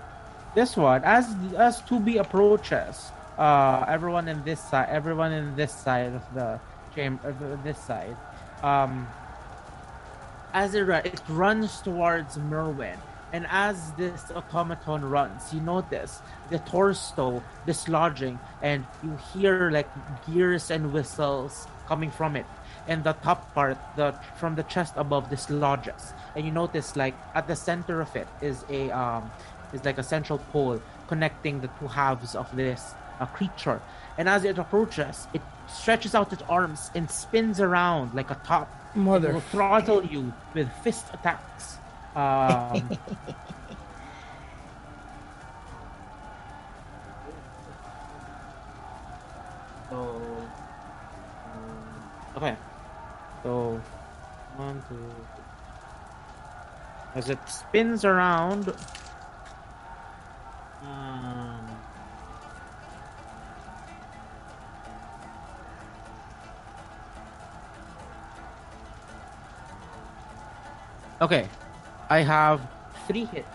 this 0.53 0.77
one 0.77 1.01
as 1.03 1.25
as 1.57 1.81
2B 1.83 2.19
approaches, 2.19 3.11
uh, 3.37 3.83
everyone 3.87 4.27
in 4.27 4.43
this 4.43 4.59
side, 4.59 4.89
everyone 4.89 5.31
in 5.31 5.55
this 5.55 5.73
side 5.73 6.13
of 6.13 6.21
the 6.35 6.59
chamber, 6.93 7.29
of 7.29 7.63
this 7.63 7.79
side, 7.79 8.15
um, 8.61 9.07
as 10.53 10.75
it, 10.75 10.83
run, 10.83 11.05
it 11.05 11.21
runs 11.27 11.81
towards 11.81 12.37
Merwin. 12.37 12.99
And 13.33 13.47
as 13.49 13.91
this 13.93 14.31
automaton 14.35 15.05
runs, 15.05 15.53
you 15.53 15.61
notice 15.61 16.19
the 16.49 16.59
torso 16.59 17.43
dislodging, 17.65 18.39
and 18.61 18.85
you 19.03 19.17
hear 19.33 19.71
like 19.71 19.87
gears 20.27 20.69
and 20.69 20.91
whistles 20.91 21.67
coming 21.87 22.11
from 22.11 22.35
it. 22.35 22.45
And 22.87 23.03
the 23.03 23.13
top 23.13 23.53
part, 23.53 23.77
the 23.95 24.13
from 24.35 24.55
the 24.55 24.63
chest 24.63 24.93
above, 24.97 25.29
dislodges, 25.29 26.13
and 26.35 26.45
you 26.45 26.51
notice 26.51 26.95
like 26.95 27.15
at 27.35 27.47
the 27.47 27.55
center 27.55 28.01
of 28.01 28.13
it 28.15 28.27
is 28.41 28.65
a 28.69 28.91
um, 28.91 29.31
is 29.71 29.85
like 29.85 29.97
a 29.97 30.03
central 30.03 30.39
pole 30.51 30.81
connecting 31.07 31.61
the 31.61 31.69
two 31.79 31.87
halves 31.87 32.35
of 32.35 32.53
this 32.55 32.93
uh, 33.19 33.25
creature. 33.27 33.81
And 34.17 34.27
as 34.27 34.43
it 34.43 34.57
approaches, 34.57 35.27
it 35.33 35.41
stretches 35.69 36.15
out 36.15 36.33
its 36.33 36.43
arms 36.49 36.91
and 36.95 37.09
spins 37.09 37.59
around 37.59 38.13
like 38.13 38.29
a 38.31 38.39
top 38.43 38.67
it 38.93 38.99
Mother. 38.99 39.33
will 39.33 39.39
throttle 39.39 40.03
you 40.03 40.33
with 40.53 40.69
fist 40.83 41.05
attacks. 41.13 41.77
Um, 42.15 42.89
so, 49.89 50.49
um, 51.45 52.11
okay. 52.35 52.57
So, 53.43 53.81
one, 54.55 54.81
two. 54.87 55.27
As 57.15 57.29
it 57.29 57.39
spins 57.49 58.05
around. 58.05 58.73
Um, 60.81 61.67
okay, 71.21 71.47
I 72.11 72.19
have 72.27 72.59
three 73.07 73.23
hits. 73.23 73.47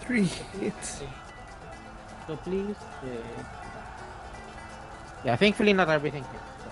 Three 0.00 0.24
hits. 0.56 1.02
So 2.26 2.36
please. 2.40 2.76
uh, 3.04 3.08
Yeah, 5.22 5.36
thankfully 5.36 5.74
not 5.76 5.90
everything 5.92 6.24
hits. 6.24 6.50
So. 6.64 6.70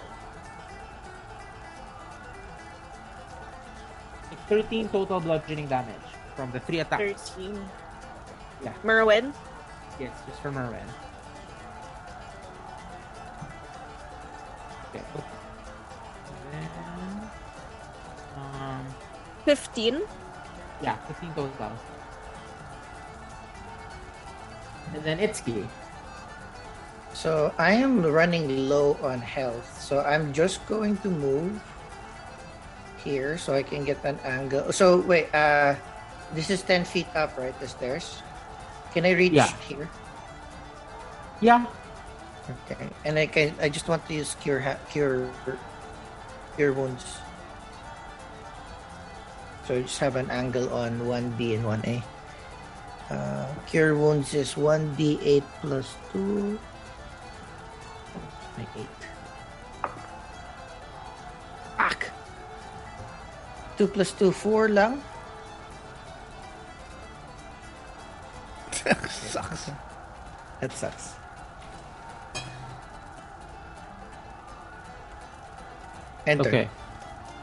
It's 4.33 4.43
13 4.49 4.89
total 4.89 5.21
bludgeoning 5.21 5.69
damage 5.69 6.09
from 6.35 6.51
the 6.53 6.61
three 6.61 6.81
attacks. 6.81 7.29
13. 7.37 7.61
Yeah. 8.65 8.73
Merwin? 8.83 9.35
Yes, 10.01 10.17
just 10.27 10.41
for 10.41 10.51
Merwin. 10.51 10.89
Okay. 14.89 15.05
And 15.15 15.30
15. 19.45 20.01
yeah, 20.83 20.97
15 21.09 21.33
goes 21.35 21.51
total. 21.59 21.73
And 24.95 25.03
then 25.05 25.19
Itsuki. 25.19 25.67
So 27.13 27.53
I 27.59 27.73
am 27.73 28.03
running 28.03 28.69
low 28.69 28.97
on 29.03 29.21
health. 29.21 29.67
So 29.81 30.01
I'm 30.01 30.33
just 30.33 30.65
going 30.67 30.97
to 30.99 31.09
move 31.11 31.61
here 33.05 33.39
so 33.39 33.55
I 33.55 33.63
can 33.63 33.85
get 33.85 33.99
an 34.05 34.19
angle. 34.25 34.73
So 34.73 34.99
wait, 35.01 35.33
uh 35.35 35.75
this 36.35 36.49
is 36.51 36.63
10 36.63 36.85
feet 36.85 37.07
up, 37.15 37.37
right? 37.37 37.55
The 37.61 37.67
stairs. 37.69 38.23
Can 38.95 39.05
I 39.07 39.13
reach 39.13 39.33
Yeah. 39.33 39.51
here? 39.69 39.89
Yeah. 41.41 41.67
Okay. 42.67 42.89
And 43.05 43.19
I 43.19 43.27
can 43.27 43.55
I 43.61 43.69
just 43.69 43.87
want 43.89 44.07
to 44.09 44.15
use 44.15 44.35
cure 44.41 44.61
ha- 44.61 44.81
cure 44.91 45.31
cure 46.57 46.73
wounds. 46.73 47.05
So 49.71 49.79
just 49.79 50.03
have 50.03 50.17
an 50.17 50.27
angle 50.35 50.67
on 50.75 50.99
1B 51.07 51.55
and 51.55 51.63
1A. 51.63 52.03
Uh, 53.09 53.47
cure 53.71 53.95
wounds 53.95 54.35
is 54.35 54.55
1d8 54.55 55.45
plus 55.63 55.95
2. 56.11 56.59
Make 58.59 58.67
8. 58.75 58.87
Fuck! 61.79 62.11
2 63.79 63.87
plus 63.87 64.11
2, 64.11 64.33
4 64.33 64.69
lang. 64.71 65.01
Sucks. 69.07 69.71
That 70.61 70.73
sucks. 70.73 71.15
Enter. 76.27 76.49
Okay. 76.49 76.69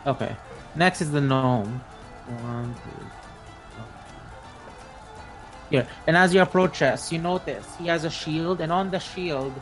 Okay. 0.06 0.36
Next 0.76 1.00
is 1.00 1.12
the 1.12 1.22
gnome. 1.22 1.80
One, 2.28 2.76
two. 2.76 3.06
Here, 5.70 5.88
and 6.08 6.16
as 6.16 6.34
you 6.34 6.42
approach 6.42 6.82
us, 6.82 7.12
you 7.12 7.20
notice 7.20 7.76
he 7.78 7.88
has 7.88 8.04
a 8.04 8.10
shield, 8.10 8.62
and 8.62 8.72
on 8.72 8.90
the 8.90 9.00
shield, 9.00 9.54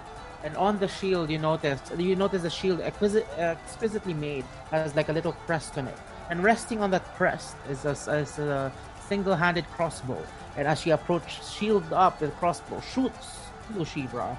and 0.43 0.55
on 0.57 0.77
the 0.77 0.87
shield, 0.87 1.29
you 1.29 1.39
notice 1.39 1.81
you 1.97 2.15
notice 2.15 2.43
the 2.43 2.49
shield 2.49 2.81
exquisite, 2.81 3.27
exquisitely 3.37 4.13
made 4.13 4.45
has 4.69 4.95
like 4.95 5.09
a 5.09 5.13
little 5.13 5.33
crest 5.45 5.77
on 5.77 5.87
it, 5.87 5.97
and 6.29 6.43
resting 6.43 6.81
on 6.81 6.91
that 6.91 7.03
crest 7.15 7.55
is 7.69 7.85
a, 7.85 7.91
is 7.91 8.37
a 8.39 8.71
single-handed 9.07 9.65
crossbow. 9.71 10.21
And 10.57 10.67
as 10.67 10.85
you 10.85 10.93
approach, 10.93 11.43
shield 11.45 11.91
up 11.91 12.21
with 12.21 12.35
crossbow, 12.35 12.81
shoots 12.81 13.39
Lushibra. 13.73 14.37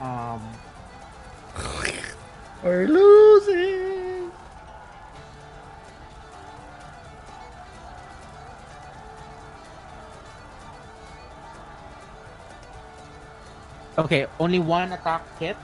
Um, 0.00 0.42
We're 2.62 2.88
losing. 2.88 3.85
Okay, 13.98 14.26
only 14.38 14.58
one 14.58 14.92
attack 14.92 15.22
hit. 15.38 15.56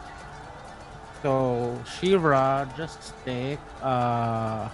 So 1.23 1.79
Shivra 1.85 2.67
just 2.77 3.13
take 3.25 3.61
uh 3.83 4.69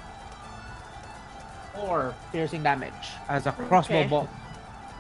four 1.75 2.15
piercing 2.33 2.63
damage 2.63 3.13
as 3.29 3.47
a 3.47 3.53
crossbow 3.53 3.99
Okay. 4.01 4.09
bolt 4.09 4.29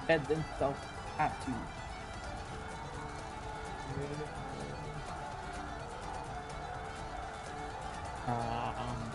beds 0.07 0.29
himself 0.29 0.77
at 1.19 1.33
you. 1.47 1.55
Um, 8.27 9.11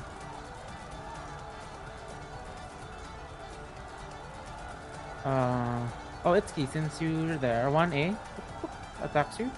uh, 5.26 5.88
oh, 6.26 6.32
Itsuki 6.32 6.68
since 6.72 6.99
you're 7.02 7.38
there, 7.38 7.65
1A 7.70 8.15
attacks 9.03 9.39
you. 9.39 9.51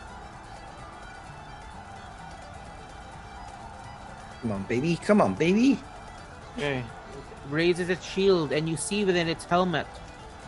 Come 4.42 4.52
on, 4.52 4.64
baby. 4.64 4.96
Come 4.98 5.22
on, 5.22 5.34
baby. 5.34 5.80
Okay. 6.58 6.84
Raises 7.50 7.90
its 7.90 8.06
shield, 8.06 8.52
and 8.52 8.68
you 8.70 8.78
see 8.78 9.06
within 9.06 9.28
its 9.28 9.46
helmet, 9.46 9.88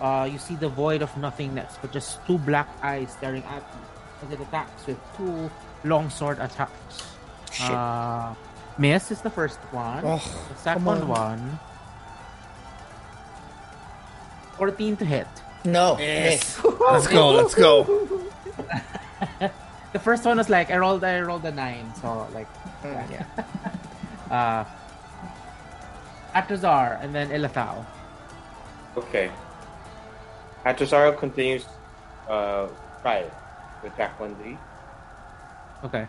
uh, 0.01 0.27
you 0.31 0.37
see 0.37 0.55
the 0.55 0.69
void 0.69 1.01
of 1.01 1.15
nothingness, 1.17 1.77
but 1.81 1.91
just 1.91 2.25
two 2.25 2.37
black 2.39 2.67
eyes 2.83 3.11
staring 3.11 3.43
at 3.43 3.61
you 3.61 4.27
as 4.27 4.33
it 4.33 4.39
attacks 4.41 4.85
with 4.85 4.97
two 5.15 5.49
longsword 5.83 6.39
attacks. 6.39 7.05
Shit. 7.51 7.69
Uh, 7.71 8.33
miss 8.77 9.11
is 9.11 9.21
the 9.21 9.29
first 9.29 9.59
one. 9.71 10.03
Oh, 10.05 10.21
the 10.49 10.55
second 10.61 10.87
on. 10.87 11.07
one. 11.07 11.59
14 14.57 14.97
to 14.97 15.05
hit. 15.05 15.27
no. 15.65 15.97
Yes. 15.99 16.57
miss. 16.63 16.73
Let's 16.81 17.07
go. 17.07 17.31
Let's 17.31 17.55
go. 17.55 17.85
The 19.93 19.99
first 19.99 20.25
one 20.25 20.37
was 20.37 20.49
like 20.49 20.69
I 20.69 20.77
rolled 20.77 21.03
I 21.03 21.21
rolled 21.21 21.45
a 21.45 21.51
nine, 21.51 21.93
so 22.01 22.27
like 22.33 22.47
Mm, 22.83 23.11
yeah. 23.11 23.25
uh 24.31 24.65
Atrazar 26.35 27.01
and 27.03 27.15
then 27.15 27.29
Ilithau. 27.29 27.85
Okay. 28.97 29.31
Atrazaro 30.65 31.17
continues 31.17 31.65
uh, 32.29 32.67
five 33.01 33.31
to 33.81 33.87
attack 33.87 34.19
1D. 34.19 34.57
Okay. 35.85 36.07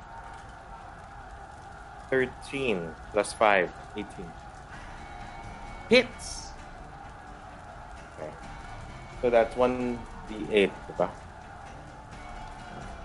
13 2.11 2.91
plus 3.13 3.33
5, 3.33 3.71
18. 3.97 4.07
Hits. 5.89 6.51
Okay. 8.19 8.33
So 9.23 9.31
that's 9.31 9.55
1d8, 9.55 10.71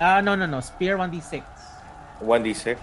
diba? 0.03 0.17
Uh 0.17 0.21
no 0.21 0.35
no 0.35 0.45
no. 0.45 0.59
Spear 0.59 0.97
1d6. 0.97 1.43
1d6. 2.21 2.77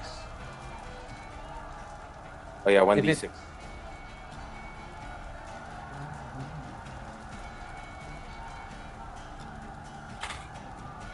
Oh 2.66 2.70
yeah, 2.70 2.80
1d6. 2.80 3.30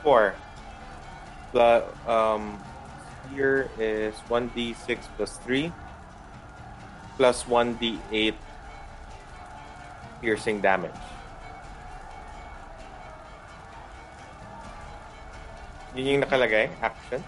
Four. 0.02 0.34
The 1.52 1.84
um 2.06 2.58
here 3.34 3.68
is 3.78 4.14
1d6 4.28 4.98
plus 5.16 5.36
3 5.38 5.72
plus 7.16 7.44
1d8 7.44 8.34
piercing 10.20 10.60
damage. 10.60 10.92
Yun 15.96 16.20
yung 16.20 16.22
nakalagay, 16.28 16.68
action. 16.84 17.24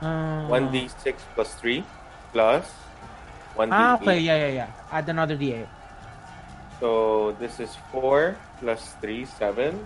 Uh, 0.00 0.48
1d6 0.48 1.12
plus 1.36 1.52
3 1.60 1.84
plus 2.32 2.64
1d8. 3.52 3.72
Ah, 3.72 4.00
okay, 4.00 4.16
yeah, 4.16 4.48
yeah, 4.48 4.64
yeah. 4.64 4.70
Add 4.88 5.04
another 5.12 5.36
d8. 5.36 5.68
So 6.80 7.36
this 7.36 7.60
is 7.60 7.76
4 7.92 8.32
plus 8.60 8.96
3, 9.04 9.28
7 9.28 9.76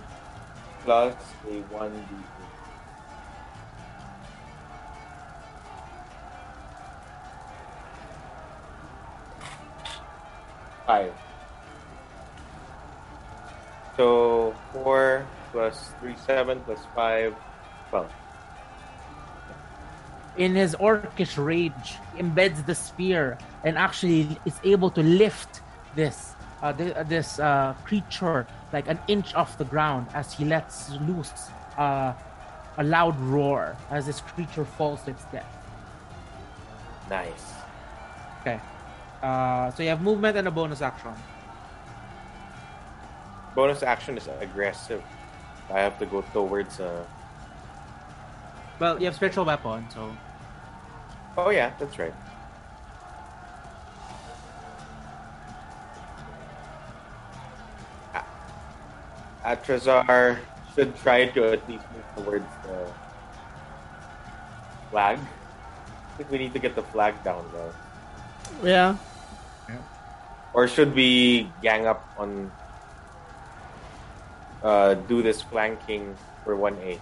plus 0.87 1.15
a 1.51 1.55
1d8. 1.67 2.47
Five. 10.87 11.15
So 13.99 14.55
4 14.71 15.27
plus 15.51 15.91
3, 15.99 16.15
7 16.25 16.59
plus 16.61 16.79
5, 16.95 17.35
12. 17.89 18.11
In 20.37 20.55
his 20.55 20.75
orcish 20.75 21.43
rage, 21.43 21.97
he 22.15 22.21
embeds 22.21 22.65
the 22.65 22.75
spear 22.75 23.37
and 23.63 23.77
actually 23.77 24.39
is 24.45 24.59
able 24.63 24.89
to 24.91 25.03
lift 25.03 25.61
this 25.95 26.35
uh, 26.61 26.71
th- 26.73 26.95
uh, 26.95 27.03
this 27.03 27.39
uh, 27.39 27.73
creature 27.83 28.47
like 28.71 28.87
an 28.87 28.99
inch 29.07 29.33
off 29.33 29.57
the 29.57 29.65
ground 29.65 30.07
as 30.13 30.31
he 30.31 30.45
lets 30.45 30.91
loose 31.01 31.49
uh, 31.77 32.13
a 32.77 32.83
loud 32.83 33.19
roar 33.19 33.75
as 33.89 34.05
this 34.05 34.21
creature 34.21 34.63
falls 34.63 35.01
to 35.03 35.11
its 35.11 35.25
death. 35.25 35.57
Nice. 37.09 37.53
Okay. 38.41 38.59
Uh, 39.21 39.69
so 39.71 39.83
you 39.83 39.89
have 39.89 40.01
movement 40.01 40.37
and 40.37 40.47
a 40.47 40.51
bonus 40.51 40.81
action. 40.81 41.11
Bonus 43.53 43.83
action 43.83 44.17
is 44.17 44.29
aggressive. 44.39 45.03
I 45.73 45.79
have 45.79 45.97
to 45.99 46.05
go 46.05 46.21
towards. 46.33 46.79
Uh... 46.79 47.03
Well, 48.79 48.99
you 48.99 49.05
have 49.05 49.15
spiritual 49.15 49.45
weapon, 49.45 49.87
so 49.93 50.11
Oh 51.37 51.49
yeah, 51.49 51.71
that's 51.79 51.97
right. 51.97 52.13
A- 58.13 59.55
Atrazar 59.55 60.39
should 60.75 60.95
try 60.99 61.27
to 61.27 61.53
at 61.53 61.63
least 61.69 61.85
move 61.95 62.25
towards 62.25 62.51
the 62.63 62.91
flag. 64.91 65.19
I 65.19 66.17
think 66.17 66.31
we 66.31 66.37
need 66.37 66.53
to 66.53 66.59
get 66.59 66.75
the 66.75 66.83
flag 66.83 67.15
down 67.23 67.47
though. 67.53 67.73
Yeah. 68.61 68.97
Yeah. 69.69 69.79
Or 70.53 70.67
should 70.67 70.93
we 70.93 71.49
gang 71.61 71.87
up 71.87 72.03
on 72.17 72.51
uh, 74.63 74.93
do 75.07 75.21
this 75.21 75.41
flanking 75.41 76.15
for 76.43 76.55
1A? 76.55 76.99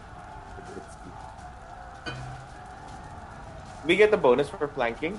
We 3.86 3.95
get 3.95 4.11
the 4.11 4.18
bonus 4.18 4.49
for 4.49 4.68
flanking? 4.68 5.18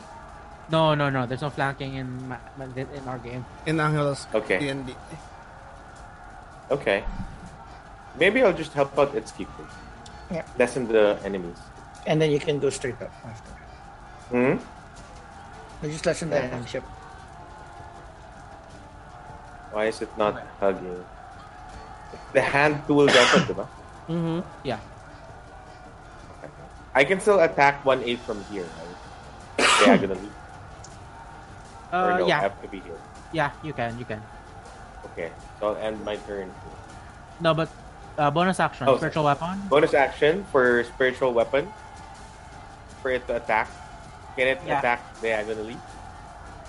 no, 0.71 0.95
no, 0.95 1.11
no. 1.11 1.27
There's 1.27 1.43
no 1.43 1.51
flanking 1.51 1.95
in 1.97 2.29
ma- 2.29 2.37
ma- 2.57 2.65
in 2.77 3.03
our 3.09 3.19
game. 3.19 3.45
In 3.67 3.81
Angelos 3.81 4.27
Okay. 4.35 4.59
D&D. 4.61 4.95
Okay. 6.71 7.03
Maybe 8.19 8.43
I'll 8.43 8.53
just 8.53 8.73
help 8.73 8.97
out 8.99 9.13
Itsuki 9.15 9.47
first. 9.57 9.77
Yeah. 10.31 10.45
Lessen 10.59 10.87
the 10.87 11.19
enemies. 11.25 11.59
And 12.07 12.23
then 12.23 12.31
you 12.31 12.39
can 12.39 12.61
go 12.61 12.71
straight 12.71 13.01
up 13.03 13.11
after. 13.27 13.51
Hmm? 14.31 14.63
You 15.83 15.91
just 15.91 16.07
lessen 16.07 16.31
the 16.31 16.37
Yeah. 16.37 16.43
enemy 16.55 16.67
ship. 16.69 16.85
Why 19.73 19.87
is 19.87 20.03
it 20.03 20.11
not 20.19 20.39
hugging? 20.61 21.03
The 22.33 22.41
hand 22.41 22.83
tool 22.87 23.07
weapon, 23.07 23.43
diba? 23.49 23.67
Mm-hmm. 24.09 24.41
Yeah. 24.65 24.79
Okay. 26.43 26.51
I 26.95 27.05
can 27.05 27.19
still 27.21 27.41
attack 27.41 27.83
1A 27.85 28.19
from 28.23 28.43
here, 28.51 28.67
right? 28.67 29.67
Diagonally. 29.85 30.31
Uh, 31.91 32.19
no, 32.19 32.25
I 32.25 32.29
yeah, 32.29 32.41
have 32.41 32.61
to 32.63 32.69
be 32.69 32.79
here. 32.81 32.99
yeah. 33.33 33.51
You 33.63 33.73
can, 33.73 33.99
you 33.99 34.05
can. 34.05 34.23
Okay. 35.11 35.31
So 35.59 35.75
I'll 35.75 35.77
end 35.83 36.05
my 36.05 36.17
turn. 36.23 36.53
No, 37.41 37.53
but 37.55 37.69
uh, 38.19 38.31
bonus 38.31 38.61
action, 38.61 38.87
Oh, 38.89 38.97
spiritual 38.97 39.25
weapon. 39.25 39.59
Bonus 39.69 39.95
action 39.95 40.45
for 40.53 40.85
spiritual 40.85 41.33
weapon. 41.35 41.67
For 43.03 43.11
it 43.11 43.27
to 43.27 43.37
attack. 43.37 43.67
Can 44.37 44.47
it 44.47 44.61
Yeah. 44.67 44.79
attack 44.79 45.01
diagonally? 45.23 45.77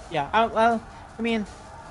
Yeah. 0.10 0.30
Uh, 0.34 0.50
well, 0.52 0.82
I 1.20 1.22
mean, 1.22 1.46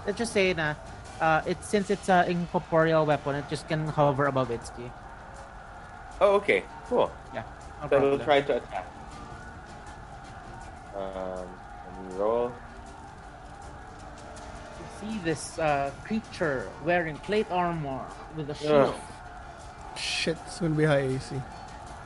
let's 0.07 0.19
just 0.19 0.33
say 0.33 0.53
na, 0.55 0.75
uh, 1.21 1.43
it's 1.47 1.69
since 1.69 1.91
it's 1.91 2.09
an 2.09 2.29
incorporeal 2.29 3.05
weapon, 3.07 3.37
it 3.37 3.45
just 3.49 3.69
can 3.69 3.87
hover 3.87 4.27
above 4.27 4.49
Itsuki. 4.49 4.91
Oh, 6.21 6.37
okay. 6.37 6.65
Cool. 6.89 7.11
Yeah. 7.33 7.45
No 7.83 7.89
So 7.89 8.01
we'll 8.01 8.19
try 8.19 8.41
to 8.43 8.57
attack. 8.57 8.87
Um, 10.95 11.49
let 11.49 12.13
me 12.13 12.19
roll. 12.19 12.53
You 14.77 14.87
see 15.01 15.19
this 15.25 15.59
uh, 15.59 15.91
creature 16.05 16.69
wearing 16.85 17.17
plate 17.25 17.47
armor 17.51 18.05
with 18.37 18.51
a 18.51 18.55
shield. 18.55 18.93
Ugh. 18.93 19.01
Shit, 19.97 20.37
it's 20.47 20.61
gonna 20.61 20.75
be 20.75 20.85
high 20.85 21.09
AC. 21.09 21.41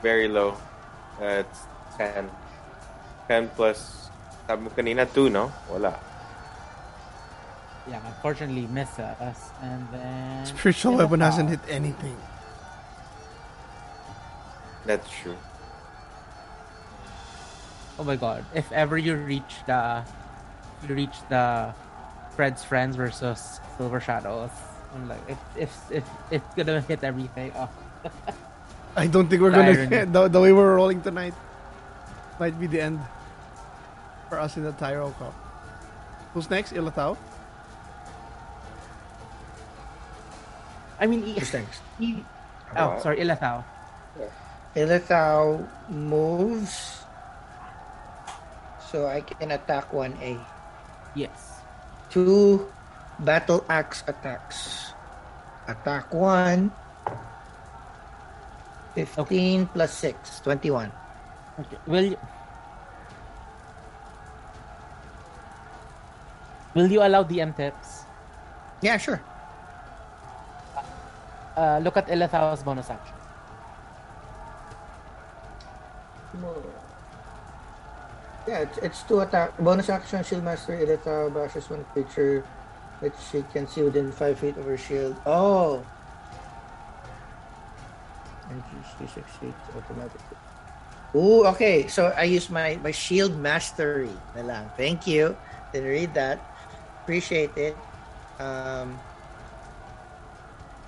Very 0.01 0.27
low. 0.27 0.55
Uh, 1.19 1.43
it's 1.43 1.59
10. 1.97 2.29
10 3.27 3.49
plus. 3.55 4.09
Sabi 4.47 4.63
mo 4.63 4.69
kanina 4.69 5.03
2, 5.07 5.29
no? 5.29 5.51
Wala. 5.71 6.14
Yeah, 7.87 8.01
unfortunately 8.07 8.65
misses, 8.67 9.37
and 9.61 9.87
then 9.91 10.45
Spiritual 10.47 10.93
Yeah. 10.93 10.97
weapon 11.05 11.19
hasn't 11.21 11.49
hit 11.49 11.59
anything. 11.69 12.17
That's 14.85 15.09
true. 15.09 15.37
Oh 17.97 18.03
my 18.03 18.15
god! 18.15 18.43
If 18.53 18.71
ever 18.71 18.97
you 18.97 19.15
reach 19.15 19.63
the, 19.67 20.03
you 20.87 20.95
reach 20.95 21.15
the, 21.29 21.73
Fred's 22.35 22.63
friends 22.63 22.95
versus 22.97 23.61
Silver 23.77 24.01
Shadows. 24.01 24.51
I'm 24.93 25.07
like, 25.07 25.21
if 25.29 25.39
if 25.55 25.71
if 25.91 26.03
it's 26.31 26.53
gonna 26.55 26.81
hit 26.81 27.03
everything. 27.03 27.51
Oh, 27.55 27.69
I 28.97 29.07
don't 29.07 29.27
think 29.29 29.41
we're 29.41 29.51
The 29.51 29.57
gonna 29.63 29.71
irony. 29.71 30.11
the, 30.11 30.27
the 30.27 30.41
way 30.41 30.51
we're 30.51 30.75
rolling 30.75 31.01
tonight 31.01 31.33
might 32.39 32.59
be 32.59 32.67
the 32.67 32.81
end 32.81 32.99
for 34.27 34.39
us 34.39 34.57
in 34.57 34.63
the 34.63 34.73
Tyro 34.73 35.11
Cup. 35.19 35.33
Who's 36.33 36.49
next? 36.49 36.73
Ilithau? 36.73 37.15
I 40.99 41.07
mean, 41.07 41.23
e- 41.27 41.39
Who's 41.39 41.53
e- 41.99 42.23
oh, 42.75 42.95
Wow. 42.95 42.99
sorry, 42.99 43.19
Ilathao. 43.19 43.63
Ilithau 44.75 45.63
moves. 45.89 47.03
So 48.91 49.07
I 49.07 49.21
can 49.21 49.51
attack 49.51 49.91
1A. 49.91 50.39
Yes. 51.15 51.59
Two 52.11 52.67
battle 53.19 53.63
axe 53.67 54.03
attacks. 54.07 54.91
Attack 55.67 56.13
1. 56.13 56.71
15 58.95 59.67
plus 59.75 59.91
6, 59.91 60.39
21. 60.39 60.91
Okay. 61.59 61.77
Will 61.87 62.15
you? 62.15 62.19
Will 66.75 66.91
you 66.91 67.01
allow 67.03 67.23
DM 67.23 67.55
tips? 67.55 68.03
Yeah, 68.81 68.97
sure. 68.97 69.19
Uh, 71.55 71.79
look 71.79 71.97
at 71.97 72.07
Ilithau's 72.07 72.63
bonus 72.63 72.89
action. 72.89 73.15
Yeah, 78.47 78.59
it's, 78.59 78.77
it's 78.79 79.03
two 79.03 79.21
attack. 79.21 79.57
Bonus 79.57 79.89
action, 79.89 80.23
Shield 80.23 80.43
Master 80.43 80.77
Ilithau 80.77 81.33
bashes 81.33 81.69
one 81.69 81.83
creature 81.93 82.45
which 82.99 83.13
she 83.31 83.43
can 83.51 83.67
see 83.67 83.83
within 83.83 84.11
5 84.11 84.39
feet 84.39 84.57
of 84.57 84.65
her 84.65 84.77
shield. 84.77 85.15
Oh! 85.25 85.83
And 88.49 88.63
she 88.99 89.07
succeeds 89.07 89.57
automatically. 89.75 90.37
Ooh, 91.15 91.45
okay. 91.47 91.87
So 91.87 92.13
I 92.15 92.23
use 92.23 92.49
my, 92.49 92.77
my 92.83 92.91
shield 92.91 93.35
mastery. 93.37 94.11
Thank 94.77 95.07
you. 95.07 95.35
Didn't 95.73 95.89
read 95.89 96.13
that. 96.13 96.39
Appreciate 97.03 97.55
it. 97.57 97.75
Um, 98.39 98.99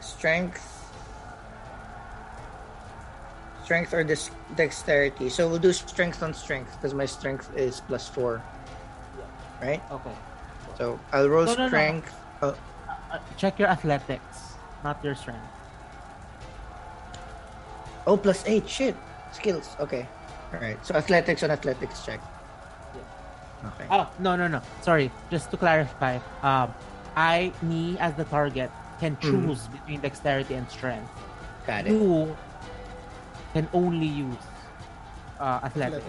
strength. 0.07 0.63
Strength 3.63 3.93
or 3.93 4.03
dex- 4.03 4.31
dexterity. 4.55 5.27
So 5.29 5.47
we'll 5.49 5.59
do 5.59 5.73
strength 5.73 6.23
on 6.23 6.33
strength 6.33 6.71
because 6.79 6.93
my 6.93 7.05
strength 7.05 7.51
is 7.55 7.81
plus 7.81 8.07
four. 8.07 8.41
Right? 9.61 9.81
Okay. 9.91 10.15
So 10.77 10.99
I'll 11.11 11.27
roll 11.27 11.45
No, 11.45 11.53
no, 11.53 11.61
no. 11.63 11.67
strength. 11.67 12.13
Oh, 12.41 12.55
Uh, 13.11 13.19
check 13.39 13.57
your 13.59 13.67
athletics, 13.71 14.55
not 14.83 14.99
your 15.03 15.15
strength. 15.15 15.47
oh, 18.05 18.15
plus 18.17 18.43
eight. 18.47 18.67
Shit. 18.67 18.95
Skills. 19.31 19.75
Okay. 19.79 20.07
All 20.53 20.59
right. 20.59 20.79
So 20.85 20.95
athletics 20.95 21.43
on 21.43 21.51
athletics 21.51 22.03
check. 22.05 22.19
Okay. 23.75 23.87
Oh 23.89 24.07
no 24.19 24.35
no 24.37 24.47
no! 24.47 24.61
Sorry, 24.85 25.09
just 25.31 25.49
to 25.51 25.57
clarify, 25.57 26.19
um, 26.45 26.71
I 27.17 27.51
me 27.65 27.97
as 27.99 28.13
the 28.15 28.23
target 28.29 28.69
can 28.99 29.17
choose 29.21 29.67
between 29.67 30.01
dexterity 30.01 30.53
and 30.55 30.69
strength. 30.69 31.09
Got 31.65 31.87
it. 31.87 31.91
You 31.93 32.35
can 33.53 33.67
only 33.73 34.07
use 34.07 34.37
uh, 35.39 35.59
athletics. 35.63 36.05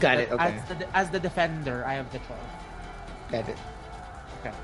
Got 0.00 0.18
it. 0.18 0.30
Okay. 0.30 0.44
As 0.44 0.68
the 0.68 0.96
as 0.96 1.10
the 1.10 1.20
defender, 1.20 1.84
I 1.86 1.94
have 1.94 2.10
the 2.12 2.18
choice. 2.18 2.52
Got 3.30 3.48
it. 3.48 3.58
Okay. 4.40 4.54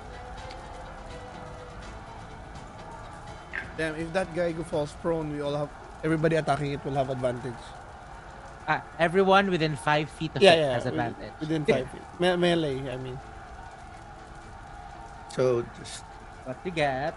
Damn, 3.77 3.97
if 3.97 4.13
that 4.13 4.31
guy 4.35 4.53
go 4.53 4.63
falls 4.63 4.93
prone, 5.03 5.33
we 5.33 5.41
all 5.41 5.57
have 5.57 5.69
everybody 6.05 6.37
attacking 6.37 6.73
it 6.73 6.85
will 6.85 6.95
have 6.95 7.11
advantage. 7.11 7.59
Uh, 8.69 8.81
everyone 8.99 9.51
within 9.51 9.77
five 9.77 10.09
feet 10.09 10.31
of 10.37 10.41
Yeah, 10.43 10.55
it 10.55 10.59
yeah, 10.61 10.73
has 10.75 10.85
wi- 10.85 11.07
advantage. 11.07 11.33
within 11.41 11.65
five 11.67 11.91
feet. 11.93 12.03
Me- 12.21 12.37
melee, 12.37 12.79
I 12.91 12.97
mean. 12.97 13.19
So 15.35 15.67
just. 15.79 16.05
What 16.45 16.57
you 16.65 16.71
get? 16.71 17.15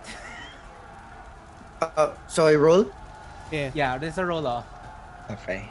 Uh, 1.81 2.13
so 2.27 2.47
I 2.47 2.55
roll. 2.55 2.89
Yeah. 3.51 3.69
Yeah, 3.75 3.97
there's 3.99 4.17
a 4.17 4.25
roll 4.25 4.47
off. 4.47 4.65
Okay. 5.29 5.69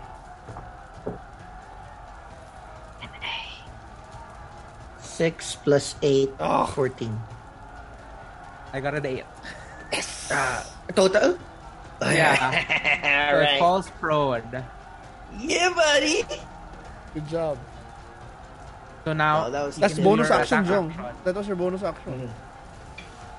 Six 5.00 5.56
plus 5.64 5.94
eight. 6.02 6.30
Oh. 6.38 6.66
14. 6.66 7.10
I 8.72 8.80
got 8.80 8.94
an 8.94 9.06
eight. 9.06 9.24
Uh, 10.30 10.62
total? 10.94 11.38
Yeah. 12.02 12.36
All 12.42 13.32
So 13.32 13.40
It 13.40 13.42
right. 13.42 13.58
falls 13.58 13.88
prone. 13.98 14.64
Yeah, 15.38 15.72
buddy. 15.74 16.22
Good 17.14 17.28
job. 17.28 17.58
So 19.06 19.14
now 19.14 19.46
Oh, 19.46 19.50
that 19.54 19.62
was- 19.62 19.78
That's 19.78 19.94
bonus 20.02 20.34
action, 20.34 20.66
attack 20.66 20.74
Jong. 20.74 20.90
That 21.22 21.34
was 21.38 21.46
your 21.46 21.54
bonus 21.54 21.78
action. 21.86 22.26
Mhm. 22.26 22.30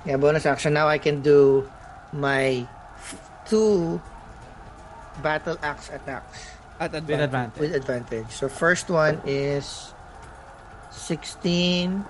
Yeah, 0.07 0.15
bonus 0.15 0.48
action. 0.48 0.72
Now 0.72 0.88
I 0.88 0.95
can 0.95 1.19
do 1.19 1.68
my 2.15 2.64
f- 2.95 3.19
two 3.44 3.99
battle 5.19 5.60
axe 5.61 5.91
attacks 5.91 6.56
At 6.80 6.94
With 6.95 7.03
advantage. 7.03 7.26
advantage. 7.26 7.60
with 7.60 7.73
advantage. 7.76 8.30
So 8.31 8.48
first 8.48 8.88
one 8.88 9.19
is 9.27 9.91
16, 10.94 12.06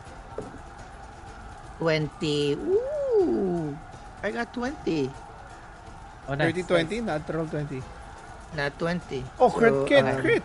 20. 1.79 2.53
Ooh, 2.61 3.73
I 4.21 4.29
got 4.29 4.53
20. 4.53 5.09
Oh, 6.29 6.35
nice. 6.35 6.53
30 6.53 6.61
20, 6.61 7.01
natural 7.01 7.47
20. 7.47 7.81
Not 8.53 8.77
20. 8.77 9.23
Oh, 9.39 9.49
crit, 9.49 9.73
So, 9.73 9.85
kid, 9.88 10.03
um, 10.05 10.21
crit. 10.21 10.43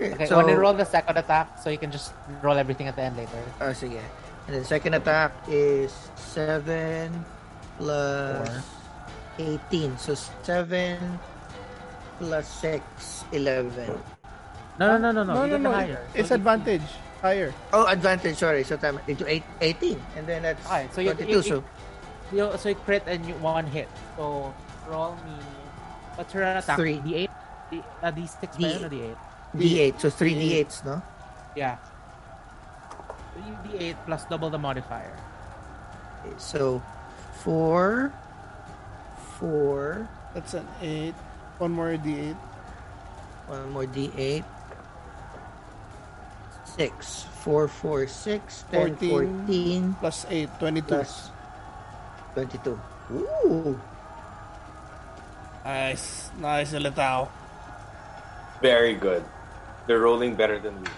Okay, 0.00 0.26
so, 0.26 0.40
only 0.40 0.54
roll 0.54 0.72
the 0.74 0.84
second 0.84 1.16
attack, 1.16 1.58
so 1.62 1.70
you 1.70 1.78
can 1.78 1.90
just 1.92 2.12
roll 2.42 2.56
everything 2.56 2.88
at 2.88 2.96
the 2.96 3.02
end 3.02 3.16
later. 3.16 3.42
Oh, 3.60 3.70
sige. 3.72 4.00
And 4.48 4.56
the 4.56 4.64
second 4.64 4.94
attack 4.94 5.30
is 5.46 5.92
7 6.16 7.12
plus 7.78 8.66
18. 9.38 9.96
So 9.98 10.14
7 10.42 10.98
plus 12.18 12.46
6, 12.60 12.82
11. 13.32 13.86
No, 14.80 14.96
no, 14.96 14.98
no, 14.98 15.12
no, 15.12 15.22
no. 15.22 15.34
No, 15.34 15.46
no, 15.46 15.56
no. 15.58 15.72
higher. 15.72 16.00
It's 16.14 16.28
So 16.28 16.34
you- 16.34 16.40
advantage. 16.42 16.88
Higher. 17.20 17.54
Oh, 17.72 17.86
advantage, 17.86 18.34
sorry. 18.42 18.64
So 18.64 18.74
tama, 18.76 18.98
into 19.06 19.22
eight, 19.30 19.44
18. 19.60 19.94
And 20.16 20.26
then 20.26 20.42
that's 20.42 20.58
Okay, 20.66 20.88
so 20.90 21.00
you- 21.00 21.14
22. 21.14 21.30
you- 21.30 21.42
so 21.42 21.64
You, 22.32 22.48
so 22.56 22.72
you 22.72 22.74
crit 22.88 23.04
and 23.06 23.20
you 23.28 23.34
one 23.44 23.66
hit. 23.68 23.86
So 24.16 24.50
roll 24.88 25.12
me. 25.22 25.36
What's 26.16 26.32
your 26.32 26.42
attack? 26.48 26.80
Three. 26.80 26.96
D8? 27.04 27.28
D, 27.70 27.84
uh, 28.02 28.10
D6 28.10 28.56
ba 28.56 28.58
D- 28.58 28.72
yun 28.72 28.84
o 28.84 28.88
D8? 28.88 29.18
D8. 29.56 30.00
So 30.00 30.10
3 30.10 30.34
D8s, 30.34 30.84
no? 30.84 31.02
Yeah. 31.56 31.76
3 33.34 33.42
D8 33.78 33.96
plus 34.06 34.24
double 34.26 34.50
the 34.50 34.58
modifier. 34.58 35.12
Okay, 36.24 36.34
So 36.38 36.82
4, 37.44 38.12
4, 39.38 40.08
That's 40.34 40.54
an 40.54 40.66
8. 40.80 41.14
One 41.58 41.72
more 41.72 41.92
d8. 41.98 42.34
one 43.46 43.70
more 43.70 43.84
D8. 43.84 44.44
6. 46.76 47.26
4, 47.44 47.68
4, 47.68 48.06
6, 48.06 48.64
10, 48.70 48.96
14. 48.96 49.10
14, 49.10 49.94
Plus 50.00 50.26
8, 50.30 50.48
22. 50.58 50.86
plus 50.86 51.30
22. 52.34 52.80
Ooh. 53.12 53.80
Nice. 55.64 56.30
Nice, 56.40 56.72
Ilithau. 56.72 57.28
Very 58.62 58.94
good. 58.94 59.22
They're 59.86 60.00
rolling 60.00 60.34
better 60.34 60.58
than 60.58 60.80
we. 60.80 60.88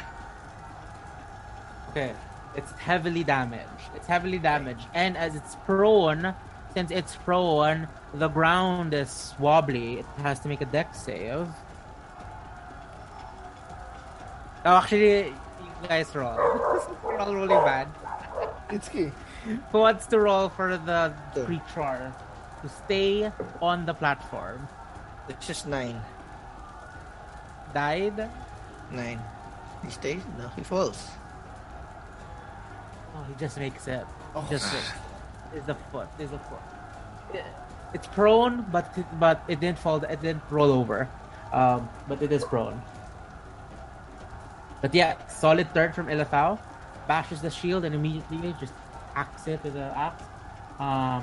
Okay. 1.90 2.12
It's 2.56 2.70
heavily 2.73 3.24
damaged. 3.24 3.90
It's 3.97 4.06
heavily 4.06 4.39
damaged. 4.39 4.86
And 4.94 5.16
as 5.16 5.35
it's 5.35 5.56
prone, 5.66 6.35
since 6.74 6.90
it's 6.90 7.16
prone, 7.16 7.89
the 8.15 8.28
ground 8.28 8.94
is 8.94 9.35
wobbly. 9.39 9.98
It 10.01 10.06
has 10.19 10.39
to 10.40 10.48
make 10.48 10.61
a 10.61 10.66
deck 10.66 10.94
save. 10.94 11.48
Oh, 14.65 14.77
actually, 14.77 15.27
you 15.28 15.89
guys 15.89 16.15
roll. 16.15 16.35
You're 17.05 17.19
all 17.19 17.35
rolling 17.35 17.48
bad. 17.65 17.89
It's 18.70 18.89
key. 18.89 19.11
Who 19.73 19.78
wants 19.78 20.06
to 20.06 20.19
roll 20.19 20.48
for 20.48 20.77
the 20.78 21.12
Sure. 21.35 21.44
creature 21.44 22.12
to 22.62 22.69
stay 22.69 23.31
on 23.61 23.85
the 23.85 23.93
platform? 23.94 24.69
It's 25.28 25.47
just 25.47 25.66
9. 25.66 26.01
Died? 27.74 28.31
9. 28.90 29.20
He 29.85 29.90
stays? 29.90 30.23
No, 30.39 30.48
he 30.56 30.62
falls. 30.62 31.11
Oh, 33.16 33.23
he 33.28 33.35
just 33.39 33.59
makes 33.59 33.86
it. 33.86 34.05
Oh. 34.35 34.47
Just 34.51 34.73
is 35.55 35.65
the 35.66 35.74
foot. 35.93 36.09
Is 36.19 36.31
the 36.31 36.39
foot. 36.39 36.62
It- 37.32 37.44
It's 37.94 38.09
prone, 38.11 38.66
but 38.74 38.90
it, 38.98 39.06
but 39.23 39.39
it 39.47 39.61
didn't 39.62 39.78
fall. 39.78 40.02
It 40.02 40.19
didn't 40.20 40.43
roll 40.51 40.73
over. 40.74 41.06
Um, 41.55 41.86
but 42.11 42.19
it 42.23 42.32
is 42.35 42.43
prone. 42.43 42.82
But 44.82 44.90
yeah, 44.93 45.15
solid 45.31 45.70
turn 45.73 45.93
from 45.94 46.09
Ilithau. 46.11 46.59
Bashes 47.06 47.39
the 47.40 47.51
shield 47.55 47.85
and 47.86 47.94
immediately 47.94 48.51
just 48.59 48.74
hacks 49.15 49.47
it 49.47 49.62
with 49.62 49.74
the 49.78 49.86
axe. 49.94 50.24
Um, 50.82 51.23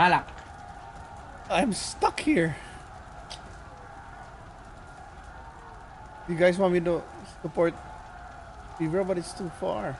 Malak. 0.00 0.24
I'm 1.50 1.74
stuck 1.76 2.16
here. 2.20 2.56
You 6.28 6.34
guys 6.36 6.58
want 6.58 6.72
me 6.72 6.80
to 6.80 7.02
support 7.42 7.74
Fever, 8.78 9.04
but 9.04 9.18
it's 9.18 9.32
too 9.32 9.50
far. 9.60 9.96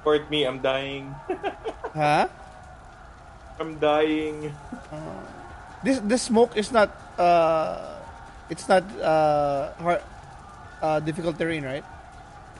Support 0.00 0.30
me, 0.30 0.44
I'm 0.44 0.60
dying. 0.60 1.14
Huh? 1.96 2.28
I'm 3.58 3.80
dying. 3.80 4.52
This 5.82 5.96
this 6.04 6.28
smoke 6.28 6.60
is 6.60 6.68
not 6.76 6.92
uh 7.16 7.96
it's 8.52 8.68
not 8.68 8.84
uh 9.00 9.72
hard 9.80 10.04
uh 10.84 11.00
difficult 11.00 11.40
terrain, 11.40 11.64
right? 11.64 11.80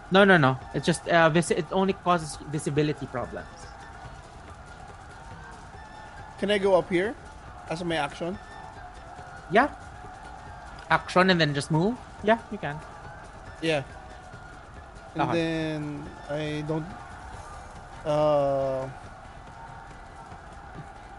No, 0.08 0.24
no, 0.24 0.40
no. 0.40 0.56
It's 0.72 0.86
just 0.88 1.04
uh, 1.04 1.28
vis- 1.28 1.52
it 1.52 1.66
only 1.68 1.92
causes 1.92 2.40
visibility 2.48 3.04
problems. 3.12 3.44
Can 6.40 6.48
I 6.50 6.56
go 6.56 6.78
up 6.80 6.88
here 6.88 7.12
as 7.68 7.84
my 7.84 7.96
action? 8.00 8.38
Yeah. 9.52 9.68
Action 10.90 11.30
and 11.30 11.40
then 11.40 11.54
just 11.54 11.70
move. 11.70 11.96
Yeah, 12.22 12.38
you 12.52 12.58
can. 12.58 12.78
Yeah. 13.60 13.82
And 15.14 15.22
Uh-huh. 15.22 15.32
then 15.34 16.04
I 16.30 16.62
don't 16.68 16.86
uh 18.06 18.86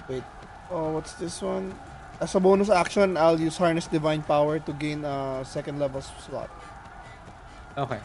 wait. 0.07 0.23
Oh, 0.71 0.91
what's 0.95 1.13
this 1.19 1.41
one? 1.41 1.73
As 2.21 2.33
a 2.35 2.39
bonus 2.39 2.69
action, 2.69 3.17
I'll 3.17 3.39
use 3.39 3.57
Harness 3.57 3.87
Divine 3.87 4.23
Power 4.23 4.59
to 4.59 4.71
gain 4.73 5.03
a 5.05 5.43
second 5.45 5.79
level 5.79 6.01
slot. 6.01 6.49
Okay. 7.77 7.99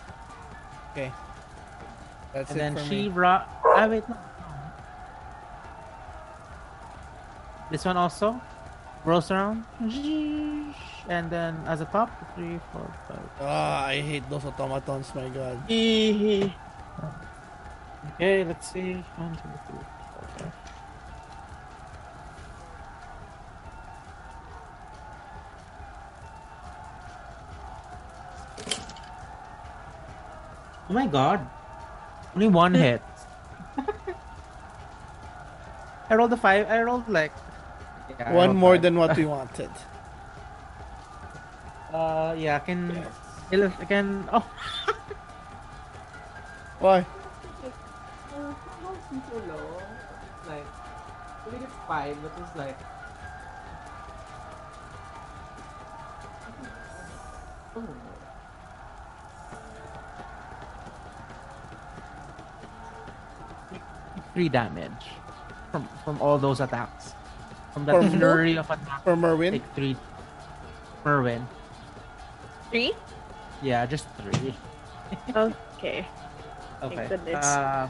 Okay. 0.92 1.10
That's 2.34 2.50
and 2.50 2.58
it 2.58 2.62
then 2.62 2.72
for 2.76 2.84
me. 2.90 3.08
Shivra. 3.08 3.44
Ah, 3.64 3.86
wait. 3.88 4.04
No. 4.08 4.16
This 7.70 7.84
one 7.84 7.96
also 7.96 8.40
rolls 9.04 9.30
around. 9.30 9.64
And 11.08 11.30
then 11.30 11.58
as 11.66 11.80
a 11.80 11.84
top, 11.86 12.10
three, 12.34 12.60
four, 12.72 12.86
five. 13.08 13.28
Ah, 13.40 13.86
I 13.86 14.00
hate 14.00 14.28
those 14.30 14.44
automatons, 14.44 15.12
my 15.14 15.28
god. 15.30 15.58
Okay, 18.14 18.44
let's 18.44 18.70
see. 18.70 18.94
One, 19.16 19.34
two, 19.34 19.50
three, 19.66 19.82
four, 20.14 20.28
five. 20.38 20.52
Oh 30.88 30.92
my 30.92 31.06
god. 31.06 31.46
Only 32.34 32.48
one 32.48 32.74
hit. 32.74 33.02
I 36.10 36.14
rolled 36.14 36.32
a 36.32 36.36
five. 36.36 36.68
I 36.68 36.82
rolled 36.82 37.08
like. 37.08 37.32
Yeah, 38.18 38.32
One 38.32 38.48
rolled 38.48 38.56
more 38.56 38.74
five. 38.74 38.82
than 38.82 38.96
what 38.98 39.16
we 39.16 39.24
wanted. 39.36 39.70
Uh, 41.92 42.34
yeah, 42.38 42.56
I 42.56 42.58
can. 42.60 43.06
I 43.52 43.84
can. 43.84 44.28
Oh. 44.32 44.40
Why? 46.80 47.06
so 49.32 49.36
low. 49.36 49.80
Like, 50.48 50.64
I 50.66 51.50
think 51.50 51.62
it's 51.62 51.72
fine, 51.86 52.16
but 52.22 52.32
it's 52.38 52.56
like. 52.56 52.78
Oh. 57.76 57.86
Three 64.34 64.48
damage 64.48 64.92
from 65.70 65.88
from 66.04 66.20
all 66.20 66.38
those 66.38 66.60
attacks. 66.60 67.12
From 67.72 67.84
that 67.86 67.96
From 67.96 68.10
flurry 68.10 68.56
of 68.56 68.68
attacks, 68.70 69.04
For 69.04 69.16
Merwin? 69.16 69.52
take 69.52 69.64
three. 69.74 69.96
Merwin, 71.04 71.46
Three? 72.72 72.92
yeah, 73.60 73.84
just 73.84 74.08
three. 74.16 74.54
Okay. 75.36 76.08
Thank 76.80 76.92
Okay. 76.96 77.06
goodness. 77.06 77.44
Uh, 77.46 77.86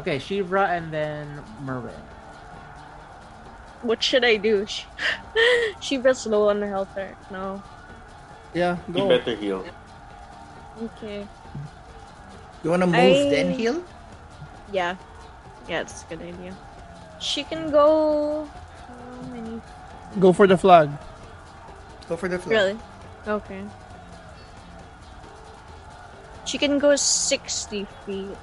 okay, 0.00 0.16
Shivra 0.18 0.68
and 0.72 0.88
then 0.90 1.28
Merwin. 1.62 1.92
What 3.82 4.02
should 4.02 4.24
I 4.24 4.36
do? 4.40 4.66
She, 4.66 4.86
she 5.80 5.98
was 5.98 6.26
low 6.26 6.48
on 6.48 6.62
health 6.62 6.88
right 6.96 7.14
now. 7.30 7.62
Yeah, 8.54 8.78
You 8.88 9.06
better 9.06 9.36
heal. 9.36 9.62
Okay. 10.82 11.28
You 12.64 12.70
wanna 12.70 12.86
move 12.88 12.96
I- 12.96 13.28
then 13.30 13.52
heal? 13.52 13.84
Yeah. 14.72 14.96
Yeah, 15.68 15.82
it's 15.84 16.02
a 16.02 16.06
good 16.16 16.22
idea. 16.24 16.56
She 17.20 17.44
can 17.44 17.70
go. 17.70 18.48
How 18.88 19.28
many? 19.30 19.60
Go 20.16 20.32
for 20.32 20.46
the 20.48 20.56
flag. 20.56 20.88
Go 22.08 22.16
for 22.16 22.28
the 22.28 22.38
flag. 22.38 22.50
Really? 22.50 22.76
Okay. 23.28 23.62
She 26.48 26.56
can 26.56 26.80
go 26.80 26.96
60 26.96 27.84
feet. 28.06 28.36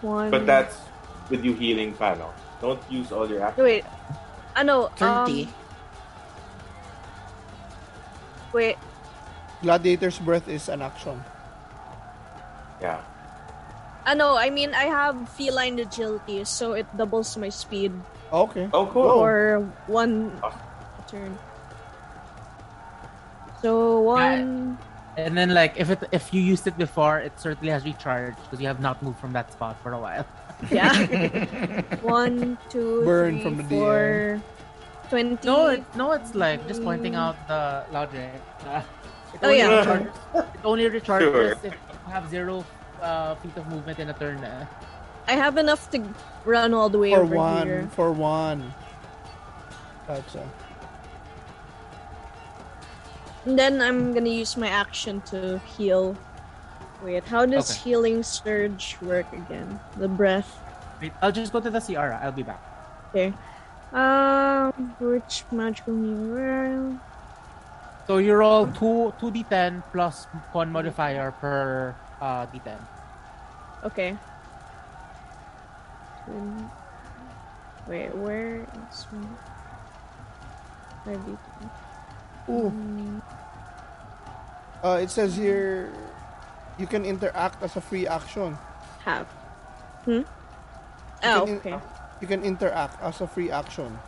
One. 0.00 0.32
But 0.32 0.46
that's 0.48 0.80
with 1.28 1.44
you 1.44 1.52
healing 1.52 1.92
pa, 1.92 2.16
no? 2.16 2.32
Don't 2.64 2.80
use 2.88 3.12
all 3.12 3.28
your 3.28 3.44
action. 3.44 3.64
Wait. 3.64 3.84
I 4.56 4.64
know. 4.64 4.88
30. 4.96 5.44
Um, 5.44 5.54
wait. 8.52 8.76
Gladiator's 9.60 10.18
breath 10.18 10.48
is 10.48 10.68
an 10.68 10.80
action. 10.80 11.20
Yeah. 12.80 13.04
I 14.06 14.14
know. 14.14 14.36
I 14.36 14.48
mean, 14.48 14.72
I 14.72 14.88
have 14.88 15.28
feline 15.36 15.78
agility, 15.78 16.44
so 16.44 16.72
it 16.72 16.88
doubles 16.96 17.36
my 17.36 17.48
speed 17.48 17.92
Okay. 18.34 18.68
Oh, 18.74 18.86
cool. 18.90 19.10
for 19.22 19.62
one 19.86 20.34
turn. 21.06 21.38
So 23.62 24.00
one. 24.00 24.76
And 25.16 25.38
then 25.38 25.54
like 25.54 25.74
if 25.78 25.90
it 25.90 26.02
if 26.10 26.34
you 26.34 26.42
used 26.42 26.66
it 26.66 26.76
before, 26.76 27.20
it 27.22 27.38
certainly 27.38 27.70
has 27.70 27.84
recharged 27.84 28.36
because 28.42 28.60
you 28.60 28.66
have 28.66 28.80
not 28.80 29.00
moved 29.02 29.18
from 29.22 29.32
that 29.32 29.52
spot 29.52 29.78
for 29.82 29.92
a 29.94 30.00
while. 30.00 30.26
Yeah. 30.70 30.94
one, 32.02 32.56
two, 32.70 33.04
Burn 33.04 33.34
three, 33.34 33.42
from 33.42 33.56
the 33.58 33.64
four, 33.64 34.40
20. 35.10 35.38
No, 35.44 35.66
it, 35.68 35.82
no, 35.94 36.12
it's 36.12 36.34
like 36.34 36.66
just 36.66 36.82
pointing 36.82 37.14
out 37.16 37.36
the 37.48 37.84
logic. 37.92 38.30
Uh, 38.66 38.80
it 39.34 39.40
Oh, 39.42 39.50
yeah. 39.50 39.84
recharges, 39.84 40.14
it 40.54 40.64
only 40.64 40.84
recharges 40.88 41.20
Sure. 41.34 41.52
if 41.52 41.74
you 41.74 42.10
have 42.10 42.30
zero 42.30 42.64
uh, 43.02 43.34
feet 43.42 43.54
of 43.58 43.66
movement 43.68 43.98
in 43.98 44.08
a 44.08 44.14
turn. 44.14 44.38
eh. 44.42 44.64
I 45.26 45.32
have 45.32 45.56
enough 45.56 45.90
to 45.92 46.02
run 46.44 46.74
all 46.74 46.88
the 46.88 46.98
way 46.98 47.10
For 47.12 47.22
over 47.22 47.34
one. 47.36 47.66
here. 47.66 47.88
For 47.92 48.12
one. 48.12 48.72
For 50.06 50.12
one, 50.12 50.20
gotcha. 50.22 50.48
And 53.46 53.58
then 53.58 53.80
I'm 53.82 54.12
gonna 54.14 54.30
use 54.32 54.56
my 54.56 54.68
action 54.68 55.20
to 55.32 55.58
heal. 55.76 56.16
Wait, 57.02 57.24
how 57.24 57.44
does 57.44 57.70
Okay. 57.70 57.90
healing 57.90 58.22
surge 58.22 58.96
work 59.02 59.30
again? 59.32 59.80
The 59.96 60.08
breath. 60.08 60.48
Wait, 61.00 61.12
I'll 61.20 61.32
just 61.32 61.52
go 61.52 61.60
to 61.60 61.68
the 61.70 61.80
CR. 61.80 62.16
I'll 62.16 62.32
be 62.32 62.42
back. 62.42 62.60
Okay. 63.10 63.32
Um, 63.92 64.96
which 64.98 65.44
magical 65.52 65.92
mirror? 65.92 66.96
So 68.06 68.18
you 68.18 68.34
roll 68.34 68.66
two 68.68 69.12
two 69.20 69.30
d10 69.30 69.82
plus 69.92 70.26
con 70.52 70.72
modifier 70.72 71.32
per 71.40 71.94
uh, 72.20 72.46
d10. 72.52 72.76
Okay. 73.84 74.16
Then- 76.26 76.70
Wait, 77.86 78.14
where 78.16 78.64
is 78.90 79.06
my? 79.12 79.28
Where 81.04 81.16
do 81.20 81.30
you- 81.36 82.52
Ooh. 82.52 82.70
Mm, 82.70 83.20
Uh, 84.84 85.00
it 85.00 85.08
says 85.10 85.36
here 85.36 85.88
you 86.76 86.86
can 86.86 87.04
interact 87.04 87.62
as 87.62 87.76
a 87.76 87.80
free 87.80 88.06
action. 88.06 88.56
have? 89.04 89.26
Hmm. 90.04 90.24
You 90.24 90.24
Oh, 91.24 91.44
can 91.44 91.48
in- 91.48 91.56
okay. 91.60 91.76
You 92.20 92.26
can 92.28 92.42
interact 92.44 93.00
as 93.02 93.20
a 93.20 93.26
free 93.26 93.50
action. 93.50 93.98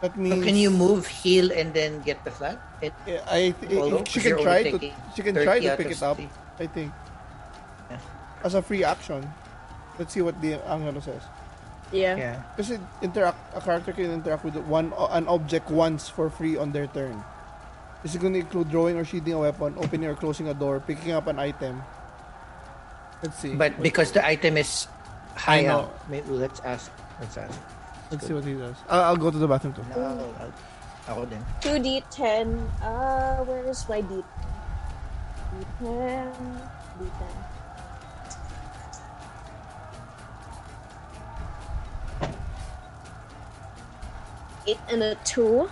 That 0.00 0.12
So 0.16 0.20
means 0.20 0.44
can 0.44 0.56
you 0.56 0.70
move, 0.72 1.04
heal, 1.06 1.52
and 1.52 1.72
then 1.76 2.00
get 2.00 2.24
the 2.24 2.30
flag? 2.32 2.56
It, 2.80 2.92
Yeah, 3.04 3.20
I 3.28 3.52
th- 3.52 3.76
Although, 3.76 4.04
she 4.08 4.20
can 4.20 4.40
try 4.40 4.64
to 4.64 4.80
she 5.12 5.20
can 5.20 5.34
try 5.36 5.60
to 5.60 5.76
pick 5.76 5.92
it 5.92 6.02
up. 6.02 6.16
I 6.58 6.66
think 6.68 6.88
Yeah. 7.90 8.00
as 8.44 8.54
a 8.56 8.62
free 8.64 8.80
action. 8.84 9.28
Let's 10.00 10.16
see 10.16 10.24
what 10.24 10.40
the 10.40 10.56
Angelo 10.64 11.04
says. 11.04 11.20
Yeah. 11.92 12.16
yeah. 12.16 12.36
Kasi 12.56 12.80
interact 13.04 13.36
a 13.52 13.60
character 13.60 13.92
can 13.92 14.08
interact 14.08 14.48
with 14.48 14.56
one 14.64 14.96
an 15.12 15.28
object 15.28 15.68
once 15.68 16.08
for 16.08 16.32
free 16.32 16.56
on 16.56 16.72
their 16.72 16.88
turn. 16.88 17.20
This 18.00 18.16
is 18.16 18.20
going 18.24 18.32
to 18.32 18.40
include 18.40 18.72
drawing 18.72 18.96
or 18.96 19.04
shielding 19.04 19.36
a 19.36 19.44
weapon, 19.44 19.76
opening 19.76 20.08
or 20.08 20.16
closing 20.16 20.48
a 20.48 20.56
door, 20.56 20.80
picking 20.80 21.12
up 21.12 21.28
an 21.28 21.36
item. 21.36 21.84
Let's 23.20 23.36
see. 23.36 23.52
But 23.52 23.76
because 23.84 24.16
the 24.16 24.24
item 24.24 24.56
is 24.56 24.88
high 25.36 25.68
up, 25.68 25.92
maybe 26.08 26.32
let's 26.32 26.64
ask. 26.64 26.88
Let's 27.20 27.36
ask. 27.36 27.60
let's 28.08 28.24
see 28.24 28.32
what 28.32 28.48
he 28.48 28.56
does. 28.56 28.80
I'll, 28.88 29.12
I'll 29.12 29.20
go 29.20 29.28
to 29.28 29.36
the 29.36 29.44
bathroom 29.44 29.76
too. 29.76 29.84
No, 29.92 30.00
I'll, 30.40 30.52
ako 31.12 31.28
din. 31.28 31.44
2d10. 31.60 32.56
Uh, 32.80 33.44
where 33.44 33.68
is 33.68 33.84
my 33.84 34.00
d10? 34.00 34.24
d10. 35.84 36.32
d10. 36.96 37.49
Eight 44.70 44.78
and 44.86 45.02
a 45.02 45.14
two. 45.26 45.66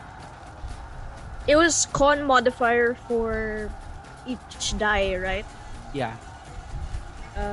It 1.46 1.54
was 1.54 1.86
con 1.94 2.24
modifier 2.26 2.94
for 3.06 3.70
each 4.26 4.76
die, 4.76 5.14
right? 5.16 5.46
Yeah. 5.94 6.16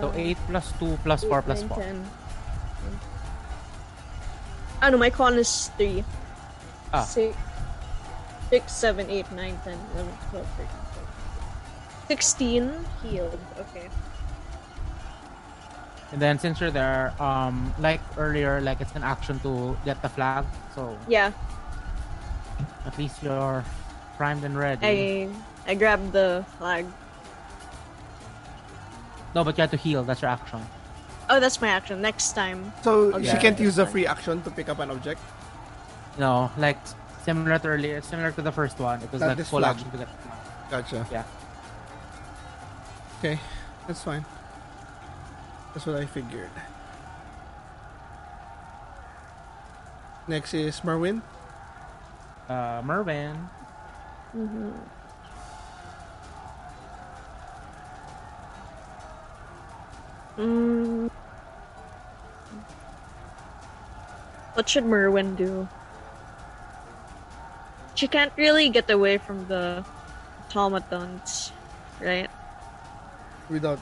So 0.01 0.09
Uh, 0.09 0.17
8 0.17 0.37
plus 0.49 0.73
2 0.81 0.97
plus 1.05 1.23
4 1.23 1.41
plus 1.45 1.61
4. 1.63 1.77
10. 1.77 2.09
Ah, 4.81 4.89
no, 4.89 4.97
my 4.97 5.09
con 5.13 5.37
is 5.37 5.69
3. 5.77 6.03
Ah. 6.91 7.05
6, 7.05 7.37
6, 8.49 8.71
7, 8.73 9.09
8, 9.09 9.31
9, 9.31 9.59
10, 9.63 9.77
11, 9.93 10.17
12, 10.31 10.47
13, 10.57 10.67
14. 10.97 11.05
16 12.07 12.85
healed. 13.03 13.39
Okay. 13.61 13.87
And 16.15 16.21
then 16.21 16.39
since 16.39 16.61
you're 16.61 16.71
there, 16.71 17.11
um, 17.21 17.73
like 17.77 17.99
earlier, 18.15 18.61
like 18.61 18.79
it's 18.79 18.95
an 18.95 19.03
action 19.03 19.37
to 19.39 19.75
get 19.83 20.01
the 20.01 20.07
flag. 20.07 20.45
So 20.73 20.95
Yeah, 21.09 21.33
at 22.85 22.97
least 22.97 23.21
you're 23.21 23.65
primed 24.15 24.45
and 24.45 24.57
ready. 24.57 24.79
I 24.87 25.29
I 25.67 25.75
grabbed 25.75 26.13
the 26.13 26.45
flag. 26.57 26.85
No, 29.35 29.43
but 29.43 29.57
you 29.57 29.61
have 29.63 29.71
to 29.71 29.75
heal. 29.77 30.05
That's 30.07 30.21
your 30.21 30.31
action. 30.31 30.61
Oh, 31.29 31.41
that's 31.41 31.59
my 31.59 31.67
action. 31.67 31.99
Next 32.01 32.31
time. 32.31 32.71
So 32.81 33.11
Okay. 33.19 33.27
she 33.27 33.35
can't 33.35 33.59
use 33.59 33.75
a 33.77 33.85
free 33.85 34.07
action 34.07 34.41
to 34.43 34.49
pick 34.51 34.69
up 34.69 34.79
an 34.79 34.91
object. 34.91 35.19
No, 36.17 36.49
like 36.57 36.79
similar 37.27 37.59
to 37.59 37.67
earlier, 37.67 37.99
similar 37.99 38.31
to 38.31 38.41
the 38.41 38.53
first 38.53 38.79
one. 38.79 39.01
It 39.03 39.11
was 39.11 39.19
Not 39.19 39.35
like 39.35 39.45
full 39.51 39.59
flag. 39.59 39.75
action 39.75 39.91
to 39.91 39.97
get 39.97 40.07
the 40.07 40.15
flag. 40.23 40.39
Gotcha. 40.71 41.05
Yeah. 41.11 41.23
Okay, 43.19 43.35
that's 43.85 43.99
fine. 44.01 44.23
That's 45.75 45.85
what 45.85 45.97
I 45.97 46.05
figured. 46.07 46.49
Next 50.25 50.53
is 50.55 50.81
Merwin. 50.85 51.21
Uh, 52.47 52.81
Mervin. 52.83 53.35
Mm-hmm. 54.31 54.71
Mm. 60.39 61.11
What 64.53 64.69
should 64.69 64.85
Merwin 64.85 65.35
do? 65.35 65.67
She 67.95 68.07
can't 68.07 68.31
really 68.37 68.69
get 68.69 68.89
away 68.89 69.17
from 69.17 69.45
the 69.47 69.83
automatons, 70.55 71.51
right? 71.99 72.29
without 73.49 73.79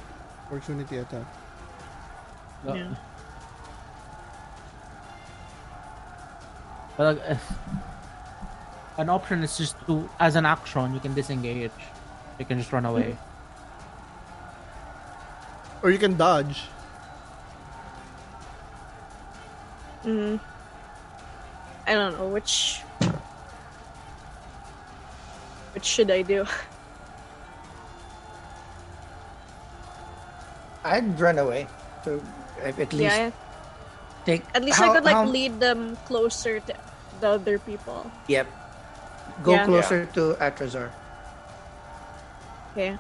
opportunity 0.48 0.98
attack. 0.98 1.26
No. 2.66 2.74
Yeah. 2.76 2.96
But 6.96 7.18
uh, 7.18 7.36
an 8.98 9.10
option 9.10 9.44
is 9.44 9.58
just 9.58 9.76
to, 9.88 10.10
as 10.20 10.36
an 10.36 10.46
action, 10.46 10.94
you 10.94 11.00
can 11.00 11.14
disengage. 11.14 11.72
You 12.40 12.46
can 12.46 12.60
just 12.60 12.72
run 12.72 12.86
away. 12.86 13.18
Or 15.82 15.92
you 15.92 15.98
can 15.98 16.16
dodge. 16.16 16.64
Mm. 20.06 20.40
I 21.88 21.94
don't 21.94 22.18
know 22.18 22.28
which. 22.28 22.80
Which 25.74 25.86
should 25.86 26.12
I 26.12 26.22
do? 26.22 26.46
I'd 30.86 31.20
run 31.20 31.40
away. 31.40 31.68
So 32.04 32.22
at 32.64 32.80
at 32.80 32.92
least 32.94 33.16
yeah, 33.16 33.32
take. 34.26 34.44
at 34.56 34.64
least 34.64 34.80
how- 34.80 34.92
I 34.92 34.96
could 34.96 35.06
like 35.06 35.16
how- 35.16 35.28
lead 35.28 35.60
them 35.60 35.98
closer 36.08 36.60
to 36.60 36.74
the 37.20 37.30
other 37.40 37.60
people. 37.60 38.10
Yep. 38.28 38.48
Go 39.44 39.52
Yeah. 39.54 39.66
closer 39.66 40.06
to 40.16 40.34
Atrazar. 40.40 40.90
Okay. 42.74 42.98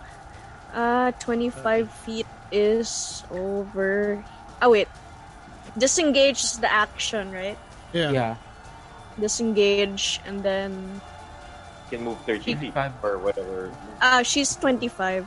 Uh, 0.73 1.11
25 1.19 1.89
feet 2.05 2.27
is 2.51 3.23
over. 3.31 4.23
Oh, 4.61 4.69
wait. 4.69 4.87
Disengage 5.77 6.43
is 6.43 6.57
the 6.59 6.69
action, 6.71 7.31
right? 7.33 7.57
Yeah. 7.93 8.11
Yeah. 8.11 8.35
Disengage, 9.19 10.21
and 10.25 10.41
then. 10.41 11.01
You 11.89 11.97
can 11.97 12.01
move 12.05 12.17
30 12.25 12.55
feet 12.57 12.73
or 13.03 13.17
whatever. 13.17 13.69
Ah, 14.01 14.21
she's 14.25 14.55
25. 14.57 15.25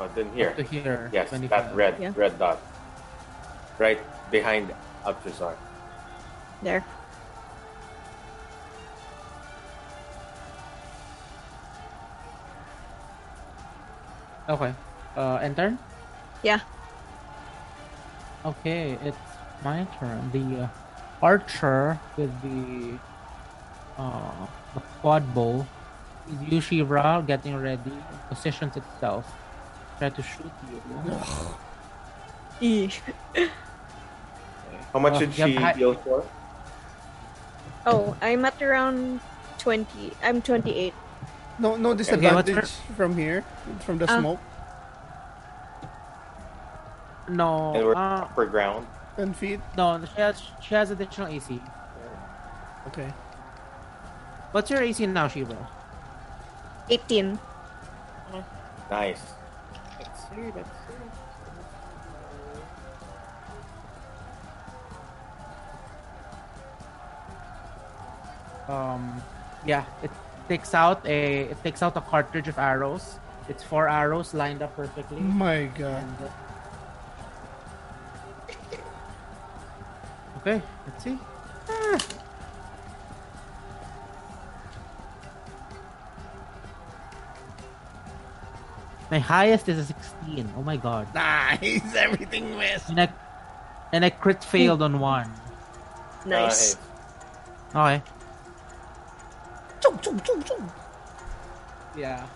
Oh, 0.00 0.08
then 0.14 0.28
here. 0.34 0.52
To 0.52 0.62
here. 0.64 1.08
Yes, 1.12 1.28
25. 1.28 1.48
that 1.48 1.74
red 1.76 1.94
Yeah. 2.00 2.12
red 2.16 2.36
dot 2.38 2.60
right 3.78 3.98
behind 4.30 4.72
Atrazar. 5.04 5.54
There. 6.62 6.84
Okay. 14.48 14.74
Uh, 15.16 15.36
enter. 15.40 15.76
Yeah. 16.42 16.60
Okay, 18.44 18.98
it's 19.02 19.16
my 19.64 19.86
turn. 19.98 20.30
The 20.32 20.64
uh, 20.64 20.68
archer 21.22 21.98
with 22.16 22.30
the, 22.42 22.98
uh, 23.96 24.46
the 24.74 24.80
quad 25.00 25.34
bow 25.34 25.64
is 26.28 26.36
Yushira 26.52 27.26
getting 27.26 27.56
ready, 27.56 27.96
positions 28.28 28.76
itself. 28.76 29.24
Try 29.98 30.10
to 30.10 30.22
shoot 30.22 30.52
you. 30.68 30.82
Eesh. 32.60 33.00
How 34.94 35.00
much 35.00 35.14
Uh, 35.14 35.18
did 35.26 35.36
yeah, 35.36 35.46
she 35.46 35.58
I- 35.58 35.72
heal 35.74 35.94
for? 35.94 36.22
Oh, 37.84 38.16
I'm 38.22 38.44
at 38.46 38.62
around 38.62 39.18
20. 39.58 40.12
I'm 40.22 40.40
28. 40.40 40.94
No, 41.58 41.74
no 41.76 41.88
what's 41.90 41.98
disadvantage 41.98 42.70
from 42.96 43.18
here, 43.18 43.42
from 43.84 43.98
the 43.98 44.06
Ah. 44.08 44.18
smoke. 44.20 44.40
No, 47.28 47.74
And 47.74 47.84
we're 47.86 47.96
uh, 47.96 48.20
upper 48.22 48.46
ground. 48.46 48.86
Ten 49.16 49.32
feet. 49.34 49.60
no, 49.76 49.98
she 50.14 50.20
has 50.20 50.42
she 50.60 50.74
has 50.74 50.90
additional 50.90 51.28
AC. 51.28 51.60
Okay. 52.88 53.10
What's 54.52 54.70
your 54.70 54.82
AC 54.82 55.06
now, 55.06 55.26
Shivra? 55.26 55.56
18. 56.90 57.38
Nice. 58.90 59.22
Let's 59.98 60.20
see. 60.28 60.52
Let's 60.54 60.68
Um, 68.68 69.22
yeah, 69.66 69.84
it 70.02 70.10
takes 70.48 70.74
out 70.74 71.04
a 71.06 71.50
it 71.52 71.62
takes 71.62 71.82
out 71.82 71.96
a 71.96 72.00
cartridge 72.00 72.48
of 72.48 72.58
arrows. 72.58 73.18
It's 73.48 73.62
four 73.62 73.88
arrows 73.88 74.32
lined 74.32 74.62
up 74.62 74.74
perfectly. 74.76 75.20
My 75.20 75.64
God. 75.76 76.02
And, 76.02 76.28
uh, 76.28 76.30
Okay, 80.46 80.60
let's 80.86 81.02
see. 81.02 81.18
Ah. 81.70 81.98
My 89.10 89.18
highest 89.18 89.68
is 89.70 89.78
a 89.78 89.84
16. 89.84 90.52
Oh 90.56 90.62
my 90.62 90.76
god. 90.76 91.08
Nice. 91.14 91.94
Everything 91.96 92.58
missed. 92.58 92.90
And 92.90 93.00
I, 93.00 93.08
and 93.92 94.04
I 94.04 94.10
crit 94.10 94.44
failed 94.44 94.82
on 94.82 94.98
one. 95.00 95.30
Nice. 96.26 96.76
Okay. 97.74 98.02
Yeah. 101.96 102.26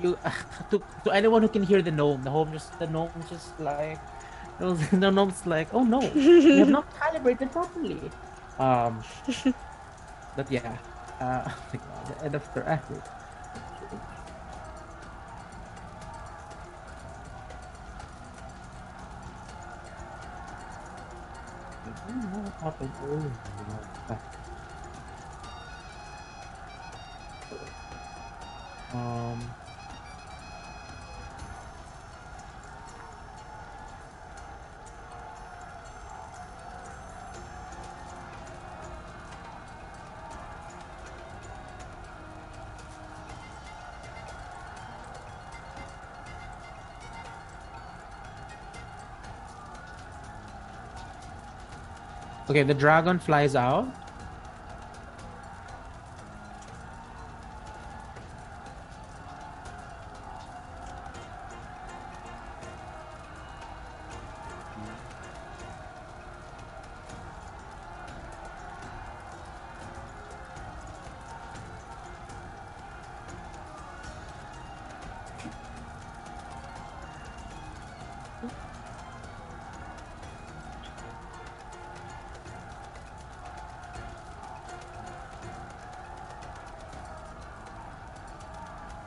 You 0.00 0.18
to 0.70 0.82
to 1.04 1.10
anyone 1.10 1.42
who 1.42 1.48
can 1.48 1.62
hear 1.62 1.82
the 1.82 1.90
gnome, 1.90 2.22
the 2.22 2.30
home 2.30 2.52
just 2.52 2.78
the 2.78 2.86
gnome 2.86 3.10
just 3.28 3.58
like 3.60 3.98
the 4.58 5.10
gnome's 5.10 5.46
like, 5.46 5.68
oh 5.74 5.84
no, 5.84 5.98
we 5.98 6.58
have 6.58 6.70
not 6.70 6.86
calibrated 6.98 7.52
properly. 7.52 8.00
Um, 8.58 9.04
but 10.34 10.50
yeah, 10.50 10.78
uh, 11.20 11.44
oh 11.48 11.58
my 11.72 11.78
god, 11.80 12.06
the 12.08 12.24
end 12.24 12.34
of 12.34 12.54
the 12.54 12.68
athlete. 12.68 13.02
Um, 28.96 29.40
okay, 52.48 52.62
the 52.62 52.72
dragon 52.72 53.18
flies 53.18 53.54
out. 53.54 54.05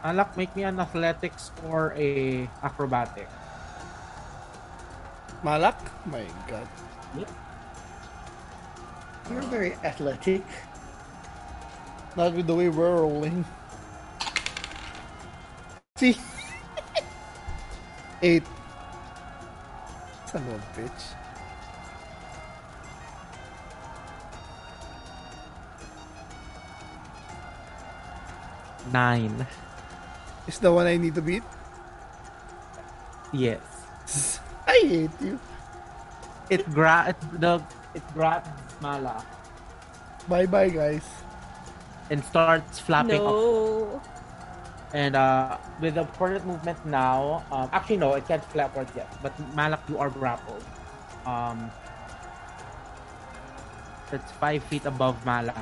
Alak, 0.04 0.38
make 0.38 0.56
me 0.56 0.64
an 0.64 0.80
athletics 0.80 1.52
or 1.68 1.94
a 1.98 2.50
acrobatic. 2.64 3.28
Malak? 5.44 5.80
My 6.06 6.26
God. 6.48 6.68
You're 9.30 9.42
very 9.44 9.74
athletic. 9.84 10.44
Not 12.16 12.34
with 12.34 12.48
the 12.48 12.56
way 12.56 12.70
we're 12.70 13.02
rolling. 13.02 13.46
See? 15.98 16.18
Eight. 18.22 18.44
Son 20.26 20.44
of 20.48 20.54
a 20.56 20.82
bitch. 20.82 21.04
Nine. 28.94 29.48
Is 30.50 30.58
the 30.58 30.74
one 30.74 30.88
I 30.90 30.98
need 30.98 31.14
to 31.14 31.22
beat? 31.22 31.46
Yes. 33.30 33.62
I 34.68 34.82
hate 34.82 35.18
you. 35.22 35.38
It 36.50 36.66
gra 36.74 37.14
it, 37.14 37.18
the 37.38 37.62
it 37.94 38.02
grabs 38.18 38.50
Mala 38.82 39.22
Bye 40.26 40.50
bye, 40.50 40.70
guys. 40.74 41.06
and 42.10 42.26
starts 42.26 42.82
flapping 42.82 43.22
up. 43.22 43.38
No. 43.38 44.02
And 44.94 45.14
uh, 45.16 45.62
with 45.80 45.94
the 45.94 46.06
coordinate 46.18 46.50
movement 46.50 46.82
now, 46.82 47.46
um, 47.54 47.70
actually 47.72 47.98
no, 48.02 48.18
it 48.18 48.26
can't 48.26 48.44
flap 48.50 48.74
forward 48.74 48.90
yet. 48.98 49.06
But 49.22 49.38
Malak, 49.54 49.86
you 49.86 50.02
are 50.02 50.10
grappled. 50.10 50.66
Um, 51.30 51.70
it's 54.12 54.32
five 54.42 54.64
feet 54.66 54.86
above 54.90 55.24
Malak. 55.30 55.62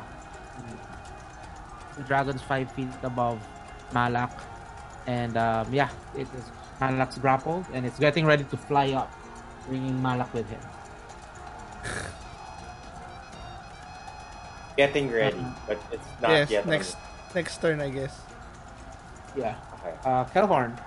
The 2.00 2.04
dragon's 2.08 2.42
five 2.42 2.72
feet 2.72 2.88
above 3.04 3.44
Malak, 3.92 4.32
and 5.08 5.38
um, 5.38 5.74
yeah, 5.74 5.90
it 6.16 6.28
is 6.38 6.52
Malak's 6.80 7.18
grappled, 7.18 7.66
and 7.74 7.86
it's 7.86 7.98
getting 7.98 8.26
ready 8.26 8.44
to 8.44 8.58
fly 8.58 8.92
up, 8.92 9.12
bringing 9.68 10.02
Malak 10.02 10.32
with 10.34 10.48
him. 10.50 10.60
Getting 14.78 15.12
ready, 15.12 15.44
but 15.66 15.80
it's 15.92 16.06
not 16.22 16.32
yes, 16.32 16.52
yet. 16.52 16.64
on 16.66 16.70
next 16.70 16.98
next 17.34 17.62
turn, 17.62 17.82
I 17.82 17.90
guess. 17.90 18.20
Yeah. 19.36 19.56
Okay. 19.74 19.96
Uh, 20.06 20.26
Kelhorn. 20.26 20.78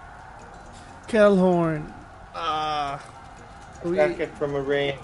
Kelhorn. 1.09 1.93
Ah. 2.35 3.03
we. 3.83 3.99
Attack 3.99 4.21
it 4.21 4.35
from 4.37 4.55
a 4.55 4.61
range. 4.61 4.99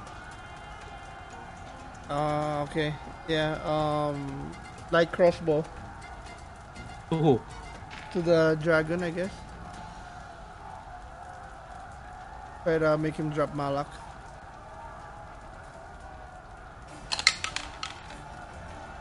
Uh, 2.09 2.67
okay. 2.71 2.95
Yeah. 3.27 3.59
Um, 3.65 4.53
light 4.93 5.11
crossbow 5.11 5.65
To 7.11 7.17
who? 7.17 7.41
To 8.13 8.23
the 8.23 8.59
dragon, 8.63 9.03
I 9.03 9.11
guess. 9.11 9.31
Try 12.65 12.79
to 12.79 12.99
make 12.99 13.15
him 13.15 13.31
drop 13.31 13.55
Malak. 13.55 13.87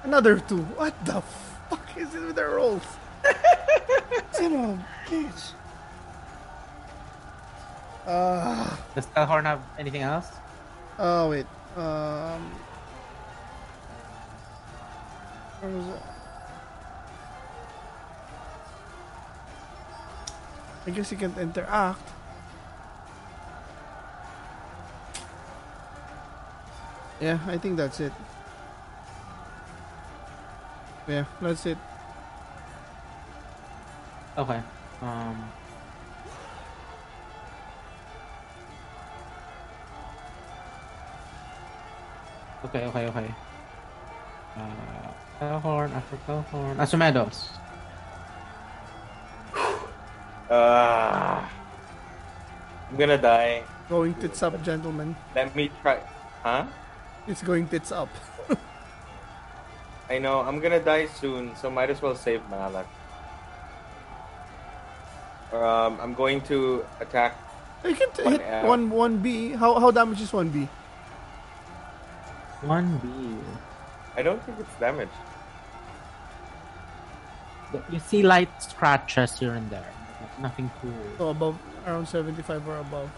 Another 0.03 0.39
two. 0.39 0.61
What 0.77 0.93
the 1.03 1.21
fuck 1.69 1.97
is 1.97 2.13
it 2.13 2.21
with 2.21 2.35
the 2.35 2.45
rolls? 2.45 2.85
Son 4.31 4.53
of 4.53 4.69
a 4.69 4.85
bitch. 5.09 5.51
Ah. 8.05 8.79
Does 8.93 9.07
Kelhorn 9.07 9.43
have 9.43 9.61
anything 9.79 10.03
else? 10.03 10.27
Oh 10.99 11.31
wait. 11.31 11.47
Um. 11.75 12.51
Where 15.59 15.71
was 15.71 15.87
it? 15.87 16.14
I 20.87 20.91
guess 20.91 21.11
you 21.11 21.17
can't 21.17 21.37
interact. 21.37 22.01
Yeah, 27.19 27.39
I 27.47 27.57
think 27.57 27.77
that's 27.77 27.99
it. 27.99 28.13
Yeah, 31.07 31.25
that's 31.41 31.65
it. 31.65 31.77
Okay. 34.37 34.61
Um. 35.01 35.49
Okay, 42.65 42.85
okay, 42.85 43.05
okay. 43.07 43.35
Uh, 44.57 44.61
Kelhorn, 45.39 45.91
after 45.93 46.17
Kelhorn. 46.27 46.75
Asumedos. 46.77 47.49
Ah. 50.55 51.51
I'm 52.89 52.95
gonna 52.97 53.17
die. 53.19 53.63
Going 53.89 54.13
tits 54.15 54.41
up, 54.41 54.55
gentlemen. 54.63 55.15
Let 55.35 55.51
me 55.55 55.69
try. 55.81 55.99
Huh? 56.43 56.63
It's 57.27 57.43
going 57.43 57.67
tits 57.67 57.91
up. 57.91 58.07
I 60.09 60.17
know. 60.19 60.39
I'm 60.41 60.59
gonna 60.63 60.79
die 60.79 61.07
soon, 61.07 61.55
so 61.59 61.69
might 61.69 61.89
as 61.89 62.01
well 62.01 62.15
save 62.15 62.39
Malak. 62.49 62.87
Um, 65.51 65.99
I'm 65.99 66.13
going 66.13 66.39
to 66.47 66.85
attack. 66.99 67.35
You 67.83 67.95
can 67.95 68.09
t- 68.15 68.23
One 68.23 68.31
hit 68.33 68.41
F. 68.41 68.65
one 68.65 68.89
one 68.89 69.17
B. 69.19 69.51
How 69.51 69.75
how 69.79 69.91
damage 69.91 70.21
is 70.21 70.31
one 70.31 70.49
B? 70.49 70.67
1B. 72.63 73.05
I 74.17 74.23
don't 74.23 74.41
think 74.43 74.57
it's 74.59 74.73
damage. 74.79 75.11
You 77.91 77.99
see 77.99 78.23
light 78.23 78.49
scratches 78.63 79.37
here 79.37 79.53
and 79.53 79.69
there. 79.69 79.85
But 80.35 80.41
Nothing 80.41 80.71
cool. 80.81 80.93
So 81.17 81.29
above 81.29 81.57
around 81.85 82.07
seventy 82.07 82.41
five 82.41 82.67
or 82.67 82.77
above. 82.77 83.09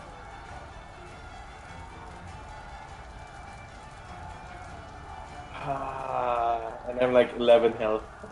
Ah, 5.54 6.72
and 6.88 7.02
I'm 7.02 7.12
like 7.14 7.36
11 7.36 7.74
health. 7.74 8.04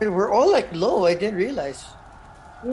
We're 0.00 0.30
all 0.30 0.50
like 0.50 0.72
low. 0.72 1.06
I 1.06 1.14
didn't 1.14 1.36
realize. 1.36 1.84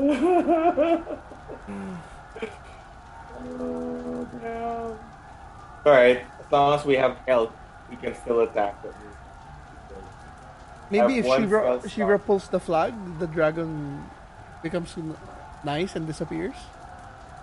Alright, 5.86 6.26
as 6.40 6.52
long 6.52 6.74
as 6.78 6.86
we 6.86 6.96
have 6.96 7.18
health, 7.28 7.52
we 7.90 7.96
can 7.96 8.14
still 8.14 8.42
attack 8.42 8.84
them. 8.84 8.94
Maybe 10.90 11.20
if 11.20 11.26
she 11.26 11.32
Shira 11.32 11.48
spell 11.48 11.80
slot. 11.82 11.92
Shira 11.92 12.20
pulls 12.20 12.48
the 12.50 12.60
flag, 12.60 12.94
the 13.20 13.28
dragon 13.28 14.04
becomes 14.64 14.96
nice 15.64 15.96
and 15.96 16.08
disappears. 16.08 16.56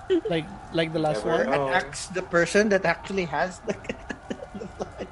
like 0.30 0.46
like 0.72 0.92
the 0.92 0.98
last 0.98 1.24
Never 1.24 1.44
one. 1.44 1.50
know. 1.50 1.68
Attacks 1.68 2.06
the 2.08 2.22
person 2.22 2.68
that 2.70 2.84
actually 2.84 3.24
has 3.26 3.58
the, 3.60 3.74
the 4.58 4.66
flag. 4.78 5.08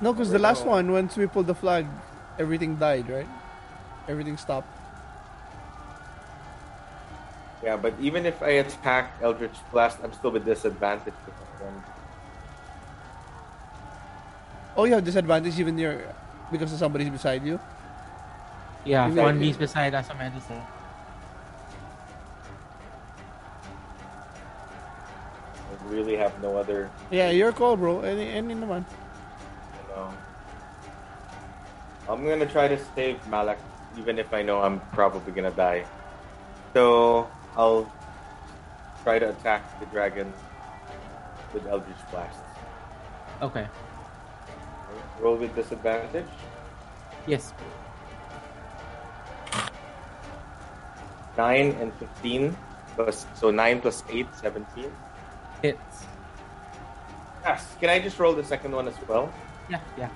No, 0.00 0.12
because 0.12 0.30
the 0.30 0.38
last 0.38 0.64
know. 0.64 0.72
one, 0.72 0.92
once 0.92 1.16
we 1.16 1.26
pulled 1.26 1.46
the 1.46 1.54
flag, 1.54 1.86
everything 2.38 2.76
died, 2.76 3.08
right? 3.08 3.28
Everything 4.08 4.36
stopped. 4.36 4.68
Yeah, 7.62 7.76
but 7.76 7.92
even 8.00 8.24
if 8.24 8.42
I 8.42 8.64
attack 8.64 9.12
Eldritch 9.20 9.58
Blast, 9.70 9.98
I'm 10.02 10.12
still 10.14 10.30
with 10.30 10.46
disadvantage. 10.46 11.12
with 11.26 11.34
my 11.36 11.58
friend. 11.58 11.82
Oh, 14.76 14.84
you 14.84 14.94
have 14.94 15.04
disadvantage 15.04 15.60
even 15.60 15.76
your 15.76 16.00
because 16.50 16.70
somebody's 16.76 17.10
beside 17.10 17.44
you. 17.44 17.58
Yeah, 18.84 19.06
Exactly. 19.08 19.48
1B's 19.50 19.56
beside 19.56 19.92
Asumedos. 19.92 20.50
eh. 20.50 20.60
I 25.70 25.92
really 25.92 26.16
have 26.16 26.40
no 26.42 26.56
other, 26.56 26.90
Yeah, 27.10 27.30
your 27.30 27.52
call, 27.52 27.76
bro. 27.76 28.00
Any 28.00 28.28
any 28.30 28.54
naman. 28.54 28.84
you 28.86 29.84
know. 29.94 30.10
I'm 32.08 32.26
gonna 32.26 32.46
try 32.46 32.68
to 32.68 32.78
save 32.94 33.18
Malak, 33.28 33.58
even 33.98 34.18
if 34.18 34.32
I 34.34 34.42
know 34.42 34.60
I'm 34.62 34.80
probably 34.92 35.32
gonna 35.32 35.50
die. 35.54 35.84
So 36.74 37.28
I'll 37.56 37.90
try 39.02 39.18
to 39.18 39.30
attack 39.30 39.62
the 39.80 39.86
dragon 39.86 40.32
with 41.54 41.66
Eldritch 41.66 42.02
Blast. 42.10 42.38
Okay. 43.42 43.66
Roll 45.20 45.36
with 45.36 45.54
disadvantage. 45.54 46.26
Yes. 47.26 47.52
9 51.36 51.76
and 51.80 51.92
15 51.94 52.56
plus 52.96 53.24
so 53.34 53.50
9 53.50 53.80
plus 53.80 54.02
8 54.10 54.26
17 54.34 54.92
Hits. 55.62 56.04
yes 57.44 57.64
can 57.80 57.88
i 57.88 57.98
just 58.00 58.18
roll 58.18 58.34
the 58.34 58.42
second 58.44 58.72
one 58.74 58.88
as 58.88 58.98
well 59.08 59.32
Yeah, 59.70 59.80
yeah. 59.96 60.10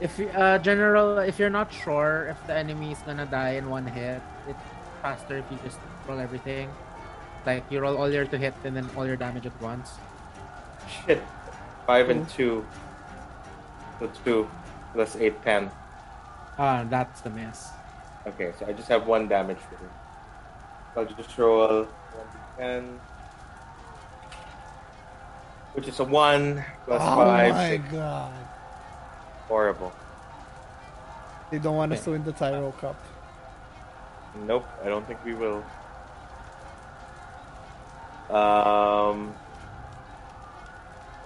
If 0.00 0.18
uh 0.34 0.58
general, 0.58 1.18
if 1.18 1.38
you're 1.38 1.50
not 1.50 1.72
sure 1.72 2.28
if 2.30 2.38
the 2.46 2.54
enemy 2.54 2.92
is 2.92 2.98
gonna 3.02 3.26
die 3.26 3.58
in 3.58 3.68
one 3.68 3.86
hit, 3.86 4.22
it's 4.48 4.64
faster 5.02 5.38
if 5.38 5.44
you 5.50 5.58
just 5.64 5.78
roll 6.06 6.18
everything. 6.20 6.70
Like 7.46 7.64
you 7.70 7.80
roll 7.80 7.96
all 7.98 8.10
your 8.10 8.24
to 8.26 8.38
hit 8.38 8.54
and 8.64 8.76
then 8.76 8.86
all 8.96 9.06
your 9.06 9.16
damage 9.16 9.46
at 9.46 9.56
once. 9.60 9.98
shit 10.86 11.20
5 11.86 12.10
and 12.10 12.28
2 12.30 12.64
so 14.04 14.10
2 14.24 14.50
plus 14.92 15.16
8 15.16 15.42
10 15.42 15.70
Ah, 16.58 16.84
that's 16.88 17.20
the 17.22 17.30
miss. 17.30 17.68
okay 18.26 18.52
so 18.58 18.66
i 18.66 18.72
just 18.72 18.88
have 18.88 19.06
one 19.06 19.28
damage 19.28 19.58
for 19.58 19.76
him 19.76 19.90
so 20.94 21.00
i'll 21.00 21.06
just 21.16 21.36
roll 21.38 21.86
1d10 22.58 22.98
which 25.74 25.88
is 25.88 25.98
a 26.00 26.04
1 26.04 26.64
plus 26.84 27.02
oh 27.02 27.16
5 27.16 27.54
my 27.54 27.68
6 27.70 27.84
god. 27.92 28.32
horrible 29.48 29.92
They 31.50 31.58
don't 31.58 31.76
want 31.76 31.92
us 31.92 32.02
to 32.04 32.10
win 32.10 32.24
the 32.24 32.32
Tyro 32.32 32.72
Cup. 32.80 32.96
Nope, 34.46 34.66
I 34.82 34.88
don't 34.88 35.06
think 35.06 35.22
we 35.24 35.34
will. 35.38 35.62
Um, 38.26 39.30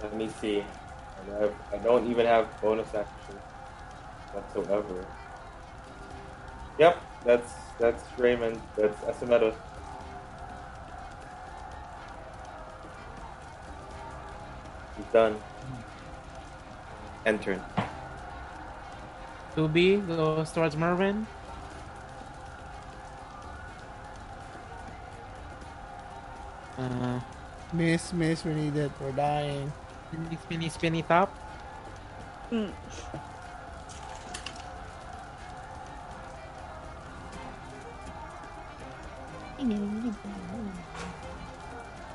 let 0.03 0.13
me 0.13 0.29
see. 0.29 0.61
I 1.37 1.41
have- 1.43 1.55
I 1.73 1.77
don't 1.77 2.09
even 2.09 2.25
have 2.25 2.47
bonus 2.61 2.93
action 2.93 3.35
whatsoever. 4.33 5.05
Yep, 6.77 6.97
that's 7.25 7.53
that's 7.79 8.03
Raymond. 8.17 8.61
That's 8.75 8.99
Asumedos. 9.03 9.55
He's 14.97 15.05
done. 15.13 15.37
Enter. 17.25 17.61
2B 19.55 20.07
goes 20.07 20.51
towards 20.51 20.75
Mervin. 20.77 21.27
Uh, 26.77 27.19
Miss, 27.73 28.13
miss, 28.13 28.43
we 28.45 28.53
need 28.53 28.75
it. 28.77 28.91
We're 28.99 29.11
dying. 29.11 29.71
Spinny, 30.09 30.37
spinny, 30.41 30.69
spinny 30.69 31.01
top. 31.03 31.29
Mm. 32.51 32.71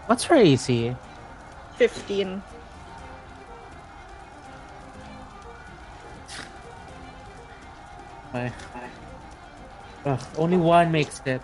What's 0.07 0.25
her 0.25 0.37
AC? 0.37 0.97
15. 1.77 2.43
Okay. 8.35 8.53
Ugh, 10.07 10.21
only 10.37 10.57
one 10.57 10.91
makes 10.91 11.23
it. 11.25 11.41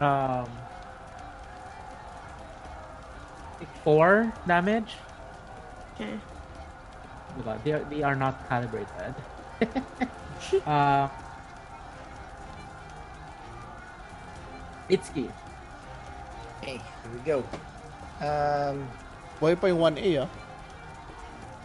Um, 0.00 0.48
four 3.84 4.32
damage. 4.46 4.96
Okay. 5.94 6.16
Oh 6.16 7.38
my 7.38 7.42
God, 7.44 7.64
they 7.64 7.72
are, 7.72 7.84
they 7.90 8.02
are 8.02 8.14
not 8.14 8.48
calibrated. 8.48 9.14
uh, 10.66 11.08
Itsuki. 14.88 15.30
Okay, 16.60 16.76
here 16.76 17.12
we 17.12 17.20
go. 17.24 17.44
Um, 18.20 18.88
Boy 19.40 19.56
pa 19.56 19.72
yung 19.72 19.80
1A, 19.80 20.26
ah. 20.26 20.28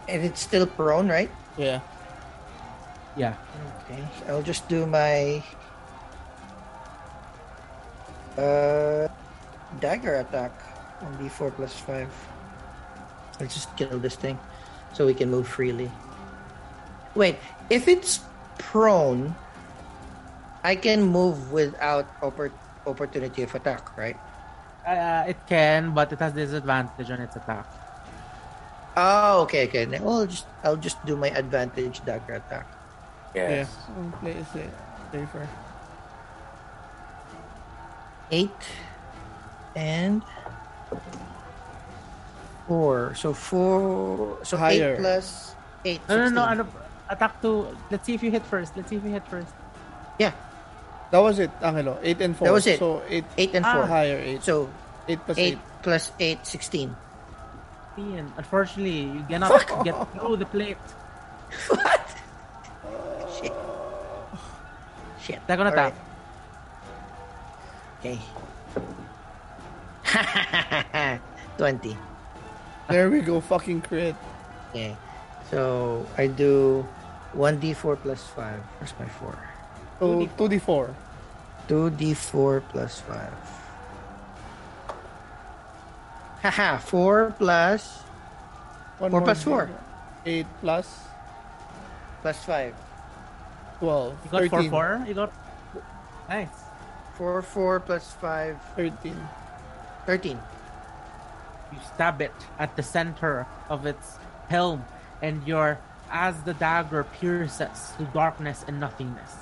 and 0.08 0.24
it's 0.24 0.40
still 0.40 0.64
prone, 0.64 1.10
right? 1.12 1.32
Yeah. 1.58 1.84
Yeah. 3.18 3.36
Okay, 3.84 4.04
so 4.20 4.22
I'll 4.28 4.46
just 4.46 4.68
do 4.68 4.86
my 4.86 5.44
uh 8.36 9.08
dagger 9.80 10.20
attack 10.20 10.52
on 11.02 11.18
d4 11.18 11.52
plus 11.56 11.74
5. 11.74 12.08
I'll 13.40 13.48
just 13.48 13.76
kill 13.76 14.00
this 14.00 14.16
thing 14.16 14.40
so 14.94 15.06
we 15.06 15.14
can 15.14 15.30
move 15.30 15.48
freely. 15.48 15.92
Wait, 17.16 17.38
if 17.70 17.88
it's 17.88 18.20
prone, 18.58 19.36
I 20.64 20.76
can 20.76 21.04
move 21.04 21.52
without 21.52 22.08
oppor- 22.22 22.52
opportunity 22.88 23.44
of 23.44 23.54
attack, 23.56 23.98
right? 23.98 24.18
Uh, 24.88 25.26
it 25.28 25.38
can, 25.48 25.94
but 25.94 26.12
it 26.14 26.20
has 26.20 26.34
disadvantage 26.34 27.10
on 27.12 27.20
its 27.20 27.36
attack. 27.36 27.66
Oh, 28.98 29.42
okay, 29.42 29.68
okay. 29.68 29.84
Then 29.86 30.02
I'll 30.04 30.26
just 30.26 30.46
I'll 30.64 30.78
just 30.78 31.04
do 31.06 31.18
my 31.18 31.28
advantage 31.30 32.06
dagger 32.06 32.36
attack. 32.36 32.66
Yes. 33.36 33.68
Yeah. 33.68 33.96
I'll 34.04 34.12
Play 34.20 34.32
it 34.32 34.46
safe- 34.54 34.72
safer. 35.12 35.48
Eight 38.32 38.62
and 39.76 40.22
four. 42.68 43.14
So 43.16 43.34
four. 43.34 44.38
So 44.44 44.58
Higher. 44.58 44.94
eight 44.96 45.00
plus 45.00 45.56
eight. 45.86 46.02
No, 46.10 46.16
no, 46.18 46.24
no. 46.30 46.30
16. 46.30 46.38
Ano, 46.52 46.64
attack 47.10 47.42
two. 47.42 47.68
Let's 47.92 48.06
see 48.06 48.14
if 48.16 48.24
you 48.24 48.32
hit 48.32 48.44
first. 48.46 48.76
Let's 48.76 48.90
see 48.90 48.96
if 48.98 49.04
you 49.04 49.12
hit 49.12 49.26
first. 49.28 49.54
Yeah, 50.20 50.32
That 51.12 51.20
was 51.20 51.38
it, 51.40 51.52
Angelo. 51.62 52.00
8 52.02 52.22
and 52.22 52.36
4. 52.36 52.48
That 52.48 52.54
was 52.54 52.66
it. 52.68 52.80
So 52.80 53.04
8 53.08 53.24
eight 53.38 53.54
and 53.54 53.66
Ah. 53.66 53.74
four. 53.76 53.86
higher 53.86 54.18
8. 54.18 54.42
So 54.44 54.70
8 55.08 55.20
plus 55.26 55.38
8. 55.38 55.44
eight 55.44 55.60
plus 55.84 56.12
eight, 56.20 56.40
16. 56.48 56.96
Ian, 57.98 58.34
unfortunately, 58.36 59.08
you 59.14 59.24
cannot 59.30 59.54
get 59.86 59.94
through 60.18 60.36
the 60.38 60.46
plate. 60.50 60.82
What? 61.70 62.02
Shit. 63.38 63.54
Shit. 65.22 65.40
Attack 65.46 65.60
on 65.60 65.68
attack. 65.68 65.94
Okay. 68.00 68.20
20. 71.58 71.98
There 72.90 73.10
we 73.10 73.22
go. 73.22 73.40
Fucking 73.42 73.82
crit. 73.82 74.16
Okay. 74.70 74.96
So 75.52 76.06
I 76.18 76.28
do 76.28 76.86
1d4 77.36 77.98
plus 78.02 78.24
5. 78.36 78.60
Where's 78.80 78.94
my 79.00 79.08
4? 79.08 79.38
So 80.00 80.28
2d4. 80.38 80.94
2d4 81.68 82.64
plus 82.70 83.02
5. 83.02 83.34
Haha, 86.44 86.78
4 86.78 87.36
plus 87.40 88.06
One 89.00 89.12
Four 89.12 89.20
more 89.20 89.26
plus 89.28 89.44
four. 89.44 89.70
8 90.26 90.46
plus 90.62 90.88
plus 92.22 92.40
5. 92.46 92.74
12. 93.80 94.18
You 94.24 94.32
got 94.32 94.40
13. 94.40 94.70
4 94.70 94.98
4. 94.98 95.06
You 95.08 95.14
got. 95.14 95.34
Nice. 96.30 96.48
4 97.18 97.42
4 97.42 97.80
plus 97.82 98.14
5 98.22 98.58
13. 98.76 99.20
13. 100.06 100.40
You 101.72 101.78
stab 101.94 102.22
it 102.22 102.34
at 102.60 102.76
the 102.76 102.84
center 102.84 103.48
of 103.70 103.86
its 103.86 104.18
helm, 104.50 104.86
and 105.22 105.46
your 105.48 105.80
as 106.12 106.42
the 106.44 106.54
dagger 106.54 107.04
pierces 107.04 107.92
through 107.98 108.08
darkness 108.14 108.64
and 108.68 108.80
nothingness, 108.80 109.34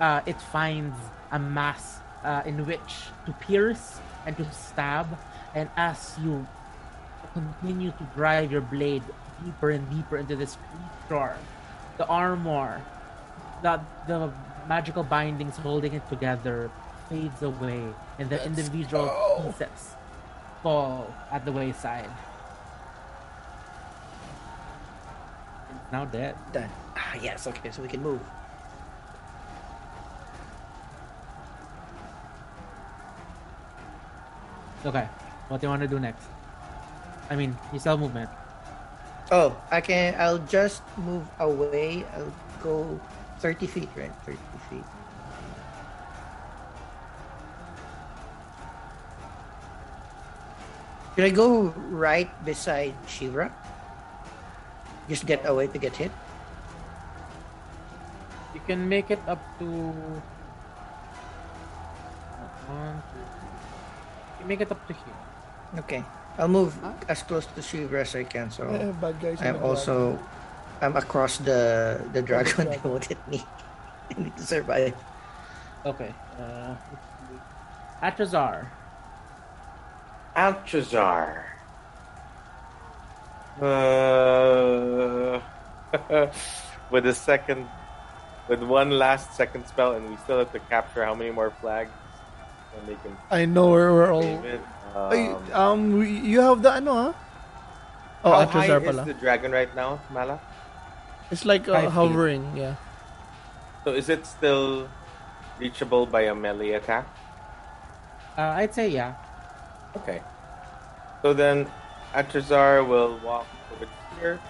uh, 0.00 0.20
it 0.26 0.40
finds 0.40 0.96
a 1.30 1.38
mass 1.38 2.00
uh, 2.24 2.42
in 2.44 2.66
which 2.66 3.08
to 3.26 3.32
pierce 3.40 4.00
and 4.26 4.36
to 4.36 4.44
stab, 4.52 5.06
and 5.54 5.70
as 5.76 6.16
you 6.22 6.46
continue 7.32 7.92
to 7.92 8.04
drive 8.14 8.50
your 8.50 8.60
blade 8.60 9.02
deeper 9.44 9.70
and 9.70 9.88
deeper 9.90 10.18
into 10.18 10.34
this 10.34 10.58
creature, 11.08 11.36
the 11.96 12.06
armor, 12.06 12.82
the 13.62 13.80
the 14.08 14.30
magical 14.68 15.04
bindings 15.04 15.56
holding 15.56 15.94
it 15.94 16.06
together 16.08 16.70
fades 17.08 17.42
away, 17.42 17.86
and 18.18 18.28
the 18.28 18.44
individual 18.44 19.08
pieces 19.42 19.94
fall 20.62 21.12
at 21.32 21.44
the 21.44 21.52
wayside. 21.52 22.10
It's 25.70 25.92
now 25.92 26.04
dead. 26.04 26.36
Done. 26.52 26.70
Ah, 26.96 27.14
yes, 27.20 27.46
okay, 27.46 27.70
so 27.70 27.82
we 27.82 27.88
can 27.88 28.02
move. 28.02 28.20
Okay, 34.84 35.06
what 35.48 35.60
do 35.60 35.66
you 35.66 35.70
want 35.70 35.82
to 35.82 35.88
do 35.88 36.00
next? 36.00 36.24
I 37.28 37.36
mean, 37.36 37.56
you 37.72 37.78
still 37.78 37.98
movement. 37.98 38.30
Oh, 39.30 39.54
I 39.70 39.80
can. 39.80 40.16
I'll 40.18 40.42
just 40.50 40.82
move 40.96 41.22
away. 41.38 42.04
I'll 42.16 42.32
go 42.62 42.98
30 43.38 43.66
feet, 43.66 43.88
right? 43.96 44.10
30 44.24 44.38
feet. 44.68 44.84
Should 51.14 51.24
I 51.24 51.30
go 51.30 51.74
right 51.90 52.30
beside 52.44 52.94
Shivra? 53.06 53.50
Just 55.08 55.26
get 55.26 55.42
away 55.44 55.66
to 55.66 55.78
get 55.78 55.96
hit? 55.96 56.12
You 58.54 58.60
can 58.66 58.88
make 58.88 59.10
it 59.10 59.18
up 59.26 59.42
to. 59.58 59.66
One, 62.70 63.02
two. 63.10 63.18
You 64.40 64.46
make 64.46 64.60
it 64.60 64.70
up 64.70 64.78
to 64.86 64.92
here. 64.94 65.18
Okay. 65.82 66.04
I'll 66.38 66.48
move 66.48 66.78
as 67.08 67.22
close 67.22 67.46
to 67.46 67.60
Shivra 67.60 68.06
as 68.06 68.14
I 68.14 68.24
can. 68.24 68.50
So 68.50 68.70
bad 69.02 69.20
guys. 69.20 69.42
I'm 69.42 69.58
the 69.58 69.66
also 69.66 70.18
I'm 70.80 70.96
across 70.96 71.38
the 71.38 72.00
the 72.14 72.22
dragon. 72.22 72.68
They 72.70 72.80
won't 72.86 73.04
hit 73.04 73.18
me. 73.28 73.42
I 74.10 74.14
need 74.16 74.36
to 74.36 74.46
survive. 74.46 74.94
Okay. 75.84 76.14
Uh, 76.38 76.74
Atrazar. 78.02 78.66
Atrazar. 80.36 81.44
Uh, 83.60 85.40
with 86.90 87.04
a 87.06 87.14
second, 87.14 87.66
with 88.48 88.62
one 88.62 88.90
last 88.90 89.34
second 89.36 89.66
spell, 89.66 89.92
and 89.92 90.08
we 90.10 90.16
still 90.18 90.38
have 90.38 90.52
to 90.52 90.60
capture 90.70 91.04
how 91.04 91.14
many 91.14 91.30
more 91.30 91.50
flags, 91.60 91.90
and 92.78 92.88
they 92.88 92.94
can. 93.02 93.16
I 93.30 93.44
know 93.44 93.68
where 93.70 93.92
we're 93.92 94.12
all. 94.12 94.22
save 94.22 94.44
it. 94.44 94.60
Um, 94.94 95.52
um, 95.52 95.98
we- 95.98 96.18
you 96.18 96.40
have 96.40 96.62
the 96.62 96.72
ano, 96.72 96.94
huh? 96.94 97.12
Oh, 98.24 98.32
how 98.32 98.46
high 98.46 98.68
Atrazar 98.68 98.80
is 98.82 98.96
pala. 98.96 99.04
the 99.04 99.14
dragon 99.14 99.52
right 99.52 99.74
now, 99.76 100.00
Mala? 100.10 100.40
It's 101.30 101.44
like 101.44 101.66
Five 101.66 101.74
uh, 101.74 101.80
feet. 101.82 101.90
hovering, 101.94 102.56
yeah. 102.56 102.74
So 103.84 103.92
is 103.94 104.08
it 104.08 104.26
still 104.26 104.88
reachable 105.58 106.04
by 106.06 106.22
a 106.22 106.34
melee 106.34 106.72
attack? 106.72 107.06
Uh, 108.36 108.56
I'd 108.60 108.74
say 108.74 108.88
yeah. 108.88 109.14
Okay. 109.96 110.20
So 111.22 111.34
then 111.34 111.66
Atrazar 112.14 112.86
will 112.86 113.18
walk 113.24 113.46
over 113.74 113.86
here 114.18 114.40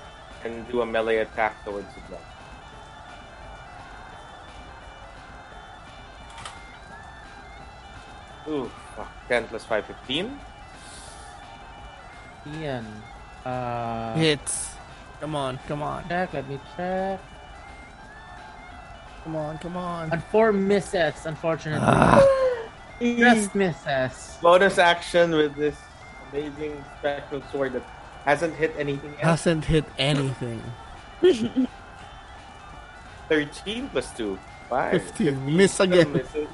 and 0.45 0.67
do 0.69 0.81
a 0.83 0.87
melee 0.87 1.19
attack 1.19 1.65
towards 1.65 1.93
the 1.95 2.01
dragon. 2.09 2.27
Ooh, 8.49 8.71
fuck. 8.97 9.09
10 9.29 9.47
plus 9.49 9.65
5, 9.65 9.87
15. 9.87 10.39
Ian. 12.55 12.87
Uh, 13.45 14.15
Hits. 14.15 14.75
Come 15.21 15.37
on, 15.37 15.59
come 15.69 15.83
on, 15.83 16.09
check. 16.09 16.33
Let 16.33 16.49
me 16.49 16.59
check. 16.77 17.21
come 19.25 19.37
on, 19.37 19.59
come 19.59 19.77
on. 19.77 20.11
And 20.11 20.25
four 20.25 20.51
misses, 20.53 21.27
unfortunately. 21.27 21.87
Ah. 21.87 22.47
Just 23.01 23.55
misses. 23.55 24.37
Bonus 24.43 24.79
action 24.79 25.33
with 25.33 25.55
this 25.57 25.77
amazing 26.33 26.85
spectral 26.99 27.43
sword 27.51 27.73
that 27.73 27.83
hasn't 28.25 28.55
hit 28.55 28.75
anything 28.79 29.11
else. 29.15 29.23
Hasn't 29.45 29.65
hit 29.65 29.85
anything. 29.99 30.63
13 33.29 33.89
plus 33.89 34.11
2. 34.17 34.39
5. 34.69 34.93
15. 35.03 35.57
Miss 35.57 35.81
again. 35.81 36.13
Misses. 36.13 36.49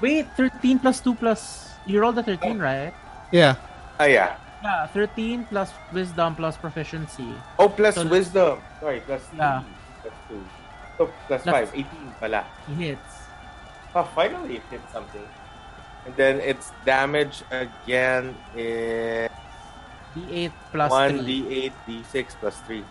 Wait, 0.00 0.26
13 0.36 0.78
plus 0.78 1.00
2 1.00 1.14
plus. 1.14 1.70
You 1.86 2.00
rolled 2.00 2.18
a 2.18 2.22
13, 2.22 2.58
right? 2.58 2.92
Yeah. 3.32 3.54
Ah, 3.98 4.04
yeah. 4.04 4.36
Yeah, 4.62 4.86
13 4.88 5.44
plus 5.46 5.70
wisdom 5.92 6.34
plus 6.34 6.56
proficiency. 6.56 7.28
Oh, 7.58 7.68
plus 7.68 7.94
So- 7.94 8.06
wisdom. 8.06 8.60
Sorry, 8.80 9.00
plus 9.00 9.22
3. 9.28 9.38
Yeah. 9.38 9.62
Plus 10.02 10.14
2. 10.28 10.44
So, 10.98 11.10
plus 11.28 11.44
5. 11.44 11.70
18 11.74 11.86
pala. 12.20 12.44
He 12.68 12.74
hits. 12.74 13.12
Oh, 13.94 14.04
finally 14.14 14.56
it 14.56 14.62
hit 14.70 14.80
something. 14.92 15.24
And 16.06 16.14
then 16.16 16.40
its 16.40 16.72
damage 16.84 17.42
again 17.50 18.36
is 18.56 19.30
D8 20.14 20.52
plus 20.70 20.90
1 20.90 21.18
3. 21.18 21.26
d8, 21.26 21.72
d6 21.88 22.26
plus 22.40 22.56
3. 22.60 22.84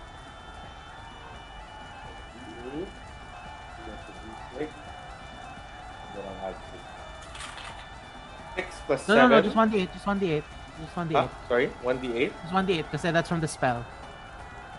Six 8.56 8.68
plus 8.88 9.07
No, 9.07 9.15
seven. 9.15 9.30
no, 9.30 9.36
no, 9.36 9.41
just 9.41 9.56
1d8. 9.56 9.94
Just 9.94 10.06
1d8. 10.06 10.44
Just 10.82 10.95
1d8. 10.95 11.11
Huh? 11.14 11.27
Sorry, 11.48 11.68
one 11.84 11.99
d8. 11.99 12.32
Just 12.41 12.53
1d8 12.53 12.77
because 12.77 13.02
that's 13.02 13.30
from 13.30 13.41
the 13.41 13.48
spell. 13.48 13.86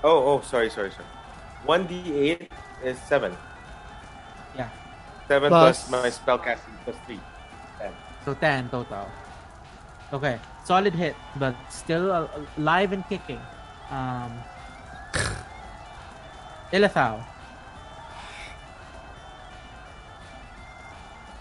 Oh, 0.02 0.34
oh, 0.36 0.40
sorry, 0.40 0.70
sorry, 0.70 0.90
sorry. 0.90 1.04
One 1.64 1.86
d8 1.86 2.48
is 2.82 2.98
seven. 3.08 3.36
Yeah. 4.56 4.68
Seven 5.28 5.48
Plus- 5.50 5.86
plus, 5.88 6.02
my 6.02 6.10
spell 6.10 6.38
casting 6.38 6.74
plus 6.84 6.96
three. 7.06 7.20
Ten. 7.78 7.92
So 8.24 8.34
10 8.34 8.68
total. 8.70 9.06
Okay. 10.12 10.38
Solid 10.64 10.94
hit, 10.94 11.14
but 11.36 11.54
still 11.70 12.28
alive 12.56 12.92
and 12.92 13.06
kicking. 13.08 13.40
Um, 13.90 14.32
Ilithau. 16.72 17.22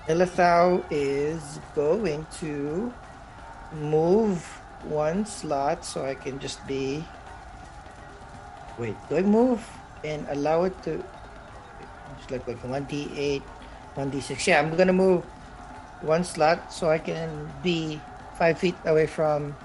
Elithau 0.07 0.83
is 0.91 1.59
going 1.73 2.25
to 2.37 2.93
move 3.73 4.37
one 4.85 5.25
slot 5.25 5.83
so 5.83 6.05
I 6.05 6.13
can 6.13 6.37
just 6.39 6.61
be. 6.67 7.03
Wait, 8.77 8.95
do 9.09 9.17
I 9.17 9.21
move 9.23 9.65
and 10.03 10.27
allow 10.29 10.63
it 10.65 10.77
to? 10.83 11.03
Just 12.17 12.31
like 12.31 12.47
like 12.47 12.61
one 12.63 12.83
d 12.85 13.09
eight, 13.15 13.43
one 13.95 14.09
d 14.09 14.19
six. 14.21 14.47
Yeah, 14.47 14.59
I'm 14.61 14.75
gonna 14.75 14.93
move 14.95 15.23
one 16.01 16.23
slot 16.23 16.71
so 16.73 16.89
I 16.89 16.97
can 16.99 17.29
be 17.63 17.99
five 18.37 18.57
feet 18.59 18.75
away 18.85 19.07
from 19.07 19.55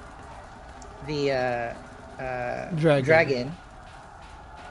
the 1.06 1.32
uh, 1.32 2.22
uh, 2.22 2.70
Dragon. 2.76 3.04
dragon, 3.04 3.46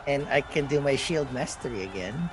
and 0.08 0.28
I 0.30 0.42
can 0.42 0.66
do 0.68 0.80
my 0.82 0.96
shield 0.96 1.32
mastery 1.34 1.84
again. 1.84 2.30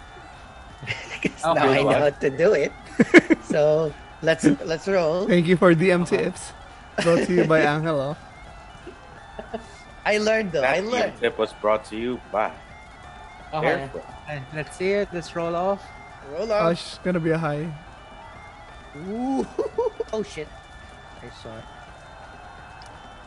because 1.22 1.42
now 1.42 1.66
I 1.68 1.82
know 1.82 1.98
how 1.98 2.10
to 2.10 2.30
do 2.30 2.52
it. 2.52 2.72
so 3.44 3.92
let's 4.22 4.44
let's 4.64 4.86
roll. 4.88 5.26
Thank 5.26 5.46
you 5.46 5.56
for 5.56 5.74
DM 5.74 6.06
tips. 6.06 6.52
Brought 7.02 7.26
to 7.26 7.32
you 7.34 7.44
by 7.44 7.60
Angelo. 7.76 8.16
I 10.04 10.18
learned 10.18 10.52
though. 10.52 10.62
I 10.62 10.80
That 10.80 10.86
learned. 10.90 11.12
tip 11.20 11.38
was 11.38 11.52
brought 11.54 11.84
to 11.86 11.96
you 11.96 12.20
by 12.30 12.52
Okay. 13.55 13.60
Barefoot. 13.66 14.05
Uh, 14.28 14.40
Let's 14.55 14.77
see 14.77 14.93
it. 14.93 15.09
Let's 15.12 15.35
roll 15.36 15.55
off. 15.55 15.82
Roll 16.32 16.51
Oh, 16.51 16.55
out. 16.55 16.73
it's 16.73 16.98
gonna 17.05 17.20
be 17.20 17.31
a 17.31 17.39
high. 17.39 17.66
Ooh. 19.09 19.47
Oh 20.12 20.23
shit. 20.23 20.48
I 21.23 21.28
saw 21.43 21.56
it. 21.56 21.64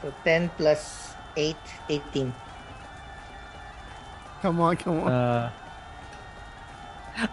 So 0.02 0.14
10 0.24 0.50
plus 0.58 1.14
8, 1.36 1.56
18. 1.90 2.34
Come 4.42 4.60
on, 4.62 4.78
come 4.78 5.00
on. 5.02 5.12
Uh, 5.12 5.52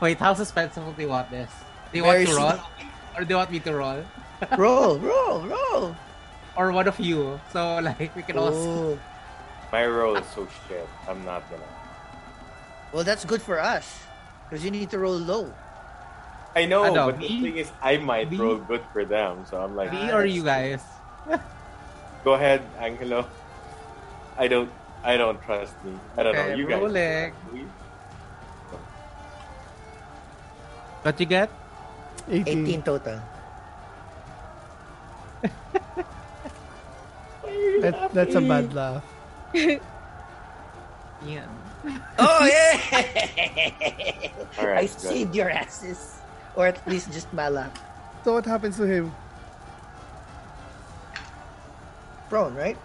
wait, 0.01 0.19
how 0.19 0.35
suspenseful 0.35 0.95
do 0.97 1.03
you 1.03 1.09
want 1.09 1.31
this? 1.31 1.51
Do 1.93 1.99
you 1.99 2.05
Very 2.05 2.25
want 2.27 2.29
to 2.29 2.43
roll? 2.43 2.61
Or 3.17 3.25
do 3.25 3.31
you 3.31 3.37
want 3.37 3.51
me 3.53 3.61
to 3.61 3.73
roll? 3.75 4.03
roll, 4.59 4.99
roll, 4.99 5.47
roll. 5.47 5.97
Or 6.57 6.73
one 6.73 6.89
of 6.89 6.99
you? 6.99 7.39
So, 7.53 7.79
like, 7.79 8.15
we 8.17 8.23
can 8.23 8.37
also. 8.39 8.95
Ooh. 8.95 8.99
My 9.73 9.87
roll 9.87 10.17
is 10.17 10.27
so 10.35 10.49
shit. 10.69 10.89
I'm 11.09 11.25
not 11.25 11.49
gonna. 11.51 11.63
Well, 12.93 13.05
that's 13.05 13.25
good 13.25 13.43
for 13.43 13.61
us. 13.61 13.85
Because 14.49 14.65
you 14.65 14.71
need 14.71 14.91
to 14.91 14.99
roll 14.99 15.19
low. 15.19 15.53
I 16.55 16.65
know, 16.65 16.85
Ano, 16.85 17.11
but 17.13 17.21
the 17.21 17.29
thing 17.29 17.57
is, 17.59 17.69
I 17.83 17.99
might 17.99 18.31
Me? 18.31 18.39
roll 18.39 18.57
good 18.57 18.81
for 18.93 19.05
them. 19.05 19.45
So 19.45 19.61
I'm 19.61 19.77
like, 19.77 19.93
Me 19.93 20.09
Ah, 20.11 20.17
or 20.17 20.25
you 20.25 20.43
guys? 20.43 20.81
go 22.25 22.33
ahead, 22.35 22.63
Angelo. 22.81 23.27
I 24.39 24.49
don't, 24.49 24.71
I 25.05 25.17
don't 25.17 25.41
trust 25.43 25.75
me. 25.85 25.93
I 26.17 26.23
don't 26.23 26.35
know. 26.35 26.55
You 26.55 26.67
guys. 26.67 26.81
rolling. 26.81 27.33
We- 27.53 27.69
What 31.03 31.21
you 31.21 31.27
get? 31.27 31.51
18. 32.29 32.67
18 32.67 32.83
total. 32.83 33.21
That, 37.81 38.11
that's 38.15 38.35
a 38.35 38.41
bad 38.41 38.73
laugh. 38.75 39.05
Yeah. 41.27 41.49
Oh, 42.19 42.43
yeah! 42.47 42.81
All 44.59 44.67
I 44.69 44.87
good. 44.87 44.91
saved 45.01 45.35
your 45.35 45.51
asses. 45.51 46.19
Or 46.57 46.67
at 46.67 46.81
least 46.89 47.13
just 47.13 47.33
Malak. 47.33 47.71
So 48.25 48.33
what 48.35 48.47
happens 48.47 48.77
to 48.79 48.87
him? 48.87 49.13
Prone, 52.29 52.55
right? 52.55 52.77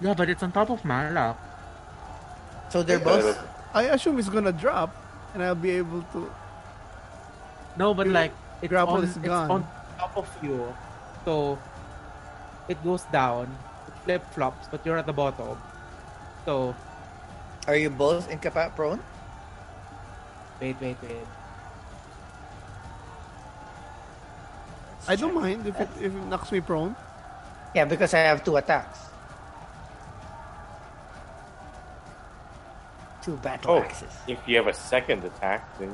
Yeah, 0.00 0.14
but 0.14 0.28
it's 0.28 0.42
on 0.42 0.50
top 0.52 0.70
of 0.70 0.84
my 0.84 1.08
Malak. 1.10 1.36
So 2.70 2.82
they're 2.82 2.98
Yeah, 2.98 3.04
both. 3.04 3.38
I 3.74 3.84
assume 3.94 4.18
it's 4.18 4.28
gonna 4.28 4.52
drop, 4.52 4.90
and 5.34 5.42
I'll 5.42 5.54
be 5.54 5.70
able 5.78 6.02
to. 6.12 6.30
No, 7.76 7.94
but 7.94 8.06
like 8.08 8.32
it's 8.62 8.70
Grapple 8.70 8.94
on, 8.98 9.04
is 9.04 9.16
it's 9.16 9.26
gone. 9.26 9.50
on 9.50 9.66
top 9.98 10.16
of 10.16 10.28
you, 10.42 10.74
so 11.24 11.58
it 12.68 12.82
goes 12.82 13.02
down, 13.12 13.46
it 13.86 13.94
flip 14.04 14.22
flops, 14.32 14.66
but 14.70 14.84
you're 14.86 14.96
at 14.98 15.06
the 15.06 15.12
bottom. 15.12 15.58
So 16.44 16.74
Are 17.66 17.76
you 17.76 17.88
both 17.90 18.28
incapa 18.30 18.74
prone? 18.76 19.00
wait, 20.60 20.76
wait, 20.80 20.96
wait. 21.02 21.26
I 25.08 25.16
don't 25.16 25.34
mind 25.34 25.66
if 25.66 25.78
it 25.80 25.88
if 26.00 26.12
it 26.14 26.24
knocks 26.28 26.52
me 26.52 26.60
prone. 26.60 26.96
Yeah, 27.74 27.84
because 27.84 28.14
I 28.14 28.20
have 28.20 28.44
two 28.44 28.56
attacks. 28.56 28.98
Two 33.22 33.36
battle 33.38 33.72
Oh, 33.76 33.78
axes. 33.80 34.12
if 34.28 34.38
you 34.46 34.56
have 34.56 34.66
a 34.68 34.72
second 34.76 35.24
attack, 35.24 35.64
then 35.78 35.92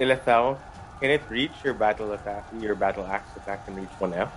Ilithau, 0.00 0.58
can 1.00 1.10
it 1.10 1.22
reach 1.28 1.52
your 1.62 1.74
battle 1.74 2.12
attack? 2.12 2.46
Your 2.58 2.74
battle 2.74 3.06
axe 3.06 3.30
attack 3.36 3.66
can 3.66 3.74
reach 3.76 3.90
one 3.98 4.14
F. 4.14 4.30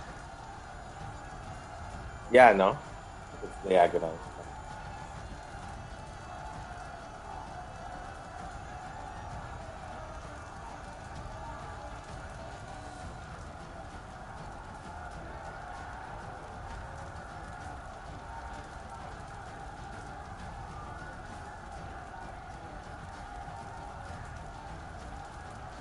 Yeah, 2.30 2.52
no, 2.52 2.76
it's 3.42 3.56
diagonal. 3.68 4.14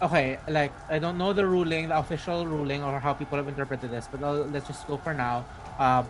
Okay, 0.08 0.40
like 0.48 0.72
I 0.88 1.00
don't 1.00 1.18
know 1.18 1.34
the 1.34 1.44
ruling, 1.46 1.90
the 1.92 1.98
official 2.00 2.48
ruling, 2.48 2.82
or 2.82 2.98
how 2.98 3.12
people 3.12 3.36
have 3.36 3.48
interpreted 3.50 3.92
this, 3.92 4.08
but 4.08 4.24
I'll, 4.24 4.48
let's 4.56 4.66
just 4.66 4.88
go 4.88 4.96
for 4.96 5.14
now. 5.14 5.44
Um, 5.78 6.08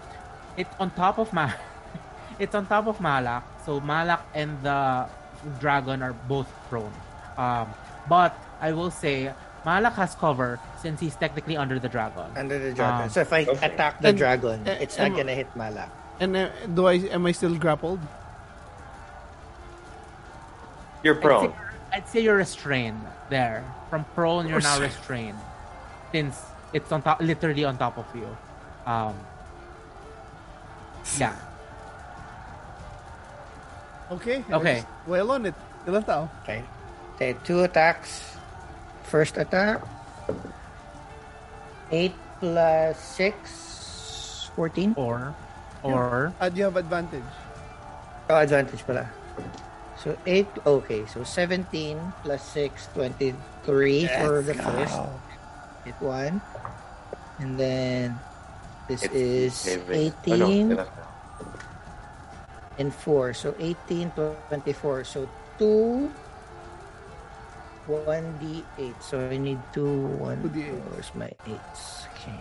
it's 0.55 0.69
on 0.79 0.91
top 0.91 1.17
of 1.17 1.33
Ma, 1.33 1.49
it's 2.39 2.53
on 2.53 2.67
top 2.67 2.85
of 2.85 3.01
Malak. 3.01 3.41
So 3.65 3.79
Malak 3.81 4.21
and 4.35 4.53
the 4.61 5.09
dragon 5.59 6.03
are 6.03 6.13
both 6.13 6.45
prone. 6.69 6.93
Um, 7.41 7.73
but 8.07 8.37
I 8.61 8.71
will 8.71 8.91
say 8.91 9.33
Malak 9.65 9.93
has 9.95 10.13
cover 10.13 10.59
since 10.79 10.99
he's 10.99 11.15
technically 11.15 11.57
under 11.57 11.79
the 11.79 11.89
dragon. 11.89 12.29
Under 12.37 12.59
the 12.59 12.73
dragon. 12.73 13.05
Um, 13.05 13.09
so 13.09 13.21
if 13.21 13.33
I 13.33 13.45
okay. 13.49 13.65
attack 13.65 13.99
the 13.99 14.09
And- 14.09 14.17
dragon, 14.17 14.67
uh, 14.67 14.77
it's 14.79 14.99
not 14.99 15.07
am- 15.07 15.17
gonna 15.17 15.33
hit 15.33 15.49
Malak. 15.55 15.89
And 16.19 16.37
uh, 16.37 16.49
do 16.69 16.85
I 16.85 17.01
am 17.09 17.25
I 17.25 17.31
still 17.31 17.55
grappled? 17.57 17.99
You're 21.01 21.15
prone. 21.15 21.53
Say, 21.91 21.97
I'd 21.97 22.07
say 22.07 22.19
you're 22.21 22.37
restrained 22.37 23.01
there. 23.29 23.63
From 23.89 24.03
prone, 24.15 24.47
you're 24.47 24.59
now 24.61 24.79
restrained 24.79 25.37
since 26.11 26.41
it's 26.73 26.91
on 26.91 27.01
top, 27.01 27.21
literally 27.21 27.63
on 27.63 27.77
top 27.77 27.97
of 27.97 28.05
you. 28.15 28.27
Um, 28.85 29.15
yeah. 31.17 31.35
Okay. 34.11 34.43
Okay. 34.51 34.83
Well 35.05 35.31
on 35.31 35.45
it. 35.45 35.55
Ilan 35.85 36.05
tao? 36.05 36.29
Okay. 36.43 36.63
Okay, 37.15 37.35
two 37.43 37.63
attacks. 37.63 38.35
First 39.03 39.37
attack. 39.37 39.81
8 41.91 42.11
plus 42.39 42.99
6. 43.15 44.51
14. 44.55 44.93
Or, 44.97 45.33
or 45.83 46.33
Ah, 46.41 46.49
do 46.49 46.57
you 46.57 46.63
have 46.65 46.75
advantage? 46.75 47.23
Oh, 48.29 48.35
advantage 48.35 48.83
pala. 48.85 49.07
So 49.97 50.15
8. 50.25 50.47
Okay, 50.65 51.05
so 51.05 51.23
17 51.23 51.97
plus 52.23 52.43
6, 52.53 52.87
23 52.93 54.07
for 54.21 54.41
the 54.41 54.53
first. 54.53 54.99
Hit 55.85 55.95
1. 55.99 56.41
And 57.39 57.59
then 57.59 58.19
this 58.87 59.03
It's 59.03 59.13
is 59.13 59.53
saving. 59.53 60.13
18 60.25 60.71
Oh, 60.71 60.75
no, 60.75 60.87
and 62.77 62.93
4. 62.93 63.33
So 63.33 63.55
18 63.57 64.11
plus 64.11 64.37
24. 64.49 65.03
So 65.03 65.29
2. 65.57 66.11
1d8. 67.87 69.01
So 69.01 69.19
I 69.19 69.37
need 69.37 69.59
2. 69.73 69.81
1. 70.21 70.43
2d8. 70.43 70.93
Where's 70.93 71.11
my 71.15 71.31
8s? 71.49 72.05
Okay. 72.13 72.39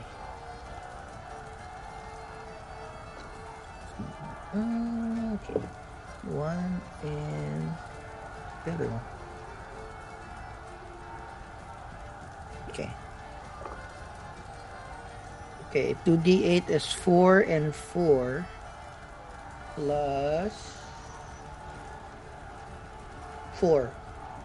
Uh, 4.54 5.36
Okay. 5.36 5.85
One 6.26 6.80
and 7.02 7.74
the 8.64 8.72
other 8.72 8.88
one. 8.90 9.04
Okay. 12.70 12.90
Okay, 15.70 15.96
2d8 16.04 16.70
is 16.70 16.86
4 16.90 17.40
and 17.46 17.74
4 17.74 18.46
plus 19.76 20.54
4. 23.54 23.90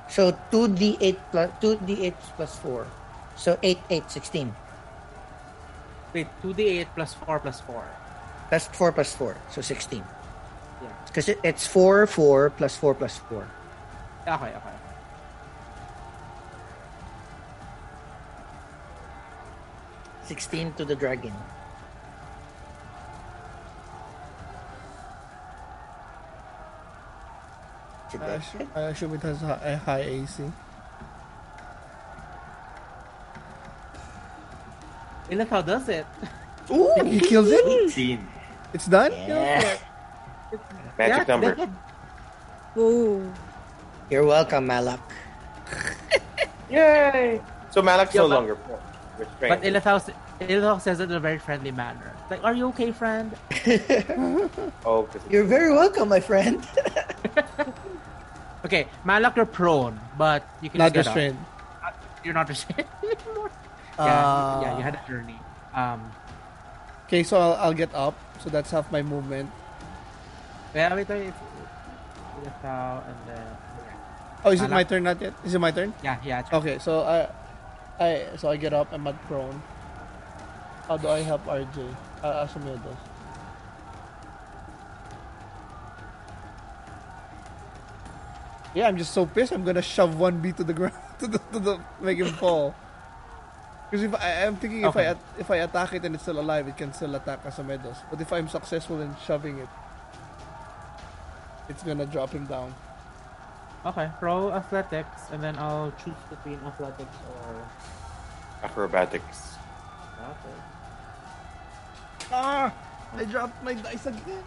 So 0.07 0.31
2d8 0.51 1.17
plus 1.31 1.49
2d8 1.61 2.13
plus 2.35 2.53
4. 2.59 2.87
So 3.35 3.57
8 3.63 3.79
8 3.89 4.11
16. 4.11 4.55
wait, 6.13 6.27
2d8 6.43 6.87
plus 6.93 7.13
4 7.15 7.39
plus 7.39 7.59
4. 7.61 7.83
That's 8.51 8.67
4 8.67 8.91
plus 8.91 9.15
4. 9.15 9.37
So 9.49 9.61
16. 9.61 10.03
Yeah. 11.11 11.15
Because 11.15 11.27
it, 11.27 11.39
it's 11.43 11.67
4, 11.67 12.07
4 12.07 12.49
plus 12.51 12.77
4 12.77 12.95
plus 12.95 13.17
4. 13.17 13.47
Okay, 14.27 14.45
okay. 14.45 14.69
Sixteen 20.23 20.71
to 20.73 20.85
the 20.85 20.95
dragon. 20.95 21.33
Should 28.11 28.21
I 28.21 28.27
that 28.27 28.39
assume, 28.39 28.59
hit? 28.59 28.69
I 28.75 28.81
assume 28.81 29.13
it 29.15 29.21
has 29.23 29.43
a 29.43 29.77
high 29.83 30.01
AC. 30.01 30.43
Hey, 35.27 35.35
look 35.35 35.49
how 35.49 35.61
does 35.61 35.89
it? 35.89 36.05
Ooh! 36.71 36.95
He 37.03 37.19
kills 37.19 37.49
it. 37.51 37.65
18. 37.91 38.27
It's 38.73 38.87
done. 38.87 39.11
Yeah. 39.11 39.77
Magic 40.97 41.27
Yeah, 41.27 41.35
number. 41.35 41.69
Ooh. 42.77 43.31
You're 44.09 44.25
welcome, 44.25 44.67
Malak. 44.67 44.99
Yay! 46.69 47.41
So 47.71 47.81
Malak's 47.81 48.13
Yeah, 48.13 48.21
no 48.21 48.29
but- 48.29 48.35
longer 48.35 48.57
restrained. 49.17 49.61
But 49.61 49.63
Ilithau, 49.63 50.13
Ilithau 50.41 50.81
says 50.81 50.99
it 50.99 51.09
in 51.09 51.15
a 51.15 51.19
very 51.19 51.37
friendly 51.37 51.71
manner. 51.71 52.13
Like, 52.29 52.43
are 52.43 52.53
you 52.53 52.67
okay, 52.69 52.91
friend? 52.91 53.31
oh, 54.85 55.07
You're 55.29 55.43
very 55.43 55.71
welcome, 55.71 56.09
my 56.09 56.19
friend. 56.19 56.65
Okay, 58.63 58.85
Malak, 59.03 59.35
you're 59.35 59.47
prone, 59.49 59.99
but 60.19 60.45
you 60.61 60.69
can 60.69 60.77
Not 60.77 60.93
get 60.93 61.07
up. 61.07 61.15
restrained. 61.15 61.37
You're 62.23 62.35
not 62.35 62.47
restrained 62.47 62.85
anymore. 63.01 63.49
yeah, 63.97 64.05
Uh, 64.05 64.59
yeah, 64.61 64.77
you 64.77 64.83
had 64.83 64.93
a 64.93 65.01
journey. 65.09 65.39
Um, 65.73 66.11
Okay, 67.07 67.23
so 67.23 67.39
I'll, 67.41 67.53
I'll 67.55 67.73
get 67.73 67.89
up. 67.95 68.13
So 68.39 68.51
that's 68.51 68.69
half 68.69 68.91
my 68.91 69.01
movement. 69.01 69.49
Yeah, 70.75 70.95
wait, 70.95 71.09
wait. 71.09 71.33
Ilithau 72.41 73.03
and 73.07 73.17
then 73.27 73.47
Oh, 74.43 74.49
is 74.51 74.61
it 74.61 74.69
my 74.71 74.83
turn? 74.83 75.03
Not 75.03 75.21
yet. 75.21 75.33
Is 75.45 75.53
it 75.53 75.59
my 75.59 75.71
turn? 75.71 75.93
yeah, 76.03 76.17
yeah. 76.23 76.41
Okay, 76.51 76.79
so 76.79 77.01
I, 77.05 77.29
I 78.03 78.25
so 78.37 78.49
I 78.49 78.57
get 78.57 78.73
up. 78.73 78.89
I'm 78.91 79.05
at 79.05 79.21
prone. 79.27 79.61
How 80.87 80.97
do 80.97 81.07
I 81.09 81.19
help 81.21 81.45
RJ? 81.45 81.95
Uh, 82.23 82.45
Asumedos. 82.47 82.97
Yeah, 88.73 88.87
I'm 88.87 88.97
just 88.97 89.13
so 89.13 89.25
pissed. 89.25 89.51
I'm 89.51 89.63
gonna 89.63 89.81
shove 89.81 90.17
one 90.17 90.39
B 90.39 90.51
to 90.53 90.63
the 90.63 90.73
ground 90.73 90.95
to 91.19 91.27
the, 91.27 91.37
to 91.53 91.59
the 91.59 91.79
make 91.99 92.17
him 92.17 92.33
fall. 92.33 92.73
Because 93.89 94.03
if 94.05 94.15
I, 94.15 94.45
I'm 94.45 94.55
thinking 94.55 94.85
if 94.85 94.95
I 94.95 95.15
if 95.37 95.51
I 95.51 95.57
attack 95.57 95.93
it 95.93 96.05
and 96.05 96.15
it's 96.15 96.23
still 96.23 96.39
alive, 96.39 96.67
it 96.67 96.77
can 96.77 96.93
still 96.93 97.13
attack 97.15 97.43
Asumedos. 97.43 97.97
But 98.09 98.21
if 98.21 98.31
I'm 98.31 98.47
successful 98.47 99.01
in 99.01 99.13
shoving 99.27 99.59
it, 99.59 99.67
it's 101.69 101.83
gonna 101.83 102.05
drop 102.05 102.31
him 102.31 102.45
down. 102.45 102.73
Okay, 103.85 104.09
roll 104.21 104.53
athletics, 104.53 105.23
and 105.31 105.41
then 105.41 105.57
I'll 105.57 105.91
choose 106.03 106.21
between 106.29 106.59
athletics 106.65 107.15
or 107.27 107.67
acrobatics. 108.63 109.57
athletics. 110.19 110.71
Ah! 112.31 112.73
I 113.17 113.25
dropped 113.25 113.63
my 113.63 113.73
dice 113.73 114.05
again. 114.05 114.43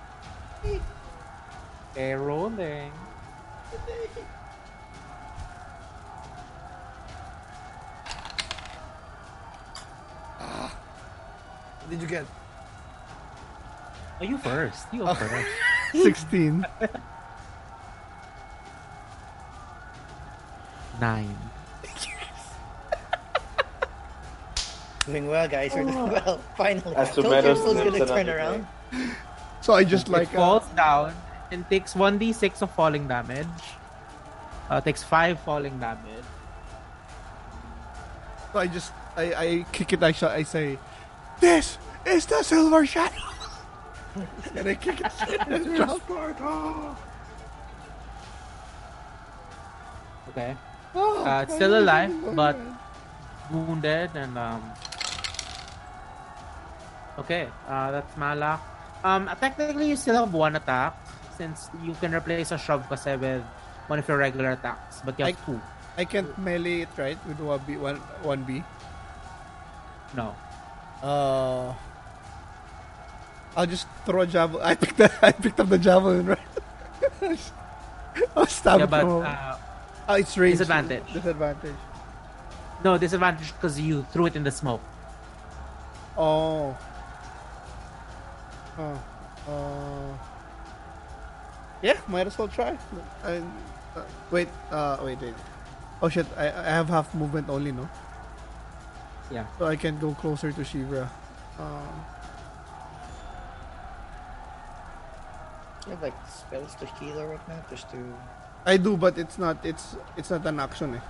Okay, 1.93 2.15
rolling. 2.15 2.91
What 11.85 11.91
did 11.91 12.01
you 12.01 12.09
get? 12.09 12.25
Oh, 14.21 14.25
you 14.25 14.39
first. 14.39 14.87
You 14.91 15.01
go 15.01 15.13
first. 15.15 15.49
16. 16.03 16.67
Nine. 21.01 21.37
Doing 25.07 25.27
well, 25.29 25.49
guys. 25.49 25.73
We're 25.75 25.85
doing 25.85 26.11
well. 26.11 26.41
Finally. 26.57 26.97
As 26.97 27.15
Told 27.15 27.27
you 27.27 27.33
it 27.33 27.45
was 27.45 27.99
gonna 27.99 28.07
turn 28.07 28.29
around. 28.29 28.67
So 29.61 29.75
I 29.75 29.85
just 29.85 30.09
like 30.09 30.29
it 30.33 30.37
uh, 30.37 30.41
falls 30.41 30.67
down 30.77 31.15
and 31.51 31.69
takes 31.69 31.95
1d6 31.95 32.63
of 32.63 32.71
falling 32.73 33.07
damage. 33.09 33.47
Uh, 34.71 34.81
takes 34.81 35.03
5 35.03 35.41
falling 35.41 35.79
damage. 35.79 36.25
so 38.53 38.59
I 38.59 38.67
just 38.67 38.93
I, 39.17 39.23
I 39.35 39.67
kick 39.73 39.93
it. 39.93 40.03
I 40.03 40.13
shot. 40.13 40.33
I 40.33 40.43
say, 40.43 40.79
"This 41.41 41.79
is 42.05 42.27
the 42.27 42.43
silver 42.43 42.85
shadow," 42.87 43.31
and 44.55 44.69
I 44.69 44.75
kick 44.75 45.01
it. 45.01 45.13
and 45.49 45.67
it 45.67 45.77
drops. 45.77 46.01
Okay. 50.31 50.57
Oh, 50.95 51.25
Uh, 51.27 51.43
it's 51.43 51.55
still 51.55 51.75
alive, 51.79 52.13
but 52.35 52.57
wounded 53.51 54.11
and 54.15 54.39
um. 54.39 54.63
Okay, 57.19 57.47
uh, 57.69 57.91
that's 57.91 58.11
Malak. 58.17 58.59
Um, 59.05 59.31
technically 59.39 59.89
you 59.91 59.97
still 59.97 60.17
have 60.17 60.33
one 60.35 60.57
attack 60.57 60.97
since 61.37 61.69
you 61.83 61.95
can 62.01 62.15
replace 62.15 62.51
a 62.51 62.59
shove 62.59 62.83
kasi 62.89 63.15
with 63.17 63.43
one 63.87 63.99
of 63.99 64.07
your 64.09 64.19
regular 64.19 64.53
attacks, 64.59 65.03
but 65.05 65.19
you 65.19 65.27
have 65.27 65.37
I- 65.37 65.47
two. 65.47 65.61
I 65.97 66.03
can't 66.05 66.27
melee 66.43 66.83
it 66.83 66.91
right 66.99 67.15
with 67.23 67.39
one 67.39 67.63
B 67.63 67.77
one 67.79 68.03
one 68.27 68.43
B. 68.43 68.65
No. 70.19 70.35
Uh, 70.99 71.71
I'll 73.57 73.67
just 73.67 73.87
throw 74.05 74.23
a 74.23 74.27
javelin. 74.27 74.63
I 74.65 74.75
picked 74.75 74.97
the, 74.97 75.13
I 75.23 75.33
picked 75.33 75.61
up 75.61 75.69
the 75.69 75.79
javelin 75.79 76.27
right. 76.27 76.39
I'll 78.37 78.47
stab 78.47 78.79
yeah, 78.79 78.85
it 78.85 78.91
but 78.91 79.05
uh, 79.05 79.59
oh, 80.09 80.15
it's 80.15 80.37
range. 80.37 80.59
disadvantage. 80.59 81.13
Disadvantage. 81.13 81.75
no 82.83 82.99
disadvantage 82.99 83.53
because 83.55 83.81
you 83.81 84.07
threw 84.13 84.27
it 84.27 84.37
in 84.37 84.45
the 84.45 84.51
smoke. 84.51 84.81
Oh. 86.17 86.77
Oh. 88.79 89.03
Uh. 89.49 90.17
Yeah, 91.83 91.99
might 92.09 92.27
as 92.27 92.39
well 92.39 92.49
try. 92.49 92.79
I, 93.23 93.43
uh, 93.95 94.03
wait. 94.31 94.49
Uh, 94.71 94.99
wait, 95.03 95.21
wait. 95.21 95.35
Oh 96.01 96.09
shit! 96.09 96.27
I, 96.37 96.49
I 96.49 96.71
have 96.71 96.89
half 96.89 97.15
movement 97.15 97.49
only, 97.49 97.73
no. 97.73 97.89
Yeah. 99.31 99.47
So 99.59 99.67
I 99.67 99.77
can 99.77 99.99
go 99.99 100.15
closer 100.15 100.53
to 100.53 100.61
Shivra. 100.63 101.09
Um, 101.59 102.05
You 105.87 105.93
have 105.93 106.03
like 106.03 106.15
spells 106.29 106.75
to 106.77 106.87
heal 106.97 107.21
or 107.21 107.29
whatnot, 107.33 107.69
just 107.69 107.91
to. 107.91 107.99
I 108.65 108.77
do, 108.79 108.97
but 108.97 109.19
it's 109.19 109.39
not. 109.39 109.65
It's 109.65 109.97
it's 110.17 110.31
not 110.31 110.47
an 110.47 110.59
action. 110.61 110.95
Eh. 110.95 111.01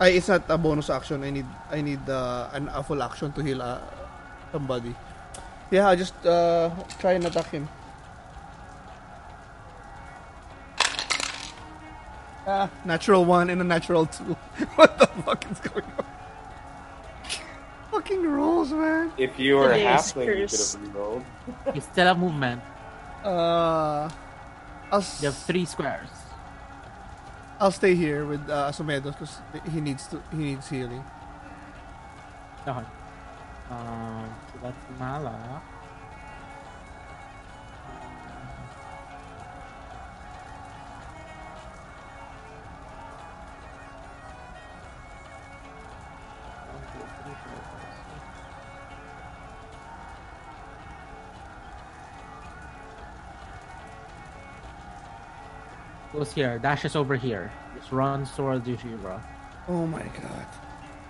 I, 0.00 0.08
it's 0.10 0.28
not 0.28 0.44
a 0.48 0.58
bonus 0.58 0.90
action. 0.90 1.22
I 1.24 1.30
need 1.30 1.46
I 1.70 1.80
need 1.80 2.08
uh, 2.08 2.50
an 2.52 2.68
a 2.68 2.82
full 2.82 3.02
action 3.02 3.32
to 3.32 3.42
heal 3.42 3.62
uh, 3.62 3.80
somebody. 4.52 4.94
Yeah, 5.70 5.88
I 5.88 5.96
just 5.96 6.14
uh, 6.26 6.70
try 6.98 7.12
and 7.12 7.24
attack 7.24 7.50
him. 7.50 7.68
Ah, 12.46 12.68
natural 12.84 13.24
one 13.24 13.48
and 13.48 13.60
a 13.62 13.64
natural 13.64 14.04
two. 14.04 14.24
what 14.76 14.98
the 14.98 15.06
fuck 15.24 15.50
is 15.50 15.58
going 15.60 15.86
on? 15.96 16.04
Fucking 17.90 18.26
rolls, 18.26 18.72
man. 18.72 19.12
If 19.16 19.38
you 19.38 19.56
were 19.56 19.70
a 19.72 19.78
Today's 19.78 20.12
halfling, 20.12 20.26
you 20.26 20.48
could 20.48 20.84
have 20.84 20.94
rolled. 20.94 21.24
You 21.74 21.80
still 21.80 22.06
have 22.06 22.18
movement. 22.18 22.60
Uh, 23.24 24.10
I'll 24.92 24.98
s- 25.00 25.22
You 25.22 25.26
have 25.28 25.36
three 25.36 25.64
squares. 25.64 26.08
I'll 27.60 27.70
stay 27.70 27.94
here 27.94 28.26
with 28.26 28.48
uh, 28.50 28.68
Asumedos 28.70 29.12
because 29.18 29.38
he 29.72 29.80
needs 29.80 30.06
to 30.08 30.20
he 30.32 30.36
needs 30.54 30.68
healing. 30.68 31.04
Okay. 32.66 32.84
Um, 33.70 34.28
so 34.52 34.58
that's 34.62 34.76
Malak. 34.98 35.62
Goes 56.14 56.32
here, 56.32 56.58
dashes 56.62 56.94
over 56.94 57.16
here. 57.16 57.50
Just 57.76 57.90
runs 57.90 58.30
towards 58.30 58.68
you, 58.68 58.78
Shira. 58.78 59.18
Oh 59.66 59.82
my 59.84 60.06
god. 60.14 60.46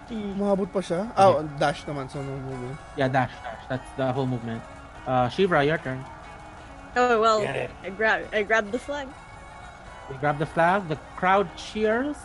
Umabot 0.09 0.65
pa 0.73 0.81
siya? 0.81 1.13
Oh, 1.21 1.45
dash 1.61 1.85
naman 1.85 2.09
so 2.09 2.25
no 2.25 2.33
movement. 2.41 2.81
Yeah, 2.97 3.13
dash, 3.13 3.33
dash. 3.45 3.63
That's 3.69 3.89
the 4.01 4.09
whole 4.13 4.25
movement. 4.25 4.65
Uh, 5.05 5.29
Shivra, 5.29 5.61
your 5.61 5.77
turn. 5.77 6.01
Oh 6.97 7.21
well, 7.21 7.45
I 7.45 7.91
grab 7.93 8.25
I 8.33 8.49
grabbed 8.49 8.73
the 8.73 8.81
flag. 8.81 9.09
You 10.09 10.17
grab 10.21 10.41
the 10.41 10.49
flag. 10.49 10.89
The 10.89 10.97
crowd 11.21 11.53
cheers. 11.57 12.17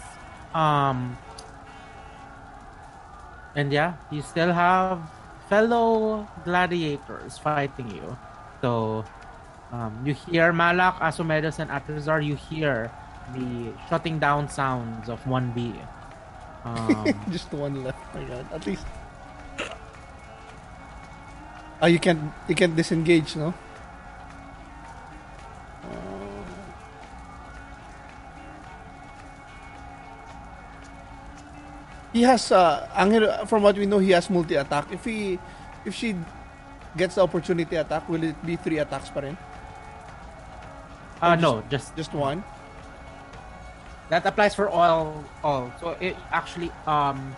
Um, 0.56 1.20
and 3.56 3.72
yeah, 3.76 4.00
you 4.12 4.22
still 4.22 4.56
have 4.56 5.04
fellow 5.52 6.28
gladiators 6.48 7.36
fighting 7.38 7.92
you. 7.92 8.16
So 8.62 9.04
Um, 9.72 10.02
you 10.04 10.14
hear 10.14 10.52
Malak, 10.52 10.98
Asumedos, 11.00 11.60
and 11.60 11.70
Atrazar. 11.70 12.26
You 12.26 12.36
hear 12.36 12.92
the 13.34 13.74
shutting 13.88 14.18
down 14.18 14.50
sounds 14.50 15.10
of 15.10 15.24
1B. 15.26 15.78
Um, 16.66 17.06
Just 17.32 17.52
one 17.54 17.84
left. 17.84 18.02
My 18.16 18.24
God. 18.26 18.46
At 18.52 18.66
least. 18.66 18.86
Ah, 21.82 21.88
you 21.88 22.00
can't 22.00 22.20
you 22.50 22.56
can't 22.56 22.76
disengage, 22.76 23.38
no? 23.40 23.54
He 32.12 32.24
has 32.24 32.52
uh 32.52 32.90
Angel, 32.98 33.32
from 33.46 33.64
what 33.64 33.78
we 33.78 33.86
know 33.86 34.00
he 34.00 34.12
has 34.12 34.30
multi 34.30 34.56
attack. 34.56 34.92
If 34.92 35.06
he 35.06 35.40
if 35.86 35.94
she 35.96 36.16
gets 36.98 37.16
the 37.16 37.22
opportunity 37.24 37.78
attack, 37.78 38.10
will 38.10 38.24
it 38.24 38.36
be 38.46 38.58
three 38.58 38.80
attacks 38.80 39.08
pa 39.10 39.22
rin? 39.22 39.38
Uh, 41.22 41.36
no, 41.36 41.64
just 41.70 41.96
Just 41.96 42.14
one? 42.14 42.44
that 44.10 44.26
applies 44.26 44.56
for 44.56 44.68
all. 44.70 45.24
All. 45.44 45.72
So 45.80 45.90
it 46.02 46.16
actually, 46.32 46.72
um, 46.88 47.36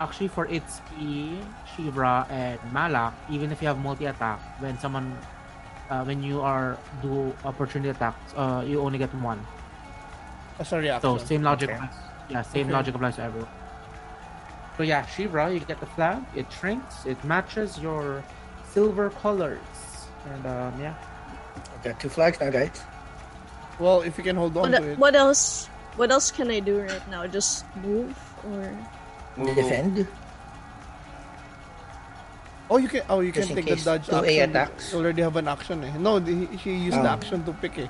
actually 0.00 0.28
for 0.28 0.46
Itsuki, 0.46 1.40
Shivra, 1.72 2.28
and 2.30 2.58
Malak, 2.72 3.14
even 3.30 3.50
if 3.52 3.62
you 3.62 3.68
have 3.68 3.78
multi 3.78 4.06
attack, 4.06 4.40
when 4.60 4.78
someone, 4.78 5.16
uh, 5.88 6.04
when 6.04 6.22
you 6.22 6.40
are 6.42 6.76
do 7.00 7.32
opportunity 7.44 7.88
attacks, 7.90 8.34
uh, 8.36 8.62
you 8.66 8.80
only 8.80 8.98
get 8.98 9.08
one. 9.22 9.40
As 10.58 10.72
a 10.72 10.78
reaction. 10.78 11.18
So 11.18 11.24
same 11.24 11.42
logic. 11.42 11.70
Okay. 11.70 11.78
applies- 11.78 11.98
Yeah, 12.28 12.42
same 12.42 12.66
Okay. 12.66 12.72
logic 12.72 12.94
applies 12.94 13.16
to 13.16 13.22
everyone. 13.22 13.48
So 14.76 14.82
yeah, 14.82 15.04
Shivra, 15.04 15.52
you 15.52 15.60
get 15.60 15.80
the 15.80 15.86
flag. 15.86 16.22
It 16.34 16.46
shrinks. 16.52 17.04
It 17.04 17.22
matches 17.24 17.78
your 17.78 18.22
silver 18.72 19.10
colors, 19.10 19.58
and 20.32 20.46
um, 20.46 20.72
yeah. 20.80 20.94
Got 21.84 21.98
two 22.00 22.08
flags 22.08 22.38
now, 22.40 22.50
guys. 22.50 22.70
Well, 23.78 24.02
if 24.02 24.16
you 24.18 24.24
can 24.24 24.36
hold 24.36 24.56
on 24.56 24.70
What, 24.70 24.78
to 24.80 24.90
it. 24.92 24.98
what 24.98 25.14
else? 25.16 25.66
What 25.96 26.10
else 26.10 26.30
can 26.30 26.50
I 26.50 26.60
do 26.60 26.80
right 26.80 27.08
now? 27.10 27.26
Just 27.26 27.64
move 27.82 28.16
or? 28.46 28.70
Move. 29.36 29.54
Defend. 29.56 30.06
Oh, 32.70 32.76
you 32.78 32.88
can. 32.88 33.02
Oh, 33.10 33.20
you 33.20 33.32
can 33.32 33.42
Just 33.42 33.50
in 33.50 33.56
take 33.56 33.64
the 33.66 33.70
case 33.74 33.84
dodge 33.84 34.06
two 34.06 34.16
A 34.16 34.18
action. 34.20 34.50
attacks. 34.50 34.92
You 34.92 34.98
already 35.00 35.22
have 35.22 35.36
an 35.36 35.48
action. 35.48 35.84
Eh. 35.84 35.92
No, 35.98 36.18
the, 36.18 36.48
she 36.58 36.72
used 36.74 36.96
the 36.96 37.02
Oh. 37.10 37.16
action 37.18 37.44
to 37.44 37.52
pick. 37.52 37.76
Eh. 37.78 37.88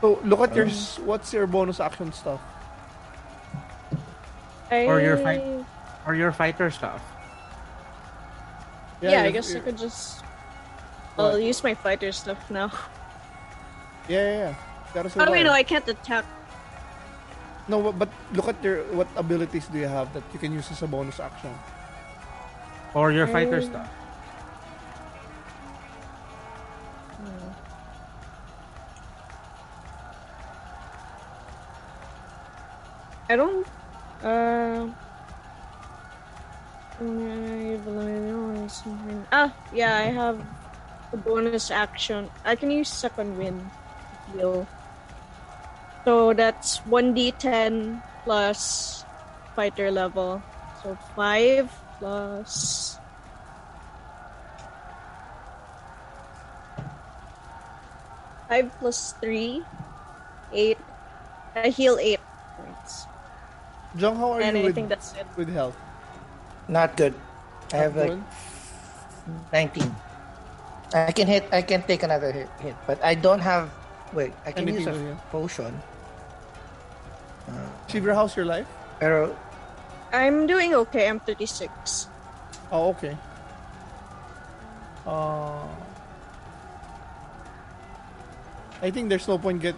So 0.00 0.20
look 0.24 0.40
at 0.40 0.54
your. 0.54 0.66
Oh. 0.66 0.68
s- 0.68 0.98
What's 1.00 1.32
your 1.32 1.46
bonus 1.46 1.80
action 1.80 2.12
stuff? 2.12 2.40
I... 4.70 4.86
Or 4.86 5.00
your 5.00 5.16
fight. 5.18 5.42
Or 6.06 6.14
your 6.14 6.32
fighter 6.32 6.70
stuff. 6.70 7.02
Yeah, 9.02 9.22
I 9.22 9.26
you- 9.26 9.32
guess 9.32 9.54
I 9.54 9.60
could 9.60 9.76
just. 9.76 10.22
What? 11.16 11.24
I'll 11.32 11.38
use 11.38 11.62
my 11.64 11.74
fighter 11.74 12.12
stuff 12.12 12.50
now. 12.50 12.70
Yeah, 14.08 14.22
yeah, 14.22 14.38
yeah. 14.38 14.54
Gotta 14.94 15.08
Oh 15.20 15.30
wait, 15.30 15.42
survive. 15.42 15.44
no, 15.44 15.52
I 15.52 15.62
can't 15.62 15.88
attack. 15.88 16.24
No, 17.68 17.82
but, 17.82 17.98
but 17.98 18.08
look 18.32 18.48
at 18.48 18.62
your 18.62 18.84
what 18.94 19.08
abilities 19.16 19.66
do 19.66 19.78
you 19.78 19.88
have 19.88 20.12
that 20.14 20.22
you 20.32 20.38
can 20.38 20.52
use 20.52 20.70
as 20.70 20.82
a 20.82 20.86
bonus 20.86 21.18
action? 21.18 21.50
Or 22.94 23.10
your 23.12 23.26
fighter 23.26 23.58
Oh. 23.58 23.60
stuff. 23.60 23.88
I 33.28 33.36
don't. 33.36 33.66
Uh. 34.22 34.86
Ah, 39.32 39.52
yeah, 39.74 39.96
I 39.98 40.08
have 40.12 40.40
a 41.12 41.16
bonus 41.16 41.70
action. 41.70 42.30
I 42.44 42.56
can 42.56 42.70
use 42.70 42.88
second 42.88 43.36
wind 43.36 43.60
to 43.60 43.85
heal. 44.36 44.66
So 46.04 46.32
that's 46.32 46.78
1d10 46.86 48.02
plus 48.24 49.04
fighter 49.56 49.90
level. 49.90 50.42
So 50.82 50.96
5 51.16 51.70
plus. 51.98 52.98
Five 58.48 58.70
plus 58.78 59.12
three, 59.18 59.62
eight. 60.52 60.78
I 61.56 61.68
heal 61.74 61.98
eight 61.98 62.20
points, 62.54 63.06
Jong, 63.96 64.14
how 64.16 64.38
are 64.38 64.40
and 64.40 64.56
you 64.56 64.62
I 64.62 64.66
with, 64.66 64.74
think 64.76 64.88
that's 64.88 65.14
it. 65.18 65.26
with 65.36 65.48
health? 65.50 65.76
Not 66.68 66.96
good. 66.96 67.14
I 67.72 67.76
have 67.78 67.96
like 67.96 68.14
19. 69.52 69.96
I 70.94 71.10
can 71.10 71.26
hit. 71.26 71.48
I 71.50 71.62
can 71.62 71.82
take 71.82 72.04
another 72.04 72.30
hit, 72.30 72.48
hit 72.60 72.76
but 72.86 73.02
I 73.02 73.14
don't 73.18 73.40
have. 73.40 73.70
Wait, 74.16 74.32
I 74.48 74.50
can 74.50 74.64
Anything 74.64 74.80
use 74.80 74.88
a 74.88 74.92
to 74.96 74.98
heal. 74.98 75.20
potion. 75.30 75.72
Shivra, 77.86 78.14
how's 78.16 78.34
your 78.34 78.48
life? 78.48 78.66
Pero 78.98 79.36
I'm 80.10 80.48
doing 80.48 80.72
okay. 80.88 81.06
I'm 81.06 81.20
36. 81.20 82.08
Oh, 82.72 82.96
okay. 82.96 83.12
Uh, 85.06 85.68
I 88.80 88.90
think 88.90 89.12
there's 89.12 89.28
no 89.28 89.36
point 89.38 89.60
get 89.60 89.76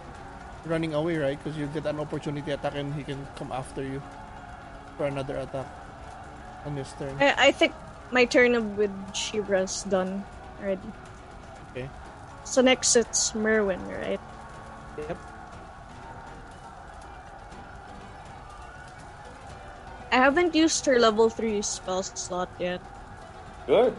running 0.64 0.94
away, 0.94 1.18
right? 1.18 1.36
Because 1.36 1.58
you 1.58 1.66
get 1.74 1.84
an 1.86 1.98
opportunity 1.98 2.52
attack 2.52 2.78
and 2.78 2.94
he 2.94 3.02
can 3.02 3.18
come 3.34 3.50
after 3.50 3.82
you 3.82 4.00
for 4.96 5.06
another 5.06 5.36
attack 5.36 5.66
on 6.64 6.76
his 6.76 6.94
turn. 6.94 7.12
I, 7.18 7.50
I 7.50 7.52
think 7.52 7.74
my 8.10 8.24
turn 8.24 8.54
of 8.54 8.78
with 8.78 8.94
Shivra's 9.12 9.82
done 9.82 10.24
already. 10.62 10.88
Okay. 11.74 11.90
So 12.48 12.62
next 12.62 12.96
it's 12.96 13.34
Merwin, 13.34 13.78
right? 13.92 14.20
Yep. 14.96 15.18
I 20.10 20.16
haven't 20.16 20.54
used 20.54 20.86
her 20.86 20.98
level 20.98 21.28
3 21.28 21.60
spell 21.60 22.02
slot 22.02 22.48
yet. 22.58 22.80
Good. 23.66 23.94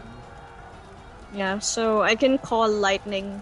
Yeah, 1.32 1.60
so 1.60 2.02
I 2.02 2.16
can 2.16 2.38
call 2.38 2.66
lightning. 2.68 3.40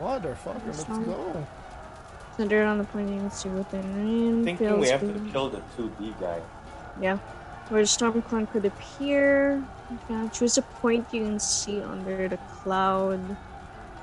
Motherfucker, 0.00 0.66
let's 0.66 0.82
Sorry. 0.84 1.04
go. 1.04 1.46
Center 2.36 2.64
on 2.66 2.78
the 2.78 2.84
point 2.90 3.08
you 3.08 3.22
can 3.22 3.30
see 3.30 3.50
within 3.50 3.86
range. 3.94 4.44
Thinking 4.44 4.80
we 4.80 4.88
have 4.88 5.00
to 5.00 5.14
to- 5.14 5.30
kill 5.30 5.48
the 5.48 5.62
2D 5.78 6.18
guy. 6.18 6.42
Yeah. 7.00 7.18
Where 7.70 7.82
the 7.82 7.86
storm 7.86 8.20
cloud 8.22 8.50
could 8.50 8.66
appear. 8.66 9.62
You 9.92 9.98
can 10.08 10.30
choose 10.30 10.56
a 10.56 10.62
point 10.80 11.04
you 11.12 11.20
can 11.24 11.38
see 11.38 11.82
under 11.82 12.26
the 12.28 12.38
cloud. 12.48 13.20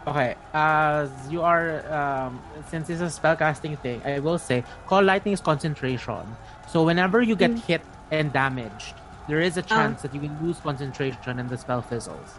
Okay, 0.05 0.35
as 0.53 1.09
you 1.29 1.41
are, 1.41 1.81
um, 1.91 2.39
since 2.69 2.89
it's 2.89 3.01
a 3.01 3.09
spellcasting 3.09 3.77
thing, 3.79 4.01
I 4.05 4.19
will 4.19 4.37
say 4.37 4.63
Call 4.85 5.01
Lightning 5.01 5.33
is 5.33 5.41
concentration. 5.41 6.21
So 6.69 6.83
whenever 6.85 7.21
you 7.23 7.35
get 7.35 7.51
Mm. 7.51 7.65
hit 7.65 7.81
and 8.11 8.31
damaged, 8.31 8.93
there 9.27 9.41
is 9.41 9.57
a 9.57 9.65
Ah. 9.65 9.73
chance 9.75 10.03
that 10.03 10.13
you 10.13 10.21
will 10.21 10.37
lose 10.45 10.59
concentration 10.61 11.39
and 11.39 11.49
the 11.49 11.57
spell 11.57 11.81
fizzles. 11.81 12.37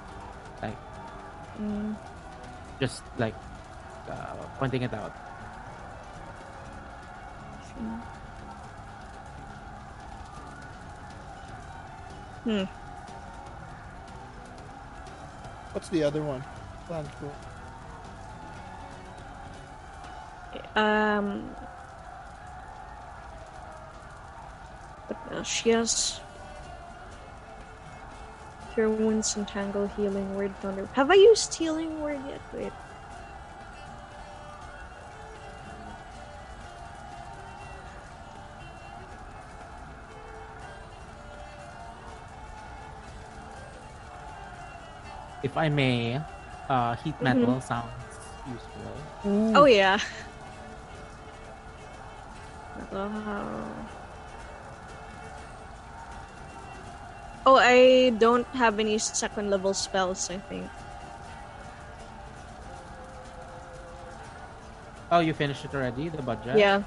Like, 0.63 0.79
Mm. 1.59 1.97
just 2.79 3.03
like 3.19 3.35
uh, 4.11 4.47
pointing 4.59 4.83
it 4.83 4.95
out. 4.95 5.13
Hmm. 12.45 12.65
What's 15.73 15.89
the 15.89 16.03
other 16.05 16.23
one? 16.23 16.45
Um. 20.77 21.57
What 25.07 25.19
else? 25.31 25.49
She 25.49 25.71
has. 25.71 26.21
Cure 28.73 28.91
wounds 28.91 29.37
and 29.37 29.49
tangle 29.49 29.87
healing 29.87 30.35
word 30.35 30.55
thunder. 30.61 30.89
Have 30.95 31.11
I 31.11 31.15
used 31.15 31.55
healing 31.55 32.01
word 32.01 32.23
yet? 32.25 32.43
Wait. 32.53 32.73
If 45.43 45.57
I 45.57 45.69
may, 45.69 46.21
uh, 46.69 46.95
heat 47.01 47.15
Mm-hmm. 47.21 47.25
metal 47.25 47.61
sounds 47.61 47.89
useful. 48.49 49.57
Oh 49.57 49.65
yeah. 49.65 49.99
Oh. 52.93 53.67
Oh, 57.47 57.57
I 57.57 58.11
don't 58.21 58.47
have 58.53 58.79
any 58.79 58.99
second 58.99 59.49
level 59.51 59.73
spells. 59.75 60.29
I 60.31 60.39
think. 60.49 60.69
Oh, 65.11 65.19
you 65.21 65.35
finished 65.35 65.65
it 65.65 65.75
already, 65.75 66.09
the 66.09 66.23
budget? 66.23 66.57
Yeah. 66.59 66.83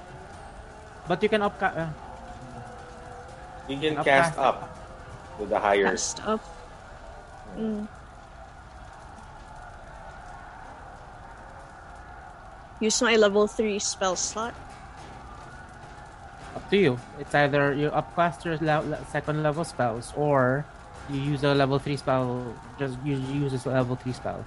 But 1.08 1.22
you 1.22 1.28
can 1.30 1.42
up. 1.42 1.58
Uh, 1.62 1.88
You 3.68 3.80
can 3.80 3.96
Up 3.98 4.04
cast 4.06 4.36
cast. 4.36 4.40
up 4.40 4.58
with 5.40 5.50
the 5.50 5.60
higher. 5.60 5.88
Cast 5.96 6.20
up. 6.28 6.44
Mm. 7.56 7.88
Use 12.84 13.02
my 13.02 13.16
level 13.16 13.48
three 13.48 13.80
spell 13.80 14.16
slot? 14.16 14.54
Up 16.56 16.70
to 16.70 16.78
you. 16.78 17.00
It's 17.20 17.34
either 17.34 17.74
you 17.74 17.90
upclass 17.90 18.44
your 18.46 18.58
le- 18.62 18.84
le- 18.86 19.06
second 19.10 19.42
level 19.42 19.64
spells 19.64 20.14
or 20.16 20.66
you 21.10 21.20
use 21.20 21.44
a 21.44 21.54
level 21.54 21.80
3 21.80 21.98
spell, 21.98 22.56
just 22.80 22.96
you 23.04 23.18
use 23.18 23.52
a 23.66 23.70
level 23.70 23.96
3 23.98 24.14
spell. 24.14 24.40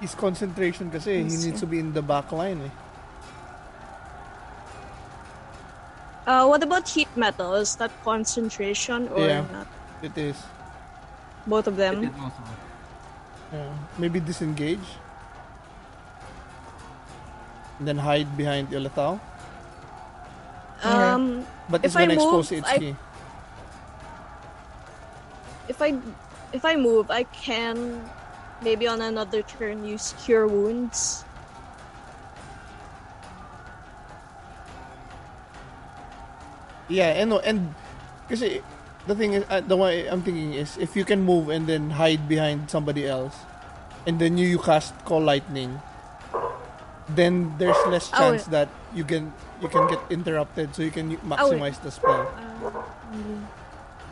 His 0.00 0.14
concentration 0.14 0.90
kasi, 0.92 1.18
he 1.18 1.22
Let's 1.24 1.44
needs 1.44 1.56
see. 1.56 1.60
to 1.64 1.66
be 1.66 1.78
in 1.80 1.92
the 1.92 2.02
back 2.04 2.30
line 2.32 2.60
eh. 2.60 2.74
Uh, 6.26 6.44
what 6.46 6.62
about 6.62 6.88
heat 6.88 7.08
metal? 7.16 7.54
Is 7.54 7.76
that 7.76 7.90
concentration 8.04 9.08
or 9.14 9.24
Yeah. 9.24 9.46
not? 9.52 9.66
It 10.02 10.12
is. 10.18 10.36
Both 11.46 11.70
of 11.70 11.76
them. 11.78 12.10
Yeah. 13.52 13.72
Maybe 13.98 14.20
disengage. 14.20 14.84
And 17.78 17.86
then 17.88 17.98
hide 17.98 18.36
behind 18.36 18.70
Ilithau. 18.70 19.20
Um, 20.82 21.46
But 21.68 21.84
it's 21.84 21.94
If 21.94 21.98
I 21.98 22.06
gonna 22.06 22.14
expose 22.14 22.52
move, 22.52 22.62
Itsuki. 22.62 22.92
if 25.68 25.78
I 25.82 25.98
if 26.54 26.64
I 26.64 26.76
move, 26.76 27.10
I 27.10 27.24
can 27.34 28.06
maybe 28.62 28.86
on 28.86 29.02
another 29.02 29.42
turn 29.42 29.82
use 29.84 30.14
cure 30.22 30.46
wounds. 30.46 31.26
Yeah, 36.86 37.18
and 37.18 37.34
no, 37.34 37.42
and 37.42 37.74
kasi 38.30 38.62
the 39.06 39.14
thing 39.14 39.32
is, 39.34 39.44
uh, 39.48 39.60
the 39.60 39.76
way 39.76 40.06
I'm 40.08 40.22
thinking 40.22 40.54
is, 40.54 40.76
if 40.78 40.96
you 40.96 41.04
can 41.04 41.22
move 41.22 41.48
and 41.48 41.66
then 41.66 41.90
hide 41.90 42.28
behind 42.28 42.70
somebody 42.70 43.06
else, 43.06 43.34
and 44.06 44.18
then 44.20 44.36
you, 44.38 44.46
you 44.48 44.58
cast 44.58 44.94
call 45.04 45.20
lightning, 45.20 45.80
then 47.08 47.54
there's 47.58 47.76
less 47.86 48.10
Oh, 48.14 48.18
chance 48.18 48.44
that 48.50 48.68
you 48.94 49.04
can 49.04 49.32
you 49.62 49.68
can 49.68 49.86
get 49.88 50.00
interrupted, 50.10 50.74
so 50.74 50.82
you 50.82 50.90
can 50.90 51.10
u- 51.12 51.18
maximize 51.24 51.80
the 51.82 51.90
spell. 51.90 52.26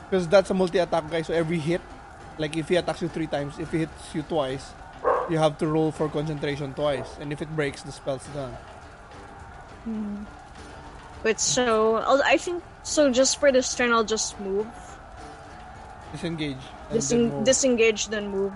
Because 0.08 0.28
that's 0.28 0.50
a 0.50 0.54
multi-attack 0.54 1.10
guy, 1.10 1.22
so 1.22 1.34
every 1.34 1.58
hit, 1.58 1.80
like 2.38 2.56
if 2.56 2.68
he 2.68 2.76
attacks 2.76 3.02
you 3.02 3.08
three 3.08 3.26
times, 3.26 3.58
if 3.58 3.72
he 3.72 3.78
hits 3.86 4.14
you 4.14 4.22
twice, 4.22 4.70
you 5.28 5.38
have 5.38 5.58
to 5.58 5.66
roll 5.66 5.90
for 5.90 6.08
concentration 6.08 6.72
twice, 6.74 7.16
and 7.20 7.32
if 7.32 7.42
it 7.42 7.50
breaks, 7.56 7.82
the 7.82 7.90
spell's 7.92 8.26
done. 8.28 8.54
Wait, 11.24 11.40
so 11.40 11.96
I'll, 12.04 12.22
I 12.24 12.36
think 12.36 12.62
so. 12.84 13.10
Just 13.10 13.40
for 13.40 13.50
this 13.50 13.74
turn, 13.74 13.92
I'll 13.92 14.04
just 14.04 14.38
move, 14.40 14.68
Disengage. 16.12 16.60
and 16.90 16.92
then 16.92 17.00
Disen- 17.00 17.30
move. 17.32 17.44
disengage, 17.44 18.08
then 18.08 18.28
move. 18.28 18.52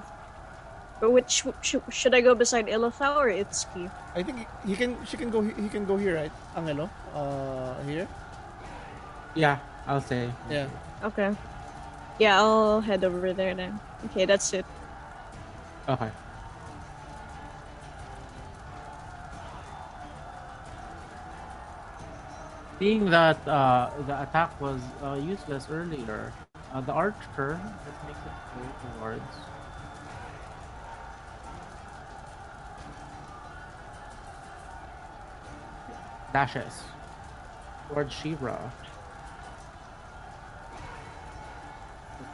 But 1.00 1.12
which 1.12 1.42
sh- 1.62 1.76
should 1.90 2.12
I 2.14 2.20
go 2.20 2.34
beside 2.34 2.66
Ilithau 2.66 3.16
or 3.16 3.30
Itsuki? 3.30 3.88
I 4.14 4.22
think 4.22 4.46
he 4.66 4.74
can. 4.76 4.98
She 5.06 5.16
can 5.16 5.30
go. 5.30 5.40
He 5.40 5.68
can 5.70 5.86
go 5.86 5.96
here, 5.96 6.16
right? 6.16 6.32
Angelo. 6.56 6.90
Uh, 7.14 7.72
here. 7.86 8.06
Yeah, 9.34 9.58
I'll 9.86 10.02
say. 10.02 10.28
Yeah. 10.50 10.66
Okay. 11.04 11.32
Yeah, 12.18 12.42
I'll 12.42 12.80
head 12.82 13.04
over 13.04 13.32
there 13.32 13.54
then. 13.54 13.78
Okay, 14.10 14.26
that's 14.26 14.52
it. 14.52 14.66
Okay. 15.88 16.10
Seeing 22.78 23.10
that 23.10 23.36
uh, 23.48 23.90
the 24.06 24.22
attack 24.22 24.60
was 24.60 24.80
uh, 25.02 25.14
useless 25.14 25.66
earlier, 25.68 26.32
uh, 26.72 26.80
the 26.80 26.92
archer 26.92 27.58
let's 27.84 28.04
make 28.06 28.14
it 28.14 28.32
go 28.54 29.00
towards. 29.00 29.22
Dashes 36.32 36.82
towards 37.88 38.14
Shivra. 38.14 38.70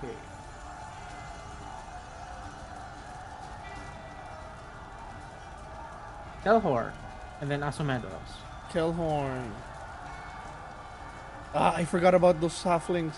Okay. 0.02 0.14
Telhor, 6.44 6.92
and 7.40 7.50
then 7.50 7.60
Asumedos. 7.60 8.04
Kelhorn. 8.70 9.50
Ah, 11.54 11.74
I 11.76 11.84
forgot 11.84 12.14
about 12.14 12.40
those 12.40 12.58
halflings. 12.62 13.14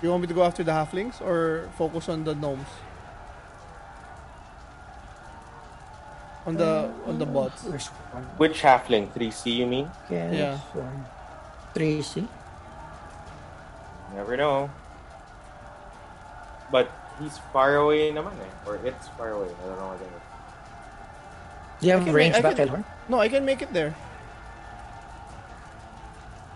You 0.00 0.10
want 0.10 0.22
me 0.22 0.28
to 0.28 0.34
go 0.34 0.44
after 0.44 0.62
the 0.62 0.70
halflings 0.70 1.20
or 1.20 1.68
focus 1.76 2.08
on 2.08 2.22
the 2.22 2.34
gnomes? 2.34 2.68
On 6.46 6.54
the 6.54 6.88
on 7.04 7.18
the 7.18 7.26
bots. 7.26 7.66
First 7.66 7.90
one. 8.14 8.22
Which 8.38 8.62
halfling? 8.62 9.10
3C, 9.12 9.52
you 9.58 9.66
mean? 9.66 9.90
Yes, 10.08 10.32
Yeah. 10.32 10.56
one. 10.80 11.04
Tracy. 11.74 12.28
Never 14.14 14.36
know. 14.38 14.70
But 16.70 16.88
he's 17.18 17.36
far 17.52 17.76
away 17.76 18.14
naman 18.14 18.32
eh. 18.38 18.68
Or 18.70 18.78
it's 18.86 19.08
far 19.18 19.34
away. 19.34 19.50
I 19.50 19.66
don't 19.66 19.78
know 19.82 19.88
what 19.92 20.00
it 20.00 20.06
is. 20.08 20.22
Do 21.80 21.86
you 21.86 21.92
have 21.98 22.04
can 22.06 22.14
range 22.14 22.34
make- 22.38 22.44
I 22.44 22.48
back, 22.54 22.56
Elhorn? 22.62 22.84
No, 23.10 23.18
I 23.18 23.28
can 23.28 23.44
make 23.44 23.60
it 23.60 23.72
there. 23.74 23.92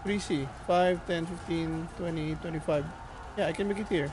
3C. 0.05 0.49
5, 0.67 1.07
10, 1.07 1.27
15, 1.27 1.89
20, 1.97 2.35
25. 2.37 2.85
Yeah, 3.37 3.47
I 3.47 3.53
can 3.53 3.69
make 3.69 3.79
it 3.79 3.89
here. 3.89 4.13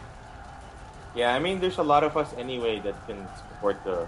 Yeah, 1.15 1.33
I 1.33 1.39
mean, 1.39 1.59
there's 1.59 1.77
a 1.79 1.83
lot 1.83 2.03
of 2.03 2.15
us 2.15 2.33
anyway 2.37 2.79
that 2.79 2.95
can 3.07 3.27
support 3.35 3.83
the 3.83 4.07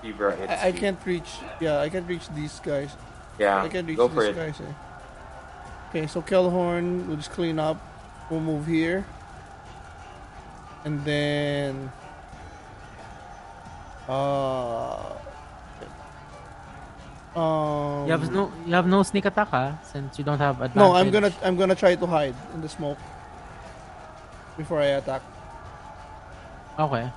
Fever. 0.00 0.36
I, 0.48 0.68
I 0.68 0.72
can't 0.72 1.00
reach. 1.06 1.40
Yeah, 1.60 1.80
I 1.80 1.88
can't 1.88 2.06
reach 2.06 2.28
these 2.36 2.60
guys. 2.60 2.92
Yeah, 3.38 3.62
I 3.64 3.68
can 3.68 3.86
reach 3.86 3.96
go 3.96 4.06
these 4.06 4.14
for 4.14 4.24
it. 4.24 4.36
guys. 4.36 4.60
Eh. 4.60 4.72
Okay, 5.88 6.06
so 6.06 6.20
Kelhorn 6.20 7.06
we'll 7.06 7.16
just 7.16 7.30
clean 7.30 7.58
up. 7.58 7.80
We'll 8.30 8.40
move 8.40 8.66
here. 8.66 9.06
And 10.84 11.02
then. 11.04 11.90
Uh. 14.06 15.23
Um, 17.34 18.06
You 18.06 18.12
have 18.14 18.30
no 18.30 18.52
you 18.64 18.74
have 18.74 18.86
no 18.86 19.02
sneak 19.02 19.24
attack 19.26 19.48
ah, 19.52 19.74
since 19.82 20.18
you 20.18 20.24
don't 20.24 20.38
have 20.38 20.62
advantage. 20.62 20.78
No, 20.78 20.94
I'm 20.94 21.10
gonna 21.10 21.32
I'm 21.42 21.56
gonna 21.56 21.74
try 21.74 21.96
to 21.98 22.06
hide 22.06 22.34
in 22.54 22.60
the 22.62 22.68
smoke 22.68 22.98
before 24.56 24.78
I 24.78 25.02
attack. 25.02 25.22
Okay. 26.78 27.10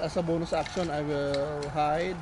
As 0.00 0.16
a 0.16 0.22
bonus 0.22 0.52
action, 0.52 0.88
I 0.90 1.02
will 1.02 1.68
hide. 1.76 2.16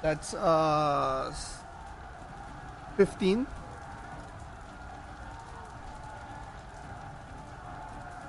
That's 0.00 0.32
uh 0.32 1.32
15. 2.96 3.46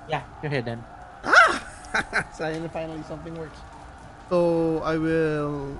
Yeah, 0.08 0.22
you're 0.42 0.50
hidden. 0.50 0.84
So 2.36 2.68
finally 2.72 3.02
something 3.08 3.34
works. 3.36 3.58
So 4.28 4.78
I 4.84 4.96
will 4.96 5.76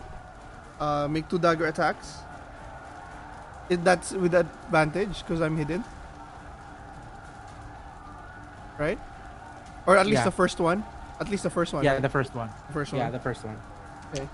uh, 0.81 1.09
make 1.09 1.29
two 1.29 1.39
dagger 1.39 1.67
attacks. 1.67 2.19
It, 3.69 3.85
that's 3.85 4.13
with 4.13 4.35
advantage 4.35 5.23
because 5.23 5.41
I'm 5.41 5.57
hidden. 5.57 5.85
Right? 8.79 8.99
Or 9.87 9.97
at 9.97 10.07
least 10.07 10.21
Yeah. 10.21 10.25
the 10.25 10.33
first 10.33 10.59
one. 10.59 10.85
At 11.21 11.29
least 11.29 11.43
the 11.43 11.51
first 11.51 11.73
one. 11.73 11.85
Yeah, 11.85 11.93
right? 11.93 12.03
the 12.03 12.09
first 12.09 12.35
one. 12.35 12.49
The 12.69 12.73
first 12.73 12.93
one. 12.93 13.01
Yeah, 13.01 13.11
the 13.11 13.21
first 13.21 13.45
one. 13.45 13.57
Okay. 14.15 14.29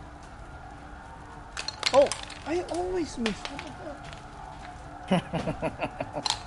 Oh, 1.93 2.09
I 2.47 2.63
always 2.71 3.19
miss. 3.19 3.37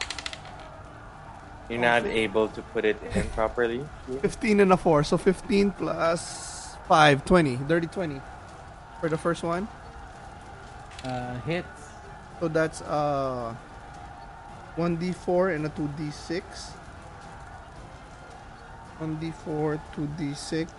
What 1.70 1.82
the 1.82 1.92
fuck? 2.02 2.06
You're 2.06 2.06
not 2.06 2.06
able 2.06 2.48
to 2.50 2.62
put 2.62 2.86
it 2.86 2.98
in 3.16 3.30
properly. 3.30 3.86
15 4.22 4.60
and 4.60 4.74
a 4.74 4.78
4. 4.78 5.04
So 5.04 5.18
15 5.18 5.72
plus 5.72 6.76
5, 6.88 7.26
20. 7.26 7.56
Dirty 7.68 7.88
20 7.88 8.22
for 9.00 9.10
the 9.10 9.18
first 9.18 9.44
one. 9.44 9.68
Uh, 11.04 11.40
hits. 11.42 11.68
So 12.40 12.48
that's 12.48 12.82
uh 12.82 13.54
1d4 14.78 15.56
and 15.56 15.66
a 15.66 15.70
2d6. 15.70 16.44
1d4, 19.00 19.80
2d6. 19.96 20.70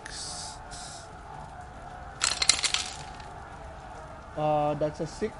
Uh, 4.37 4.73
that's 4.75 4.99
a 5.01 5.07
6 5.07 5.33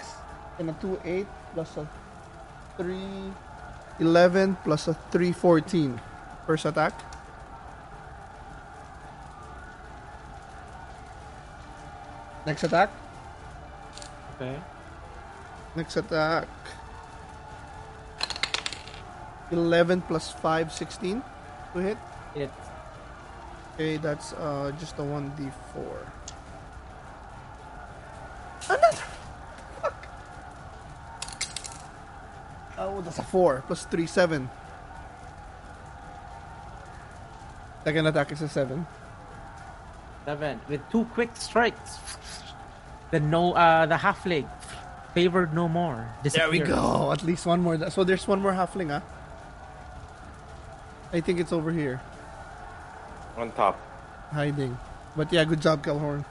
and 0.60 0.70
a 0.70 0.74
2, 0.74 1.00
8 1.06 1.28
plus 1.54 1.78
a 1.78 1.88
3, 2.78 2.98
11 4.02 4.58
plus 4.64 4.88
a 4.88 4.94
3, 5.14 5.32
14. 5.32 6.02
First 6.48 6.66
attack. 6.66 6.94
Next 12.46 12.64
attack. 12.64 12.90
Okay. 14.36 14.58
Next 15.76 15.96
attack. 15.96 16.48
11 19.52 20.02
plus 20.02 20.32
5, 20.32 20.74
16 20.74 21.22
to 21.74 21.80
hit. 21.80 21.98
It's 22.36 22.72
Okay, 23.76 23.98
that's 23.98 24.34
uh 24.34 24.72
just 24.80 25.00
a 25.00 25.02
1d4. 25.02 25.50
Another! 28.68 29.21
Oh, 32.82 33.02
that's 33.02 33.20
a 33.20 33.24
4 33.24 33.64
plus 33.68 33.86
3, 33.86 34.08
7. 34.08 34.50
Second 37.84 38.08
attack 38.08 38.32
is 38.32 38.42
a 38.42 38.50
7. 38.50 38.86
seven 40.26 40.60
with 40.68 40.82
two 40.90 41.06
quick 41.14 41.30
strikes. 41.36 42.00
The 43.12 43.20
no, 43.20 43.54
uh, 43.54 43.86
the 43.86 43.96
halfling 43.96 44.48
favored 45.14 45.54
no 45.54 45.68
more. 45.68 46.08
There 46.24 46.50
we 46.50 46.60
go. 46.60 47.12
At 47.12 47.24
least 47.24 47.46
one 47.46 47.62
more. 47.62 47.90
So 47.90 48.04
there's 48.04 48.28
one 48.28 48.42
more 48.42 48.54
halfling, 48.54 48.90
ah. 48.94 49.04
I 51.14 51.20
think 51.20 51.40
it's 51.40 51.52
over 51.52 51.72
here, 51.72 52.00
On 53.38 53.52
top. 53.52 53.78
hiding. 54.32 54.78
But 55.16 55.34
yeah, 55.34 55.44
good 55.44 55.62
job, 55.62 55.84
Kelhorn. 55.84 56.24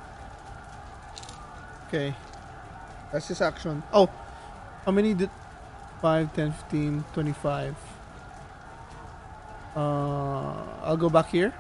Okay. 1.89 2.15
That's 3.13 3.29
his 3.29 3.41
action. 3.43 3.83
Oh, 3.93 4.09
how 4.87 4.93
many 4.93 5.13
did... 5.15 5.31
5, 6.01 6.33
10, 6.35 6.53
15, 6.53 7.05
25. 7.13 7.77
Uh, 9.77 9.81
I'll 10.83 10.97
go 10.97 11.09
back 11.11 11.29
here. 11.31 11.53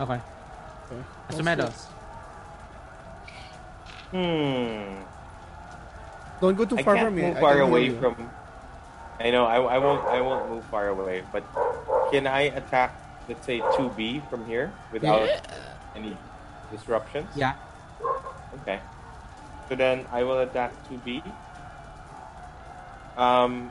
Okay. 0.00 0.14
Okay. 0.14 1.02
Mr. 1.28 1.44
Meadows. 1.44 1.86
Hmm. 4.10 5.02
Don't 6.40 6.56
go 6.56 6.64
too 6.64 6.78
I 6.78 6.82
far 6.82 6.94
can't 6.94 7.08
from 7.08 7.16
me. 7.16 7.22
move 7.22 7.36
I 7.36 7.40
far 7.40 7.50
can 7.50 7.58
hear 7.58 7.68
away 7.68 7.90
from. 7.90 8.30
I 9.20 9.30
know. 9.30 9.44
I, 9.44 9.56
I 9.60 9.78
won't. 9.78 10.04
I 10.06 10.20
won't 10.22 10.48
move 10.48 10.64
far 10.66 10.88
away. 10.88 11.22
But 11.32 11.44
can 12.10 12.26
I 12.26 12.48
attack? 12.56 12.96
Let's 13.28 13.44
say 13.46 13.62
two 13.76 13.90
B 13.96 14.22
from 14.30 14.46
here 14.46 14.72
without 14.90 15.28
any 15.94 16.16
disruptions. 16.72 17.28
Yeah. 17.36 17.54
Okay. 18.62 18.80
So 19.68 19.76
then 19.76 20.06
I 20.10 20.24
will 20.24 20.40
attack 20.40 20.72
two 20.88 20.96
B. 21.04 21.22
Um. 23.20 23.70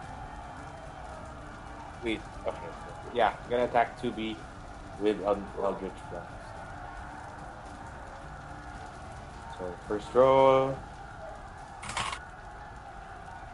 Wait. 2.03 2.21
Okay. 2.45 2.57
Yeah, 3.15 3.33
I'm 3.43 3.49
gonna 3.49 3.63
attack 3.65 3.99
two 3.99 4.11
B 4.11 4.37
with 5.01 5.19
Eld- 5.23 5.41
Eldritch 5.59 5.91
Blast. 6.11 6.27
So 9.57 9.73
first 9.87 10.07
roll, 10.13 10.77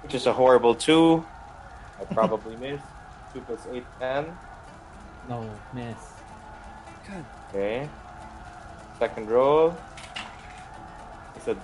which 0.03 0.13
is 0.13 0.27
a 0.27 0.33
horrible 0.33 0.75
two. 0.75 1.25
I 1.99 2.03
probably 2.13 2.57
miss. 2.57 2.81
Two 3.33 3.39
plus 3.41 3.65
eight, 3.71 3.85
ten. 3.99 4.37
No, 5.29 5.49
miss. 5.73 5.95
Okay. 7.49 7.87
Second 8.99 9.29
roll. 9.29 9.75
It's 11.37 11.47
a 11.47 11.55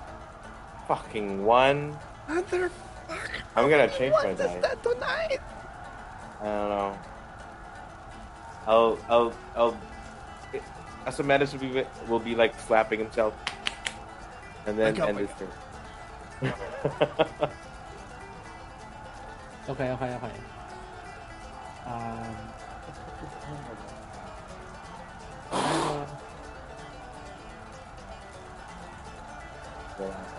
fucking 0.88 1.44
one. 1.46 1.98
Mother, 2.30 2.72
I'm 3.56 3.70
gonna 3.70 3.90
change 3.90 4.14
my 4.14 4.34
what 4.34 4.40
is 4.40 4.62
that 4.62 4.82
tonight? 4.82 5.40
I 6.40 6.46
don't 6.46 6.70
know. 6.70 6.98
I'll, 8.68 9.00
I'll, 9.10 9.34
I'll. 9.56 9.78
Asumedos 11.06 11.52
will 11.54 11.60
be 11.60 11.84
will 12.08 12.20
be 12.20 12.36
like 12.36 12.58
slapping 12.62 13.00
himself, 13.00 13.34
and 14.66 14.78
then 14.78 15.02
up, 15.02 15.10
end 15.10 15.18
wake 15.18 15.30
his 15.30 15.38
turn. 15.38 15.50
Okay, 19.70 19.92
okay, 19.92 20.16
okay. 20.16 20.32
Um. 21.86 22.36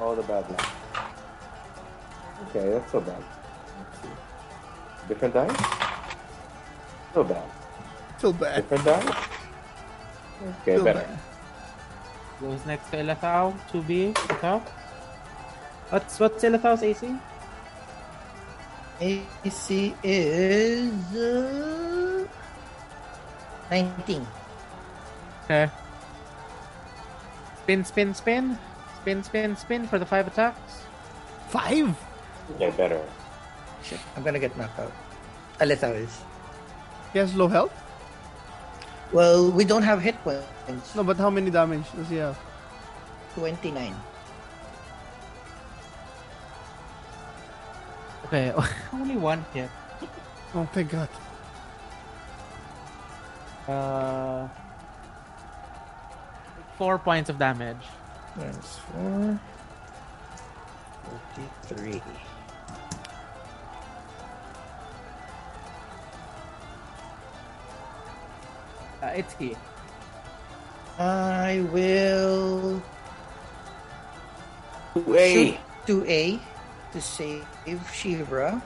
all 0.00 0.16
the 0.16 0.22
bad 0.22 0.48
luck. 0.50 0.81
Okay, 2.48 2.70
that's 2.70 2.92
so 2.92 3.00
bad. 3.00 3.22
Different 5.08 5.34
dice? 5.34 5.56
So 7.14 7.24
bad. 7.24 7.44
Feel 8.18 8.32
bad. 8.32 8.56
Different 8.56 8.84
dice? 8.84 9.16
Okay, 10.62 10.74
Feel 10.76 10.84
better. 10.84 11.00
bad. 11.00 11.18
Goes 12.40 12.66
next 12.66 12.90
to 12.90 12.96
Ilithau. 12.98 13.54
2B. 13.70 14.14
Ilithau. 14.14 14.60
What's 15.90 16.18
what's 16.18 16.42
Ilithau's 16.42 16.82
AC? 16.82 17.14
AC 19.00 19.94
is 20.02 20.92
uh, 21.16 22.26
19. 23.70 24.26
Okay. 25.44 25.70
Spin, 27.62 27.84
spin, 27.84 28.14
spin. 28.14 28.58
Spin, 29.00 29.22
spin, 29.24 29.56
spin 29.56 29.86
for 29.88 29.98
the 29.98 30.06
five 30.06 30.26
attacks. 30.26 30.82
Five? 31.48 31.96
Okay, 32.50 32.70
better. 32.70 33.00
Shit, 33.82 34.00
I'm 34.16 34.22
gonna 34.22 34.38
get 34.38 34.56
knocked 34.56 34.78
out. 34.78 34.92
Ilithau 35.60 35.94
is. 35.94 36.20
He 37.12 37.18
has 37.18 37.34
low 37.34 37.48
health? 37.48 37.72
Well, 39.12 39.50
we 39.50 39.64
don't 39.64 39.82
have 39.82 40.00
hit 40.00 40.16
points. 40.24 40.94
No, 40.94 41.04
but 41.04 41.16
how 41.18 41.28
many 41.30 41.50
damage 41.50 41.84
does 41.94 42.08
he 42.08 42.16
have? 42.16 42.38
29. 43.34 43.94
Okay, 48.26 48.52
only 48.92 49.16
one 49.16 49.44
hit. 49.52 49.68
Oh, 50.54 50.68
thank 50.72 50.90
God. 50.90 51.08
Uh, 53.68 54.48
four 56.78 56.98
points 56.98 57.28
of 57.30 57.38
damage. 57.38 57.84
Minus 58.36 58.78
4. 58.92 59.40
43. 61.68 62.02
Uh, 69.02 69.18
Itsuki. 69.18 69.58
I 70.98 71.66
will 71.74 72.80
Wait. 74.94 75.58
shoot 75.86 76.06
2A 76.06 76.38
to 76.92 77.00
save 77.00 77.42
Shivra. 77.90 78.62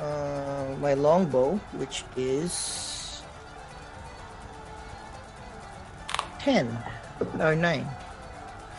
Uh, 0.00 0.74
my 0.80 0.94
longbow, 0.94 1.60
which 1.78 2.02
is 2.16 3.22
10 6.40 6.66
or 7.38 7.54
9. 7.54 7.86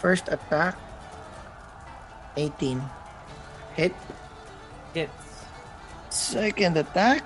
First 0.01 0.27
attack 0.27 0.75
18. 2.35 2.81
Hit. 3.75 3.95
Hits. 4.93 5.45
Second 6.09 6.75
attack 6.75 7.23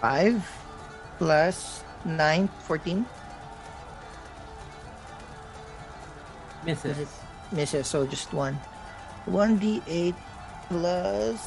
5 0.00 0.42
plus 1.18 1.84
9, 2.04 2.48
14. 2.66 3.06
Misses. 6.64 7.08
Misses, 7.52 7.86
so 7.86 8.06
just 8.06 8.32
one. 8.32 8.58
1d8 9.26 10.14
plus 10.68 11.40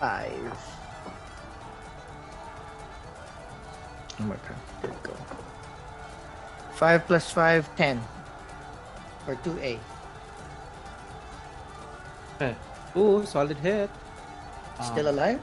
5. 0.00 0.32
Oh 4.20 4.22
my 4.24 4.34
god, 4.36 4.58
there 4.82 4.90
we 4.90 4.96
go. 5.02 5.14
5 6.74 7.06
plus 7.06 7.30
5, 7.30 7.76
10. 7.76 8.00
For 9.26 9.34
2A. 9.36 9.78
Okay. 12.36 12.56
Ooh, 12.96 13.24
solid 13.26 13.58
hit. 13.58 13.90
Still 14.82 15.08
Um, 15.08 15.14
alive? 15.18 15.40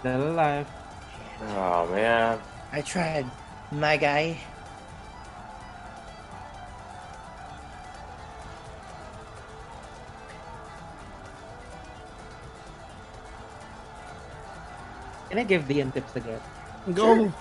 Still 0.00 0.30
alive. 0.32 0.66
Oh 1.56 1.86
man. 1.92 2.38
I 2.72 2.80
tried. 2.82 3.26
My 3.72 3.96
guy. 3.96 4.36
Can 15.28 15.38
I 15.38 15.44
give 15.44 15.70
Ian 15.70 15.92
tips 15.92 16.16
again? 16.16 16.40
Go. 16.94 17.32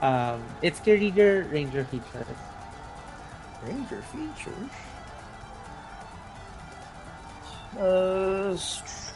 Um, 0.00 0.42
it's 0.62 0.84
Reader 0.86 1.48
Ranger 1.50 1.84
features. 1.84 2.26
Ranger 3.66 4.02
features. 4.12 4.70
Uh, 7.78 8.52
s- 8.54 9.12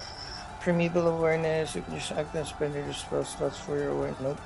primeval 0.61 1.09
awareness. 1.09 1.75
You 1.75 1.83
can 1.83 1.95
just 1.95 2.13
act 2.13 2.35
and 2.35 2.47
spend 2.47 2.75
your 2.75 2.93
spell 2.93 3.25
slots 3.25 3.59
for 3.59 3.79
your 3.79 3.91
awareness. 3.91 4.21
Nope. 4.21 4.41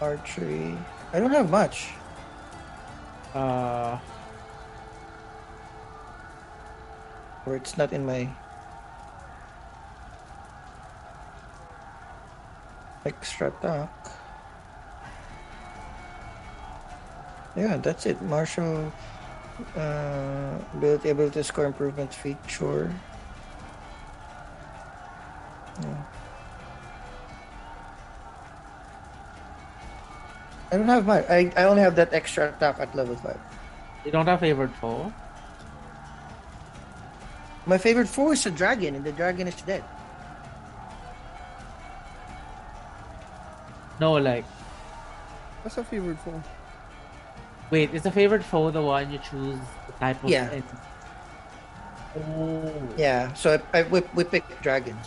Archery. 0.00 0.76
I 1.12 1.20
don't 1.20 1.32
have 1.32 1.50
much. 1.50 1.90
Uh, 3.34 3.98
Or 7.48 7.56
it's 7.56 7.78
not 7.78 7.94
in 7.94 8.04
my 8.04 8.28
extra 13.06 13.48
attack. 13.48 13.88
Yeah, 17.56 17.78
that's 17.78 18.04
it. 18.04 18.20
Martial 18.20 18.92
uh, 19.76 20.58
ability, 20.74 21.08
able 21.08 21.30
to 21.30 21.42
score 21.44 21.64
improvement 21.64 22.12
feature. 22.12 22.92
Yeah. 25.82 26.02
I 30.70 30.76
don't 30.76 30.88
have 30.88 31.06
much. 31.06 31.24
I, 31.28 31.52
I 31.56 31.64
only 31.64 31.82
have 31.82 31.96
that 31.96 32.12
extra 32.12 32.50
attack 32.50 32.78
at 32.78 32.94
level 32.94 33.16
5. 33.16 33.38
you 34.04 34.12
don't 34.12 34.26
have 34.26 34.40
favorite 34.40 34.74
foe. 34.80 35.12
My 37.66 37.78
favorite 37.78 38.08
foe 38.08 38.32
is 38.32 38.46
a 38.46 38.50
dragon, 38.50 38.94
and 38.94 39.04
the 39.04 39.12
dragon 39.12 39.48
is 39.48 39.60
dead. 39.62 39.84
No, 44.00 44.12
like 44.14 44.44
What's 45.62 45.76
a 45.76 45.84
favorite 45.84 46.18
foe? 46.20 46.42
Wait, 47.70 47.94
is 47.94 48.02
the 48.02 48.10
favorite 48.10 48.42
foe 48.42 48.70
the 48.70 48.82
one 48.82 49.10
you 49.10 49.18
choose 49.18 49.58
the 49.86 49.92
type 49.98 50.22
of? 50.22 50.30
Yeah. 50.30 50.50
entity? 50.50 50.76
Oh. 52.16 52.72
Yeah, 52.96 53.32
so 53.34 53.60
I, 53.72 53.78
I 53.78 53.82
we, 53.84 54.02
we 54.14 54.24
picked 54.24 54.62
dragons. 54.62 55.06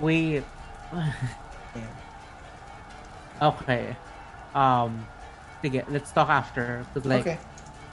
Wait. 0.00 0.44
Yeah. 1.76 1.84
Okay. 3.42 3.94
Um, 4.54 5.06
sige, 5.62 5.84
let's 5.90 6.10
talk 6.10 6.28
after. 6.28 6.84
Cause 6.94 7.04
like, 7.04 7.20
okay. 7.20 7.38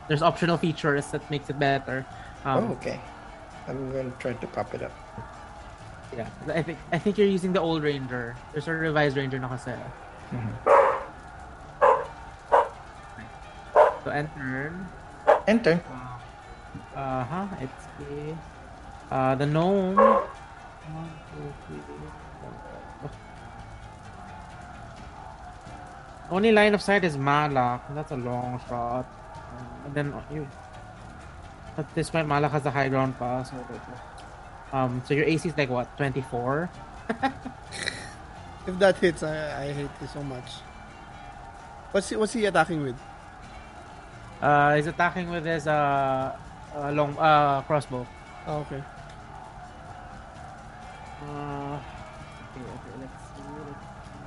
there's 0.08 0.22
optional 0.22 0.58
features 0.58 1.06
that 1.12 1.30
makes 1.30 1.50
it 1.50 1.60
better. 1.60 2.06
Um, 2.46 2.64
oh, 2.64 2.74
okay. 2.74 3.00
I'm 3.68 3.92
going 3.92 4.12
to 4.12 4.18
try 4.18 4.34
to 4.34 4.48
pop 4.48 4.74
it 4.74 4.82
up. 4.82 4.94
Yeah, 6.16 6.30
I 6.48 6.62
think 6.62 6.80
I 6.94 6.98
think 6.98 7.18
you're 7.18 7.28
using 7.28 7.52
the 7.52 7.60
old 7.60 7.84
Ranger. 7.84 8.38
There's 8.54 8.68
a 8.68 8.72
revised 8.72 9.18
Ranger 9.18 9.40
na 9.40 9.50
kasi. 9.50 9.74
So 14.06 14.12
enter. 14.14 14.70
Enter. 15.50 15.82
Uh 16.94 17.26
huh. 17.26 17.48
It's 17.58 17.86
the 17.98 18.38
uh 19.10 19.34
the 19.34 19.50
gnome. 19.50 19.98
One, 19.98 21.10
two, 21.34 21.50
three, 21.66 21.82
four, 21.90 22.54
five. 23.02 23.10
Only 26.30 26.52
line 26.54 26.78
of 26.78 26.86
sight 26.86 27.04
is 27.04 27.18
Malak. 27.18 27.82
That's 27.98 28.12
a 28.12 28.18
long 28.22 28.62
shot. 28.70 29.10
Um, 29.10 29.90
and 29.90 29.94
then 29.98 30.14
uh, 30.14 30.22
you. 30.30 30.48
At 31.76 31.90
this 31.96 32.12
point, 32.12 32.28
Malak 32.30 32.52
has 32.52 32.66
a 32.68 32.72
high 32.72 32.90
ground 32.90 33.18
pass. 33.18 33.50
So, 33.50 33.58
um, 34.72 35.02
so 35.08 35.16
your 35.16 35.26
AC 35.26 35.50
is 35.50 35.58
like 35.58 35.70
what, 35.70 35.90
24? 35.98 36.70
If 38.68 38.80
that 38.80 38.98
hits, 38.98 39.22
I, 39.22 39.66
I 39.66 39.74
hate 39.74 39.90
this 40.00 40.14
so 40.14 40.24
much. 40.24 40.54
What's 41.92 42.10
he, 42.10 42.16
what's 42.16 42.34
he 42.34 42.46
attacking 42.46 42.82
with? 42.82 42.98
Uh, 44.46 44.76
he's 44.76 44.86
attacking 44.86 45.28
with 45.32 45.44
his 45.44 45.66
uh, 45.66 46.38
uh 46.76 46.92
long 46.92 47.18
uh 47.18 47.64
crossbow. 47.64 48.06
Oh, 48.46 48.60
okay. 48.60 48.84
Uh, 51.26 51.80
okay, 52.54 52.62
okay, 52.62 52.94
let's 53.02 53.26
see. 53.26 53.42
Let's 53.42 53.82
see. 53.82 54.22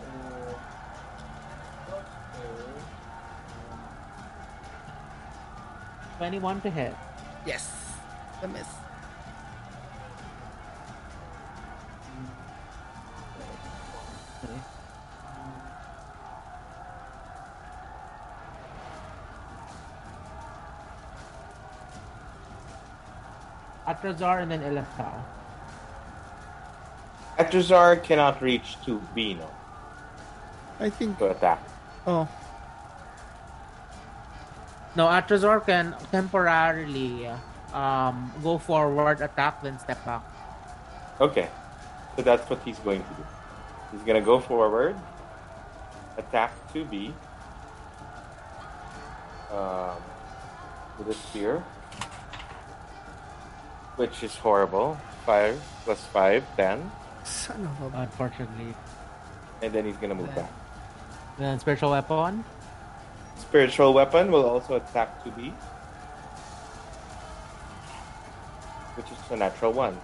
Uh, 0.00 0.56
crossbow, 1.84 2.40
um, 2.40 2.88
Twenty-one 6.16 6.60
to 6.62 6.70
hit. 6.70 6.96
Yes. 7.44 7.68
The 8.40 8.48
miss. 8.48 8.66
Atrazar 24.00 24.42
and 24.42 24.50
then 24.50 24.60
Elefthal. 24.62 25.22
Atrazar 27.38 28.02
cannot 28.02 28.40
reach 28.42 28.76
to 28.84 29.00
B, 29.14 29.34
no, 29.34 29.48
I 30.78 30.90
think. 30.90 31.18
to 31.18 31.30
attack. 31.30 31.60
Oh, 32.06 32.28
No, 34.96 35.06
Atrazar 35.06 35.64
can 35.64 35.94
temporarily 36.10 37.28
um 37.72 38.32
go 38.42 38.58
forward, 38.58 39.20
attack, 39.20 39.62
then 39.62 39.78
step 39.78 40.04
back. 40.04 40.22
Okay, 41.20 41.48
so 42.16 42.22
that's 42.22 42.48
what 42.50 42.60
he's 42.64 42.78
going 42.80 43.02
to 43.02 43.14
do. 43.14 43.24
He's 43.92 44.02
gonna 44.02 44.20
go 44.20 44.40
forward, 44.40 44.96
attack 46.18 46.52
2B 46.74 47.12
um, 49.52 49.96
with 50.98 51.08
a 51.08 51.14
spear, 51.14 51.62
which 54.00 54.24
is 54.24 54.34
horrible. 54.36 54.96
5 55.26 55.60
plus 55.84 56.00
5, 56.06 56.56
10. 56.56 56.90
son 57.22 57.68
of 57.68 57.92
a. 57.92 57.98
Unfortunately. 58.00 58.72
And 59.60 59.74
then 59.74 59.84
he's 59.84 59.98
gonna 59.98 60.14
move 60.14 60.34
back. 60.34 60.50
Then 61.36 61.60
spiritual 61.60 61.90
weapon. 61.90 62.42
Spiritual 63.36 63.92
weapon 63.92 64.32
will 64.32 64.48
also 64.48 64.76
attack 64.76 65.22
2B, 65.22 65.52
which 68.96 69.12
is 69.12 69.18
a 69.30 69.36
natural 69.36 69.72
1. 69.72 69.92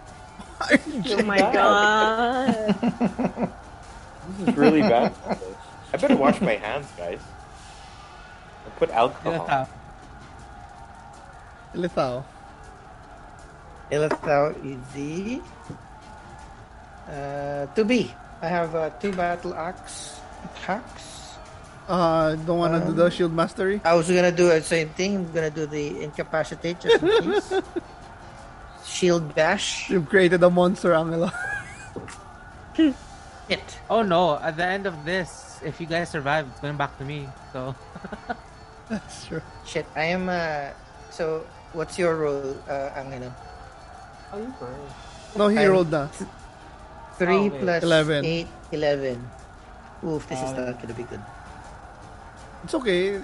Oh 0.61 1.23
my 1.25 1.39
god. 1.39 2.53
This 4.37 4.49
is 4.49 4.57
really 4.57 4.81
bad. 4.81 5.15
I 5.93 5.97
better 5.97 6.17
wash 6.17 6.41
my 6.41 6.57
hands, 6.57 6.89
guys. 6.97 7.21
And 8.65 8.77
put 8.77 8.91
alcohol. 8.91 9.47
Elefthal. 9.47 9.69
Lethal. 11.75 12.36
Elithal 13.91 14.55
easy. 14.65 15.43
Uh, 17.09 17.67
to 17.75 17.85
be. 17.85 18.13
I 18.43 18.49
have 18.49 18.75
uh, 18.75 18.91
two 18.99 19.13
battle 19.13 19.55
axe 19.55 20.21
attacks. 20.45 21.37
Uh, 21.89 22.35
don't 22.35 22.59
wanna 22.59 22.85
do 22.85 22.93
the 22.93 23.09
shield 23.11 23.33
mastery? 23.33 23.81
I 23.85 23.95
was 23.95 24.11
gonna 24.11 24.33
do 24.33 24.49
the 24.49 24.61
same 24.61 24.89
thing. 24.91 25.17
I'm 25.17 25.33
gonna 25.33 25.51
do 25.51 25.67
the 25.67 26.03
incapacitate 26.03 26.81
just 26.81 27.03
in 27.03 27.33
case. 27.33 27.53
Shield 28.87 29.35
bash. 29.35 29.91
You've 29.91 30.09
created 30.09 30.43
a 30.43 30.51
monster, 30.51 30.95
Angelo. 30.95 31.31
It. 33.49 33.63
Oh 33.89 34.03
no! 34.03 34.39
At 34.43 34.57
the 34.57 34.67
end 34.67 34.87
of 34.87 35.05
this, 35.05 35.61
if 35.65 35.81
you 35.81 35.87
guys 35.87 36.11
survive, 36.11 36.49
it's 36.51 36.59
going 36.59 36.77
back 36.77 36.99
to 36.99 37.05
me. 37.05 37.29
So 37.53 37.77
That's 38.89 39.27
true. 39.27 39.43
Shit. 39.65 39.87
I 39.97 40.05
am. 40.05 40.29
Uh, 40.29 40.71
so, 41.11 41.47
what's 41.73 41.99
your 41.99 42.17
role, 42.17 42.57
uh, 42.69 42.91
Angelo? 42.95 43.35
You 44.37 44.53
first. 44.59 45.37
No, 45.37 45.49
he 45.49 45.59
I'm- 45.59 45.71
rolled 45.71 45.91
na. 45.91 46.09
Three 47.19 47.37
Oh, 47.37 47.49
wait. 47.49 47.61
plus 47.61 47.83
11. 47.83 48.25
eight, 48.25 48.49
11. 48.73 49.17
Oof, 50.05 50.29
this 50.29 50.39
is 50.43 50.53
Oh. 50.53 50.65
not 50.69 50.81
gonna 50.81 50.93
be 50.95 51.05
good. 51.05 51.23
It's 52.65 52.75
okay. 52.75 53.17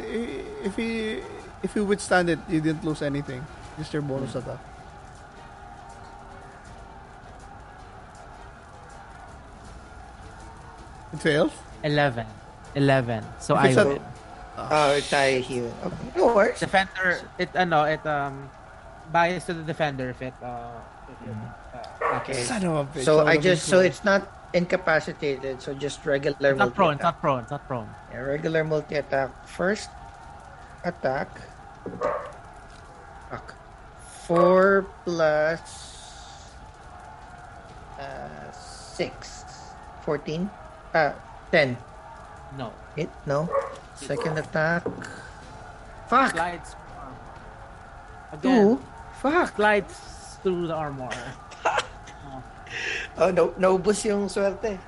If 0.65 0.77
he 0.77 1.21
if 1.63 1.77
you 1.77 1.85
withstand 1.85 2.31
it, 2.31 2.39
you 2.49 2.61
didn't 2.61 2.85
lose 2.85 3.03
anything. 3.03 3.45
Just 3.79 3.93
your 3.93 4.03
bonus 4.03 4.35
attack. 4.35 4.59
It 11.13 11.21
fails? 11.21 11.53
Eleven. 11.83 12.27
Eleven. 12.75 13.25
So 13.39 13.55
If 13.57 13.61
I 13.61 13.67
it's 13.69 13.77
win. 13.77 14.01
Oh, 14.57 14.93
it's 14.93 15.13
I 15.13 15.39
here. 15.41 15.73
Okay, 15.85 15.97
no 16.17 16.35
worries. 16.35 16.61
Defender. 16.61 17.21
It 17.39 17.51
ano 17.55 17.85
it 17.85 18.05
um 18.07 18.49
bias 19.13 19.45
to 19.47 19.55
the 19.55 19.63
defender 19.63 20.11
if 20.11 20.23
it 20.23 20.35
uh. 20.43 20.81
If 21.25 21.31
it, 21.31 21.63
Okay. 22.03 22.45
Son 22.45 22.65
of 22.67 22.75
a 22.77 22.85
bitch. 22.99 23.05
So 23.05 23.25
I 23.27 23.37
just 23.37 23.67
so 23.67 23.81
it's 23.81 24.05
not 24.05 24.29
incapacitated, 24.53 25.63
so 25.63 25.73
just 25.73 26.05
regular 26.05 26.53
It's 26.53 26.59
not 26.59 26.75
prone. 26.75 26.95
It's 26.95 27.03
not 27.03 27.21
prone. 27.21 27.41
It's 27.43 27.51
not 27.51 27.67
prone. 27.67 27.89
Yeah, 28.13 28.29
regular 28.29 28.65
multi 28.65 28.97
attack. 28.97 29.33
First 29.49 29.89
attack. 30.85 31.31
Fuck. 33.31 33.55
Four 34.29 34.87
plus 35.05 35.63
uh 37.99 38.29
six. 38.53 39.45
Fourteen. 40.05 40.51
Uh 40.93 41.13
ten. 41.51 41.79
No. 42.59 42.73
Hit? 42.95 43.09
No. 43.25 43.49
Second 43.97 44.37
attack. 44.37 44.85
Fuck! 46.09 46.33
Slides. 46.37 46.77
Again. 48.33 48.77
Two? 48.77 48.83
Fuck! 49.23 49.57
Slides 49.57 49.97
through 50.43 50.67
the 50.67 50.75
armor. 50.75 51.09
Oh, 53.19 53.31
no, 53.31 53.49
naubos 53.61 54.05
yung 54.05 54.29
swerte. 54.29 54.79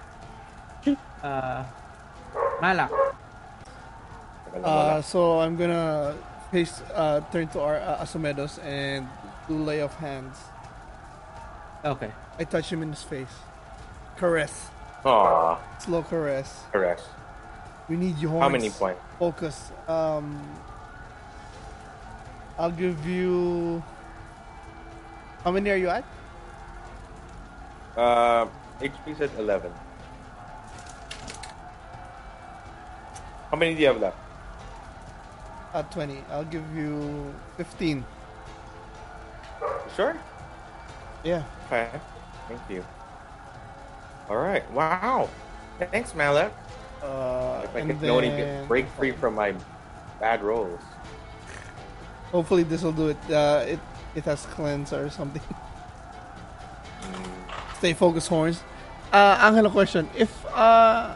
Uh, 1.22 1.64
Malak. 2.60 2.90
Uh, 4.62 5.02
so 5.02 5.40
I'm 5.40 5.56
gonna 5.56 6.14
face 6.50 6.80
uh, 6.94 7.20
turn 7.32 7.48
to 7.48 7.60
our 7.60 7.76
uh, 7.80 7.98
Asumedos 8.04 8.62
and 8.64 9.06
do 9.48 9.58
lay 9.58 9.80
of 9.80 9.92
hands. 9.96 10.36
Okay. 11.84 12.10
I 12.38 12.44
touch 12.44 12.70
him 12.72 12.82
in 12.82 12.90
his 12.90 13.02
face. 13.02 13.34
Caress. 14.16 14.68
Aw, 15.04 15.58
Slow 15.78 16.02
caress. 16.02 16.64
correct. 16.72 17.02
We 17.88 17.96
need 17.96 18.16
your 18.18 18.30
horns. 18.30 18.42
How 18.42 18.48
many 18.48 18.70
points? 18.70 19.00
Focus. 19.18 19.70
Um, 19.86 20.40
I'll 22.58 22.70
give 22.72 23.04
you. 23.06 23.82
How 25.44 25.50
many 25.52 25.70
are 25.70 25.76
you 25.76 25.90
at? 25.90 26.04
Uh, 27.96 28.46
HP's 28.80 29.20
at 29.20 29.30
11. 29.38 29.70
How 33.50 33.56
many 33.56 33.74
do 33.74 33.80
you 33.82 33.86
have 33.88 34.00
left? 34.00 34.16
At 35.74 35.90
20. 35.92 36.24
I'll 36.30 36.44
give 36.44 36.64
you 36.74 37.32
15. 37.58 38.04
Sure. 39.94 40.16
Yeah. 41.22 41.42
Okay. 41.66 41.88
Thank 42.48 42.60
you. 42.70 42.84
All 44.30 44.38
right. 44.38 44.64
Wow. 44.72 45.28
Thanks, 45.78 46.14
Malak. 46.14 46.52
Uh, 47.02 47.60
If 47.64 47.76
I 47.76 47.80
could 47.82 48.04
only 48.08 48.28
then- 48.30 48.60
get 48.62 48.68
break 48.68 48.88
free 48.96 49.12
from 49.12 49.34
my 49.34 49.54
bad 50.18 50.42
rolls. 50.42 50.80
Hopefully 52.32 52.62
this 52.64 52.82
will 52.82 52.92
do 52.96 53.08
it. 53.10 53.20
Uh, 53.30 53.64
it 53.68 53.78
it 54.14 54.24
has 54.24 54.46
cleanser 54.46 55.04
or 55.06 55.10
something. 55.10 55.42
Stay 57.78 57.92
focused, 57.92 58.28
horns. 58.28 58.62
Uh, 59.12 59.38
Angela, 59.42 59.70
question: 59.70 60.08
If 60.16 60.30
uh, 60.54 61.14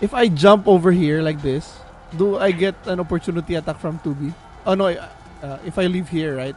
if 0.00 0.14
I 0.14 0.28
jump 0.28 0.66
over 0.66 0.90
here 0.92 1.22
like 1.22 1.40
this, 1.42 1.78
do 2.16 2.38
I 2.38 2.50
get 2.50 2.74
an 2.86 3.00
opportunity 3.00 3.54
attack 3.54 3.78
from 3.78 3.98
Tubi? 4.00 4.32
Oh 4.66 4.74
no! 4.74 4.86
Uh, 4.88 5.58
if 5.64 5.78
I 5.78 5.86
leave 5.86 6.08
here, 6.08 6.36
right? 6.36 6.56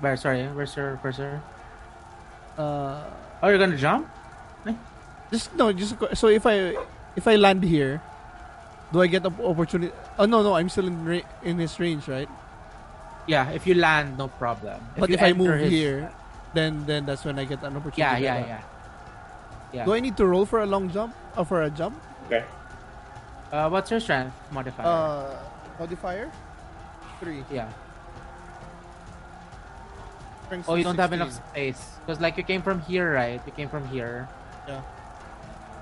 Where, 0.00 0.16
sorry, 0.16 0.46
where's 0.54 0.76
your 0.76 0.98
cursor? 1.02 1.40
Uh, 2.56 3.02
Oh, 3.42 3.48
you're 3.48 3.58
gonna 3.58 3.76
jump? 3.78 4.08
just 5.30 5.54
no, 5.54 5.72
just 5.72 5.94
so 6.14 6.26
if 6.28 6.44
I 6.46 6.74
if 7.14 7.26
I 7.28 7.36
land 7.36 7.62
here, 7.62 8.02
do 8.92 9.00
I 9.00 9.06
get 9.06 9.24
an 9.24 9.34
opportunity? 9.42 9.92
Oh 10.18 10.26
no, 10.26 10.42
no, 10.42 10.54
I'm 10.54 10.68
still 10.68 10.86
in 10.88 11.04
ra- 11.04 11.28
in 11.44 11.58
his 11.58 11.78
range, 11.78 12.08
right? 12.08 12.28
Yeah, 13.28 13.52
if 13.52 13.66
you 13.68 13.74
land, 13.76 14.16
no 14.16 14.26
problem. 14.28 14.80
but 14.96 15.12
you 15.12 15.14
if 15.14 15.22
I 15.22 15.32
move 15.36 15.60
his- 15.60 15.70
here, 15.70 16.08
then 16.56 16.88
then 16.88 17.04
that's 17.04 17.22
when 17.28 17.36
I 17.38 17.44
get 17.44 17.60
an 17.62 17.76
opportunity. 17.76 18.00
Yeah, 18.00 18.16
yeah, 18.40 18.40
yeah. 18.40 18.62
Yeah. 19.70 19.84
Do 19.84 19.92
I 19.92 20.00
need 20.00 20.16
to 20.16 20.24
roll 20.24 20.48
for 20.48 20.64
a 20.64 20.66
long 20.66 20.88
jump 20.88 21.12
or 21.36 21.44
for 21.44 21.60
a 21.62 21.68
jump? 21.68 22.00
Okay. 22.26 22.40
Uh, 23.52 23.68
what's 23.68 23.92
your 23.92 24.00
strength 24.00 24.32
modifier? 24.50 24.88
Uh, 24.88 25.36
modifier 25.78 26.32
three. 27.20 27.44
yeah. 27.52 27.68
Strength 30.48 30.64
Oh, 30.68 30.74
you 30.80 30.84
don't 30.84 30.96
have 30.96 31.12
enough 31.12 31.32
space. 31.32 32.00
Because, 32.00 32.20
like, 32.24 32.40
you 32.40 32.44
came 32.48 32.62
from 32.64 32.80
here, 32.88 33.12
right? 33.12 33.40
You 33.44 33.52
came 33.52 33.68
from 33.68 33.84
here. 33.92 34.24
Yeah. 34.66 34.80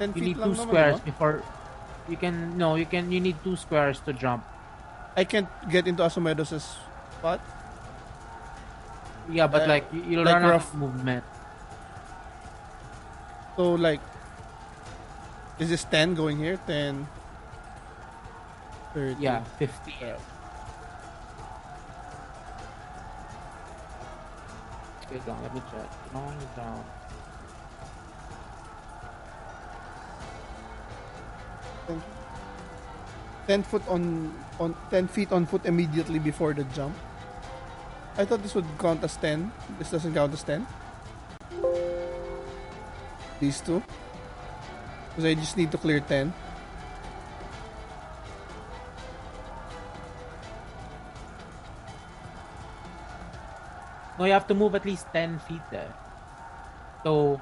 Ten 0.03 0.11
You 0.11 0.15
feet 0.15 0.25
need 0.35 0.43
two 0.43 0.55
squares 0.59 0.99
diba? 0.99 1.05
before. 1.15 1.43
You 2.11 2.17
can. 2.19 2.59
No, 2.59 2.75
you 2.75 2.87
can. 2.87 3.11
You 3.15 3.21
need 3.23 3.39
two 3.47 3.55
squares 3.55 4.03
to 4.03 4.13
jump. 4.13 4.43
I 5.17 5.23
can't 5.23 5.49
get 5.71 5.87
into 5.87 6.03
Asumedos' 6.03 6.75
spot. 7.27 7.41
Yeah, 9.27 9.51
but, 9.51 9.67
Uh, 9.67 9.75
like, 9.75 9.87
you, 9.91 10.03
you'll 10.07 10.25
like 10.25 10.35
run 10.39 10.45
out 10.47 10.51
rough- 10.63 10.71
of 10.71 10.79
movement. 10.79 11.25
So 13.57 13.75
like, 13.75 14.01
is 15.59 15.71
this 15.73 15.83
ten 15.89 16.15
going 16.15 16.37
here? 16.39 16.61
Ten. 16.69 17.09
30. 18.95 19.17
Yeah, 19.21 19.43
50. 19.59 19.93
Wait 25.11 25.23
lang, 25.27 25.39
let 25.43 25.53
me 25.55 25.63
check. 25.73 25.89
Long 26.13 26.37
down. 26.57 26.83
Ten, 31.87 31.99
ten 33.47 33.61
foot 33.63 33.85
on 33.89 34.35
on 34.61 34.75
ten 34.91 35.07
feet 35.09 35.31
on 35.33 35.47
foot 35.47 35.65
immediately 35.65 36.19
before 36.19 36.53
the 36.53 36.65
jump. 36.77 36.97
I 38.19 38.25
thought 38.25 38.43
this 38.43 38.55
would 38.55 38.65
count 38.79 39.05
as 39.05 39.17
ten. 39.17 39.53
This 39.79 39.91
doesn't 39.91 40.15
count 40.15 40.33
as 40.33 40.43
ten. 40.43 40.67
These 43.41 43.61
two. 43.61 43.83
Because 45.11 45.25
I 45.25 45.35
just 45.35 45.57
need 45.57 45.71
to 45.73 45.79
clear 45.79 46.01
ten. 46.01 46.33
No, 54.19 54.25
you 54.25 54.33
have 54.33 54.47
to 54.49 54.55
move 54.55 54.75
at 54.75 54.85
least 54.85 55.07
10 55.13 55.39
feet 55.41 55.61
there. 55.71 55.93
So, 57.05 57.41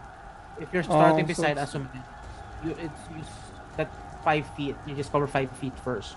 if 0.59 0.73
you're 0.73 0.83
starting 0.83 1.25
Oh, 1.25 1.29
beside 1.29 1.53
it's- 1.57 1.73
Asumit, 1.73 2.03
you, 2.65 2.71
it's, 2.73 3.03
you, 3.15 3.23
that 3.77 3.91
5 4.25 4.47
feet, 4.57 4.75
you 4.87 4.95
just 4.95 5.13
cover 5.13 5.27
5 5.27 5.51
feet 5.59 5.79
first. 5.79 6.17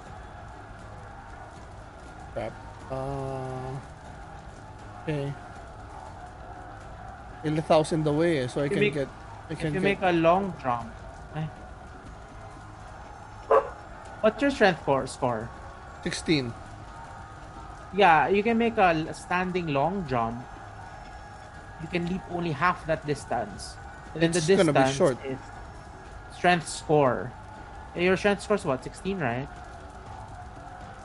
Crap. 2.33 2.53
Uh, 2.89 3.75
okay. 5.07 5.31
In 7.43 7.57
a 7.57 7.61
thousand 7.61 8.05
away, 8.05 8.39
eh, 8.43 8.47
so 8.47 8.59
I 8.61 8.65
You 8.65 8.69
can 8.69 8.79
make- 8.79 8.93
get. 8.93 9.07
I 9.49 9.53
If 9.53 9.59
can 9.59 9.67
you 9.73 9.79
get. 9.79 9.83
make 9.83 10.01
a 10.03 10.11
long 10.11 10.53
jump. 10.61 10.91
What's 14.21 14.41
your 14.41 14.51
strength 14.51 14.81
for, 14.83 15.05
score? 15.07 15.47
sixteen. 16.03 16.51
Yeah, 17.93 18.27
you 18.27 18.43
can 18.43 18.57
make 18.57 18.77
a 18.77 19.13
standing 19.13 19.67
long 19.71 20.05
jump. 20.09 20.43
You 21.81 21.87
can 21.87 22.09
leap 22.09 22.21
only 22.33 22.51
half 22.51 22.85
that 22.87 23.05
distance. 23.05 23.77
And 24.13 24.23
then 24.23 24.31
the 24.33 24.41
distance 24.41 24.67
gonna 24.67 24.73
be 24.73 24.91
short. 24.91 25.17
is 25.23 25.37
strength 26.35 26.67
score. 26.67 27.31
Your 27.95 28.17
strength 28.17 28.41
score 28.43 28.57
is 28.57 28.65
what? 28.65 28.83
16, 28.83 29.19
right? 29.19 29.47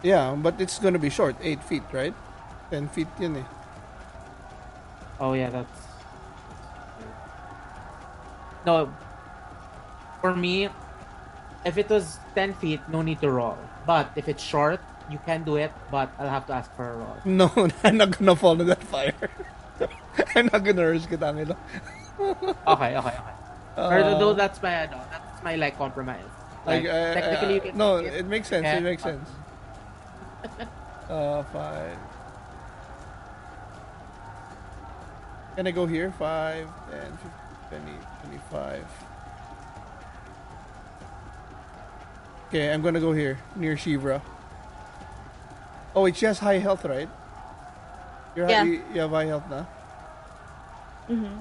Yeah, 0.03 0.35
but 0.37 0.61
it's 0.61 0.79
gonna 0.81 0.99
be 0.99 1.11
short, 1.11 1.37
eight 1.43 1.63
feet, 1.63 1.85
right? 1.93 2.15
Ten 2.71 2.89
feet, 2.89 3.09
yun 3.21 3.37
eh. 3.37 3.45
Oh 5.23 5.35
yeah, 5.39 5.51
that's. 5.51 5.81
No. 8.67 8.91
For 10.21 10.35
me, 10.35 10.69
if 11.65 11.79
it 11.79 11.89
was 11.89 12.19
10 12.35 12.55
feet, 12.55 12.81
no 12.91 13.03
need 13.03 13.21
to 13.21 13.31
roll. 13.31 13.57
But 13.87 14.11
if 14.17 14.29
it's 14.29 14.43
short, 14.43 14.81
you 15.09 15.19
can 15.25 15.45
do 15.45 15.57
it, 15.57 15.71
but 15.91 16.11
I'll 16.19 16.29
have 16.29 16.47
to 16.47 16.55
ask 16.55 16.75
for 16.75 16.91
a 16.91 16.97
roll. 16.97 17.17
No, 17.25 17.51
I'm 17.85 17.99
not 17.99 18.19
gonna 18.19 18.35
fall 18.35 18.53
into 18.53 18.65
that 18.65 18.83
fire. 18.83 19.15
I'm 20.35 20.51
not 20.53 20.65
gonna 20.65 20.91
risk 20.91 21.11
it, 21.13 21.23
Angelo. 21.23 21.57
Okay, 22.19 22.99
okay, 22.99 22.99
okay. 22.99 23.35
Uh, 23.77 24.19
though 24.19 24.35
that's 24.35 24.61
my 24.63 24.75
ano, 24.87 24.99
that's 25.11 25.43
my 25.43 25.55
like 25.55 25.79
compromise. 25.79 26.19
Like, 26.67 26.85
like, 26.85 26.93
uh, 26.95 27.15
technically, 27.15 27.47
uh, 27.47 27.55
you 27.55 27.61
can 27.61 27.79
no, 27.79 28.03
take 28.03 28.13
it 28.13 28.27
makes 28.27 28.49
sense. 28.49 28.67
It 28.67 28.83
makes 28.83 29.03
sense. 29.03 29.29
Uh, 31.11 31.43
five. 31.53 31.99
Can 35.57 35.67
I 35.67 35.71
go 35.71 35.87
here? 35.87 36.11
Five, 36.19 36.69
10, 36.91 37.01
15, 37.71 37.81
20, 37.85 37.93
25. 38.25 38.85
Okay, 42.49 42.73
I'm 42.73 42.83
gonna 42.83 43.01
go 43.01 43.13
here, 43.13 43.39
near 43.57 43.77
Shivra. 43.77 44.21
Oh, 45.95 46.03
wait, 46.03 46.17
she 46.17 46.27
has 46.27 46.39
high 46.39 46.59
health, 46.59 46.85
right? 46.85 47.09
You're 48.35 48.49
Yeah. 48.49 48.65
high, 48.65 48.65
you 48.95 49.01
have 49.01 49.11
high 49.11 49.27
health 49.27 49.49
now? 49.51 49.67
Mm-hmm. 51.09 51.41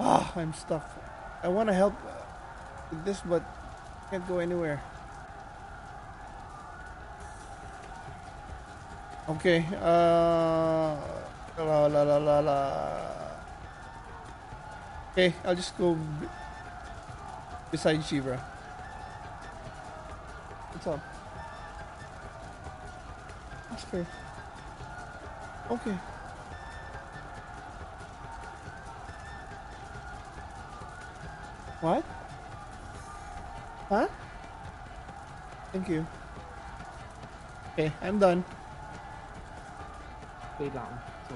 Ah, 0.00 0.32
I'm 0.36 0.52
stuck. 0.54 0.88
I 1.42 1.48
want 1.48 1.68
to 1.68 1.72
help 1.74 1.94
with 2.90 3.04
this, 3.04 3.20
but 3.20 3.42
can't 4.10 4.26
go 4.26 4.38
anywhere. 4.38 4.82
Okay. 9.28 9.64
Uh, 9.80 10.96
la 11.58 11.86
la 11.86 12.02
la 12.02 12.16
la 12.18 12.40
la. 12.40 12.58
Okay, 15.12 15.32
I'll 15.44 15.54
just 15.54 15.78
go 15.78 15.96
beside 17.70 18.00
Shivra. 18.00 18.40
What's 20.72 20.86
up? 20.86 21.00
Okay. 23.92 24.06
Okay. 25.70 25.96
What? 31.80 32.04
Huh? 33.88 34.08
Thank 35.72 35.88
you. 35.88 36.06
Okay, 37.72 37.92
I'm 38.02 38.18
done. 38.18 38.44
Wait 40.62 40.70
lang. 40.78 40.94
So, 41.26 41.34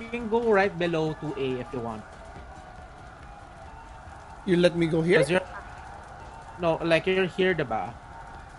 You 0.00 0.08
can 0.08 0.32
go 0.32 0.40
right 0.48 0.72
below 0.72 1.12
2A 1.20 1.60
if 1.60 1.68
you 1.76 1.80
want. 1.84 2.00
You 4.48 4.56
let 4.56 4.72
me 4.74 4.88
go 4.88 5.02
here? 5.04 5.20
You're 5.28 5.44
no, 6.56 6.80
like 6.80 7.06
you're 7.06 7.28
here, 7.28 7.54
diba? 7.54 7.92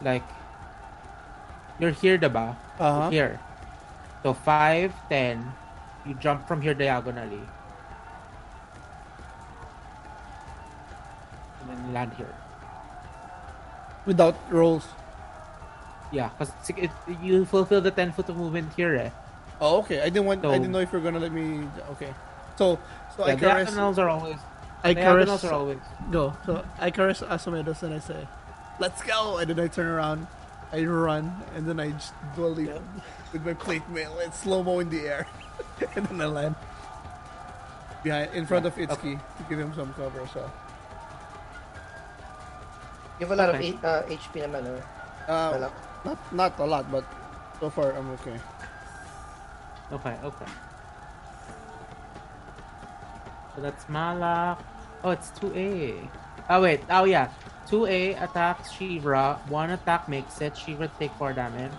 Like 0.06 0.22
you're 1.80 1.98
here, 1.98 2.22
diba? 2.22 2.56
Uh-huh. 2.78 3.10
Here. 3.10 3.40
So 4.22 4.34
5, 4.38 4.94
10, 5.10 5.42
you 6.06 6.14
jump 6.22 6.48
from 6.48 6.62
here 6.62 6.78
diagonally. 6.78 7.42
And 11.62 11.70
then 11.70 11.94
land 11.94 12.14
here. 12.14 12.36
Without 14.06 14.38
rolls. 14.54 14.86
Yeah, 16.14 16.30
because 16.38 16.54
you 17.26 17.44
fulfill 17.46 17.82
the 17.82 17.90
10 17.92 18.14
foot 18.14 18.30
of 18.30 18.38
movement 18.38 18.70
here. 18.78 18.96
Eh. 18.96 19.10
Oh, 19.60 19.80
okay. 19.82 20.00
I 20.00 20.14
didn't 20.14 20.26
want. 20.30 20.46
I 20.46 20.62
didn't 20.62 20.72
know 20.72 20.80
if 20.80 20.92
you're 20.94 21.02
gonna 21.02 21.18
let 21.20 21.32
me. 21.34 21.66
Okay. 21.98 22.14
So, 22.56 22.78
so 23.18 23.26
Yeah, 23.26 23.34
I 23.34 23.36
caress. 23.36 23.66
diagonals 23.74 23.98
are 23.98 24.10
always. 24.10 24.38
I 24.84 24.94
diagonals 24.94 25.42
caress. 25.42 25.52
are 25.52 25.56
always. 25.58 25.82
Go. 26.12 26.38
So 26.46 26.64
I 26.78 26.92
caress 26.92 27.22
Asumedos 27.26 27.82
and 27.82 27.94
I 27.96 28.00
say, 28.00 28.28
"Let's 28.80 29.02
go!" 29.02 29.38
And 29.42 29.50
then 29.50 29.58
I 29.60 29.68
turn 29.68 29.88
around, 29.90 30.28
I 30.72 30.86
run, 30.86 31.34
and 31.58 31.66
then 31.66 31.80
I 31.80 31.92
just 31.98 32.14
do 32.36 32.46
a 32.46 32.52
leap 32.54 32.70
with 33.34 33.42
my 33.46 33.54
plate 33.58 33.88
mail. 33.90 34.14
It's 34.22 34.38
slow 34.46 34.62
mo 34.62 34.80
in 34.86 34.90
the 34.94 35.02
air, 35.10 35.26
and 35.98 36.06
then 36.06 36.22
I 36.22 36.26
land 36.30 36.56
behind, 38.04 38.34
in 38.38 38.46
front 38.46 38.66
of 38.70 38.76
Itsuki 38.78 39.18
to 39.18 39.42
give 39.50 39.58
him 39.58 39.74
some 39.74 39.94
cover. 39.98 40.22
So, 40.34 40.46
You 43.20 43.26
have 43.30 43.32
a 43.32 43.36
lot 43.40 43.50
of 43.50 43.56
Okay. 43.56 43.68
eight, 43.74 43.80
uh, 43.86 44.04
HP 44.10 44.42
naman, 44.44 44.66
or? 44.68 44.78
uh, 45.32 45.50
Wala. 45.58 45.72
Not 46.06 46.20
not 46.34 46.60
a 46.60 46.66
lot, 46.66 46.92
but 46.92 47.06
so 47.60 47.70
far 47.70 47.92
I'm 47.94 48.10
okay. 48.12 48.40
Okay, 49.92 50.16
okay. 50.24 50.52
So 53.56 53.62
that's 53.62 53.88
Malak. 53.90 54.60
Oh, 55.04 55.12
it's 55.12 55.30
2A. 55.38 56.10
Oh, 56.50 56.62
wait. 56.62 56.82
Oh, 56.90 57.04
yeah. 57.04 57.30
2A 57.68 58.22
attacks 58.22 58.72
Shivra. 58.72 59.38
One 59.50 59.70
attack 59.72 60.10
makes 60.10 60.42
it. 60.42 60.54
Shivra 60.54 60.90
take 60.98 61.12
4 61.14 61.34
damage. 61.34 61.72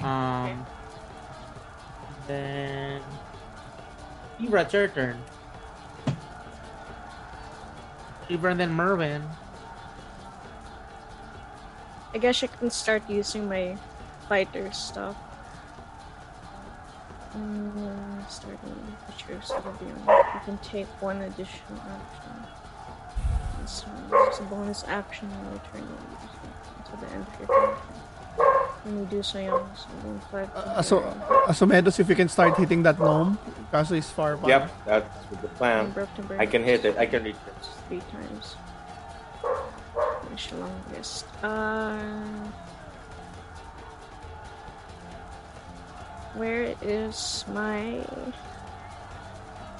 Um. 0.00 0.66
Then. 2.26 3.00
Shivra, 4.38 4.62
it's 4.62 4.74
your 4.74 4.88
turn. 4.88 5.16
Shivra 8.28 8.50
and 8.50 8.60
then 8.60 8.70
Merwin. 8.70 9.22
I 12.16 12.18
guess 12.18 12.42
I 12.42 12.46
can 12.46 12.70
start 12.70 13.02
using 13.12 13.46
my 13.46 13.76
fighter 14.26 14.72
stuff. 14.72 15.12
Mm, 17.36 18.24
starting 18.24 18.72
feature 19.04 19.36
of 19.36 19.76
the 19.76 19.84
You 19.84 20.40
can 20.48 20.56
take 20.64 20.88
one 21.04 21.20
additional 21.20 21.76
action. 21.76 22.32
This 23.60 23.84
one 23.84 24.32
is 24.32 24.40
a 24.40 24.44
bonus 24.48 24.80
action 24.88 25.28
when 25.28 25.44
you 25.52 25.60
turn 25.68 25.84
it 25.84 26.00
until 26.80 26.96
the 27.04 27.08
end 27.12 27.26
of 27.28 27.36
your 27.36 27.48
turn. 27.52 27.76
When 28.88 28.96
you 28.96 29.04
do 29.12 29.22
so 29.22 29.38
young, 29.38 29.68
so 29.76 29.92
then 30.00 30.18
five. 30.32 30.48
Uh, 30.56 30.80
so 30.80 31.04
Asumedos, 31.52 32.00
if 32.00 32.08
you 32.08 32.16
can 32.16 32.30
start 32.30 32.56
hitting 32.56 32.82
that 32.84 32.98
gnome, 32.98 33.36
kaso 33.70 33.92
is 33.92 34.08
far. 34.08 34.38
pa. 34.40 34.48
Yep, 34.48 34.72
that's 34.88 35.26
the 35.44 35.52
plan. 35.60 35.92
broke 35.92 36.08
to 36.16 36.22
break 36.22 36.40
I 36.40 36.46
can 36.46 36.64
hit 36.64 36.88
it. 36.88 36.96
I 36.96 37.04
can 37.04 37.24
reach 37.28 37.36
it. 37.44 37.60
three 37.92 38.00
times. 38.08 38.56
Finish 40.36 40.50
the 40.52 40.56
longest. 40.60 41.24
Uh, 41.42 41.96
where 46.34 46.76
is 46.82 47.44
my 47.48 48.04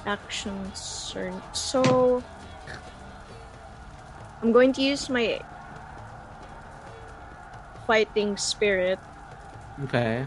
action 0.07 0.57
surge? 0.73 1.35
So 1.53 2.23
I'm 4.41 4.53
going 4.53 4.73
to 4.73 4.83
use 4.83 5.11
my 5.11 5.41
fighting 7.87 8.39
spirit. 8.39 8.99
Okay. 9.85 10.25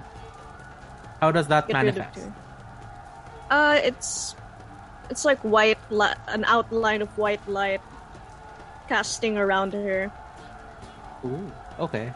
How 1.22 1.32
does 1.32 1.48
that 1.48 1.66
Get 1.66 1.74
manifest? 1.74 2.30
Uh, 3.50 3.80
it's 3.82 4.36
it's 5.10 5.26
like 5.26 5.40
white, 5.40 5.80
li- 5.90 6.22
an 6.28 6.46
outline 6.46 7.02
of 7.02 7.10
white 7.18 7.42
light 7.50 7.82
casting 8.88 9.40
around 9.40 9.74
her. 9.74 10.12
Ooh, 11.26 11.52
okay. 11.80 12.14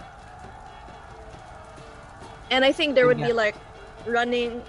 And 2.52 2.64
I 2.64 2.72
think 2.72 2.96
there 2.96 3.08
would 3.08 3.18
be 3.18 3.34
like 3.34 3.56
running 4.06 4.62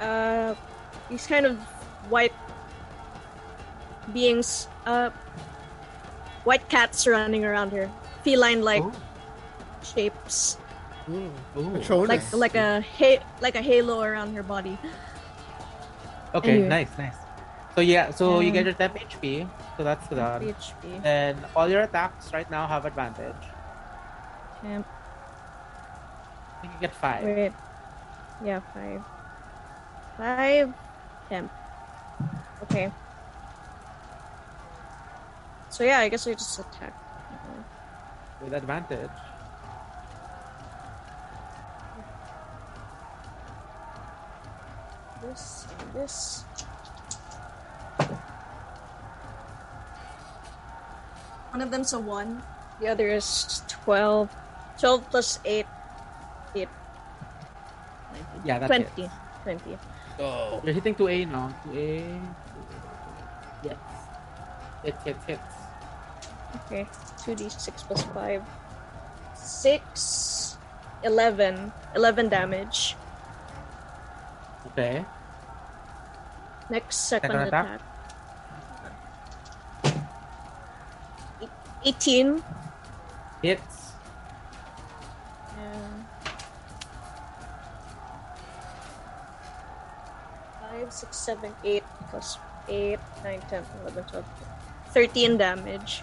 uh 0.00 0.54
these 1.08 1.26
kind 1.26 1.46
of 1.46 1.56
white 2.08 2.32
beings 4.12 4.68
uh 4.86 5.10
white 6.44 6.68
cats 6.68 7.06
running 7.06 7.44
around 7.44 7.72
her. 7.72 7.90
Feline 8.22 8.62
like 8.62 8.82
shapes. 9.82 10.58
Ooh. 11.10 11.30
ooh. 11.56 12.06
Like 12.06 12.22
like 12.32 12.54
a 12.54 12.80
ha- 12.80 13.22
like 13.40 13.56
a 13.56 13.62
halo 13.62 14.02
around 14.02 14.34
her 14.34 14.42
body. 14.42 14.78
Okay, 16.34 16.50
Anyway. 16.52 16.68
nice, 16.68 16.98
nice. 16.98 17.21
So 17.74 17.80
yeah, 17.80 18.10
so 18.10 18.40
you 18.40 18.48
Um, 18.48 18.52
get 18.52 18.64
your 18.66 18.74
temp 18.74 18.94
HP, 18.96 19.48
so 19.76 19.84
that's 19.84 20.06
done. 20.08 20.42
HP. 20.42 21.00
And 21.04 21.38
all 21.56 21.68
your 21.68 21.82
attacks 21.82 22.32
right 22.32 22.48
now 22.50 22.66
have 22.66 22.84
advantage. 22.84 23.42
Temp. 24.60 24.86
You 26.62 26.68
can 26.68 26.80
get 26.80 26.94
five. 26.94 27.24
Wait. 27.24 27.52
Yeah, 28.44 28.60
five. 28.74 29.00
Five 30.18 30.74
temp. 31.28 31.50
Okay. 32.64 32.92
So 35.70 35.84
yeah, 35.84 36.00
I 36.00 36.08
guess 36.10 36.26
I 36.26 36.34
just 36.34 36.58
attack. 36.60 36.92
with 38.42 38.52
advantage. 38.52 39.08
This 45.22 45.66
and 45.78 45.92
this. 45.94 46.44
One 51.52 51.60
of 51.60 51.70
them's 51.70 51.92
a 51.92 52.00
one. 52.00 52.42
The 52.80 52.88
other 52.88 53.08
is 53.12 53.62
12. 53.68 54.32
12 54.80 55.10
plus 55.10 55.38
8. 55.44 55.66
8. 56.56 56.68
Yeah, 58.44 58.58
that's 58.58 58.68
20. 58.68 59.02
it. 59.04 59.10
20. 59.44 59.78
Oh. 60.18 60.60
You're 60.64 60.72
hitting 60.72 60.94
2A 60.94 61.30
now. 61.30 61.54
2A. 61.68 62.20
Yes. 63.62 63.76
It 64.82 64.96
hits, 65.04 65.24
hits. 65.26 65.54
Okay. 66.64 66.86
2d6 67.20 67.84
plus 67.84 68.02
5. 68.02 68.42
6. 69.36 70.58
11. 71.04 71.72
11 71.94 72.28
damage. 72.28 72.96
Okay. 74.68 75.04
Next 76.70 76.96
second 76.96 77.30
Second 77.30 77.48
attack? 77.48 77.66
attack. 77.66 77.91
18. 81.84 82.42
Hits. 83.42 83.92
Five, 90.60 90.92
six, 90.92 91.16
seven, 91.16 91.52
eight 91.64 91.84
plus 92.10 92.38
eight, 92.68 92.98
nine, 93.24 93.40
10, 93.50 93.64
13 94.90 95.36
damage. 95.36 96.02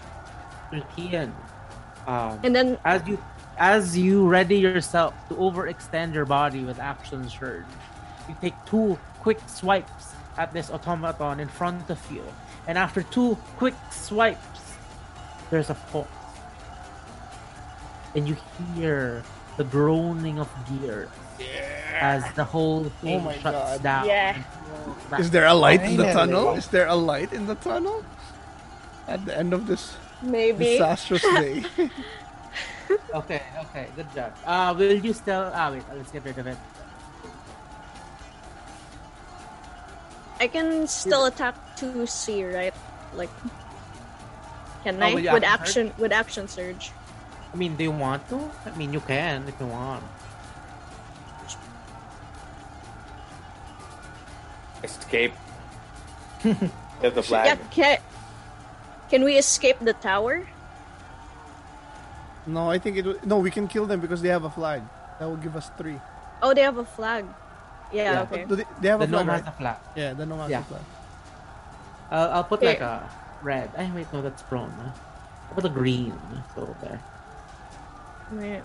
13. 0.70 1.32
Um, 2.06 2.38
And 2.42 2.54
then 2.54 2.78
as 2.84 3.06
you 3.06 3.18
as 3.58 3.96
you 3.98 4.26
ready 4.26 4.56
yourself 4.56 5.12
to 5.28 5.34
overextend 5.34 6.14
your 6.14 6.24
body 6.24 6.64
with 6.64 6.78
action 6.78 7.28
surge, 7.28 7.66
you 8.28 8.34
take 8.40 8.54
two 8.64 8.98
quick 9.20 9.38
swipes 9.46 10.14
at 10.38 10.52
this 10.52 10.70
automaton 10.70 11.40
in 11.40 11.48
front 11.48 11.90
of 11.90 12.00
you. 12.10 12.24
And 12.66 12.78
after 12.78 13.02
two 13.02 13.36
quick 13.58 13.76
swipes, 13.90 14.59
there's 15.50 15.70
a 15.70 15.74
pause. 15.74 16.06
And 18.14 18.28
you 18.28 18.36
hear 18.74 19.22
the 19.56 19.64
groaning 19.64 20.38
of 20.38 20.48
gears 20.66 21.08
as 21.94 22.24
the 22.34 22.44
whole 22.44 22.84
thing 23.02 23.24
my 23.24 23.34
shuts 23.38 23.82
God. 23.82 23.82
down. 23.82 24.06
Yeah. 24.06 24.34
and 24.34 24.44
falls 24.44 25.04
back. 25.10 25.20
Is 25.20 25.30
there 25.30 25.46
a 25.46 25.54
light 25.54 25.82
in 25.82 25.96
the 25.96 26.12
tunnel? 26.12 26.54
Is 26.54 26.68
there 26.68 26.86
a 26.86 26.94
light 26.94 27.32
in 27.32 27.46
the 27.46 27.56
tunnel? 27.56 28.04
At 29.06 29.26
the 29.26 29.36
end 29.36 29.52
of 29.52 29.66
this 29.66 29.96
maybe. 30.22 30.78
disastrous 30.78 31.22
day. 31.38 31.64
Okay, 33.14 33.42
okay, 33.70 33.86
good 33.94 34.06
job. 34.14 34.34
Uh, 34.44 34.74
will 34.76 34.92
you 34.98 35.12
still? 35.12 35.50
Ah, 35.54 35.70
wait, 35.70 35.82
let's 35.94 36.10
get 36.10 36.24
rid 36.24 36.38
of 36.38 36.46
it. 36.46 36.58
I 40.40 40.48
can 40.48 40.88
still 40.88 41.26
attack 41.26 41.54
2C, 41.76 42.52
right? 42.52 42.74
Like, 43.14 43.30
can 44.84 45.02
Oh, 45.02 45.06
I? 45.06 45.14
with 45.14 45.24
With 45.24 45.44
action 45.44 45.88
action, 45.88 45.92
with 45.98 46.12
action 46.12 46.48
surge. 46.48 46.92
I 47.52 47.56
mean, 47.56 47.76
do 47.76 47.82
you 47.84 47.90
want 47.90 48.28
to? 48.30 48.38
I 48.66 48.70
mean, 48.76 48.92
you 48.92 49.00
can 49.00 49.46
if 49.48 49.58
you 49.60 49.66
want. 49.66 50.04
Escape. 54.82 55.32
Get 57.02 57.14
the 57.14 57.22
flag. 57.22 57.46
Yeah, 57.46 57.54
flag. 57.56 57.70
can, 57.70 57.98
can 59.10 59.24
we 59.24 59.36
escape 59.36 59.76
the 59.80 59.92
tower? 59.92 60.46
No, 62.46 62.70
I 62.70 62.78
think 62.78 62.96
it. 62.96 63.04
will- 63.04 63.20
No, 63.24 63.38
we 63.38 63.50
can 63.50 63.68
kill 63.68 63.84
them 63.86 64.00
because 64.00 64.22
they 64.22 64.28
have 64.30 64.44
a 64.44 64.50
flag. 64.50 64.82
That 65.18 65.26
will 65.28 65.36
give 65.36 65.54
us 65.56 65.70
three. 65.76 66.00
Oh, 66.42 66.54
they 66.54 66.62
have 66.62 66.78
a 66.78 66.84
flag. 66.84 67.26
Yeah, 67.92 68.12
Yeah. 68.12 68.22
okay. 68.22 68.44
Do 68.48 68.56
they, 68.56 68.64
they 68.80 68.88
have 68.88 69.00
The 69.00 69.04
a 69.04 69.08
flag, 69.08 69.26
gnome 69.26 69.28
right? 69.28 69.44
has 69.44 69.52
a 69.54 69.56
flag. 69.58 69.76
Yeah, 69.94 70.12
the 70.14 70.24
gnome 70.24 70.38
has 70.40 70.50
Yeah. 70.50 70.60
a 70.60 70.64
flag. 70.64 70.82
I'll, 72.10 72.30
I'll 72.40 72.44
put 72.44 72.58
Okay. 72.60 72.68
like 72.68 72.80
a 72.80 73.04
red. 73.42 73.70
I 73.76 73.90
wait, 73.94 74.12
no, 74.12 74.22
that's 74.22 74.42
prone. 74.42 74.70
Huh? 74.70 74.90
I'll 75.48 75.54
put 75.54 75.64
a 75.64 75.68
green. 75.68 76.12
So 76.54 76.76
there. 76.82 77.00
Right. 78.32 78.62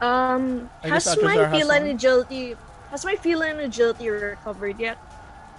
Um, 0.00 0.70
I 0.84 0.88
has 0.88 1.06
my 1.22 1.34
has 1.34 1.50
feline 1.50 1.86
agility 1.86 2.54
has 2.90 3.04
my 3.04 3.16
feline 3.16 3.58
agility 3.58 4.08
recovered 4.08 4.78
yet? 4.78 4.98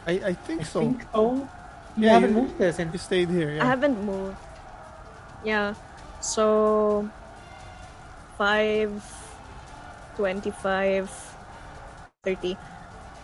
I, 0.08 0.32
I 0.32 0.34
think 0.34 0.62
I 0.62 0.64
so. 0.64 0.80
think 0.80 1.04
so. 1.12 1.48
You 1.98 2.06
Yeah, 2.08 2.14
haven't 2.14 2.32
you- 2.36 2.42
moved 2.42 2.58
this, 2.58 2.80
and 2.80 2.92
You 2.94 3.00
stayed 3.00 3.30
here. 3.30 3.60
I 3.62 3.66
haven't 3.66 4.00
moved. 4.04 4.38
Yeah. 5.44 5.74
So 6.22 7.10
five, 8.38 8.92
25, 10.16 11.12
30. 12.24 12.58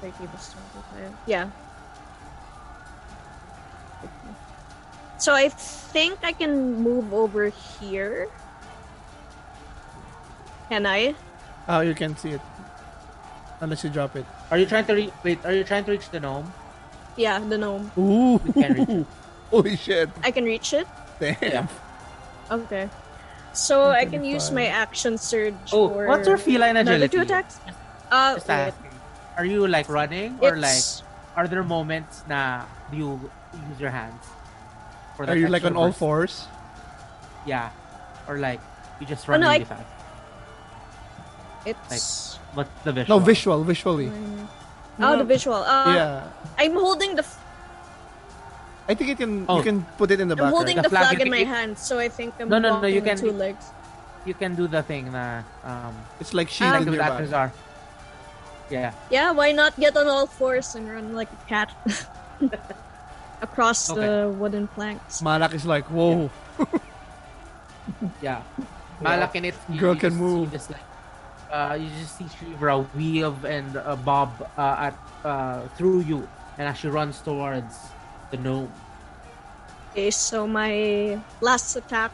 30 0.01 0.27
plus 0.27 0.53
25. 0.53 1.13
Yeah. 1.27 1.49
So 5.17 5.33
I 5.33 5.49
think 5.49 6.19
I 6.23 6.31
can 6.33 6.75
move 6.81 7.13
over 7.13 7.49
here. 7.79 8.27
Can 10.69 10.85
I? 10.85 11.15
Oh, 11.67 11.81
you 11.81 11.93
can 11.95 12.15
see 12.17 12.31
it. 12.31 12.41
Unless 13.61 13.83
you 13.83 13.89
drop 13.89 14.15
it. 14.15 14.25
are 14.51 14.57
you 14.57 14.65
trying 14.65 14.85
to 14.85 14.93
re- 14.93 15.13
wait? 15.23 15.39
Are 15.45 15.53
you 15.53 15.63
trying 15.63 15.85
to 15.85 15.91
reach 15.91 16.09
the 16.09 16.19
gnome? 16.19 16.51
Yeah, 17.15 17.39
the 17.39 17.57
gnome. 17.57 17.91
Ooh. 17.97 18.37
We 18.43 18.51
can 18.53 18.73
reach 18.73 18.89
it. 18.89 19.05
Holy 19.49 19.75
shit. 19.77 20.09
I 20.23 20.31
can 20.31 20.43
reach 20.43 20.73
it? 20.73 20.87
Damn. 21.19 21.37
Yeah. 21.41 21.67
Okay. 22.51 22.89
So 23.53 23.89
I 23.89 24.03
can 24.03 24.25
use 24.25 24.51
my 24.51 24.65
action 24.67 25.17
surge 25.17 25.55
Oh, 25.71 25.87
for 25.87 26.07
what's 26.07 26.27
your 26.27 26.37
feline 26.37 26.75
another 26.75 27.05
agility? 27.05 27.15
two 27.17 27.23
attacks? 27.23 27.59
Uh, 28.11 28.35
Just 28.35 28.49
asking. 28.49 28.91
Are 29.37 29.45
you 29.45 29.65
like 29.67 29.87
running 29.87 30.37
or 30.41 30.57
like? 30.57 30.83
Are 31.37 31.47
there 31.47 31.63
moments 31.63 32.23
na 32.27 32.63
you 32.91 33.19
use 33.71 33.79
your 33.79 33.91
hands? 33.91 34.19
For 35.15 35.25
Are 35.29 35.35
you 35.35 35.47
like 35.47 35.63
extra 35.63 35.71
on 35.71 35.77
all 35.77 35.91
fours? 35.91 36.47
Yeah, 37.45 37.69
or 38.27 38.37
like 38.37 38.59
you 38.99 39.05
just 39.07 39.27
Oh, 39.29 39.33
run 39.33 39.41
no, 39.41 39.49
really 39.51 39.61
I- 39.61 39.69
fast. 39.69 39.87
it's 41.65 41.87
like, 41.91 42.05
What's 42.55 42.71
the 42.83 42.91
visual? 42.93 43.19
No, 43.19 43.25
visual, 43.25 43.63
visually. 43.63 44.11
oh 44.99 45.17
the 45.17 45.23
visual. 45.27 45.59
Uh, 45.63 45.93
yeah. 45.95 46.23
I'm 46.57 46.73
holding 46.73 47.15
the 47.15 47.23
f- 47.23 47.39
I 48.87 48.93
think 48.93 49.09
it 49.11 49.17
can. 49.17 49.45
Oh. 49.49 49.57
You 49.57 49.63
can 49.63 49.81
put 49.97 50.11
it 50.11 50.19
in 50.21 50.27
the 50.29 50.35
back. 50.35 50.45
I'm 50.45 50.51
holding 50.53 50.77
right? 50.77 50.83
The 50.83 50.89
the 50.89 50.95
flag 50.95 51.07
flag, 51.09 51.13
in 51.19 51.25
can- 51.25 51.31
my 51.31 51.37
you- 51.43 51.45
hand, 51.49 51.77
so 51.77 51.97
I 51.99 52.07
think 52.07 52.33
I'm 52.39 52.49
No, 52.49 52.59
no, 52.59 52.79
no, 52.81 52.87
you 52.87 53.01
can- 53.01 53.17
two 53.17 53.31
legs. 53.31 53.65
You 54.25 54.33
can 54.33 54.55
do 54.55 54.65
the 54.67 54.81
thing 54.81 55.11
na 55.13 55.41
um 55.63 55.93
It's 56.19 56.33
like 56.33 56.49
she 56.49 56.63
shield 56.65 56.73
like 56.73 56.81
in 56.89 56.97
with 56.97 57.29
your 57.29 57.51
Yeah. 58.73 58.89
Yeah, 59.13 59.29
why 59.37 59.51
not 59.53 59.77
get 59.77 59.93
on 59.97 60.07
all 60.09 60.25
fours 60.25 60.73
and 60.73 60.89
run 60.89 61.13
like 61.13 61.29
a 61.29 61.41
cat 61.45 61.69
across 63.45 63.89
Okay. 63.89 64.01
the 64.01 64.29
wooden 64.33 64.67
planks? 64.73 65.21
Malak 65.21 65.53
is 65.53 65.65
like, 65.65 65.85
whoa. 65.93 66.29
Yeah. 68.21 68.41
Malak 69.01 69.35
in 69.37 69.45
it. 69.45 69.55
Girl 69.77 69.93
you 69.93 69.99
can 70.01 70.11
just 70.17 70.21
move. 70.21 70.51
Just 70.51 70.69
like, 70.73 70.85
uh, 71.51 71.77
you 71.79 71.87
just 72.01 72.17
see 72.17 72.25
Shivra 72.25 72.81
weave 72.97 73.45
and 73.45 73.77
uh, 73.77 73.95
bob 74.01 74.31
uh, 74.57 74.89
at 74.89 74.95
uh, 75.23 75.67
through 75.77 76.01
you, 76.09 76.27
and 76.57 76.67
as 76.67 76.77
she 76.79 76.87
runs 76.87 77.19
towards 77.21 77.75
the 78.31 78.37
gnome. 78.37 78.71
Okay, 79.91 80.11
so 80.11 80.47
my 80.47 81.19
last 81.39 81.75
attack, 81.75 82.11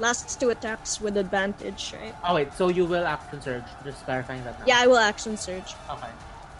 last 0.00 0.40
two 0.40 0.50
attacks 0.50 1.00
with 1.00 1.16
advantage, 1.16 1.92
right? 1.92 2.14
Oh 2.24 2.34
wait, 2.34 2.52
so 2.56 2.68
you 2.68 2.84
will 2.88 3.04
action 3.06 3.40
surge? 3.40 3.68
Just 3.84 4.04
clarifying 4.08 4.42
that. 4.44 4.58
Now. 4.60 4.66
Yeah, 4.66 4.80
I 4.80 4.86
will 4.88 5.00
action 5.00 5.36
surge. 5.36 5.76
Okay. 5.88 6.12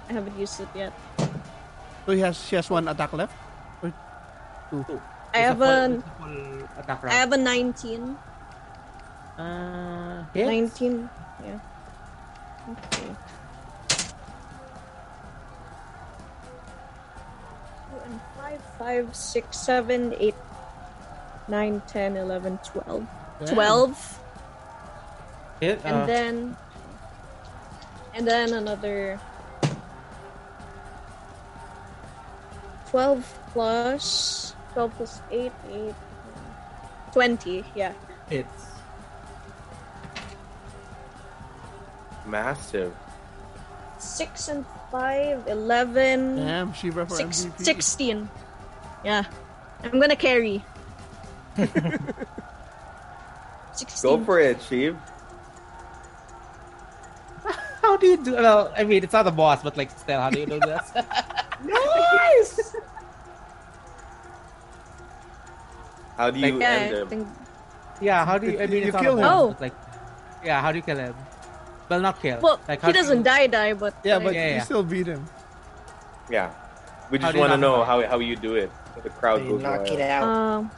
I 0.08 0.12
haven't 0.12 0.36
used 0.38 0.60
it 0.60 0.68
yet. 0.76 0.92
So 2.04 2.12
he 2.12 2.20
has 2.20 2.36
she 2.36 2.56
has 2.56 2.68
one 2.68 2.86
attack 2.88 3.12
left. 3.16 3.32
I 4.82 5.38
It's 5.38 5.46
have 5.48 5.58
full, 5.58 5.66
a, 5.66 5.90
it's 5.90 6.04
a 6.04 6.10
full 6.10 6.68
attack 6.78 6.98
I 7.02 7.06
round. 7.06 7.12
have 7.12 7.32
a 7.32 7.36
19. 7.36 8.16
Uh, 9.38 10.24
hits. 10.32 10.46
19. 10.80 11.10
Yeah. 11.44 11.58
Okay. 12.70 13.06
Two 17.90 17.96
and 18.04 18.20
five, 18.36 18.60
five, 18.78 19.14
six, 19.16 19.56
seven, 19.58 20.14
eight, 20.18 20.34
nine, 21.48 21.82
10, 21.88 22.16
11, 22.16 22.58
12. 22.64 23.06
Damn. 23.40 23.54
12. 23.54 24.20
Hit. 25.60 25.80
And 25.84 25.96
uh, 25.96 26.06
then. 26.06 26.56
And 28.14 28.26
then 28.26 28.52
another. 28.54 29.18
12 32.90 33.38
plus. 33.52 34.53
12 34.74 34.92
plus 34.96 35.20
8, 35.30 35.52
8. 35.72 35.94
20, 37.12 37.64
yeah. 37.74 37.92
It's 38.30 38.74
Massive. 42.26 42.92
6 43.98 44.48
and 44.48 44.64
5, 44.90 45.46
11. 45.46 46.36
Damn, 46.36 46.72
Shiva 46.72 47.06
for 47.06 47.14
Six, 47.14 47.48
16. 47.58 48.28
Yeah. 49.04 49.24
I'm 49.82 50.00
gonna 50.00 50.16
carry. 50.16 50.64
16. 51.56 51.70
Go 54.02 54.24
for 54.24 54.40
it, 54.40 54.58
Sheev. 54.58 54.96
How 57.82 57.96
do 57.96 58.06
you 58.06 58.16
do? 58.16 58.32
Well, 58.32 58.72
I 58.76 58.84
mean, 58.84 59.04
it's 59.04 59.12
not 59.12 59.26
a 59.26 59.30
boss, 59.30 59.62
but 59.62 59.76
like, 59.76 59.90
still, 59.90 60.20
how 60.20 60.30
do 60.30 60.40
you 60.40 60.46
do 60.46 60.58
this? 60.60 60.92
Nice! 61.64 62.74
How 66.16 66.30
do 66.30 66.38
you 66.38 66.52
Like, 66.52 66.60
yeah, 66.62 66.68
end 66.68 66.94
I 66.94 66.98
him? 67.00 67.08
think 67.08 67.28
yeah, 68.00 68.24
how 68.24 68.38
do 68.38 68.50
you? 68.50 68.60
I 68.60 68.66
mean, 68.66 68.86
You 68.86 68.92
kill 68.92 69.16
him. 69.18 69.24
boss, 69.24 69.54
Oh. 69.54 69.56
like, 69.60 69.74
yeah, 70.44 70.60
how 70.60 70.70
do 70.72 70.78
you 70.78 70.82
kill 70.82 70.98
him? 70.98 71.14
Well, 71.88 72.00
not 72.00 72.20
kill. 72.22 72.40
Well, 72.40 72.58
like, 72.68 72.82
he 72.82 72.92
doesn't 72.92 73.18
you- 73.18 73.24
die, 73.24 73.46
die, 73.46 73.72
but 73.74 73.94
Yeah, 74.02 74.16
like, 74.16 74.24
but 74.24 74.34
Yeah, 74.34 74.46
you 74.48 74.54
yeah. 74.56 74.62
still 74.64 74.82
beat 74.82 75.06
him. 75.06 75.24
Yeah. 76.30 76.50
We 77.10 77.18
just 77.18 77.36
want 77.36 77.52
to 77.52 77.58
know 77.58 77.84
how, 77.84 78.00
how 78.06 78.18
you 78.18 78.34
do 78.36 78.54
it. 78.56 78.70
The 79.02 79.10
crowd 79.10 79.42
You 79.44 79.50
goes 79.58 79.62
knock 79.62 79.84
wild. 79.84 79.88
it 79.90 80.00
out. 80.00 80.24
Um, 80.24 80.70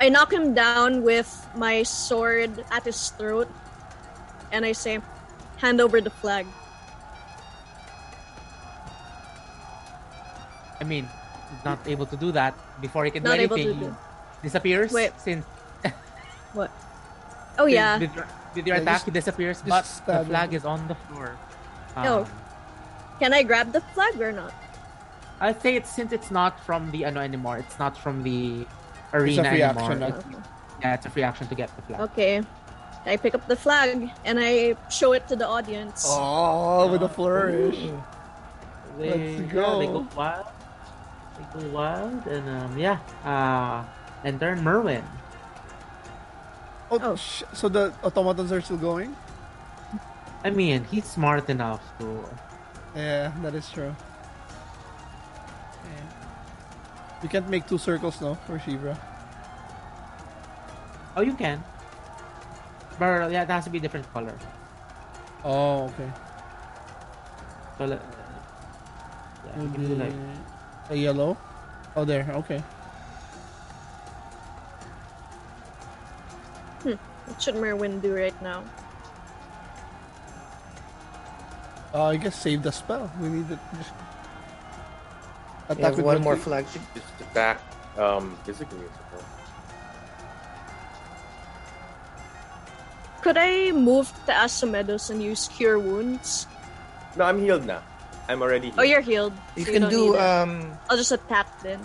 I 0.00 0.08
knock 0.08 0.32
him 0.32 0.54
down 0.54 1.02
with 1.02 1.26
my 1.56 1.82
sword 1.82 2.62
at 2.70 2.84
his 2.84 3.10
throat, 3.16 3.48
and 4.52 4.64
I 4.64 4.72
say, 4.72 5.00
"Hand 5.56 5.80
over 5.80 6.00
the 6.00 6.10
flag." 6.12 6.46
I 10.80 10.84
mean, 10.84 11.04
he's 11.04 11.25
not 11.66 11.78
able 11.86 12.06
to 12.06 12.16
do 12.16 12.30
that 12.32 12.54
before 12.80 13.04
he 13.04 13.10
can 13.10 13.22
Not 13.26 13.36
do 13.36 13.42
able 13.42 13.56
to 13.58 13.62
anything. 13.62 13.90
do- 13.90 13.96
He 14.42 14.48
disappears. 14.48 14.92
Wait. 14.92 15.12
Since 15.18 15.44
What? 16.56 16.70
Oh 17.58 17.66
yeah. 17.66 17.98
with, 17.98 18.14
with 18.54 18.66
your 18.66 18.76
Yeah, 18.76 18.82
attack, 18.82 18.94
just- 19.02 19.04
he 19.06 19.10
disappears, 19.10 19.58
but 19.66 19.82
the 19.82 19.88
stab 19.88 20.20
him. 20.22 20.26
flag 20.30 20.54
is 20.54 20.64
on 20.64 20.86
the 20.88 20.94
floor. 21.06 21.36
Oh. 21.96 22.22
Um, 22.22 22.26
Can 23.20 23.32
I 23.32 23.42
grab 23.42 23.72
the 23.72 23.80
flag 23.96 24.20
or 24.20 24.32
not? 24.32 24.52
I'd 25.40 25.60
say 25.60 25.76
it's 25.76 25.90
since 25.90 26.12
it's 26.12 26.30
not 26.30 26.60
from 26.64 26.90
the 26.92 27.04
ano 27.04 27.20
anymore. 27.20 27.58
It's 27.58 27.78
not 27.78 27.96
from 27.96 28.22
the 28.22 28.62
It's 28.62 29.12
arena 29.12 29.42
a 29.42 29.50
free 29.50 29.62
anymore. 29.62 29.82
action. 29.84 29.98
now. 30.00 30.06
It's- 30.08 30.24
yeah, 30.82 30.94
it's 30.94 31.06
a 31.06 31.10
free 31.10 31.24
action 31.24 31.46
to 31.48 31.54
get 31.56 31.68
the 31.76 31.82
flag. 31.88 32.00
Okay. 32.12 32.42
I 33.06 33.16
pick 33.16 33.34
up 33.38 33.46
the 33.46 33.56
flag 33.56 34.10
and 34.26 34.36
I 34.40 34.74
show 34.90 35.12
it 35.14 35.24
to 35.28 35.36
the 35.36 35.46
audience. 35.46 36.04
Oh, 36.08 36.90
with 36.92 37.02
a 37.02 37.08
flourish. 37.08 37.78
They, 38.98 39.08
Let's 39.10 39.52
yeah, 39.54 39.78
they 39.78 39.86
go. 39.86 40.02
go 40.02 40.08
wild. 40.16 40.46
They 41.36 41.44
go 41.60 41.68
wild, 41.68 42.26
and 42.26 42.48
um, 42.48 42.78
yeah. 42.78 42.98
Uh, 43.24 43.84
and 44.24 44.40
turn 44.40 44.62
Merwin. 44.64 45.04
Oh, 46.90 46.98
Oh. 47.02 47.16
sh- 47.16 47.42
so 47.52 47.68
the 47.68 47.92
automatons 48.02 48.52
are 48.52 48.60
still 48.60 48.76
going? 48.78 49.14
I 50.44 50.50
mean, 50.50 50.84
he's 50.84 51.04
smart 51.04 51.50
enough 51.50 51.82
to. 51.98 52.24
Yeah, 52.94 53.32
that 53.42 53.54
is 53.54 53.68
true. 53.70 53.90
Okay. 55.82 56.02
You 57.22 57.28
can't 57.28 57.48
make 57.50 57.66
two 57.66 57.78
circles, 57.78 58.20
no, 58.20 58.34
for 58.46 58.58
Shivra. 58.58 58.96
Oh, 61.16 61.22
you 61.22 61.34
can. 61.34 61.62
But 62.98 63.30
yeah, 63.32 63.42
it 63.42 63.48
has 63.50 63.64
to 63.64 63.70
be 63.70 63.80
different 63.80 64.06
color. 64.12 64.32
Oh, 65.44 65.90
okay. 65.92 66.10
So, 67.78 67.84
let- 67.84 68.02
yeah, 69.44 69.62
you 69.62 69.68
can 69.70 69.82
do 69.88 69.94
like 69.96 70.14
A 70.90 70.94
yellow? 70.96 71.36
Oh, 71.96 72.04
there, 72.04 72.26
okay. 72.44 72.62
Hmm. 76.82 76.94
What 77.26 77.42
should 77.42 77.56
Merwin 77.56 78.00
do 78.00 78.14
right 78.14 78.36
now? 78.42 78.62
Uh, 81.94 82.12
I 82.12 82.16
guess 82.16 82.36
save 82.36 82.62
the 82.62 82.70
spell. 82.70 83.10
We 83.20 83.28
need 83.28 83.50
it. 83.50 83.58
Just 83.78 83.92
attack 85.68 85.84
have 85.84 85.96
with 85.96 86.04
one 86.06 86.22
more 86.22 86.34
we- 86.34 86.40
flag. 86.40 86.66
Just 86.94 87.20
attack 87.20 87.58
um, 87.96 88.36
physically. 88.44 88.84
Could 93.22 93.38
I 93.38 93.72
move 93.72 94.12
to 94.26 94.32
Asumedos 94.32 95.10
and 95.10 95.20
use 95.20 95.48
Cure 95.48 95.80
Wounds? 95.80 96.46
No, 97.16 97.24
I'm 97.24 97.40
healed 97.40 97.66
now. 97.66 97.82
I'm 98.28 98.42
already 98.42 98.68
healed. 98.74 98.78
Oh, 98.80 98.82
you're 98.82 99.00
healed. 99.04 99.32
You 99.54 99.64
so 99.64 99.72
can 99.72 99.82
don't 99.82 99.90
do 99.90 100.14
it. 100.14 100.20
um 100.20 100.72
I'll 100.90 100.96
just 100.98 101.12
attack 101.12 101.46
then. 101.62 101.78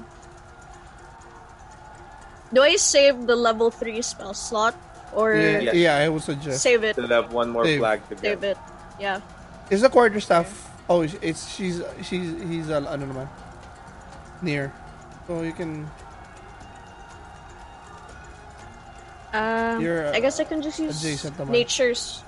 Do 2.53 2.61
I 2.61 2.75
save 2.75 3.27
the 3.27 3.35
level 3.35 3.71
3 3.71 4.01
spell 4.01 4.33
slot? 4.33 4.75
Or 5.13 5.33
Yeah, 5.35 5.71
Yes. 5.71 5.75
yeah, 5.75 5.95
I 5.97 6.09
would 6.09 6.23
suggest. 6.23 6.61
save 6.63 6.83
it? 6.83 6.95
Still 6.95 7.07
have 7.11 7.31
one 7.31 7.49
more 7.51 7.63
Save. 7.65 7.79
flag 7.79 7.99
to 8.09 8.17
Save 8.17 8.43
it. 8.43 8.57
Yeah. 8.99 9.19
Is 9.69 9.81
the 9.81 9.89
quarterstaff? 9.89 10.47
Oh, 10.89 11.03
it's 11.03 11.47
she's 11.55 11.79
she's 12.03 12.35
he's 12.43 12.67
uh, 12.67 12.83
ano 12.91 13.07
naman 13.07 13.27
near, 14.43 14.71
so 15.27 15.39
you 15.47 15.55
can. 15.55 15.87
Um, 19.31 19.79
You're, 19.79 20.07
uh, 20.11 20.11
I 20.11 20.19
guess 20.19 20.39
I 20.39 20.43
can 20.43 20.61
just 20.61 20.79
use 20.79 20.99
adjacent 20.99 21.37
naman. 21.39 21.55
nature's. 21.55 22.19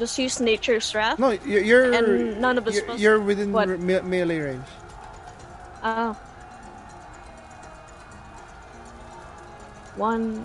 Just 0.00 0.16
use 0.18 0.40
nature's 0.40 0.94
wrath. 0.96 1.18
No, 1.20 1.36
you're 1.44 1.60
you're, 1.60 1.92
And 1.92 2.40
none 2.40 2.56
of 2.56 2.64
the 2.64 2.72
you're, 2.72 2.96
you're 2.96 3.20
within 3.20 3.52
What? 3.52 3.68
me- 3.78 4.00
melee 4.00 4.38
range. 4.40 4.64
Ah. 5.84 6.16
One. 10.00 10.40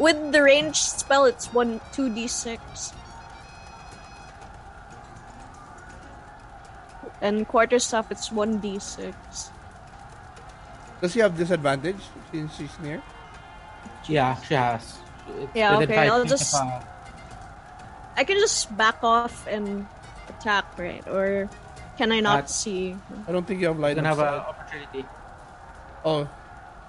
With 0.00 0.32
the 0.32 0.40
range 0.42 0.80
spell, 0.80 1.26
it's 1.28 1.52
one 1.52 1.84
two 1.92 2.08
d 2.08 2.24
six. 2.26 2.96
And 7.20 7.46
quarterstaff, 7.46 8.10
it's 8.10 8.32
one 8.32 8.56
d 8.56 8.78
six. 8.80 9.52
Does 11.04 11.12
he 11.12 11.20
have 11.20 11.36
disadvantage 11.36 12.00
since 12.32 12.56
she's 12.56 12.72
near? 12.80 13.02
Yeah, 14.08 14.40
she 14.48 14.54
has. 14.54 14.96
It's 15.38 15.54
Yeah, 15.54 15.76
okay, 15.78 16.08
I'll 16.08 16.24
feet 16.24 16.32
of, 16.32 16.38
just- 16.40 16.54
uh, 16.56 16.80
I 18.16 18.24
can 18.24 18.36
just 18.38 18.74
back 18.76 19.02
off 19.02 19.46
and 19.48 19.86
attack, 20.28 20.64
right? 20.78 21.06
Or 21.08 21.48
can 21.96 22.12
I 22.12 22.20
not 22.20 22.44
Uh, 22.44 22.46
see? 22.46 22.96
I 23.28 23.32
don't 23.32 23.46
think 23.46 23.60
you 23.60 23.68
have 23.68 23.78
light. 23.78 23.96
you 23.96 24.02
can 24.02 24.04
have 24.04 24.18
an 24.20 24.40
opportunity. 24.44 25.04
Oh, 26.04 26.28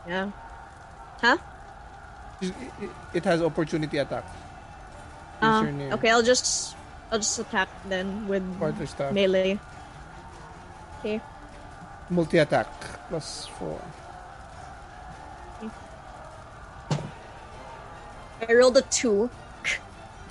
Yeah. 0.08 0.30
Huh? 1.22 1.38
it, 2.42 2.52
it- 2.82 2.95
it 3.14 3.24
has 3.24 3.42
opportunity 3.42 3.98
attack. 4.00 4.26
Uh, 5.42 5.64
okay, 5.95 6.10
I'll 6.11 6.24
just 6.24 6.76
I'll 7.11 7.19
just 7.19 7.40
attack 7.40 7.69
then 7.88 8.27
with 8.27 8.43
melee. 9.11 9.60
Okay. 11.00 11.22
Multi 12.10 12.38
attack 12.40 12.68
plus 13.08 13.48
four. 13.60 13.80
I 18.48 18.52
rolled 18.53 18.76
a 18.77 18.82
two 18.84 19.30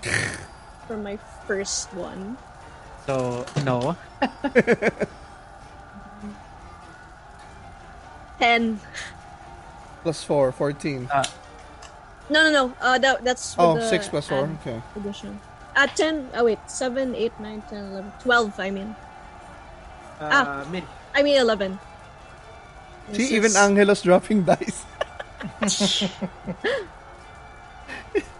for 0.86 0.96
my 0.96 1.16
first 1.46 1.92
one. 1.94 2.36
So 3.06 3.44
no. 3.64 3.96
Ten. 8.38 8.80
Plus 10.02 10.24
four, 10.24 10.50
14. 10.52 11.08
Uh, 11.12 11.24
No, 12.30 12.42
no, 12.44 12.50
no. 12.50 12.74
Uh, 12.80 12.98
that 12.98 13.24
that's 13.24 13.56
with 13.56 13.66
oh, 13.66 13.74
the 13.76 13.88
6 13.88 14.08
plus 14.08 14.28
4. 14.28 14.38
add 14.38 14.50
Okay. 14.62 14.82
addition. 14.96 15.40
Uh, 15.74 15.86
ten. 15.96 16.28
Oh 16.34 16.44
wait, 16.44 16.58
seven, 16.68 17.14
eight, 17.16 17.32
nine, 17.40 17.62
ten, 17.70 17.84
eleven, 17.96 18.12
twelve. 18.20 18.52
I 18.60 18.68
mean, 18.70 18.94
uh, 20.20 20.64
mid. 20.70 20.84
I 21.14 21.22
mean 21.22 21.40
eleven. 21.40 21.78
This 23.08 23.28
See, 23.28 23.36
even 23.36 23.46
is- 23.46 23.56
Angelos 23.56 24.02
dropping 24.02 24.42
dice. 24.48 24.84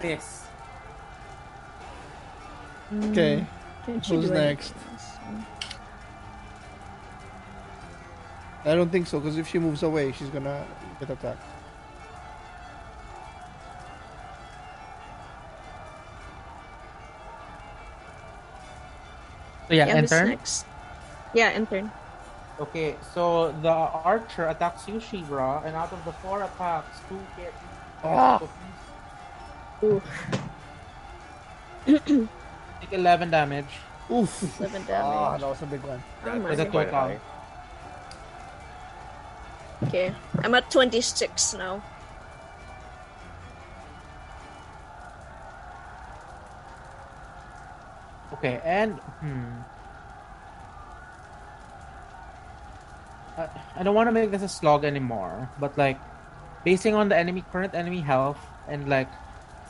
Yes. 0.03 0.42
Mm, 2.93 3.11
Okay. 3.11 3.47
can 3.87 4.01
who's 4.01 4.31
next? 4.31 4.75
I 8.65 8.75
don't 8.77 8.91
think 8.91 9.07
so, 9.07 9.19
because 9.19 9.39
if 9.39 9.49
she 9.49 9.59
moves 9.59 9.83
away, 9.83 10.13
she's 10.13 10.29
gonna 10.29 10.65
get 11.01 11.11
attacked. 11.11 11.43
So 19.69 19.75
yeah, 19.75 19.87
Yeah, 19.87 20.01
who's 20.01 20.13
enter. 20.13 20.27
next? 20.27 20.67
Yeah, 21.35 21.53
intern. 21.53 21.91
Okay, 22.61 22.97
so 23.15 23.53
the 23.63 23.71
archer 23.71 24.47
attacks 24.49 24.87
you, 24.87 24.95
Shivra, 24.97 25.65
and 25.65 25.75
out 25.75 25.93
of 25.93 26.05
the 26.05 26.13
four 26.13 26.43
attacks, 26.43 27.01
two 27.09 27.19
get. 27.37 27.53
Ah. 28.05 28.41
Ooh, 32.93 32.99
Take 32.99 33.01
11 33.01 33.31
damage. 33.31 33.67
Oof. 34.11 34.31
seven 34.31 34.83
Ah, 34.91 35.39
damage. 35.39 35.41
that 35.41 35.49
was 35.49 35.63
a 35.63 35.67
big 35.67 35.83
one. 35.83 36.03
Oh 36.25 36.39
With 36.41 36.61
a 36.61 36.67
quite 36.67 36.91
total. 36.91 37.19
high. 37.19 37.21
Okay, 39.85 40.15
I'm 40.43 40.55
at 40.55 40.71
twenty 40.71 41.01
six 41.01 41.55
now. 41.55 41.83
Okay, 48.33 48.61
and 48.65 48.95
hmm. 49.21 49.61
I, 53.37 53.49
I 53.77 53.83
don't 53.83 53.95
want 53.95 54.09
to 54.09 54.13
make 54.13 54.31
this 54.31 54.43
a 54.43 54.49
slog 54.49 54.85
anymore, 54.85 55.49
but 55.61 55.77
like, 55.79 55.99
basing 56.65 56.95
on 56.95 57.09
the 57.09 57.17
enemy 57.17 57.45
current 57.53 57.75
enemy 57.75 58.01
health 58.01 58.39
and 58.69 58.89
like, 58.89 59.09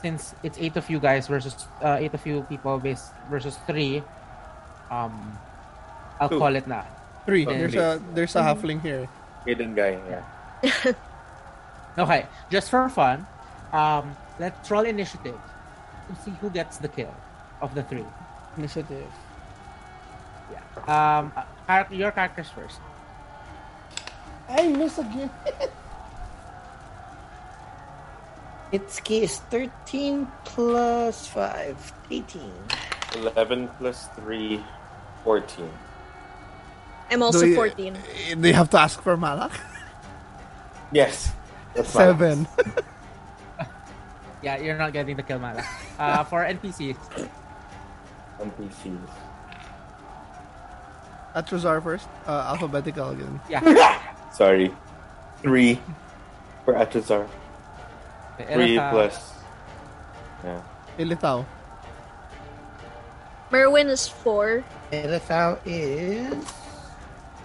since 0.03 0.35
it's 0.43 0.59
eight 0.59 0.75
of 0.75 0.89
you 0.91 0.99
guys 0.99 1.27
versus 1.31 1.55
uh, 1.81 1.95
eight 1.97 2.13
of 2.13 2.19
you 2.27 2.43
people 2.51 2.77
base 2.77 3.09
versus 3.31 3.55
three, 3.65 4.03
um, 4.91 5.15
I'll 6.19 6.27
Two. 6.27 6.37
call 6.37 6.53
it 6.55 6.67
na. 6.67 6.83
Three. 7.25 7.47
There's 7.47 7.71
please. 7.71 7.79
a 7.79 8.01
there's 8.13 8.35
a 8.35 8.43
halfling 8.43 8.83
here. 8.83 9.07
Hidden 9.47 9.73
guy, 9.73 9.95
yeah. 10.11 10.93
Okay, 11.93 12.25
just 12.49 12.73
for 12.73 12.89
fun, 12.89 13.21
um, 13.71 14.17
let's 14.41 14.65
roll 14.71 14.81
initiative 14.81 15.37
to 16.09 16.13
see 16.25 16.33
who 16.41 16.49
gets 16.49 16.81
the 16.81 16.89
kill 16.89 17.13
of 17.61 17.75
the 17.77 17.83
three. 17.85 18.05
Initiative. 18.57 19.05
Yeah. 20.49 20.65
Um, 20.89 21.31
uh, 21.69 21.85
your 21.93 22.09
characters 22.09 22.49
first. 22.49 22.81
I 24.49 24.67
miss 24.73 24.97
again. 24.97 25.29
Itsuki 28.73 29.21
is 29.21 29.37
13 29.53 30.25
plus 30.45 31.27
5, 31.27 31.93
18. 32.09 32.41
11 33.15 33.67
plus 33.77 34.07
3, 34.17 34.63
14. 35.23 35.69
I'm 37.11 37.21
also 37.21 37.41
Do 37.41 37.47
you- 37.49 37.55
fourteen. 37.55 37.93
They 38.37 38.51
have 38.53 38.71
to 38.71 38.79
ask 38.79 38.99
for 39.03 39.15
Malak. 39.15 39.51
Yes. 40.91 41.31
That's 41.75 41.89
Seven. 41.89 42.47
Yeah, 44.43 44.57
you're 44.59 44.75
not 44.77 44.91
getting 44.91 45.15
the 45.15 45.23
kill 45.23 45.39
mana. 45.39 45.63
Uh, 45.97 46.25
for 46.25 46.43
NPCs, 46.43 46.97
NPCs. 48.43 48.99
Atrazar 51.33 51.81
first. 51.81 52.09
Uh, 52.27 52.51
alphabetical 52.51 53.11
again. 53.15 53.39
yeah. 53.49 53.63
Sorry. 54.35 54.73
3 55.43 55.79
for 56.65 56.73
Atrazar. 56.73 57.23
3 58.37 58.45
Elitha, 58.45 58.89
plus. 58.91 59.33
Yeah. 60.43 60.61
Ilithau. 60.99 61.45
Merwin 63.51 63.87
is 63.89 64.07
four. 64.07 64.63
Ilithau 64.91 65.57
is 65.65 66.33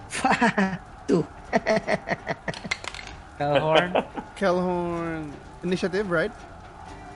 2. 1.09 1.27
Kelhorn. 3.39 4.05
Kelhorn. 4.37 5.33
Initiative, 5.63 6.11
right? 6.11 6.33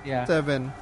yeah, 0.04 0.24
Seven. 0.24 0.72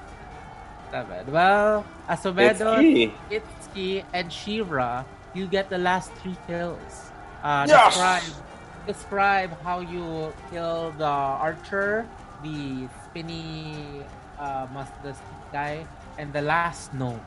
seven. 0.91 1.31
Well, 1.33 1.85
Asomedo, 2.09 2.81
Itsuki. 2.81 3.13
Itsuki, 3.31 4.05
and 4.13 4.31
Shivra, 4.31 5.05
you 5.35 5.47
get 5.47 5.69
the 5.69 5.77
last 5.79 6.11
three 6.25 6.37
kills. 6.47 7.11
Uh, 7.45 7.67
Yes! 7.69 7.95
Describe, 7.95 8.23
describe 8.87 9.63
how 9.63 9.81
you 9.81 10.33
kill 10.51 10.93
the 10.99 11.05
archer, 11.05 12.07
the 12.43 12.89
spinny 13.07 14.03
uh, 14.39 14.67
must 14.73 14.93
the 15.03 15.15
guy, 15.53 15.87
and 16.19 16.33
the 16.33 16.43
last 16.43 16.93
gnome. 16.95 17.21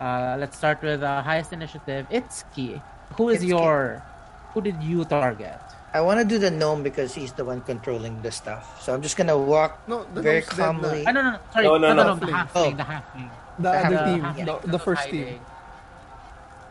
Uh, 0.00 0.36
let's 0.38 0.56
start 0.56 0.82
with 0.82 1.00
the 1.00 1.22
highest 1.22 1.52
initiative. 1.52 2.06
Itsuki. 2.10 2.82
Who 3.16 3.28
is 3.28 3.42
Itsuki. 3.42 3.48
your? 3.48 4.02
Who 4.54 4.60
did 4.60 4.82
you 4.82 5.04
target? 5.04 5.60
I 5.94 6.00
want 6.00 6.20
to 6.20 6.24
do 6.26 6.38
the 6.38 6.50
gnome 6.50 6.82
because 6.82 7.14
he's 7.14 7.32
the 7.32 7.44
one 7.44 7.60
controlling 7.60 8.20
the 8.22 8.32
stuff. 8.32 8.80
So 8.82 8.94
I'm 8.94 9.02
just 9.02 9.16
gonna 9.16 9.36
walk 9.36 9.76
No, 9.88 10.04
the 10.14 10.22
very 10.22 10.40
gnome's 10.40 10.48
dead 10.56 10.58
na. 10.58 10.64
calmly. 10.64 11.04
Ah, 11.06 11.12
no, 11.12 11.20
no, 11.22 11.30
no. 11.32 11.38
Sorry. 11.52 11.64
No, 11.64 11.76
no, 11.78 11.88
no, 11.92 11.94
no. 11.94 12.04
no, 12.04 12.14
The 12.16 12.26
Halfling. 12.26 12.32
halfling. 12.32 12.50
Oh. 12.56 12.70
The 12.76 12.82
halfling. 12.84 13.30
The 13.58 13.70
other 13.70 13.96
Uh, 13.98 14.04
team, 14.08 14.20
halfling 14.24 14.46
the, 14.62 14.68
the 14.72 14.78
first 14.78 15.02
hiding. 15.04 15.24
team. 15.36 15.40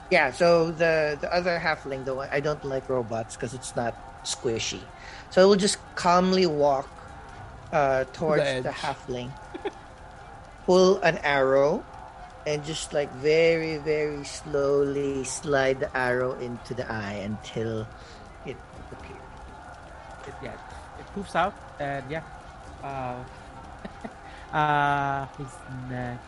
Yeah, 0.10 0.32
so 0.32 0.72
the 0.72 1.18
the 1.22 1.30
other 1.34 1.58
halfling, 1.62 2.04
the 2.04 2.14
one 2.16 2.28
I 2.32 2.42
don't 2.42 2.64
like 2.66 2.90
robots 2.90 3.36
because 3.38 3.54
it's 3.54 3.76
not 3.78 3.96
squishy. 4.26 4.82
So 5.30 5.42
I 5.42 5.46
will 5.46 5.56
just 5.56 5.78
calmly 5.96 6.46
walk 6.46 6.90
uh, 7.72 8.04
towards 8.14 8.44
edge. 8.44 8.64
the 8.64 8.70
halfling, 8.70 9.32
pull 10.66 10.98
an 11.02 11.18
arrow, 11.24 11.84
and 12.46 12.64
just 12.66 12.94
like 12.94 13.12
very 13.16 13.78
very 13.78 14.24
slowly 14.24 15.24
slide 15.24 15.80
the 15.80 15.90
arrow 15.96 16.34
into 16.40 16.74
the 16.74 16.86
eye 16.92 17.22
until 17.24 17.88
it 18.46 18.58
appears. 18.92 19.20
It, 20.28 20.34
yeah, 20.44 20.54
it 21.00 21.06
poofs 21.16 21.36
out, 21.36 21.54
and 21.80 22.04
yeah. 22.10 22.24
Uh, 22.84 23.24
uh, 24.56 25.26
who's 25.38 25.54
next? 25.90 26.24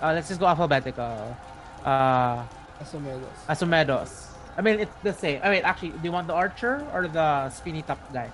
Uh, 0.00 0.12
let's 0.14 0.28
just 0.28 0.40
go 0.40 0.46
alphabetical. 0.46 1.36
Uh, 1.84 2.44
Asumedos. 2.80 3.38
Asumedos. 3.48 4.10
I 4.56 4.62
mean, 4.62 4.80
it's 4.80 4.94
the 5.02 5.12
same. 5.12 5.40
I 5.42 5.50
mean, 5.50 5.62
actually, 5.64 5.90
do 5.90 6.02
you 6.02 6.12
want 6.12 6.26
the 6.26 6.34
archer 6.34 6.84
or 6.92 7.06
the 7.06 7.50
spinny 7.50 7.82
top 7.82 7.98
guy? 8.12 8.30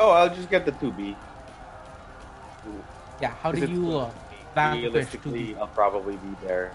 Oh, 0.00 0.10
I'll 0.10 0.32
just 0.34 0.48
get 0.50 0.64
the 0.64 0.72
2B. 0.72 1.16
Yeah, 3.20 3.34
how 3.42 3.50
do 3.50 3.66
you 3.66 3.98
uh, 3.98 4.10
vanquish 4.54 4.82
Realistically, 4.84 5.54
2B? 5.54 5.58
I'll 5.58 5.66
probably 5.68 6.16
be 6.16 6.46
there. 6.46 6.72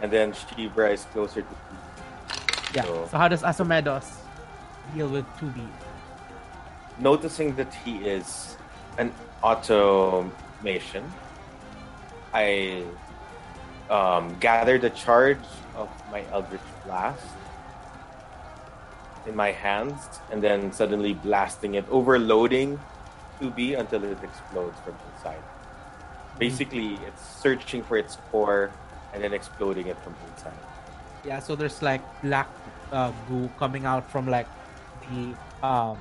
And 0.00 0.10
then 0.10 0.32
Shivra 0.32 0.92
is 0.92 1.04
closer 1.12 1.42
to 1.42 1.48
2B. 1.48 2.76
Yeah, 2.76 2.82
So- 2.84 3.08
so 3.10 3.18
how 3.18 3.28
does 3.28 3.42
Asumedos 3.42 4.08
deal 4.94 5.08
with 5.08 5.26
2B? 5.38 5.66
Noticing 6.98 7.54
that 7.56 7.72
he 7.84 7.96
is 7.98 8.56
an 8.96 9.12
automation, 9.42 11.04
I 12.32 12.84
um, 13.90 14.34
gather 14.40 14.78
the 14.78 14.90
charge 14.90 15.44
of 15.76 15.88
my 16.10 16.24
Eldritch 16.32 16.60
Blast 16.86 17.31
in 19.26 19.36
my 19.36 19.52
hands 19.52 20.20
and 20.30 20.42
then 20.42 20.72
suddenly 20.72 21.14
blasting 21.14 21.74
it, 21.74 21.84
overloading 21.90 22.78
2B 23.40 23.78
until 23.78 24.04
it 24.04 24.18
explodes 24.22 24.78
from 24.80 24.94
inside. 25.14 25.42
Basically, 26.38 26.98
it's 27.06 27.22
searching 27.22 27.82
for 27.82 27.96
its 27.96 28.16
core 28.30 28.70
and 29.12 29.22
then 29.22 29.32
exploding 29.32 29.86
it 29.86 29.98
from 30.02 30.14
inside. 30.30 30.56
Yeah, 31.24 31.38
so 31.38 31.54
there's 31.54 31.82
like 31.82 32.02
black 32.22 32.48
uh, 32.90 33.12
goo 33.28 33.48
coming 33.58 33.86
out 33.86 34.10
from 34.10 34.26
like 34.26 34.48
the 35.10 35.34
um 35.66 35.98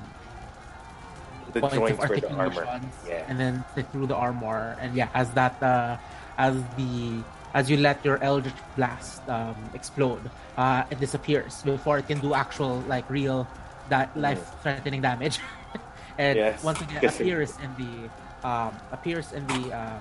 The 1.53 1.59
points 1.61 1.75
joints 1.75 2.03
of 2.03 2.09
where 2.09 2.19
the 2.19 2.33
armor. 2.33 2.65
Yeah. 3.07 3.25
and 3.27 3.37
then 3.37 3.63
through 3.91 4.07
the 4.07 4.15
armor, 4.15 4.77
and 4.79 4.95
yeah, 4.95 5.09
as 5.13 5.29
that 5.37 5.61
uh, 5.61 5.97
as 6.37 6.55
the 6.77 7.21
as 7.53 7.69
you 7.69 7.77
let 7.77 8.03
your 8.05 8.21
eldritch 8.23 8.53
blast 8.75 9.27
um, 9.29 9.55
explode, 9.73 10.29
uh, 10.57 10.83
it 10.89 10.99
disappears 10.99 11.61
before 11.63 11.97
it 11.99 12.07
can 12.07 12.19
do 12.19 12.33
actual 12.33 12.79
like 12.87 13.09
real 13.09 13.47
that 13.89 14.15
life 14.15 14.41
threatening 14.61 15.01
damage. 15.01 15.39
and 16.17 16.37
Yes, 16.37 16.63
once 16.63 16.81
again 16.81 17.03
appears 17.05 17.57
in 17.63 17.71
the 17.77 18.47
um, 18.47 18.73
appears 18.91 19.31
in 19.33 19.45
the 19.47 19.73
uh, 19.75 19.99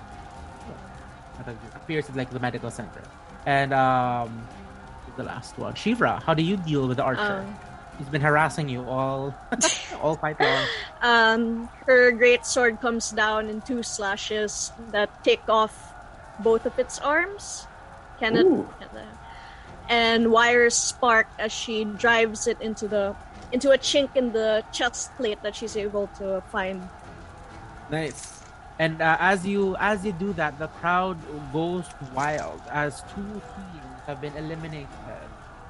what 1.36 1.48
is 1.48 1.54
it? 1.54 1.76
appears 1.76 2.08
in 2.08 2.14
like 2.16 2.30
the 2.30 2.40
medical 2.40 2.70
center. 2.70 3.02
And 3.46 3.72
um, 3.72 4.46
the 5.16 5.24
last 5.24 5.58
one, 5.58 5.74
Shivra, 5.74 6.22
how 6.22 6.34
do 6.34 6.42
you 6.42 6.56
deal 6.56 6.86
with 6.86 6.98
the 6.98 7.04
archer? 7.04 7.44
Um, 7.46 7.56
He's 7.98 8.08
been 8.08 8.22
harassing 8.22 8.68
you 8.68 8.82
all 8.88 9.34
all 10.00 10.16
fight 10.16 10.40
long. 10.40 10.64
Um, 11.02 11.68
her 11.86 12.12
great 12.12 12.44
sword 12.44 12.80
comes 12.80 13.10
down 13.10 13.48
in 13.48 13.60
two 13.62 13.82
slashes 13.82 14.72
that 14.92 15.08
take 15.24 15.40
off 15.48 15.89
both 16.42 16.66
of 16.66 16.78
its 16.78 16.98
arms. 16.98 17.66
Can 18.18 18.36
it? 18.36 18.44
Ooh. 18.44 18.68
And 19.88 20.30
wires 20.30 20.74
spark 20.74 21.26
as 21.38 21.50
she 21.52 21.84
drives 21.84 22.46
it 22.46 22.60
into 22.60 22.86
the 22.86 23.16
into 23.50 23.72
a 23.72 23.78
chink 23.78 24.14
in 24.14 24.32
the 24.32 24.62
chest 24.70 25.10
plate 25.16 25.42
that 25.42 25.56
she's 25.56 25.76
able 25.76 26.06
to 26.18 26.42
find. 26.52 26.88
Nice. 27.90 28.42
And 28.78 29.02
uh, 29.02 29.16
as 29.18 29.44
you 29.46 29.76
as 29.80 30.04
you 30.06 30.12
do 30.12 30.32
that, 30.34 30.58
the 30.58 30.68
crowd 30.78 31.18
goes 31.52 31.84
wild 32.14 32.62
as 32.70 33.02
two 33.14 33.22
teams 33.42 33.98
have 34.06 34.20
been 34.20 34.36
eliminated. 34.36 34.88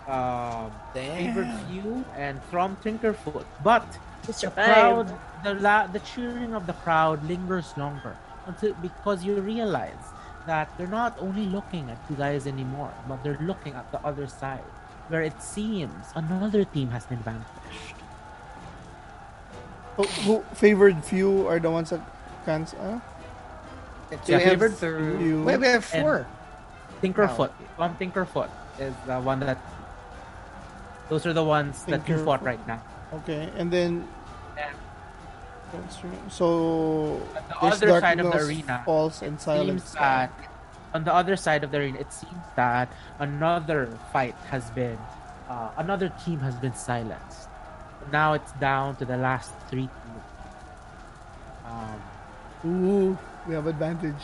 Um, 0.09 0.73
favored 0.93 1.47
few 1.71 2.05
and 2.17 2.43
from 2.51 2.75
Tinkerfoot, 2.83 3.45
but 3.63 3.87
To 4.27 4.33
the 4.33 4.51
crowd, 4.51 5.07
the 5.45 5.55
la- 5.55 5.87
the 5.87 6.01
cheering 6.01 6.53
of 6.53 6.67
the 6.67 6.73
crowd 6.83 7.23
lingers 7.29 7.71
longer 7.77 8.17
until 8.47 8.75
because 8.83 9.23
you 9.23 9.39
realize 9.41 10.03
that 10.51 10.67
they're 10.77 10.91
not 10.91 11.15
only 11.23 11.47
looking 11.47 11.87
at 11.95 11.99
you 12.11 12.17
guys 12.19 12.43
anymore, 12.51 12.91
but 13.07 13.23
they're 13.23 13.39
looking 13.41 13.75
at 13.79 13.87
the 13.95 14.03
other 14.03 14.27
side, 14.27 14.67
where 15.07 15.23
it 15.23 15.39
seems 15.39 16.11
another 16.19 16.67
team 16.67 16.91
has 16.91 17.07
been 17.07 17.23
vanquished. 17.23 17.95
Who, 19.95 20.03
who 20.27 20.35
favored 20.59 20.99
few 21.07 21.47
are 21.47 21.61
the 21.63 21.71
ones 21.71 21.91
that 21.95 22.03
can. 22.45 22.67
Uh, 22.75 22.99
So 24.11 24.19
Yeah, 24.27 24.43
we 24.43 24.43
have 24.43 24.59
favored 24.59 24.75
three. 24.75 25.23
you- 25.23 25.47
Wait, 25.47 25.63
we 25.63 25.71
have 25.71 25.87
four. 25.87 26.27
Tinkerfoot. 26.99 27.55
From 27.79 27.95
Tinkerfoot 27.95 28.51
is 28.83 28.91
the 29.07 29.23
one 29.23 29.39
that. 29.47 29.63
Those 31.07 31.31
are 31.31 31.33
the 31.33 31.47
ones 31.47 31.87
that 31.87 32.03
you 32.11 32.19
fought 32.27 32.43
right 32.43 32.59
now. 32.67 32.83
okay, 33.23 33.55
and 33.55 33.71
then. 33.71 34.03
Yeah. 34.59 34.75
That's 35.73 36.05
right. 36.05 36.33
So 36.33 37.21
At 37.37 37.49
the 37.49 37.87
there's 37.87 37.93
other 37.93 38.01
side 38.01 38.19
of 38.21 38.27
the 38.27 38.31
darkness, 38.33 38.49
arena, 38.49 38.83
falls 38.85 39.23
and 39.23 39.35
It 39.37 39.41
silence. 39.41 39.83
seems 39.85 39.95
that 39.95 40.31
on 40.95 41.05
the 41.05 41.15
other 41.15 41.37
side 41.37 41.63
of 41.63 41.71
the 41.71 41.79
arena, 41.79 41.99
it 42.01 42.13
seems 42.13 42.43
that 42.57 42.89
another 43.19 43.87
fight 44.13 44.35
has 44.51 44.69
been, 44.71 44.99
uh, 45.49 45.71
another 45.79 46.11
team 46.25 46.41
has 46.41 46.55
been 46.57 46.75
silenced. 46.75 47.49
Now 48.11 48.33
it's 48.35 48.51
down 48.59 48.97
to 48.97 49.05
the 49.05 49.17
last 49.17 49.53
three 49.69 49.87
teams. 49.89 50.25
Um, 51.67 52.01
Ooh, 52.67 53.19
we 53.47 53.55
have 53.55 53.67
advantage. 53.69 54.23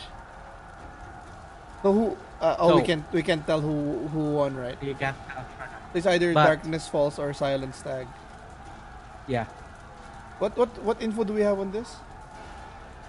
So 1.81 1.93
who? 1.93 2.17
Uh, 2.41 2.55
oh, 2.59 2.75
we 2.75 2.81
So- 2.81 2.85
can 2.85 3.05
we 3.13 3.23
can 3.23 3.41
tell 3.43 3.61
who 3.61 4.07
who 4.11 4.33
won, 4.33 4.55
right? 4.57 4.77
you 4.83 4.93
can't 4.93 5.15
tell. 5.29 5.45
It's 5.93 6.05
either 6.05 6.33
But- 6.33 6.45
darkness 6.45 6.87
falls 6.87 7.17
or 7.17 7.31
silence 7.33 7.81
tag. 7.81 8.07
Yeah. 9.27 9.45
What 10.39 10.55
what 10.57 10.69
what 10.83 11.01
info 11.01 11.23
do 11.23 11.33
we 11.33 11.41
have 11.41 11.59
on 11.59 11.71
this? 11.71 11.95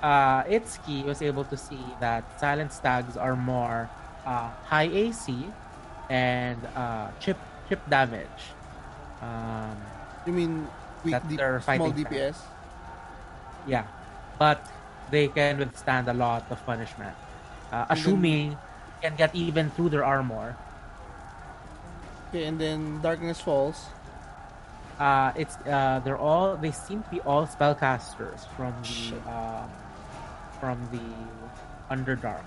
uh, 0.03 0.45
Itsuki 0.45 1.05
was 1.05 1.21
able 1.23 1.43
to 1.45 1.57
see 1.57 1.83
that 2.01 2.23
silent 2.39 2.73
stags 2.73 3.17
are 3.17 3.35
more 3.35 3.91
uh, 4.25 4.49
high 4.65 4.87
AC 4.87 5.35
and 6.09 6.59
uh, 6.77 7.11
chip 7.21 7.37
chip 7.69 7.81
damage. 7.91 8.55
Um, 9.21 9.77
You 10.27 10.33
mean 10.33 10.69
weak 11.05 11.17
D- 11.29 11.37
small. 11.37 11.91
DPS? 11.93 12.37
yeah, 13.67 13.85
but 14.39 14.63
they 15.11 15.29
can 15.29 15.59
withstand 15.59 16.09
a 16.09 16.15
lot 16.15 16.45
of 16.51 16.61
punishment. 16.65 17.17
Uh, 17.73 17.85
assuming 17.91 18.57
can 19.03 19.17
get 19.17 19.35
even 19.35 19.71
through 19.75 19.89
their 19.91 20.05
armor. 20.05 20.55
Okay, 22.31 22.45
and 22.45 22.61
then 22.61 23.01
darkness 23.03 23.41
falls. 23.41 23.89
Uh, 24.99 25.31
it's 25.37 25.57
uh, 25.63 26.01
they're 26.03 26.19
all 26.19 26.57
they 26.57 26.73
seem 26.73 27.03
to 27.03 27.11
be 27.11 27.21
all 27.23 27.47
spellcasters 27.47 28.43
from 28.59 28.75
the 28.83 29.15
um, 29.31 29.71
from 30.59 30.77
the 30.91 31.07
Underdark, 31.95 32.43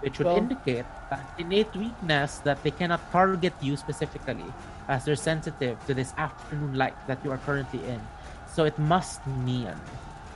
which 0.00 0.18
would 0.18 0.30
Well- 0.30 0.38
indicate 0.38 0.86
an 1.10 1.20
innate 1.38 1.74
weakness 1.74 2.38
that 2.46 2.62
they 2.62 2.70
cannot 2.70 3.00
target 3.10 3.52
you 3.60 3.76
specifically, 3.76 4.46
as 4.86 5.04
they're 5.04 5.18
sensitive 5.18 5.74
to 5.86 5.94
this 5.94 6.14
afternoon 6.16 6.78
light 6.78 6.94
that 7.06 7.18
you 7.24 7.30
are 7.32 7.42
currently 7.42 7.82
in. 7.90 8.00
So 8.46 8.62
it 8.64 8.78
must 8.78 9.26
mean 9.42 9.74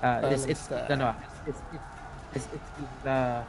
uh, 0.02 0.26
this 0.28 0.44
it's 0.44 0.66
Balance 0.66 0.90
no, 0.90 0.94
no, 0.96 1.14
it's, 1.46 1.58
it's, 1.72 1.78
it's, 2.34 2.46
it's, 2.50 2.62
it's 2.82 2.94
the 3.04 3.42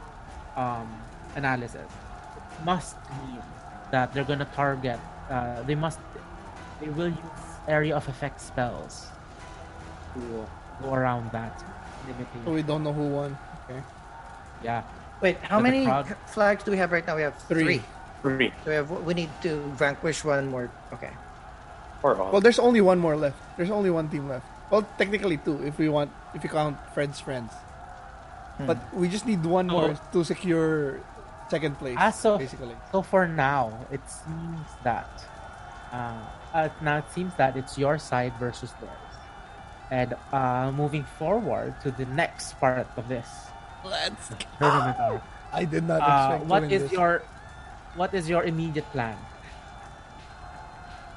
um, 0.54 0.86
analysis. 1.34 1.82
It 1.82 2.64
must 2.64 2.94
mean 3.26 3.42
that 3.90 4.14
they're 4.14 4.24
gonna 4.24 4.46
target. 4.54 4.98
Uh, 5.28 5.62
they 5.66 5.74
must 5.74 5.98
they 6.80 6.88
will 6.88 7.10
use 7.10 7.49
area 7.68 7.96
of 7.96 8.06
effect 8.08 8.40
spells 8.40 9.06
to 10.14 10.46
go 10.82 10.94
around 10.94 11.30
that 11.32 11.62
limitation. 12.06 12.44
So 12.44 12.52
we 12.52 12.62
don't 12.62 12.82
know 12.82 12.92
who 12.92 13.08
won. 13.08 13.38
Okay. 13.68 13.82
yeah. 14.64 14.82
Wait, 15.20 15.36
how 15.44 15.58
So 15.58 15.62
many 15.62 15.84
crowd- 15.84 16.16
flags 16.26 16.64
do 16.64 16.70
we 16.70 16.78
have 16.78 16.92
right 16.92 17.06
now? 17.06 17.16
We 17.16 17.22
have 17.22 17.36
Three. 17.44 17.82
three. 18.22 18.36
Three. 18.36 18.52
So 18.64 18.70
we 18.70 18.74
have. 18.76 18.90
We 19.04 19.14
need 19.14 19.30
to 19.42 19.60
vanquish 19.76 20.24
one 20.24 20.48
more. 20.48 20.70
Okay. 20.92 21.10
Or 22.02 22.16
all. 22.16 22.32
Well, 22.32 22.40
there's 22.40 22.58
only 22.58 22.80
one 22.80 22.98
more 22.98 23.16
left. 23.16 23.36
There's 23.56 23.70
only 23.70 23.90
one 23.90 24.08
team 24.08 24.28
left. 24.28 24.46
Well, 24.70 24.86
technically 24.98 25.36
two, 25.36 25.60
if 25.66 25.78
we 25.78 25.88
want, 25.88 26.10
if 26.34 26.42
you 26.44 26.48
count 26.50 26.76
Fred's 26.94 27.20
friends. 27.20 27.52
Hmm. 28.56 28.66
But 28.66 28.78
we 28.94 29.08
just 29.08 29.26
need 29.26 29.44
one 29.44 29.68
So- 29.68 29.72
more 29.72 29.96
to 30.12 30.24
secure 30.24 31.00
second 31.48 31.76
place. 31.78 31.96
As 31.98 32.24
of 32.24 32.38
basically. 32.38 32.76
so 32.92 33.02
for 33.02 33.26
now, 33.28 33.72
it 33.90 34.00
seems 34.08 34.64
that 34.84 35.08
Uh, 35.92 36.14
uh, 36.54 36.68
now 36.80 36.98
it 36.98 37.08
seems 37.10 37.34
that 37.34 37.56
it's 37.56 37.76
your 37.78 37.98
side 37.98 38.32
versus 38.38 38.72
theirs. 38.80 39.14
And 39.90 40.14
uh, 40.32 40.70
moving 40.74 41.02
forward 41.18 41.74
to 41.82 41.90
the 41.90 42.06
next 42.06 42.54
part 42.60 42.86
of 42.96 43.08
this 43.08 43.26
Let's. 43.84 44.30
tournament. 44.58 45.22
I 45.52 45.64
did 45.64 45.82
not 45.84 45.98
Uh, 46.00 46.06
expect. 46.06 46.42
to 46.42 46.48
what 46.48 46.62
win 46.62 46.70
is 46.70 46.82
this. 46.82 46.92
your 46.92 47.22
what 47.98 48.14
is 48.14 48.28
your 48.30 48.44
immediate 48.44 48.86
plan? 48.92 49.18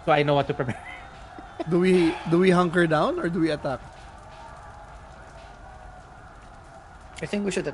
So 0.05 0.11
I 0.11 0.23
know 0.23 0.33
what 0.33 0.47
to 0.47 0.53
prepare. 0.57 0.81
Do 1.69 1.79
we 1.79 2.15
do 2.33 2.39
we 2.41 2.49
hunker 2.49 2.87
down 2.89 3.19
or 3.21 3.29
do 3.29 3.39
we 3.39 3.51
attack? 3.53 3.79
I 7.21 7.25
think 7.25 7.45
we 7.45 7.51
should. 7.51 7.73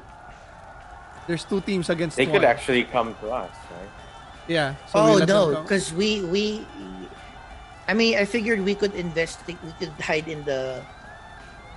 There's 1.27 1.43
two 1.45 1.61
teams 1.61 1.89
against 1.89 2.17
They 2.17 2.25
one. 2.27 2.33
could 2.41 2.43
actually 2.45 2.83
come 2.83 3.15
to 3.21 3.31
us, 3.31 3.49
right? 3.49 3.68
Yeah. 4.49 4.73
So 4.89 4.97
oh 4.97 5.17
no, 5.21 5.61
because 5.61 5.93
we 5.93 6.25
we. 6.25 6.65
I 7.87 7.93
mean, 7.93 8.17
I 8.17 8.25
figured 8.25 8.65
we 8.65 8.73
could 8.73 8.97
invest. 8.97 9.45
We 9.45 9.53
could 9.77 9.93
hide 10.01 10.27
in 10.27 10.43
the 10.43 10.81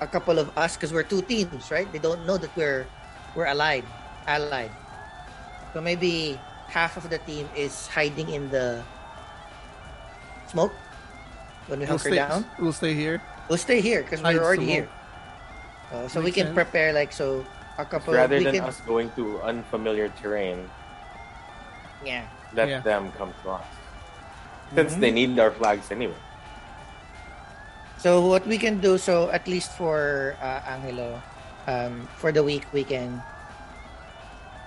a 0.00 0.08
couple 0.08 0.40
of 0.40 0.50
us 0.56 0.74
because 0.74 0.92
we're 0.92 1.04
two 1.04 1.20
teams, 1.20 1.70
right? 1.70 1.86
They 1.92 2.00
don't 2.00 2.24
know 2.26 2.40
that 2.40 2.50
we're 2.56 2.88
we're 3.36 3.46
allied, 3.46 3.84
allied. 4.26 4.72
So 5.76 5.80
maybe 5.80 6.40
half 6.66 6.96
of 6.96 7.08
the 7.12 7.20
team 7.28 7.48
is 7.54 7.86
hiding 7.86 8.32
in 8.32 8.48
the 8.48 8.82
smoke 10.48 10.72
when 11.68 11.78
we 11.78 11.84
we'll 11.84 12.00
hunker 12.00 12.08
stay, 12.08 12.16
down. 12.16 12.44
We'll 12.58 12.72
stay 12.72 12.94
here. 12.96 13.20
We'll 13.48 13.60
stay 13.60 13.80
here 13.80 14.02
because 14.02 14.24
we're 14.24 14.42
already 14.42 14.64
smoke. 14.64 14.88
here. 14.88 14.88
Uh, 15.92 16.08
so 16.08 16.24
we 16.24 16.32
can 16.32 16.48
sense. 16.48 16.56
prepare 16.56 16.92
like 16.96 17.12
so 17.12 17.44
a 17.76 17.84
couple. 17.84 18.16
Rather 18.16 18.38
we 18.38 18.44
than 18.44 18.54
can, 18.54 18.64
us 18.64 18.80
going 18.80 19.12
to 19.12 19.40
unfamiliar 19.44 20.08
terrain, 20.20 20.68
yeah. 22.04 22.26
Let 22.54 22.68
Yeah. 22.68 22.80
them 22.80 23.12
come 23.18 23.32
to 23.42 23.50
us. 23.58 23.66
Since 24.74 24.96
they 24.96 25.10
need 25.10 25.38
our 25.38 25.50
flags 25.50 25.90
anyway. 25.90 26.16
So 27.98 28.26
what 28.26 28.46
we 28.46 28.58
can 28.58 28.80
do, 28.80 28.98
so 28.98 29.30
at 29.30 29.46
least 29.46 29.72
for 29.78 30.34
uh, 30.42 30.60
Angelo, 30.66 31.22
um, 31.68 32.08
for 32.16 32.32
the 32.32 32.42
week 32.42 32.66
we 32.72 32.82
can. 32.84 33.22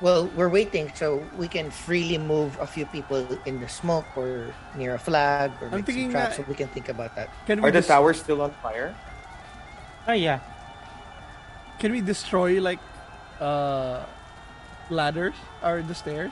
Well, 0.02 0.28
we're 0.36 0.50
waiting, 0.52 0.92
so 0.94 1.24
we 1.38 1.48
can 1.48 1.72
freely 1.72 2.18
move 2.18 2.56
a 2.60 2.68
few 2.68 2.86
people 2.86 3.26
in 3.46 3.60
the 3.60 3.68
smoke 3.68 4.06
or 4.16 4.54
near 4.76 4.96
a 4.96 5.00
flag 5.00 5.52
or 5.62 5.68
I'm 5.72 5.80
make 5.82 5.86
thinking 5.86 6.12
some 6.12 6.12
traps, 6.12 6.38
that- 6.38 6.46
so 6.46 6.50
we 6.52 6.56
can 6.56 6.68
think 6.70 6.90
about 6.90 7.16
that. 7.16 7.30
Can 7.48 7.62
we 7.62 7.70
Are 7.70 7.72
the 7.72 7.80
dis- 7.80 7.88
towers 7.88 8.20
still 8.20 8.42
on 8.42 8.52
fire? 8.62 8.94
Oh 10.08 10.14
yeah. 10.14 10.40
Can 11.80 11.92
we 11.92 12.00
destroy 12.02 12.62
like 12.62 12.80
uh 13.42 14.04
ladders 14.90 15.36
or 15.64 15.82
the 15.82 15.96
stairs? 15.96 16.32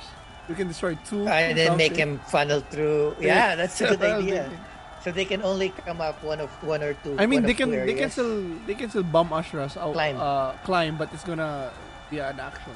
We 0.50 0.56
can 0.56 0.68
destroy 0.68 0.98
two. 1.08 1.28
And 1.28 1.58
then 1.58 1.78
make 1.78 1.96
something. 1.96 2.20
him 2.20 2.20
funnel 2.28 2.62
through. 2.70 3.16
Yeah, 3.20 3.56
that's 3.60 3.80
a 3.82 3.96
good 3.96 4.02
idea. 4.02 4.50
thinking. 4.50 4.60
So 5.04 5.12
they 5.12 5.26
can 5.26 5.44
only 5.44 5.70
come 5.70 6.00
up 6.00 6.24
one 6.24 6.40
of 6.40 6.50
one 6.64 6.82
or 6.82 6.94
two. 6.96 7.16
I 7.20 7.26
mean, 7.26 7.44
they 7.44 7.52
of 7.52 7.58
two 7.58 7.64
can 7.66 7.72
they 7.72 7.94
can 7.94 8.10
still 8.10 8.44
they 8.66 8.76
can 8.76 8.90
still 8.90 9.04
bomb 9.04 9.30
Ashras 9.30 9.76
out 9.76 9.94
Climb. 9.94 10.16
uh 10.20 10.54
climb, 10.64 10.96
but 10.98 11.12
it's 11.14 11.24
gonna 11.24 11.72
be 12.10 12.20
an 12.20 12.40
action. 12.40 12.72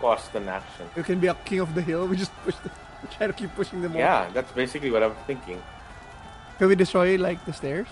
Cost 0.00 0.34
an 0.34 0.48
action. 0.48 0.86
You 0.96 1.02
can 1.02 1.20
be 1.20 1.28
a 1.28 1.34
king 1.46 1.60
of 1.60 1.74
the 1.74 1.82
hill. 1.82 2.06
We 2.06 2.16
just 2.16 2.34
push. 2.42 2.56
The, 2.62 2.70
try 3.16 3.26
to 3.26 3.32
keep 3.32 3.54
pushing 3.54 3.82
them. 3.82 3.92
off. 3.92 3.98
Yeah, 3.98 4.30
that's 4.34 4.50
basically 4.52 4.90
what 4.90 5.02
I'm 5.02 5.14
thinking. 5.26 5.62
Can 6.58 6.68
we 6.68 6.74
destroy 6.74 7.16
like 7.16 7.44
the 7.46 7.52
stairs? 7.52 7.88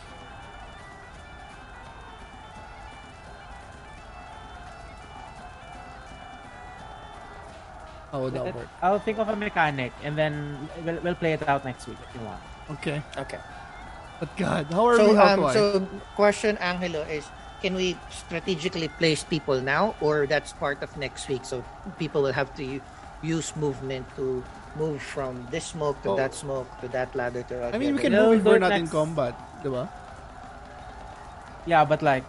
How 8.12 8.22
would 8.22 8.34
that 8.34 8.54
work? 8.54 8.68
I'll 8.82 8.98
think 8.98 9.18
of 9.18 9.28
a 9.28 9.36
mechanic 9.36 9.92
and 10.02 10.16
then 10.16 10.68
we'll, 10.84 10.96
we'll 11.02 11.14
play 11.14 11.32
it 11.34 11.46
out 11.48 11.64
next 11.64 11.86
week 11.86 11.98
if 12.08 12.14
you 12.14 12.24
want. 12.26 12.40
Okay. 12.78 13.02
Okay. 13.16 13.38
But 14.20 14.36
God, 14.36 14.66
how 14.72 14.86
are 14.86 14.96
So 14.96 15.10
we 15.10 15.16
how 15.16 15.34
um, 15.34 15.40
do 15.40 15.52
so 15.52 15.86
question 16.16 16.56
Angelo 16.58 17.02
is 17.02 17.24
can 17.62 17.74
we 17.74 17.96
strategically 18.10 18.88
place 18.98 19.22
people 19.24 19.60
now 19.60 19.94
or 20.00 20.26
that's 20.26 20.52
part 20.52 20.82
of 20.82 20.96
next 20.96 21.28
week 21.28 21.44
so 21.44 21.64
people 21.98 22.22
will 22.22 22.32
have 22.32 22.54
to 22.56 22.80
use 23.22 23.54
movement 23.56 24.06
to 24.16 24.42
move 24.76 25.02
from 25.02 25.46
this 25.50 25.66
smoke 25.74 26.00
to 26.02 26.10
Oh. 26.10 26.16
that 26.16 26.34
smoke 26.34 26.66
to 26.80 26.88
that 26.88 27.14
ladder 27.14 27.42
to 27.42 27.54
that 27.54 27.74
I 27.74 27.78
mean, 27.78 27.94
we 27.96 28.00
can 28.02 28.12
move 28.12 28.38
if 28.38 28.44
do 28.44 28.50
we're 28.50 28.56
it 28.56 28.60
not 28.60 28.72
in 28.72 28.82
next- 28.86 28.92
combat, 28.92 29.34
diba? 29.62 29.88
Yeah, 31.66 31.84
but 31.84 32.00
like, 32.02 32.24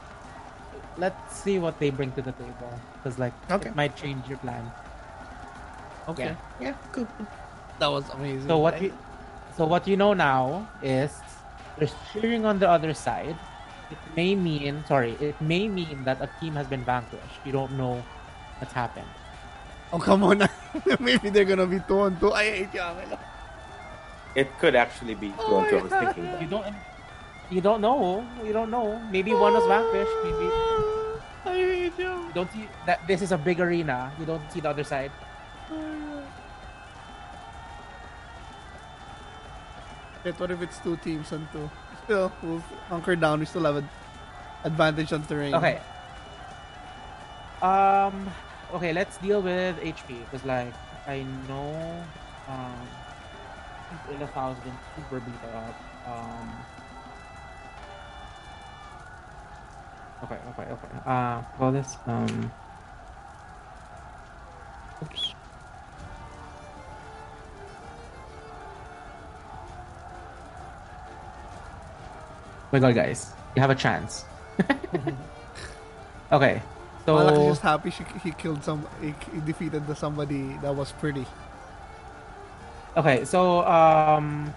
let's 0.97 1.37
see 1.37 1.59
what 1.59 1.79
they 1.79 1.89
bring 1.91 2.11
to 2.13 2.21
the 2.21 2.33
table 2.33 2.73
because 2.93 3.17
like 3.19 3.33
Okay. 3.49 3.69
it 3.69 3.75
might 3.75 3.95
change 3.95 4.27
your 4.27 4.37
plan. 4.39 4.65
Okay. 6.09 6.35
yeah 6.59 6.73
cool 6.91 7.07
That 7.79 7.87
was 7.87 8.09
amazing. 8.11 8.47
So 8.47 8.57
what 8.57 8.81
you, 8.81 8.91
so 9.55 9.65
what 9.65 9.87
you 9.87 9.95
know 9.95 10.13
now 10.13 10.67
is 10.83 11.15
there's 11.77 11.95
cheering 12.11 12.43
on 12.43 12.59
the 12.59 12.67
other 12.67 12.93
side. 12.93 13.37
It 13.89 13.97
may 14.15 14.35
mean 14.35 14.83
sorry, 14.85 15.15
it 15.21 15.39
may 15.39 15.67
mean 15.67 16.03
that 16.03 16.21
a 16.21 16.29
team 16.39 16.53
has 16.59 16.67
been 16.67 16.83
vanquished. 16.83 17.39
You 17.45 17.53
don't 17.53 17.73
know 17.79 18.03
what's 18.59 18.73
happened. 18.73 19.07
Oh, 19.91 19.97
come 19.97 20.23
on. 20.23 20.43
Maybe 20.99 21.29
they're 21.29 21.47
gonna 21.47 21.65
be 21.65 21.79
two 21.87 21.99
on 21.99 22.19
two. 22.19 22.31
I 22.33 22.67
hate 22.67 22.73
you, 22.73 22.81
Angelo. 22.81 23.17
It 24.35 24.47
could 24.59 24.75
actually 24.75 25.15
be 25.15 25.29
two 25.39 25.55
on 25.55 25.69
two. 25.69 25.77
I 25.77 25.81
was 25.81 25.91
thinking. 25.91 26.27
You 26.41 26.47
don't 26.47 26.75
you 27.49 27.61
don't 27.61 27.81
know. 27.81 28.27
You 28.43 28.53
don't 28.53 28.69
know. 28.69 29.01
Maybe 29.09 29.33
one 29.33 29.53
was 29.53 29.65
vanquished. 29.65 30.17
Maybe 30.23 30.47
I 31.45 31.55
hate 31.55 31.97
you. 31.97 32.13
you 32.27 32.33
don't 32.35 32.51
see 32.51 32.67
that 32.85 33.01
this 33.07 33.21
is 33.23 33.31
a 33.31 33.37
big 33.37 33.59
arena. 33.59 34.11
You 34.19 34.25
don't 34.25 34.43
see 34.51 34.59
the 34.59 34.69
other 34.69 34.83
side. 34.83 35.11
Shit, 40.23 40.39
what 40.39 40.51
if 40.51 40.61
it's 40.61 40.79
two 40.79 40.97
teams 40.97 41.31
and 41.31 41.47
two? 41.51 41.69
Still, 42.03 42.31
we'll 42.43 42.59
hunker 42.89 43.15
down. 43.15 43.39
We 43.39 43.45
still 43.45 43.63
have 43.63 43.77
an 43.77 43.89
advantage 44.63 45.13
on 45.13 45.23
terrain. 45.25 45.53
Okay. 45.55 45.79
Um. 47.61 48.29
Okay, 48.73 48.93
let's 48.93 49.17
deal 49.17 49.41
with 49.41 49.77
HP 49.79 50.19
because, 50.25 50.45
like, 50.45 50.73
I 51.07 51.25
know 51.47 52.03
um, 52.47 52.87
Ilithau 54.11 54.53
has 54.53 54.63
been 54.63 54.77
super 54.95 55.19
beat 55.19 55.43
up. 55.55 55.75
Um. 56.05 56.51
Okay, 60.23 60.37
okay, 60.49 60.71
okay. 60.71 60.97
Uh, 61.05 61.41
call 61.57 61.71
this 61.71 61.97
um. 62.05 62.51
Oops. 65.01 65.33
My 72.71 72.79
god, 72.79 72.93
guys, 72.93 73.33
you 73.55 73.61
have 73.61 73.71
a 73.71 73.75
chance. 73.75 74.25
okay, 76.31 76.61
so 77.05 77.15
Malak 77.15 77.39
is 77.39 77.47
just 77.47 77.61
happy 77.61 77.89
she, 77.89 78.03
he 78.23 78.31
killed 78.31 78.63
some. 78.63 78.85
He, 79.01 79.15
he 79.33 79.41
defeated 79.41 79.87
the 79.87 79.95
somebody 79.95 80.53
that 80.61 80.75
was 80.75 80.91
pretty. 80.91 81.25
okay, 82.95 83.25
so 83.25 83.65
um, 83.65 84.53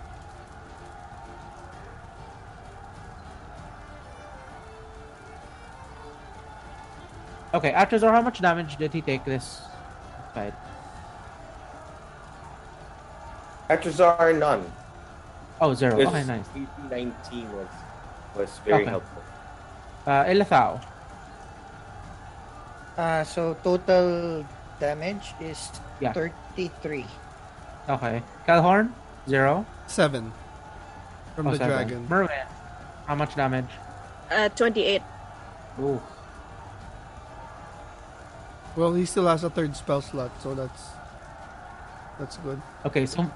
okay, 7.55 7.73
Atrazar, 7.73 8.11
how 8.11 8.21
much 8.21 8.41
damage 8.43 8.77
did 8.77 8.93
he 8.93 9.01
take 9.01 9.25
this 9.25 9.63
fight? 10.35 10.53
Atrazar, 13.71 14.39
none. 14.39 14.71
Oh, 15.63 15.73
zero. 15.73 15.95
Okay, 15.95 16.25
nice. 16.25 16.45
19 16.91 17.53
was 17.53 17.69
was 18.37 18.51
very 18.65 18.83
Okay. 18.83 18.91
helpful. 18.91 19.23
Uh, 20.07 20.25
Ilithau. 20.25 20.81
uh, 22.99 23.25
so 23.25 23.55
total 23.63 24.45
damage 24.81 25.35
is 25.41 25.71
Yeah. 26.01 26.13
33 26.13 27.07
Okay, 27.89 28.23
Kelhorn, 28.47 28.93
zero. 29.29 29.67
Seven 29.87 30.33
from 31.35 31.47
Oh, 31.47 31.51
the 31.53 31.59
seven. 31.59 31.71
dragon. 31.77 32.07
Merwin, 32.09 32.47
how 33.07 33.15
much 33.15 33.35
damage? 33.35 33.69
Uh, 34.31 34.49
28. 34.51 35.03
Ooh. 35.81 36.01
Well, 38.77 38.95
he 38.95 39.05
still 39.05 39.27
has 39.27 39.45
a 39.45 39.51
third 39.51 39.77
spell 39.77 40.01
slot, 40.01 40.31
so 40.41 40.55
that's 40.55 40.91
that's 42.19 42.37
good. 42.39 42.61
Okay, 42.87 43.05
so 43.05 43.29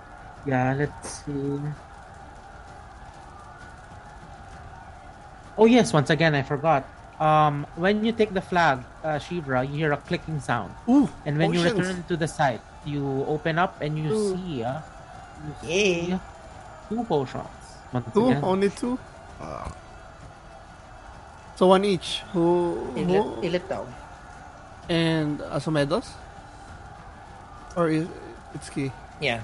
yeah, 0.47 0.75
let's 0.79 1.25
see. 1.27 1.61
Oh 5.59 5.65
yes, 5.65 5.93
once 5.93 6.11
again 6.11 6.35
I 6.35 6.43
forgot. 6.43 6.85
Um, 7.19 7.65
when 7.77 8.05
you 8.05 8.13
take 8.13 8.35
the 8.35 8.43
flag, 8.45 8.85
uh, 9.03 9.17
Shivra, 9.17 9.65
you 9.65 9.89
hear 9.89 9.93
a 9.93 9.97
clicking 9.97 10.39
sound, 10.39 10.69
Ooh, 10.89 11.09
and 11.25 11.39
when 11.39 11.55
you 11.55 11.63
return 11.65 12.05
to 12.09 12.17
the 12.17 12.29
site, 12.29 12.61
you 12.85 13.25
open 13.27 13.57
up 13.59 13.81
and 13.81 13.97
you 13.97 14.13
Ooh. 14.13 14.37
see, 14.37 14.63
uh, 14.63 14.81
you 15.65 15.69
Yay. 15.69 16.05
see 16.13 16.19
two 16.91 17.05
potions. 17.05 17.49
Two, 18.13 18.29
again. 18.29 18.45
only 18.45 18.69
two. 18.69 18.99
So 21.57 21.69
one 21.73 21.87
each. 21.87 22.21
Who, 22.37 22.77
Ilit, 22.95 23.25
who 23.25 23.41
Ilithau. 23.41 23.87
and 24.91 25.41
Asumedos, 25.41 26.13
or 27.77 27.89
is 27.89 28.07
it's 28.55 28.69
key? 28.69 28.93
yeah 29.25 29.41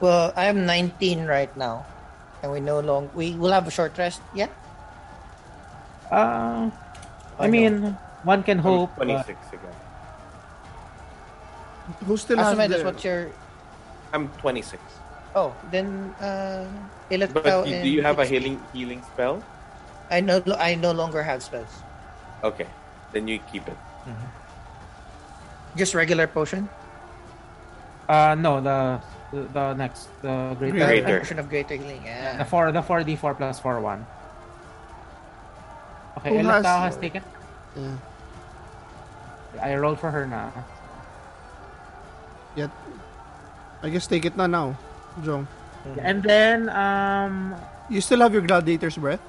Well, 0.00 0.34
I 0.36 0.44
am 0.52 0.66
19 0.68 1.24
right 1.24 1.48
now, 1.56 1.86
and 2.42 2.52
we 2.52 2.60
no 2.60 2.80
long 2.84 3.08
we 3.16 3.32
will 3.32 3.52
have 3.56 3.66
a 3.66 3.70
short 3.72 3.96
rest. 3.96 4.20
Yeah. 4.36 4.52
Uh, 6.10 6.70
I 7.38 7.44
I 7.44 7.48
mean, 7.48 7.96
one 8.22 8.42
can 8.42 8.58
I'm 8.58 8.64
hope. 8.64 8.90
but- 8.96 9.04
26 9.04 9.38
again. 9.52 9.76
Who 12.06 12.16
still 12.16 12.38
has 12.38 12.54
Asumedos, 12.56 12.78
the- 12.78 12.84
what's 12.84 13.04
your? 13.04 13.30
I'm 14.12 14.28
26. 14.42 14.82
Oh, 15.34 15.52
then 15.70 16.14
uh, 16.20 16.64
Ilat 17.10 17.32
But 17.34 17.44
Tao 17.44 17.64
you, 17.64 17.74
and 17.74 17.82
do 17.84 17.90
you 17.90 18.02
have 18.02 18.18
a 18.18 18.24
healing 18.24 18.58
healing 18.72 19.02
spell? 19.12 19.42
I 20.10 20.20
no, 20.20 20.40
I 20.58 20.74
no 20.74 20.92
longer 20.92 21.22
have 21.22 21.42
spells. 21.42 21.82
Okay, 22.42 22.66
then 23.12 23.28
you 23.28 23.38
keep 23.52 23.66
it. 23.68 23.76
Just 25.76 25.94
regular 25.94 26.26
potion. 26.26 26.68
Uh, 28.08 28.34
no, 28.38 28.60
the 28.62 28.98
the, 29.34 29.42
the 29.52 29.66
next 29.74 30.08
the 30.22 30.54
greater, 30.58 30.80
Uh, 30.82 30.86
Greater. 30.86 31.18
potion 31.20 31.38
of 31.38 31.50
greater 31.50 31.74
healing. 31.76 32.02
Yeah. 32.06 32.38
the 32.38 32.44
four 32.46 32.72
the 32.72 32.80
four 32.82 33.02
d 33.04 33.14
four 33.14 33.34
plus 33.34 33.60
four 33.60 33.78
one. 33.80 34.06
Okay, 36.18 36.30
Who 36.30 36.48
has- 36.48 36.64
Elatao 36.64 36.80
has 36.80 36.96
taken. 36.96 37.22
Yeah. 37.76 37.96
I 39.62 39.74
rolled 39.76 40.00
for 40.00 40.10
her 40.10 40.26
now. 40.26 40.52
Yet. 42.56 42.70
I 43.82 43.88
guess 43.90 44.06
take 44.06 44.24
it 44.24 44.36
na 44.36 44.46
now, 44.46 44.76
Jong. 45.24 45.46
And 46.00 46.22
then 46.22 46.68
um 46.72 47.54
You 47.88 48.00
still 48.00 48.18
have 48.20 48.32
your 48.34 48.42
gladiator's 48.42 48.96
breath? 48.98 49.20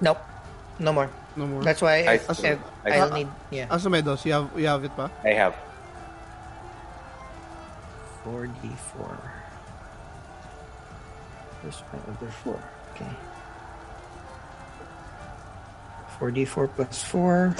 Nope. 0.00 0.18
No 0.78 0.92
more. 0.92 1.10
No 1.36 1.46
more. 1.46 1.62
That's 1.62 1.82
why 1.82 2.06
I, 2.06 2.12
I 2.14 2.32
still- 2.32 2.58
I, 2.86 2.90
I 2.90 2.98
will 2.98 3.06
still- 3.06 3.16
need. 3.18 3.28
Yeah. 3.50 3.66
Asumedos, 3.74 4.24
you 4.24 4.32
have 4.32 4.48
you 4.56 4.66
have 4.66 4.82
it 4.86 4.94
pa? 4.96 5.10
I 5.22 5.34
have. 5.34 5.54
Four 8.24 8.46
d 8.48 8.70
four. 8.94 9.12
There's 11.62 11.82
there's 12.20 12.34
four. 12.40 12.58
Okay. 12.94 13.10
Four 16.24 16.32
d 16.32 16.48
four 16.48 16.68
plus 16.72 17.04
four. 17.04 17.52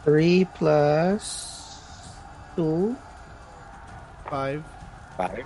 Three 0.00 0.48
plus 0.56 2.08
two. 2.56 2.96
Five. 4.32 4.64
Five. 5.20 5.44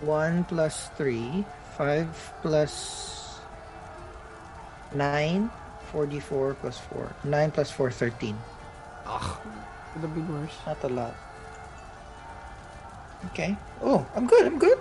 One 0.00 0.48
plus 0.48 0.88
three. 0.96 1.44
Five 1.76 2.08
plus 2.40 3.44
nine. 4.96 5.52
Four 5.92 6.08
d 6.08 6.16
four 6.16 6.56
plus 6.64 6.80
four. 6.80 7.12
Nine 7.28 7.52
plus 7.52 7.68
four. 7.68 7.92
Thirteen. 7.92 8.40
The 10.00 10.08
big 10.08 10.24
worse. 10.32 10.56
Not 10.64 10.80
a 10.80 10.88
lot. 10.88 11.12
Okay. 13.36 13.52
Oh, 13.84 14.00
I'm 14.16 14.24
good. 14.24 14.48
I'm 14.48 14.56
good. 14.56 14.80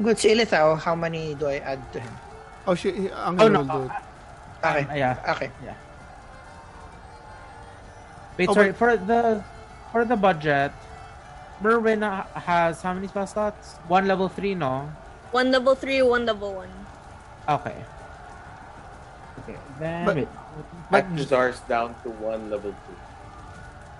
I'm 0.00 0.08
good. 0.08 0.16
Si 0.16 0.32
Ilithau, 0.32 0.80
how 0.80 0.96
many 0.96 1.36
do 1.36 1.52
I 1.52 1.60
add 1.60 1.84
to 1.92 2.00
him? 2.00 2.16
Oh, 2.68 2.76
shit. 2.76 2.92
he- 2.94 3.08
Ang 3.08 3.40
oh 3.40 3.48
no 3.48 3.64
will 3.64 3.72
do 3.72 3.80
it. 3.88 3.92
Okay. 4.60 4.84
um, 4.84 4.92
yeah 4.92 5.14
Okay. 5.24 5.48
wait 8.36 8.48
Oh, 8.48 8.54
sorry 8.54 8.70
but- 8.70 8.78
for 8.78 8.90
the 9.00 9.40
for 9.90 10.04
the 10.04 10.16
budget. 10.20 10.72
Merwin 11.64 12.04
has 12.38 12.84
how 12.84 12.92
many 12.94 13.08
spell 13.08 13.26
slots? 13.26 13.80
One 13.90 14.06
level 14.06 14.28
three, 14.30 14.54
no? 14.54 14.86
One 15.34 15.50
level 15.50 15.74
three, 15.74 16.04
one 16.06 16.22
level 16.28 16.54
one. 16.54 16.70
Okay. 17.48 17.74
Okay. 19.42 19.58
Then 19.80 20.04
But- 20.06 20.16
wait. 20.22 20.30
But 20.92 21.04
Atrazar's 21.08 21.60
down 21.66 21.96
to 22.04 22.10
one 22.20 22.52
level 22.52 22.70
two. 22.72 22.96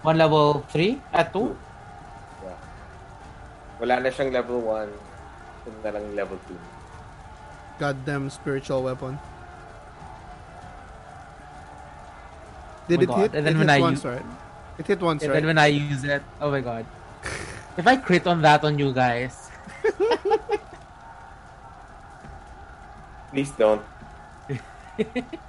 One 0.05 0.17
level 0.21 0.63
three 0.71 1.01
at 1.13 1.33
two. 1.33 1.57
Yeah. 2.45 2.59
Wala 3.81 4.01
na 4.05 4.11
siyang 4.13 4.31
level 4.31 4.61
one. 4.63 4.93
Ito 5.67 5.69
na 5.83 5.91
lang 5.99 6.07
level 6.15 6.39
two. 6.47 6.57
Goddamn 7.79 8.31
spiritual 8.31 8.83
weapon. 8.83 9.19
Oh 9.19 9.29
Did 12.89 13.01
Oh 13.01 13.03
it 13.03 13.07
God. 13.07 13.19
hit? 13.21 13.35
And 13.35 13.47
then 13.47 13.55
it 13.55 13.59
when 13.59 13.69
hit 13.69 13.77
I 13.77 13.79
once, 13.81 14.05
u- 14.05 14.11
right? 14.11 14.25
It 14.79 14.87
hit 14.87 15.01
once, 15.01 15.23
And 15.23 15.31
right? 15.33 15.37
then 15.41 15.47
when 15.47 15.59
I 15.59 15.67
use 15.67 16.05
it, 16.05 16.23
oh 16.41 16.51
my 16.51 16.61
god. 16.61 16.87
if 17.77 17.87
I 17.87 17.97
crit 17.97 18.27
on 18.27 18.43
that 18.43 18.65
on 18.65 18.79
you 18.79 18.93
guys, 18.93 19.51
Please 23.31 23.51
don't. 23.53 23.83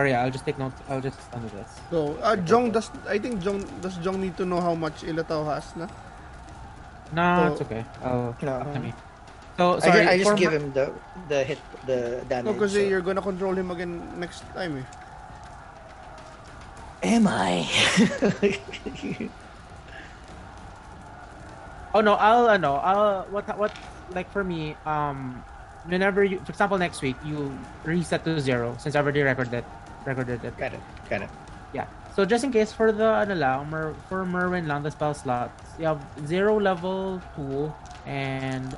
Sorry, 0.00 0.14
I'll 0.16 0.30
just 0.32 0.46
take 0.48 0.56
notes. 0.56 0.80
I'll 0.88 1.02
just 1.04 1.20
under 1.36 1.48
this. 1.52 1.68
So, 1.92 2.16
uh, 2.24 2.32
Jong 2.48 2.70
does. 2.72 2.88
I 3.06 3.18
think 3.20 3.36
Jong 3.44 3.60
does. 3.84 4.00
Jong 4.00 4.16
need 4.16 4.32
to 4.40 4.46
know 4.48 4.56
how 4.64 4.72
much 4.72 5.04
Ilatao 5.04 5.44
has, 5.52 5.76
na? 5.76 5.84
No, 7.12 7.20
So- 7.36 7.52
it's 7.52 7.60
okay. 7.68 7.84
Oh, 8.00 8.32
No. 8.40 8.64
up 8.64 8.72
to 8.72 8.80
me. 8.80 8.94
So 9.60 9.76
I, 9.76 9.78
sorry. 9.84 10.00
ju- 10.00 10.08
I 10.08 10.16
just 10.24 10.36
give 10.40 10.52
him 10.56 10.72
the 10.72 10.88
the 11.28 11.44
hit 11.44 11.60
the 11.84 12.24
damage. 12.32 12.48
No, 12.48 12.52
because 12.56 12.72
so- 12.72 12.80
you're 12.80 13.04
gonna 13.04 13.20
control 13.20 13.52
him 13.52 13.68
again 13.70 14.00
next 14.16 14.40
time, 14.56 14.80
eh. 14.80 14.88
Am 17.04 17.28
I? 17.28 17.68
Oh 21.92 22.00
no, 22.00 22.14
I'll 22.14 22.46
uh, 22.48 22.56
no, 22.56 22.76
I'll 22.80 23.26
what 23.34 23.44
what 23.58 23.72
like 24.14 24.30
for 24.32 24.44
me, 24.46 24.76
um 24.86 25.42
whenever 25.90 26.22
you 26.22 26.38
for 26.46 26.52
example 26.54 26.78
next 26.78 27.02
week 27.02 27.16
you 27.26 27.50
reset 27.84 28.22
to 28.24 28.38
zero 28.40 28.76
since 28.78 28.94
I 28.94 29.00
already 29.02 29.22
recorded 29.26 29.64
recorded 30.04 30.44
it. 30.44 30.56
got 30.56 30.72
it. 30.72 30.80
Got 31.08 31.22
it. 31.22 31.30
Yeah. 31.72 31.86
So 32.16 32.24
just 32.24 32.42
in 32.44 32.50
case 32.52 32.72
for 32.72 32.90
the 32.92 33.06
ano 33.22 33.34
lang, 33.34 33.70
Mer, 33.70 33.94
for 34.08 34.24
Merwin 34.26 34.66
lang 34.66 34.82
the 34.82 34.90
spell 34.90 35.14
slots, 35.14 35.54
you 35.78 35.86
have 35.86 36.02
zero 36.26 36.58
level 36.58 37.22
two 37.36 37.72
and 38.06 38.74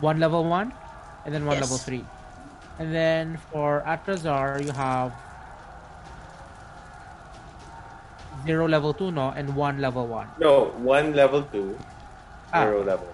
one 0.00 0.20
level 0.20 0.44
one, 0.44 0.72
and 1.26 1.34
then 1.34 1.44
one 1.44 1.58
Yes. 1.58 1.66
level 1.66 1.78
three, 1.78 2.04
and 2.78 2.94
then 2.94 3.36
for 3.50 3.82
Atrazar 3.82 4.62
you 4.62 4.70
have 4.70 5.10
zero 8.46 8.68
level 8.70 8.94
two 8.94 9.10
no 9.10 9.34
and 9.34 9.50
one 9.56 9.80
level 9.82 10.06
one. 10.06 10.30
No, 10.38 10.70
one 10.78 11.12
level 11.18 11.42
two, 11.42 11.76
Ah. 12.54 12.64
level. 12.70 13.10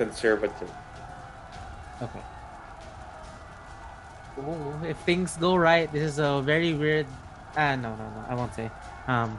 Conservative. 0.00 0.72
Okay. 2.00 2.24
Ooh, 4.40 4.72
if 4.88 4.96
things 5.04 5.36
go 5.36 5.56
right, 5.56 5.92
this 5.92 6.00
is 6.00 6.18
a 6.18 6.40
very 6.40 6.72
weird. 6.72 7.04
Ah, 7.52 7.76
no, 7.76 7.92
no, 8.00 8.08
no. 8.08 8.24
I 8.24 8.34
won't 8.34 8.54
say. 8.54 8.70
Um, 9.06 9.38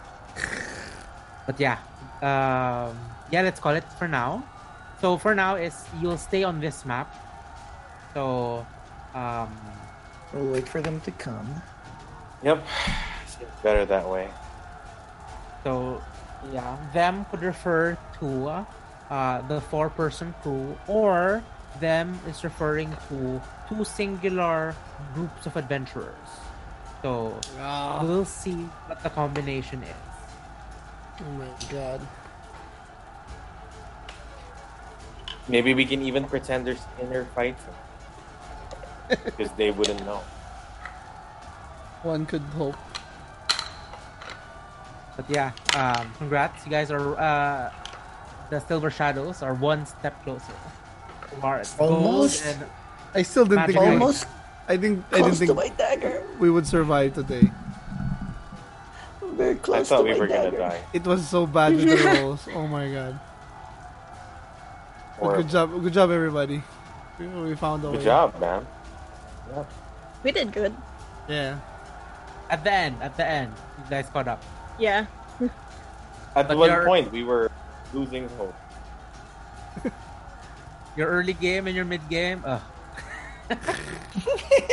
but 1.48 1.60
yeah, 1.60 1.82
um, 2.22 2.94
yeah. 3.34 3.42
Let's 3.42 3.60
call 3.60 3.74
it 3.74 3.90
for 3.98 4.08
now. 4.08 4.46
So 5.02 5.18
for 5.18 5.34
now, 5.34 5.56
is 5.56 5.74
you'll 6.00 6.22
stay 6.22 6.44
on 6.44 6.62
this 6.62 6.86
map. 6.86 7.10
So, 8.14 8.64
um, 9.16 9.50
We'll 10.34 10.54
wait 10.54 10.68
for 10.68 10.80
them 10.80 11.02
to 11.02 11.12
come. 11.12 11.50
Yep. 12.44 12.64
Seems 13.26 13.50
better 13.64 13.86
that 13.86 14.08
way. 14.08 14.30
so 15.64 16.02
yeah, 16.54 16.78
them 16.94 17.26
could 17.32 17.42
refer 17.42 17.98
to 18.20 18.66
uh, 19.12 19.46
the 19.48 19.60
four-person 19.60 20.34
crew, 20.42 20.78
or 20.88 21.44
them 21.80 22.18
is 22.28 22.44
referring 22.44 22.96
to 23.10 23.42
two 23.68 23.84
singular 23.84 24.74
groups 25.14 25.46
of 25.46 25.56
adventurers. 25.58 26.16
So 27.02 27.36
we'll 28.02 28.26
see 28.26 28.70
what 28.88 29.04
the 29.04 29.10
combination 29.10 29.84
is. 29.84 29.96
Oh 31.20 31.32
my 31.38 31.48
god. 31.70 32.00
Maybe 35.48 35.74
we 35.74 35.86
can 35.86 36.02
even 36.02 36.24
pretend 36.26 36.66
there's 36.66 36.86
inner 37.02 37.26
fighting. 37.36 37.58
Because 39.26 39.52
they 39.58 39.72
wouldn't 39.72 40.06
know. 40.06 40.24
One 42.04 42.26
could 42.26 42.42
hope. 42.56 42.78
But 45.18 45.30
yeah, 45.30 45.52
um, 45.76 46.14
congrats. 46.18 46.64
You 46.66 46.72
guys 46.72 46.92
are 46.92 47.20
uh, 47.20 47.72
the 48.52 48.60
Silver 48.60 48.92
Shadows 48.92 49.42
are 49.42 49.56
one 49.56 49.86
step 49.88 50.22
closer. 50.24 50.54
Towards 51.40 51.74
gold 51.74 51.92
Almost. 52.04 52.46
and 52.46 52.60
I 53.16 53.24
still 53.24 53.46
didn't 53.46 53.66
think. 53.68 53.80
Almost 53.80 54.28
I 54.68 54.76
think. 54.78 55.04
I 55.12 55.24
didn't 55.24 55.40
close 55.40 55.40
to 55.40 55.46
think 55.48 55.56
my 55.58 55.70
dagger. 55.80 56.22
we 56.38 56.52
would 56.52 56.68
survive 56.68 57.16
today. 57.16 57.50
Very 59.40 59.56
I 59.74 59.84
thought 59.84 59.98
to 60.00 60.04
we 60.04 60.12
my 60.12 60.20
were 60.20 60.28
gonna 60.28 60.52
die. 60.52 60.82
It 60.94 61.04
was 61.08 61.28
so 61.28 61.48
bad 61.48 61.74
with 61.74 61.88
the 61.88 62.20
rolls. 62.22 62.46
Oh 62.54 62.68
my 62.68 62.92
god. 62.92 63.20
Or 65.20 65.38
Good 65.38 65.50
job, 65.50 65.72
good 65.82 65.94
job, 65.94 66.12
everybody. 66.12 66.62
We, 67.20 67.28
we 67.28 67.56
found 67.56 67.84
a 67.86 67.88
good 67.92 67.98
way. 68.00 68.04
job, 68.04 68.40
man. 68.42 68.66
Yeah. 69.54 69.64
We 70.24 70.32
did 70.32 70.52
good. 70.52 70.76
Yeah. 71.30 71.60
At 72.50 72.64
the 72.64 72.74
end, 72.74 72.98
at 73.02 73.16
the 73.16 73.26
end, 73.26 73.54
you 73.78 73.84
guys 73.90 74.10
caught 74.10 74.28
up. 74.28 74.44
Yeah. 74.80 75.06
At 76.36 76.48
But 76.48 76.58
one 76.58 76.70
you're- 76.72 76.86
point, 76.86 77.12
we 77.12 77.24
were 77.24 77.51
losing 77.94 78.28
hope. 78.38 78.56
Your 80.98 81.08
early 81.08 81.34
game 81.34 81.68
and 81.68 81.76
your 81.76 81.86
mid 81.86 82.04
game. 82.10 82.44
Ugh. 82.46 82.62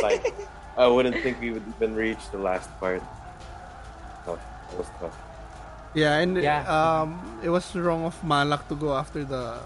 Like, 0.03 0.35
I 0.77 0.87
wouldn't 0.87 1.19
think 1.23 1.41
we 1.41 1.51
would 1.51 1.63
even 1.77 1.95
reach 1.95 2.31
the 2.31 2.39
last 2.39 2.71
part. 2.79 3.03
Tough. 4.25 4.39
That 4.71 4.79
was 4.79 4.87
tough. 5.01 5.17
Yeah, 5.95 6.19
and 6.23 6.37
Yeah. 6.39 6.63
um, 6.71 7.19
it 7.43 7.49
was 7.51 7.75
wrong 7.75 8.05
of 8.07 8.15
Malak 8.23 8.69
to 8.69 8.77
go 8.77 8.95
after 8.95 9.25
the 9.25 9.59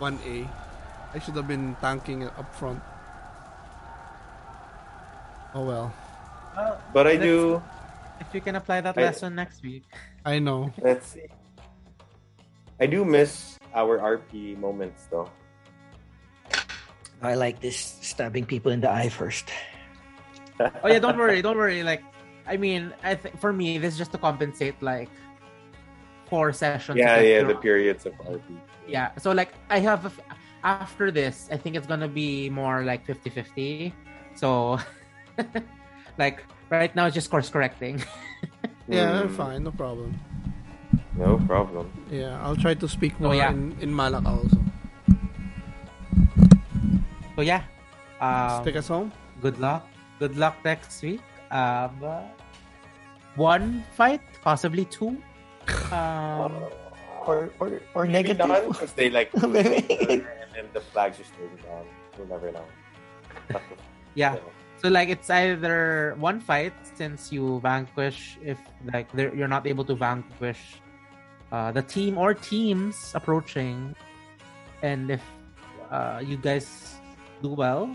1A. 0.00 0.48
I 1.12 1.18
should 1.20 1.36
have 1.36 1.46
been 1.48 1.76
tanking 1.80 2.24
up 2.24 2.48
front. 2.56 2.80
Oh 5.54 5.64
well, 5.64 5.92
Well, 6.56 6.80
But 6.92 7.06
I 7.06 7.16
do. 7.16 7.62
If 8.20 8.32
you 8.32 8.40
can 8.40 8.56
apply 8.56 8.80
that 8.80 8.96
I- 8.96 9.02
lesson 9.12 9.34
next 9.34 9.62
week. 9.62 9.84
I 10.24 10.38
know. 10.38 10.72
Let's 10.80 11.08
see. 11.12 11.28
I 12.84 12.86
do 12.86 13.00
miss 13.00 13.56
our 13.72 13.96
RP 13.96 14.60
moments, 14.60 15.08
though. 15.08 15.32
I 17.24 17.32
like 17.32 17.56
this 17.64 17.96
stabbing 18.04 18.44
people 18.44 18.76
in 18.76 18.84
the 18.84 18.92
eye 18.92 19.08
first. 19.08 19.48
Oh 20.60 20.92
yeah, 20.92 21.00
don't 21.00 21.16
worry, 21.16 21.40
don't 21.40 21.56
worry. 21.56 21.80
Like, 21.80 22.04
I 22.44 22.60
mean, 22.60 22.92
I 23.00 23.16
think 23.16 23.40
for 23.40 23.56
me, 23.56 23.80
this 23.80 23.96
is 23.96 23.98
just 23.98 24.12
to 24.12 24.20
compensate 24.20 24.76
like 24.84 25.08
four 26.28 26.52
sessions. 26.52 27.00
Yeah, 27.00 27.24
yeah, 27.24 27.48
the 27.48 27.56
periods 27.56 28.04
of 28.04 28.12
RP. 28.20 28.52
yeah. 28.84 29.16
So 29.16 29.32
like, 29.32 29.56
I 29.72 29.80
have 29.80 30.04
a 30.04 30.12
f- 30.12 30.20
after 30.62 31.08
this, 31.08 31.48
I 31.50 31.56
think 31.56 31.80
it's 31.80 31.88
gonna 31.88 32.06
be 32.12 32.52
more 32.52 32.84
like 32.84 33.08
50-50. 33.08 33.96
So, 34.36 34.76
like 36.20 36.44
right 36.68 36.92
now, 36.92 37.08
it's 37.08 37.16
just 37.16 37.32
course 37.32 37.48
correcting. 37.48 38.04
Yeah, 38.86 39.24
Hmm, 39.24 39.32
fine, 39.32 39.64
no 39.64 39.72
problem. 39.72 40.12
No 41.16 41.38
problem. 41.46 41.90
Yeah, 42.10 42.40
I'll 42.42 42.56
try 42.56 42.74
to 42.74 42.88
speak 42.88 43.14
Oh, 43.20 43.24
more 43.30 43.34
yeah. 43.34 43.50
in, 43.52 43.74
in 43.80 43.94
Malak 43.94 44.24
also. 44.26 44.58
So 47.36 47.42
yeah, 47.42 47.62
um, 48.20 48.64
Take 48.64 48.76
us 48.76 48.88
home. 48.88 49.12
good 49.42 49.58
luck. 49.58 49.86
Good 50.18 50.36
luck 50.36 50.56
next 50.64 51.02
week. 51.02 51.20
Um, 51.50 51.90
uh, 52.02 52.22
one 53.36 53.84
fight, 53.96 54.20
possibly 54.42 54.84
two. 54.86 55.16
Um, 55.92 56.52
Or 57.24 57.48
or, 57.58 57.80
or 57.96 58.04
Maybe 58.04 58.36
negative. 58.36 58.48
none, 58.52 58.68
because 58.68 58.92
they 58.92 59.08
like 59.08 59.32
Maybe. 59.48 59.80
and 60.20 60.50
then 60.52 60.68
the 60.76 60.80
flag 60.92 61.16
just 61.16 61.32
goes 61.40 61.48
down. 61.64 61.86
We'll 62.18 62.28
never 62.28 62.52
know. 62.52 62.66
yeah. 64.14 64.36
So, 64.36 64.42
So 64.84 64.86
like 64.92 65.08
it's 65.08 65.30
either 65.32 66.12
one 66.20 66.36
fight 66.44 66.76
since 67.00 67.32
you 67.32 67.64
vanquish 67.64 68.36
if 68.44 68.60
like 68.92 69.08
you're 69.16 69.48
not 69.48 69.64
able 69.66 69.88
to 69.88 69.96
vanquish 69.96 70.83
uh, 71.52 71.72
the 71.72 71.82
team 71.82 72.18
or 72.18 72.34
teams 72.34 73.12
approaching, 73.14 73.94
and 74.82 75.10
if 75.10 75.22
uh, 75.90 76.20
you 76.24 76.36
guys 76.36 76.96
do 77.42 77.50
well, 77.50 77.90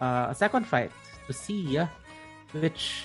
uh, 0.00 0.26
a 0.30 0.34
second 0.34 0.66
fight 0.66 0.90
to 1.26 1.32
see 1.32 1.78
uh, 1.78 1.86
which 2.52 3.04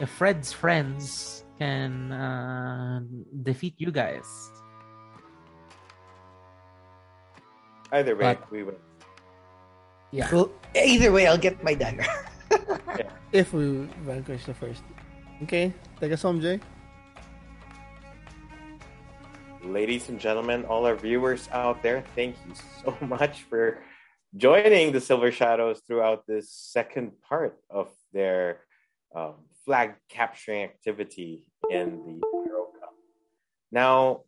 if 0.00 0.08
Fred's 0.10 0.52
friends 0.52 1.44
can 1.58 2.10
uh, 2.12 3.00
defeat 3.42 3.74
you 3.78 3.90
guys. 3.90 4.24
Either 7.92 8.14
way, 8.14 8.22
But- 8.34 8.50
we 8.50 8.62
win. 8.62 8.76
Yeah. 10.12 10.28
Well, 10.32 10.50
either 10.74 11.12
way, 11.12 11.26
I'll 11.28 11.38
get 11.38 11.62
my 11.62 11.74
dagger. 11.74 12.06
If 13.32 13.52
we 13.54 13.86
vanquish 14.02 14.42
the 14.44 14.54
first. 14.54 14.82
Okay, 15.46 15.72
take 16.00 16.10
us 16.10 16.22
home, 16.22 16.40
Jay. 16.42 16.58
Ladies 19.64 20.08
and 20.08 20.18
gentlemen, 20.18 20.64
all 20.64 20.86
our 20.86 20.96
viewers 20.96 21.46
out 21.52 21.82
there, 21.82 22.02
thank 22.16 22.34
you 22.46 22.54
so 22.82 22.96
much 23.06 23.42
for 23.42 23.82
joining 24.34 24.90
the 24.90 25.00
Silver 25.00 25.30
Shadows 25.30 25.82
throughout 25.86 26.26
this 26.26 26.50
second 26.50 27.12
part 27.20 27.58
of 27.68 27.90
their 28.14 28.60
um, 29.14 29.34
flag 29.66 29.96
capturing 30.08 30.64
activity 30.64 31.44
in 31.68 32.20
the 32.20 32.26
Euro 32.46 32.68
Cup. 32.80 32.94
Now, 33.70 34.22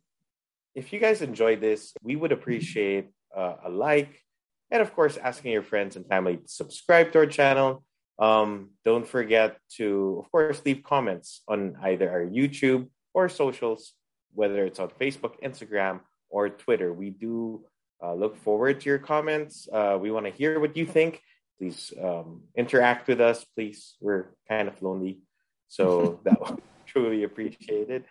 if 0.75 0.93
you 0.93 0.99
guys 0.99 1.23
enjoyed 1.23 1.61
this, 1.61 1.93
we 2.03 2.15
would 2.15 2.31
appreciate 2.31 3.09
uh, 3.35 3.55
a 3.65 3.69
like 3.69 4.21
and, 4.69 4.83
of 4.83 4.93
course, 4.93 5.17
asking 5.17 5.51
your 5.51 5.63
friends 5.63 5.95
and 5.95 6.05
family 6.07 6.37
to 6.37 6.47
subscribe 6.47 7.11
to 7.13 7.19
our 7.19 7.25
channel. 7.25 7.83
Um, 8.19 8.69
don't 8.85 9.07
forget 9.07 9.57
to, 9.77 10.21
of 10.23 10.31
course, 10.31 10.61
leave 10.63 10.83
comments 10.83 11.41
on 11.47 11.75
either 11.81 12.09
our 12.09 12.23
YouTube 12.23 12.89
or 13.15 13.29
socials 13.29 13.93
whether 14.33 14.65
it's 14.65 14.79
on 14.79 14.89
Facebook, 14.89 15.41
Instagram, 15.43 16.01
or 16.29 16.49
Twitter. 16.49 16.91
We 16.91 17.09
do 17.09 17.65
uh, 18.01 18.13
look 18.13 18.37
forward 18.37 18.81
to 18.81 18.89
your 18.89 18.99
comments. 18.99 19.67
Uh, 19.71 19.97
we 19.99 20.11
want 20.11 20.25
to 20.25 20.31
hear 20.31 20.59
what 20.59 20.75
you 20.75 20.85
think. 20.85 21.21
Please 21.57 21.93
um, 22.01 22.41
interact 22.55 23.07
with 23.07 23.21
us, 23.21 23.45
please. 23.55 23.95
We're 24.01 24.35
kind 24.49 24.67
of 24.67 24.81
lonely, 24.81 25.19
so 25.67 26.19
that 26.25 26.39
will 26.39 26.55
be 26.55 26.63
truly 26.85 27.23
appreciated. 27.23 28.05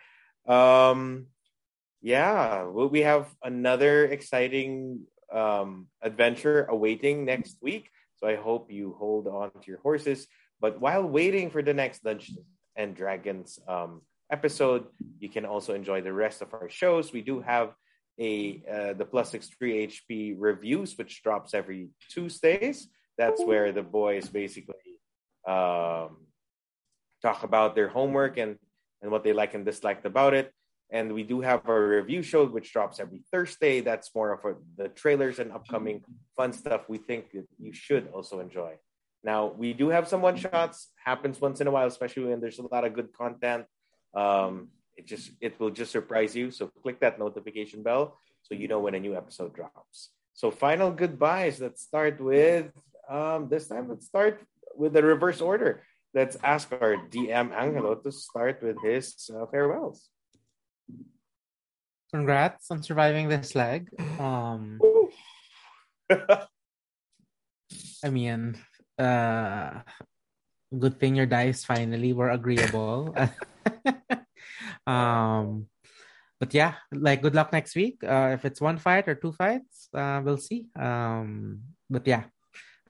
Um, 0.47 1.27
yeah, 2.01 2.63
well, 2.63 2.89
we 2.89 3.01
have 3.01 3.27
another 3.43 4.05
exciting 4.05 5.01
um, 5.31 5.87
adventure 6.01 6.65
awaiting 6.65 7.25
next 7.25 7.57
week. 7.61 7.89
So 8.17 8.27
I 8.27 8.35
hope 8.35 8.71
you 8.71 8.95
hold 8.97 9.27
on 9.27 9.51
to 9.51 9.67
your 9.67 9.79
horses. 9.79 10.27
But 10.59 10.79
while 10.79 11.03
waiting 11.03 11.49
for 11.49 11.61
the 11.61 11.73
next 11.73 12.03
Dungeons 12.03 12.39
and 12.75 12.95
Dragons 12.95 13.59
um, 13.67 14.01
episode, 14.33 14.83
you 15.19 15.29
can 15.29 15.45
also 15.45 15.71
enjoy 15.73 16.01
the 16.01 16.11
rest 16.25 16.41
of 16.41 16.49
our 16.53 16.69
shows. 16.81 17.13
We 17.13 17.21
do 17.21 17.35
have 17.39 17.69
a 18.19 18.33
uh, 18.75 18.93
the 18.99 19.05
plus 19.05 19.27
six 19.33 19.47
three 19.55 19.87
HP 19.87 20.35
reviews, 20.49 20.97
which 20.97 21.13
drops 21.23 21.53
every 21.53 21.89
Tuesdays. 22.13 22.77
That's 23.17 23.41
where 23.49 23.71
the 23.71 23.85
boys 23.99 24.25
basically 24.41 24.91
um, 25.47 26.09
talk 27.21 27.43
about 27.43 27.75
their 27.75 27.89
homework 27.97 28.37
and 28.37 28.57
and 29.01 29.11
what 29.11 29.23
they 29.23 29.33
like 29.33 29.53
and 29.53 29.65
disliked 29.65 30.05
about 30.05 30.33
it. 30.33 30.51
And 30.89 31.13
we 31.13 31.23
do 31.23 31.41
have 31.41 31.67
a 31.67 31.79
review 31.97 32.21
show 32.21 32.45
which 32.45 32.71
drops 32.71 32.99
every 32.99 33.21
Thursday. 33.31 33.81
That's 33.81 34.09
more 34.17 34.31
of 34.35 34.41
a, 34.45 34.53
the 34.79 34.89
trailers 34.89 35.39
and 35.39 35.51
upcoming 35.51 36.03
fun 36.37 36.53
stuff 36.53 36.81
we 36.87 36.97
think 37.09 37.31
that 37.33 37.47
you 37.59 37.73
should 37.73 38.05
also 38.15 38.39
enjoy. 38.39 38.73
Now 39.23 39.39
we 39.61 39.73
do 39.73 39.89
have 39.89 40.07
some 40.07 40.21
one 40.21 40.37
shots 40.37 40.77
happens 41.09 41.41
once 41.47 41.61
in 41.61 41.67
a 41.67 41.71
while, 41.75 41.87
especially 41.87 42.25
when 42.25 42.41
there's 42.41 42.59
a 42.59 42.67
lot 42.75 42.85
of 42.85 42.93
good 42.93 43.11
content. 43.13 43.65
Um, 44.13 44.69
it 44.95 45.07
just 45.07 45.31
it 45.41 45.59
will 45.59 45.71
just 45.71 45.91
surprise 45.91 46.35
you. 46.35 46.51
So 46.51 46.69
click 46.81 46.99
that 47.01 47.19
notification 47.19 47.81
bell 47.83 48.17
so 48.41 48.53
you 48.53 48.67
know 48.67 48.79
when 48.79 48.95
a 48.95 48.99
new 48.99 49.15
episode 49.15 49.53
drops. 49.53 50.09
So 50.33 50.51
final 50.51 50.91
goodbyes. 50.91 51.61
Let's 51.61 51.81
start 51.81 52.21
with 52.21 52.71
um, 53.09 53.49
this 53.49 53.67
time. 53.67 53.89
Let's 53.89 54.05
start 54.05 54.41
with 54.75 54.93
the 54.93 55.03
reverse 55.03 55.41
order. 55.41 55.83
Let's 56.13 56.37
ask 56.43 56.71
our 56.71 56.97
DM 57.09 57.51
Angelo 57.53 57.95
to 57.95 58.11
start 58.11 58.61
with 58.61 58.77
his 58.83 59.29
uh, 59.33 59.45
farewells. 59.49 60.09
Congrats 62.13 62.69
on 62.69 62.83
surviving 62.83 63.29
this 63.29 63.55
leg. 63.55 63.89
Um, 64.19 64.79
I 68.03 68.09
mean, 68.11 68.57
uh, 68.99 69.81
good 70.79 70.99
thing 70.99 71.15
your 71.15 71.25
dice 71.25 71.63
finally 71.63 72.13
were 72.13 72.29
agreeable. 72.29 73.15
um, 74.87 75.67
but 76.39 76.53
yeah, 76.53 76.75
like 76.91 77.21
good 77.21 77.35
luck 77.35 77.53
next 77.53 77.75
week. 77.75 78.03
Uh, 78.03 78.31
if 78.33 78.45
it's 78.45 78.61
one 78.61 78.77
fight 78.77 79.07
or 79.07 79.15
two 79.15 79.31
fights, 79.31 79.89
uh, 79.93 80.21
we'll 80.23 80.37
see. 80.37 80.67
Um, 80.75 81.61
but 81.89 82.05
yeah, 82.07 82.23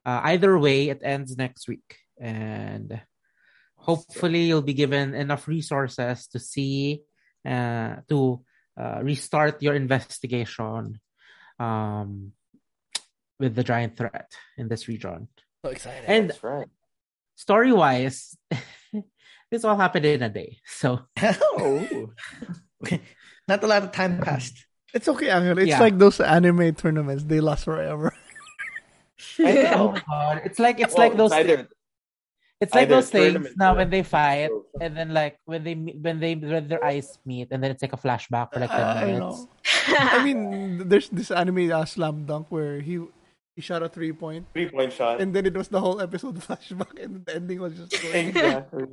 uh, 0.05 0.21
either 0.23 0.57
way, 0.57 0.89
it 0.89 1.01
ends 1.03 1.37
next 1.37 1.67
week, 1.67 1.97
and 2.19 3.01
hopefully 3.75 4.43
you'll 4.43 4.61
be 4.61 4.73
given 4.73 5.13
enough 5.13 5.47
resources 5.47 6.27
to 6.27 6.39
see, 6.39 7.01
uh, 7.45 7.97
to 8.09 8.41
uh, 8.79 8.99
restart 9.03 9.61
your 9.61 9.75
investigation. 9.75 10.99
Um, 11.59 12.33
with 13.39 13.55
the 13.55 13.63
giant 13.63 13.97
threat 13.97 14.31
in 14.57 14.67
this 14.67 14.87
region. 14.87 15.27
So 15.65 15.71
excited. 15.71 16.05
And 16.07 16.29
That's 16.29 16.43
right. 16.43 16.67
Story 17.35 17.71
wise, 17.73 18.37
this 19.51 19.63
all 19.63 19.77
happened 19.77 20.05
in 20.05 20.21
a 20.23 20.29
day. 20.29 20.57
So 20.65 20.99
oh. 21.21 22.09
Not 23.47 23.63
a 23.63 23.67
lot 23.67 23.83
of 23.83 23.91
time 23.91 24.19
passed. 24.19 24.65
it's 24.93 25.07
okay, 25.07 25.29
Angel. 25.29 25.57
It's 25.59 25.69
Yeah. 25.75 25.79
like 25.83 25.97
those 25.97 26.19
anime 26.21 26.73
tournaments. 26.75 27.23
They 27.25 27.39
last 27.41 27.65
forever. 27.65 28.13
I 29.39 29.67
oh 29.71 29.71
know. 29.71 29.91
my 29.93 30.03
god, 30.07 30.41
it's 30.45 30.59
like 30.59 30.79
it's 30.79 30.93
Well, 30.95 31.07
like 31.09 31.17
those 31.17 31.31
either 31.31 31.67
it's 32.61 32.73
like 32.73 32.87
those 32.87 33.09
things 33.11 33.51
now 33.59 33.75
when 33.75 33.89
they 33.91 34.03
fight 34.03 34.47
and 34.79 34.95
then 34.95 35.11
like 35.11 35.35
when 35.43 35.63
they 35.63 35.75
when 35.75 36.19
they 36.23 36.35
when 36.35 36.67
their 36.71 36.79
eyes 36.83 37.19
meet 37.27 37.51
and 37.51 37.59
then 37.63 37.71
it's 37.71 37.81
like 37.83 37.91
a 37.91 37.99
flashback 37.99 38.53
for 38.55 38.59
like 38.63 38.71
10 38.71 38.79
I 38.79 39.03
minutes. 39.05 39.19
know. 39.19 39.49
I 39.99 40.23
mean, 40.23 40.87
there's 40.87 41.09
this 41.09 41.31
anime 41.31 41.71
uh, 41.71 41.83
Slam 41.83 42.23
Dunk 42.25 42.47
where 42.49 42.79
he 42.79 43.03
he 43.55 43.61
shot 43.61 43.83
a 43.83 43.89
three 43.89 44.11
point, 44.13 44.47
Three 44.53 44.69
point 44.69 44.91
shot. 44.93 45.21
and 45.21 45.33
then 45.33 45.45
it 45.45 45.53
was 45.55 45.67
the 45.67 45.79
whole 45.79 46.01
episode 46.01 46.35
flashback, 46.39 47.01
and 47.03 47.25
the 47.25 47.35
ending 47.35 47.59
was 47.59 47.73
just 47.77 47.91
going. 48.03 48.27
exactly. 48.29 48.85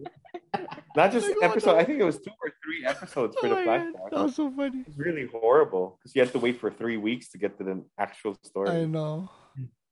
Not 0.96 1.12
just 1.12 1.28
Like, 1.28 1.36
oh, 1.42 1.46
episode. 1.46 1.72
no. 1.72 1.78
I 1.78 1.84
think 1.84 2.00
it 2.00 2.04
was 2.04 2.18
two 2.18 2.30
or 2.42 2.52
three 2.64 2.84
episodes 2.84 3.36
for 3.40 3.46
Oh 3.46 3.50
the 3.50 3.56
my 3.56 3.64
God, 3.64 3.80
flashback. 3.80 4.10
that 4.10 4.22
was 4.24 4.34
so 4.36 4.50
funny. 4.50 4.84
It's 4.86 4.98
really 4.98 5.26
horrible 5.32 5.98
because 5.98 6.14
you 6.14 6.20
had 6.22 6.32
to 6.32 6.38
wait 6.38 6.60
for 6.60 6.70
three 6.70 6.96
weeks 6.98 7.30
to 7.30 7.38
get 7.38 7.56
to 7.58 7.64
the 7.64 7.84
actual 7.98 8.36
story. 8.42 8.70
I 8.70 8.84
know, 8.84 9.30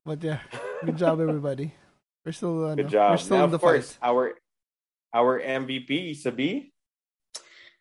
but 0.05 0.23
yeah, 0.23 0.41
good 0.85 0.97
job 0.99 1.21
everybody. 1.21 1.73
We're 2.27 2.33
still 2.33 2.67
uh, 2.67 2.75
Good 2.75 2.87
no, 2.87 2.91
job. 2.91 3.11
We're 3.13 3.17
still 3.25 3.39
now, 3.39 3.45
in 3.45 3.51
the 3.51 3.57
of 3.57 3.61
course, 3.63 3.93
fight. 3.95 4.09
our 4.09 4.35
our 5.15 5.41
MVP 5.41 6.17
Sabi. 6.17 6.75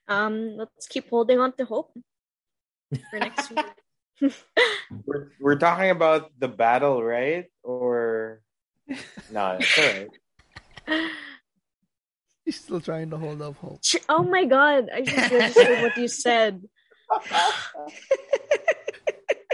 Um, 0.08 0.56
let's 0.56 0.88
keep 0.88 1.10
holding 1.10 1.40
on 1.40 1.52
to 1.58 1.66
hope 1.66 1.92
for 3.12 3.20
next 3.20 3.50
week. 3.52 3.66
We're 5.06 5.30
we're 5.40 5.56
talking 5.60 5.90
about 5.92 6.32
the 6.40 6.48
battle, 6.48 7.04
right? 7.04 7.46
Or 7.64 8.42
no? 9.32 9.58
It's 9.60 9.78
all 9.78 9.86
right. 9.86 10.10
He's 12.46 12.60
still 12.62 12.80
trying 12.80 13.10
to 13.12 13.18
hold 13.18 13.42
up 13.42 13.58
hope. 13.58 13.82
Ch- 13.84 13.98
Oh 14.08 14.24
my 14.24 14.46
god, 14.46 14.88
I 14.94 15.02
just 15.02 15.32
registered 15.32 15.82
what 15.82 15.98
you 15.98 16.08
said. 16.08 16.64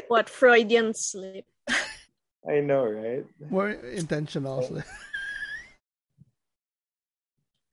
What 0.08 0.30
Freudian 0.30 0.94
slip. 0.94 1.46
I 2.48 2.60
know, 2.60 2.86
right? 2.86 3.26
More 3.50 3.70
intentional. 3.72 4.60
Oh. 4.64 4.78
so- 4.78 4.84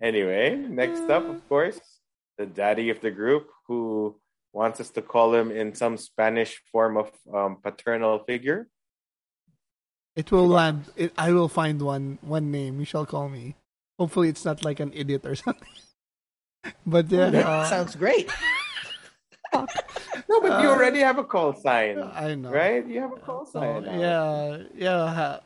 Anyway, 0.00 0.56
next 0.56 1.02
up, 1.10 1.28
of 1.28 1.46
course, 1.48 1.78
the 2.38 2.46
daddy 2.46 2.88
of 2.88 3.00
the 3.02 3.10
group 3.10 3.50
who 3.66 4.16
wants 4.52 4.80
us 4.80 4.90
to 4.90 5.02
call 5.02 5.34
him 5.34 5.50
in 5.50 5.74
some 5.74 5.96
Spanish 5.96 6.60
form 6.72 6.96
of 6.96 7.10
um, 7.32 7.56
paternal 7.62 8.18
figure. 8.26 8.68
It 10.16 10.32
will 10.32 10.48
land. 10.48 10.84
It, 10.96 11.12
I 11.16 11.32
will 11.32 11.48
find 11.48 11.80
one 11.80 12.18
one 12.22 12.50
name. 12.50 12.78
You 12.80 12.84
shall 12.84 13.06
call 13.06 13.28
me. 13.28 13.54
Hopefully, 13.98 14.28
it's 14.28 14.44
not 14.44 14.64
like 14.64 14.80
an 14.80 14.92
idiot 14.92 15.24
or 15.24 15.34
something. 15.44 15.68
But 16.84 17.10
yeah, 17.10 17.30
That 17.30 17.46
uh, 17.46 17.64
sounds 17.70 17.94
great. 17.96 18.28
No, 19.52 20.40
but 20.40 20.62
you 20.62 20.68
Uh, 20.68 20.74
already 20.74 21.00
have 21.00 21.18
a 21.18 21.24
call 21.24 21.54
sign, 21.54 21.98
I 22.02 22.34
know. 22.34 22.50
right? 22.50 22.86
You 22.86 23.00
have 23.00 23.12
a 23.12 23.16
call 23.18 23.46
So, 23.46 23.58
sign. 23.60 23.84
now. 23.84 23.98
yeah, 23.98 24.62
yeah. 24.74 25.14
Ha- 25.14 25.40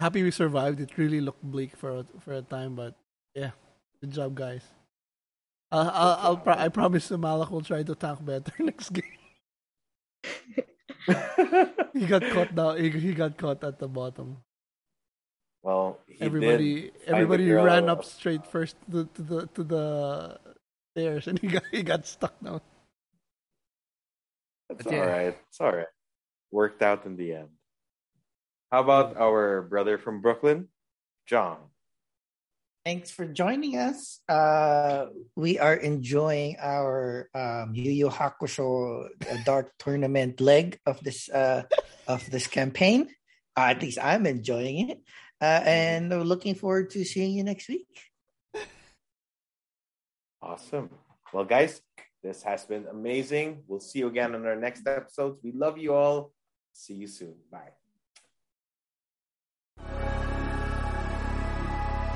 happy 0.00 0.22
we 0.22 0.30
survived. 0.30 0.80
It 0.80 0.96
really 0.96 1.20
looked 1.20 1.42
bleak 1.44 1.76
for 1.76 2.00
a, 2.00 2.06
for 2.20 2.32
a 2.34 2.42
time, 2.42 2.74
but 2.76 2.94
yeah, 3.34 3.50
good 4.00 4.12
job, 4.12 4.34
guys. 4.34 4.62
Uh, 5.76 5.90
I'll, 5.92 6.16
I'll 6.24 6.36
pro- 6.38 6.56
I 6.56 6.68
promise 6.72 7.08
the 7.08 7.18
Malak 7.18 7.50
will 7.50 7.60
try 7.60 7.82
to 7.82 7.94
tank 7.94 8.24
better 8.24 8.52
next 8.64 8.96
game. 8.96 9.12
He 11.92 12.06
got 12.06 12.24
caught 12.32 12.54
down. 12.54 12.80
He, 12.80 12.88
he 12.88 13.12
got 13.12 13.36
caught 13.36 13.62
at 13.62 13.78
the 13.78 13.86
bottom. 13.86 14.38
well, 15.62 16.00
he 16.08 16.16
everybody, 16.24 16.74
did. 16.80 16.92
find 16.92 17.04
the 17.04 17.10
everybody 17.12 17.44
girl. 17.46 17.64
ran 17.64 17.88
up 17.90 18.04
straight 18.04 18.46
first 18.46 18.76
to, 18.90 19.04
to 19.04 19.22
the 19.22 19.46
to 19.52 19.62
the 19.64 20.40
stairs, 20.92 21.28
and 21.28 21.38
he 21.38 21.48
got 21.48 21.62
he 21.70 21.82
got 21.82 22.06
stuck 22.06 22.32
down. 22.42 22.62
It's 24.70 24.86
yeah. 24.88 24.98
all 24.98 25.06
right. 25.06 25.36
It's 25.48 25.60
all 25.60 25.72
right. 25.72 25.92
Worked 26.50 26.80
out 26.80 27.04
in 27.04 27.16
the 27.16 27.34
end. 27.34 27.52
How 28.72 28.80
about 28.80 29.16
our 29.16 29.60
brother 29.60 29.98
from 29.98 30.22
Brooklyn, 30.22 30.68
John? 31.28 31.58
Thanks 32.86 33.10
for 33.10 33.26
joining 33.26 33.78
us. 33.78 34.22
Uh, 34.28 35.06
we 35.34 35.58
are 35.58 35.74
enjoying 35.74 36.54
our 36.62 37.28
um, 37.34 37.74
Yu 37.74 37.90
Yu 37.90 38.08
Hakusho 38.08 39.10
uh, 39.10 39.36
Dark 39.44 39.74
Tournament 39.76 40.40
leg 40.40 40.78
of 40.86 41.02
this 41.02 41.28
uh, 41.28 41.64
of 42.06 42.22
this 42.30 42.46
campaign. 42.46 43.10
Uh, 43.58 43.74
at 43.74 43.82
least 43.82 43.98
I'm 44.00 44.24
enjoying 44.24 44.90
it, 44.90 45.02
uh, 45.42 45.66
and 45.66 46.10
we're 46.10 46.22
looking 46.22 46.54
forward 46.54 46.90
to 46.90 47.02
seeing 47.02 47.34
you 47.34 47.42
next 47.42 47.66
week. 47.66 47.90
Awesome. 50.40 50.90
Well, 51.32 51.42
guys, 51.42 51.82
this 52.22 52.44
has 52.44 52.66
been 52.66 52.86
amazing. 52.86 53.64
We'll 53.66 53.82
see 53.82 53.98
you 53.98 54.06
again 54.06 54.32
on 54.32 54.46
our 54.46 54.54
next 54.54 54.86
episodes. 54.86 55.42
We 55.42 55.50
love 55.50 55.76
you 55.76 55.92
all. 55.92 56.30
See 56.72 56.94
you 56.94 57.08
soon. 57.08 57.34
Bye. 57.50 57.75